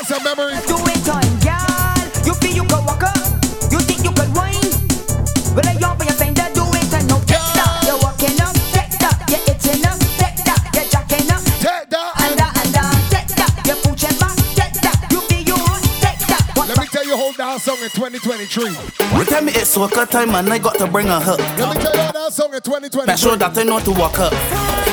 Let 0.01 0.09
me 0.09 0.17
bring 0.17 0.17
back 0.17 0.17
some 0.17 0.23
memories. 0.23 0.65
Do 0.65 0.77
it 0.89 1.09
on, 1.09 1.21
girl. 1.45 2.25
You 2.25 2.33
feel 2.33 2.55
you 2.55 2.65
can 2.65 2.85
walk 2.85 3.03
up. 3.03 3.17
You 3.71 3.79
think 3.85 4.03
you 4.03 4.11
could 4.11 4.33
whine. 4.33 4.57
Well, 5.53 5.67
I 5.67 5.77
yell 5.79 5.95
for 5.95 6.05
your 6.05 6.17
finger, 6.17 6.47
do 6.55 6.65
it 6.73 6.93
and 6.93 7.07
no 7.07 7.19
take 7.29 7.37
that. 7.53 7.83
You're 7.85 7.99
walking 8.01 8.39
up, 8.41 8.55
take 8.73 8.97
that. 8.97 9.15
You're 9.29 9.45
itching 9.45 9.85
up, 9.85 9.99
take 10.17 10.41
that. 10.47 10.61
You're 10.73 10.89
jacking 10.89 11.29
up, 11.29 11.43
take 11.61 11.89
that. 11.93 12.13
And 12.17 12.33
that, 12.39 12.51
and 12.65 12.73
that, 12.73 12.97
take 13.13 13.29
that. 13.37 13.53
You're 13.67 13.77
pooching 13.85 14.17
back, 14.17 14.35
take 14.57 14.81
that. 14.81 14.97
You 15.11 15.21
feel 15.29 15.43
you 15.45 15.57
hot, 15.59 15.83
take 16.01 16.23
that. 16.33 16.43
What 16.55 16.67
Let 16.69 16.79
me 16.79 16.85
tell 16.87 17.05
you, 17.05 17.15
hold 17.17 17.37
down 17.37 17.59
song 17.59 17.77
in 17.83 17.89
2023. 17.93 18.73
Tell 19.29 19.43
me 19.43 19.51
it's 19.53 19.75
soca 19.77 20.09
time 20.09 20.33
and 20.33 20.51
I 20.51 20.57
got 20.57 20.77
to 20.79 20.87
bring 20.87 21.07
her 21.07 21.19
hook. 21.19 21.39
Let 21.61 21.77
me 21.77 21.83
tell 21.83 21.93
you, 21.93 22.01
hold 22.01 22.13
down 22.15 22.31
song 22.31 22.53
in 22.55 22.61
2023. 22.61 23.05
Make 23.05 23.17
sure 23.19 23.37
that 23.37 23.57
I 23.57 23.63
know 23.63 23.79
to 23.79 23.91
walk 23.91 24.17
up. 24.19 24.33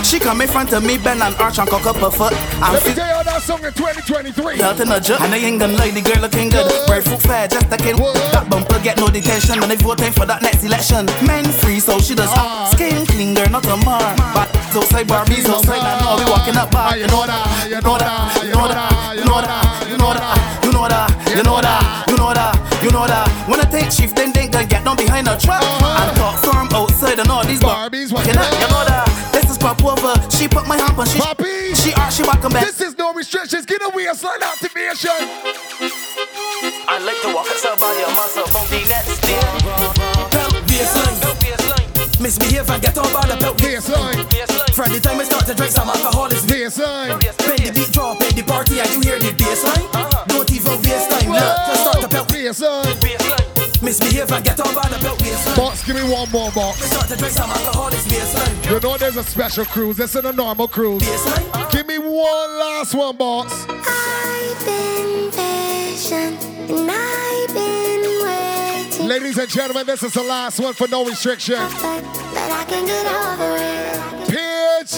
She 0.05 0.19
come 0.19 0.41
in 0.43 0.49
front 0.49 0.73
of 0.73 0.85
me, 0.85 0.99
bend 0.99 1.23
and 1.23 1.35
arch 1.37 1.59
and 1.59 1.69
cock 1.69 1.87
up 1.87 1.97
her 1.97 2.11
foot. 2.11 2.33
I'm 2.61 2.75
Let 2.75 2.85
me 2.85 2.91
fit 2.91 2.97
tell 2.97 3.09
you, 3.09 3.15
hold 3.15 3.17
down 3.17 3.18
song 3.49 3.65
in 3.65 3.73
2023. 3.73 4.59
Health 4.61 4.81
in 4.85 4.93
a 4.93 5.01
jet, 5.01 5.21
and 5.25 5.33
I 5.33 5.39
ain't 5.41 5.59
gonna 5.59 5.73
lie, 5.73 5.89
the 5.91 6.05
girl 6.05 6.21
looking 6.21 6.51
good. 6.53 6.69
Bread 6.87 7.03
fruit 7.03 7.23
fair, 7.25 7.49
just 7.49 7.73
a 7.73 7.79
kid. 7.81 7.97
That 8.37 8.45
bumper 8.51 8.79
get 8.85 8.99
no 9.01 9.09
detention, 9.09 9.63
and 9.65 9.71
they 9.73 9.81
voting 9.81 10.13
for 10.13 10.27
that 10.29 10.43
next 10.43 10.63
election. 10.69 11.09
Men 11.25 11.45
free, 11.65 11.81
so 11.81 11.97
she 11.99 12.15
does 12.15 12.29
Ah. 12.29 12.69
skin 12.73 13.07
clean, 13.09 13.33
girl, 13.33 13.49
not 13.49 13.65
a 13.65 13.77
mar. 13.89 14.05
But 14.37 14.53
outside 14.77 15.09
Barbies, 15.09 15.49
outside, 15.49 15.81
I 15.81 15.97
know 16.05 16.21
we 16.21 16.25
walking 16.29 16.57
up 16.61 16.71
bar. 16.71 16.93
You 17.01 17.07
know 17.09 17.25
that, 17.25 17.41
you 17.73 17.81
know 17.81 17.97
that, 17.97 18.37
you 18.45 18.53
know 18.53 18.69
that, 18.69 19.17
you 19.17 19.25
know 19.25 19.41
that, 19.41 19.65
you 19.89 19.97
know 19.97 20.13
that, 20.13 20.37
you 20.61 20.69
know 20.77 20.85
that, 20.93 21.09
you 21.33 21.43
know 21.49 21.61
that, 21.65 21.81
you 22.11 22.17
know 22.21 22.33
that, 22.37 22.53
you 22.85 22.91
know 22.93 23.07
that. 23.09 23.27
When 23.49 23.61
I 23.65 23.67
take 23.73 23.91
shift, 23.91 24.15
then 24.17 24.31
they 24.37 24.47
gonna 24.49 24.67
get 24.69 24.85
down 24.85 24.97
behind 24.97 25.27
the 25.27 25.37
truck 25.41 25.65
and 25.65 26.17
talk 26.21 26.37
firm 26.45 26.69
outside, 26.77 27.19
and 27.19 27.31
all 27.31 27.45
these 27.49 27.61
Barbies, 27.61 28.13
walking 28.13 28.37
up. 28.37 28.68
You 29.69 29.85
know 29.85 29.95
that. 29.97 30.31
This 30.31 30.33
pop 30.33 30.33
over. 30.33 30.37
She 30.37 30.49
put 30.49 30.67
my 30.67 30.77
hand 30.77 30.99
on 30.99 31.07
she. 31.07 31.19
Poppy. 31.19 31.75
She 31.75 31.93
arch, 31.95 32.15
she 32.15 32.23
walk 32.23 32.45
'em 32.45 32.53
back. 32.53 32.65
This 32.65 32.81
is 32.81 32.97
no 32.97 33.13
restrictions. 33.13 33.67
Get 33.67 33.83
away 33.83 34.07
a 34.07 34.13
waistline 34.13 34.43
activation. 34.43 35.11
I 36.89 36.99
like 37.05 37.21
to 37.23 37.35
walk 37.35 37.47
outside 37.51 37.79
by 37.79 37.93
your 37.99 38.13
muscle 38.15 38.47
from 38.47 38.67
the 38.69 38.81
next 38.89 39.21
day. 39.21 39.41
Belt 40.33 40.55
baseline. 40.67 42.21
Misbehave 42.21 42.69
and 42.71 42.83
get 42.83 42.99
on 42.99 43.13
by 43.13 43.27
the 43.27 43.37
belt 43.37 43.59
baseline. 43.59 44.25
From 44.75 44.93
the 44.93 45.01
time 45.01 45.21
I 45.21 45.25
start 45.25 45.47
to 45.47 45.55
drink 45.55 45.73
some 45.73 45.89
alcohol, 45.89 46.27
it's 46.27 46.45
baseline. 46.47 47.21
When 47.47 47.57
the 47.63 47.73
beat 47.73 47.93
drop 47.93 48.21
in 48.23 48.35
the 48.37 48.43
party 48.43 48.81
and 48.81 48.91
you 48.91 49.01
hear 49.01 49.19
the 49.19 49.33
baseline, 49.37 49.85
uh-huh. 49.95 50.25
don't 50.29 50.51
even 50.51 50.83
waste 50.83 51.11
time. 51.11 51.31
Look, 51.31 51.57
just 51.69 51.81
start 51.83 52.01
the 52.01 52.09
belt 52.09 52.29
baseline. 52.29 53.38
Misbehave 53.89 54.31
and 54.33 54.45
get 54.45 54.61
on 54.61 54.75
by 54.75 54.87
the 54.91 54.99
belt 55.03 55.19
baseline. 55.19 55.57
Box, 55.57 55.83
give 55.83 55.97
me 55.97 56.03
one 56.03 56.31
more 56.31 56.53
box. 56.53 56.77
Start 56.85 57.09
to 57.09 57.17
drink 57.17 57.33
some 57.33 57.49
alcohol, 57.49 57.89
it's 57.89 58.07
baseline. 58.07 58.71
You 58.71 58.81
know 58.81 58.99
there's 58.99 59.17
a 59.17 59.23
special 59.23 59.65
cruise. 59.65 59.97
This 59.97 60.15
is 60.15 60.23
a 60.23 60.31
normal 60.31 60.69
cruise. 60.69 61.01
Give 61.73 61.87
me 61.87 61.97
one 61.97 62.59
last 62.59 62.95
one, 62.95 63.17
box. 63.17 63.65
I've 63.67 64.65
been 64.67 65.31
patient 65.31 66.45
and 66.69 66.91
I've 66.91 67.55
been 67.55 68.03
waiting. 68.03 68.18
Ladies 69.09 69.39
and 69.39 69.49
gentlemen, 69.49 69.87
this 69.87 70.03
is 70.03 70.13
the 70.13 70.23
last 70.23 70.61
one 70.61 70.75
for 70.75 70.87
no 70.87 71.03
restriction. 71.03 71.57
But 71.57 71.81
I 71.81 72.63
can 72.69 72.85
get 72.85 73.07
over 73.09 73.57
it. 73.57 74.29
Pitch. 74.29 74.93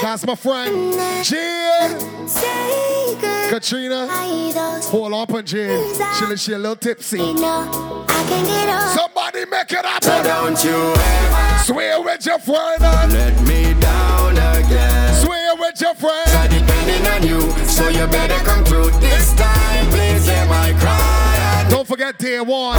That's 0.00 0.26
my 0.26 0.34
friend. 0.34 0.94
Jid. 1.22 2.26
say 2.26 3.14
good. 3.20 3.50
Katrina. 3.50 4.08
those 4.54 4.88
Hold 4.88 5.12
on, 5.12 5.34
on 5.34 5.44
Jid. 5.44 6.30
She, 6.30 6.36
she 6.38 6.52
a 6.54 6.58
little 6.58 6.76
tipsy. 6.76 7.18
know 7.18 8.06
I 8.08 8.24
can 8.26 8.46
get 8.46 8.68
over 8.70 8.98
Somebody 8.98 9.44
make 9.50 9.70
it 9.70 9.84
up. 9.84 10.02
So 10.02 10.22
don't 10.22 10.64
you 10.64 10.94
ever 10.96 11.58
Swear 11.64 12.00
with 12.00 12.24
your 12.24 12.38
friend. 12.38 12.80
let 12.80 13.38
me 13.42 13.78
down 13.82 14.32
again. 14.32 15.14
Swear 15.22 15.56
with 15.56 15.78
your 15.78 15.94
friend. 15.94 16.30
I 16.30 16.46
depending 16.46 17.06
on 17.06 17.22
you, 17.28 17.66
so 17.66 17.86
you 17.90 18.06
better 18.06 18.42
come 18.46 18.64
through 18.64 18.90
this 18.92 19.34
time. 19.34 19.86
Please 19.90 20.26
hear 20.26 20.46
my 20.46 20.72
cry. 20.80 21.39
Don't 21.70 21.86
forget 21.86 22.18
day 22.18 22.40
one 22.40 22.76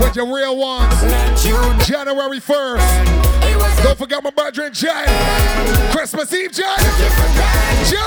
with 0.00 0.14
your 0.14 0.32
real 0.32 0.56
ones. 0.56 0.94
January 1.84 2.38
1st. 2.38 3.82
Don't 3.82 3.98
forget 3.98 4.22
my 4.22 4.30
brother 4.30 4.70
Jay. 4.70 5.04
Christmas 5.90 6.32
Eve, 6.32 6.52
Jay. 6.52 6.62
Jay. 7.84 7.98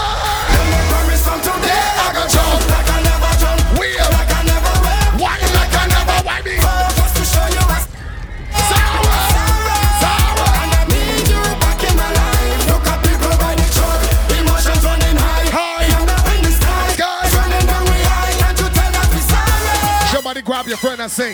Somebody 20.35 20.51
grab 20.51 20.67
your 20.67 20.77
friend 20.77 20.99
and 20.99 21.09
sing. 21.09 21.33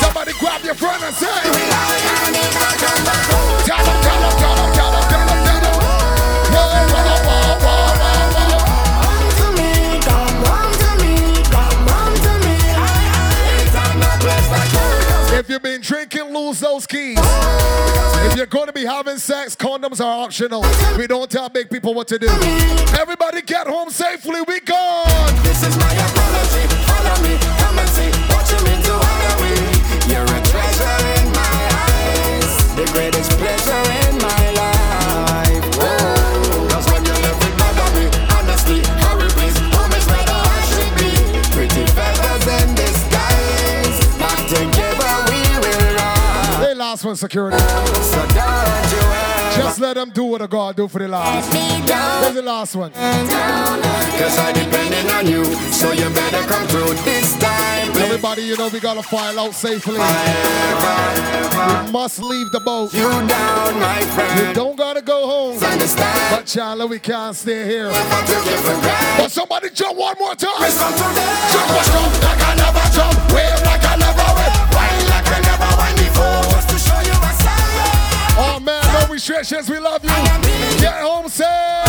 Somebody 0.00 0.32
grab 0.40 0.64
your 0.64 0.74
friend 0.74 1.04
and 1.04 1.14
sing. 1.14 1.28
Tell 1.28 1.52
tell 3.76 4.00
tell 4.00 4.32
tell 4.38 4.72
tell 4.72 4.72
tell. 4.72 4.88
If 15.38 15.50
you've 15.50 15.62
been 15.62 15.82
drinking, 15.82 16.32
lose 16.32 16.60
those 16.60 16.86
keys. 16.86 17.18
If 17.20 18.34
you're 18.34 18.46
going 18.46 18.68
to 18.68 18.72
be 18.72 18.86
having 18.86 19.18
sex, 19.18 19.54
condoms 19.56 20.02
are 20.02 20.24
optional. 20.24 20.64
We 20.96 21.06
don't 21.06 21.30
tell 21.30 21.50
big 21.50 21.68
people 21.68 21.92
what 21.92 22.08
to 22.08 22.18
do. 22.18 22.28
Everybody 22.98 23.42
get 23.42 23.66
home 23.66 23.90
safely. 23.90 24.40
We 24.48 24.60
gone. 24.60 25.04
This 25.42 25.62
is 25.66 25.76
my 25.76 25.92
apology. 25.92 26.66
Follow 26.86 27.22
me, 27.22 27.36
come 27.58 27.78
and 27.78 27.88
see 27.90 28.10
one, 47.08 47.16
security. 47.16 47.56
So 47.58 48.20
don't 48.36 48.92
you 48.92 49.62
Just 49.62 49.80
let 49.80 49.94
them 49.94 50.10
do 50.10 50.24
what 50.24 50.42
a 50.42 50.46
God 50.46 50.76
do 50.76 50.86
for 50.88 50.98
the 50.98 51.08
last. 51.08 51.52
Where's 52.22 52.34
the 52.34 52.42
last 52.42 52.76
one? 52.76 52.92
Cause 52.92 54.36
I 54.38 54.52
depending 54.52 55.08
on 55.10 55.26
you, 55.26 55.44
so 55.72 55.92
you 55.92 56.08
better 56.10 56.42
come 56.46 56.66
through 56.68 56.92
this 57.04 57.36
time. 57.38 57.92
please. 57.92 58.02
Everybody, 58.04 58.42
you 58.42 58.56
know 58.58 58.68
we 58.68 58.78
gotta 58.80 59.02
file 59.02 59.38
out 59.40 59.54
safely. 59.54 59.94
We 59.94 61.92
must 61.92 62.20
leave 62.20 62.50
the 62.52 62.60
boat. 62.60 62.92
You 62.92 63.08
down, 63.08 63.80
my 63.80 64.00
You 64.36 64.52
don't 64.52 64.76
gotta 64.76 65.00
go 65.00 65.26
home. 65.26 65.62
Understand? 65.62 66.36
But 66.36 66.44
Chandler, 66.46 66.86
we 66.86 66.98
can't 66.98 67.34
stay 67.34 67.64
here. 67.64 67.88
But 67.90 68.28
you 68.28 68.34
give 68.44 68.66
a 68.66 68.74
ride. 68.74 69.16
But 69.18 69.30
somebody 69.32 69.70
jump 69.70 69.96
one 69.96 70.16
more 70.20 70.34
time. 70.34 70.60
Listen 70.60 70.92
to 70.92 71.08
me. 71.16 71.24
Jump, 71.52 71.70
jump 71.88 72.22
like 72.22 72.42
I 72.50 72.54
never 72.62 72.84
jump. 72.92 73.16
Wave 73.32 73.62
like 73.64 73.84
I 73.84 73.96
never 73.96 74.28
wave. 74.36 74.60
Wine 74.76 75.04
like 75.08 75.28
I 75.32 75.40
never 75.48 75.70
wine 75.80 75.96
before. 75.96 76.57
We 79.68 79.80
love 79.80 80.04
you. 80.04 80.10
Get 80.78 81.02
home 81.02 81.28
safe. 81.28 81.87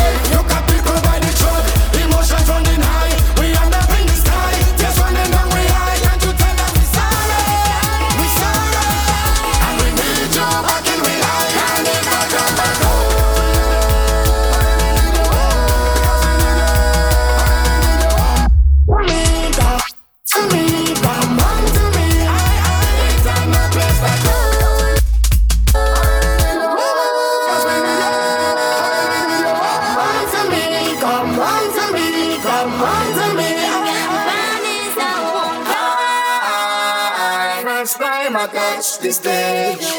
Touch 38.79 38.99
the 38.99 39.11
stage. 39.11 39.91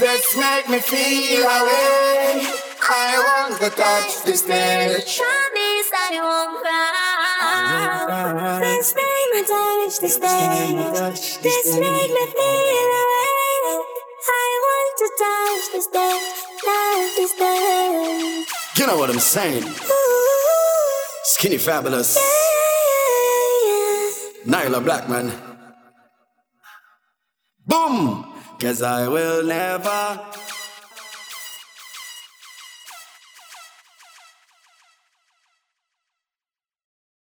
This 0.00 0.36
make 0.38 0.66
me 0.70 0.78
feel 0.78 1.44
away. 1.44 2.48
I 2.80 3.12
want 3.28 3.60
to 3.60 3.68
touch 3.68 4.24
the 4.24 4.34
stage. 4.34 5.20
Promise 5.20 5.90
I 5.92 6.16
won't 6.16 6.64
cry. 6.64 8.58
This 8.62 8.94
make 8.96 9.28
me 9.34 9.42
touch 9.44 10.00
the 10.00 10.08
stage. 10.08 11.42
This 11.42 11.76
make 11.76 12.08
me 12.08 12.24
feel 12.32 12.92
away. 13.02 13.84
I 14.24 14.48
want 14.64 14.92
to 15.02 15.08
touch 15.20 15.64
the 15.74 15.80
stage, 15.82 16.32
touch 16.64 17.12
the 17.18 17.26
stage. 17.36 18.48
You 18.78 18.86
know 18.86 18.96
what 18.96 19.10
I'm 19.10 19.20
saying? 19.20 19.64
Skinny 21.24 21.58
fabulous. 21.58 22.16
Nailah 24.46 24.82
Blackman. 24.82 25.51
Boom! 27.66 28.26
Cause 28.58 28.82
I 28.82 29.08
will 29.08 29.44
never 29.44 30.20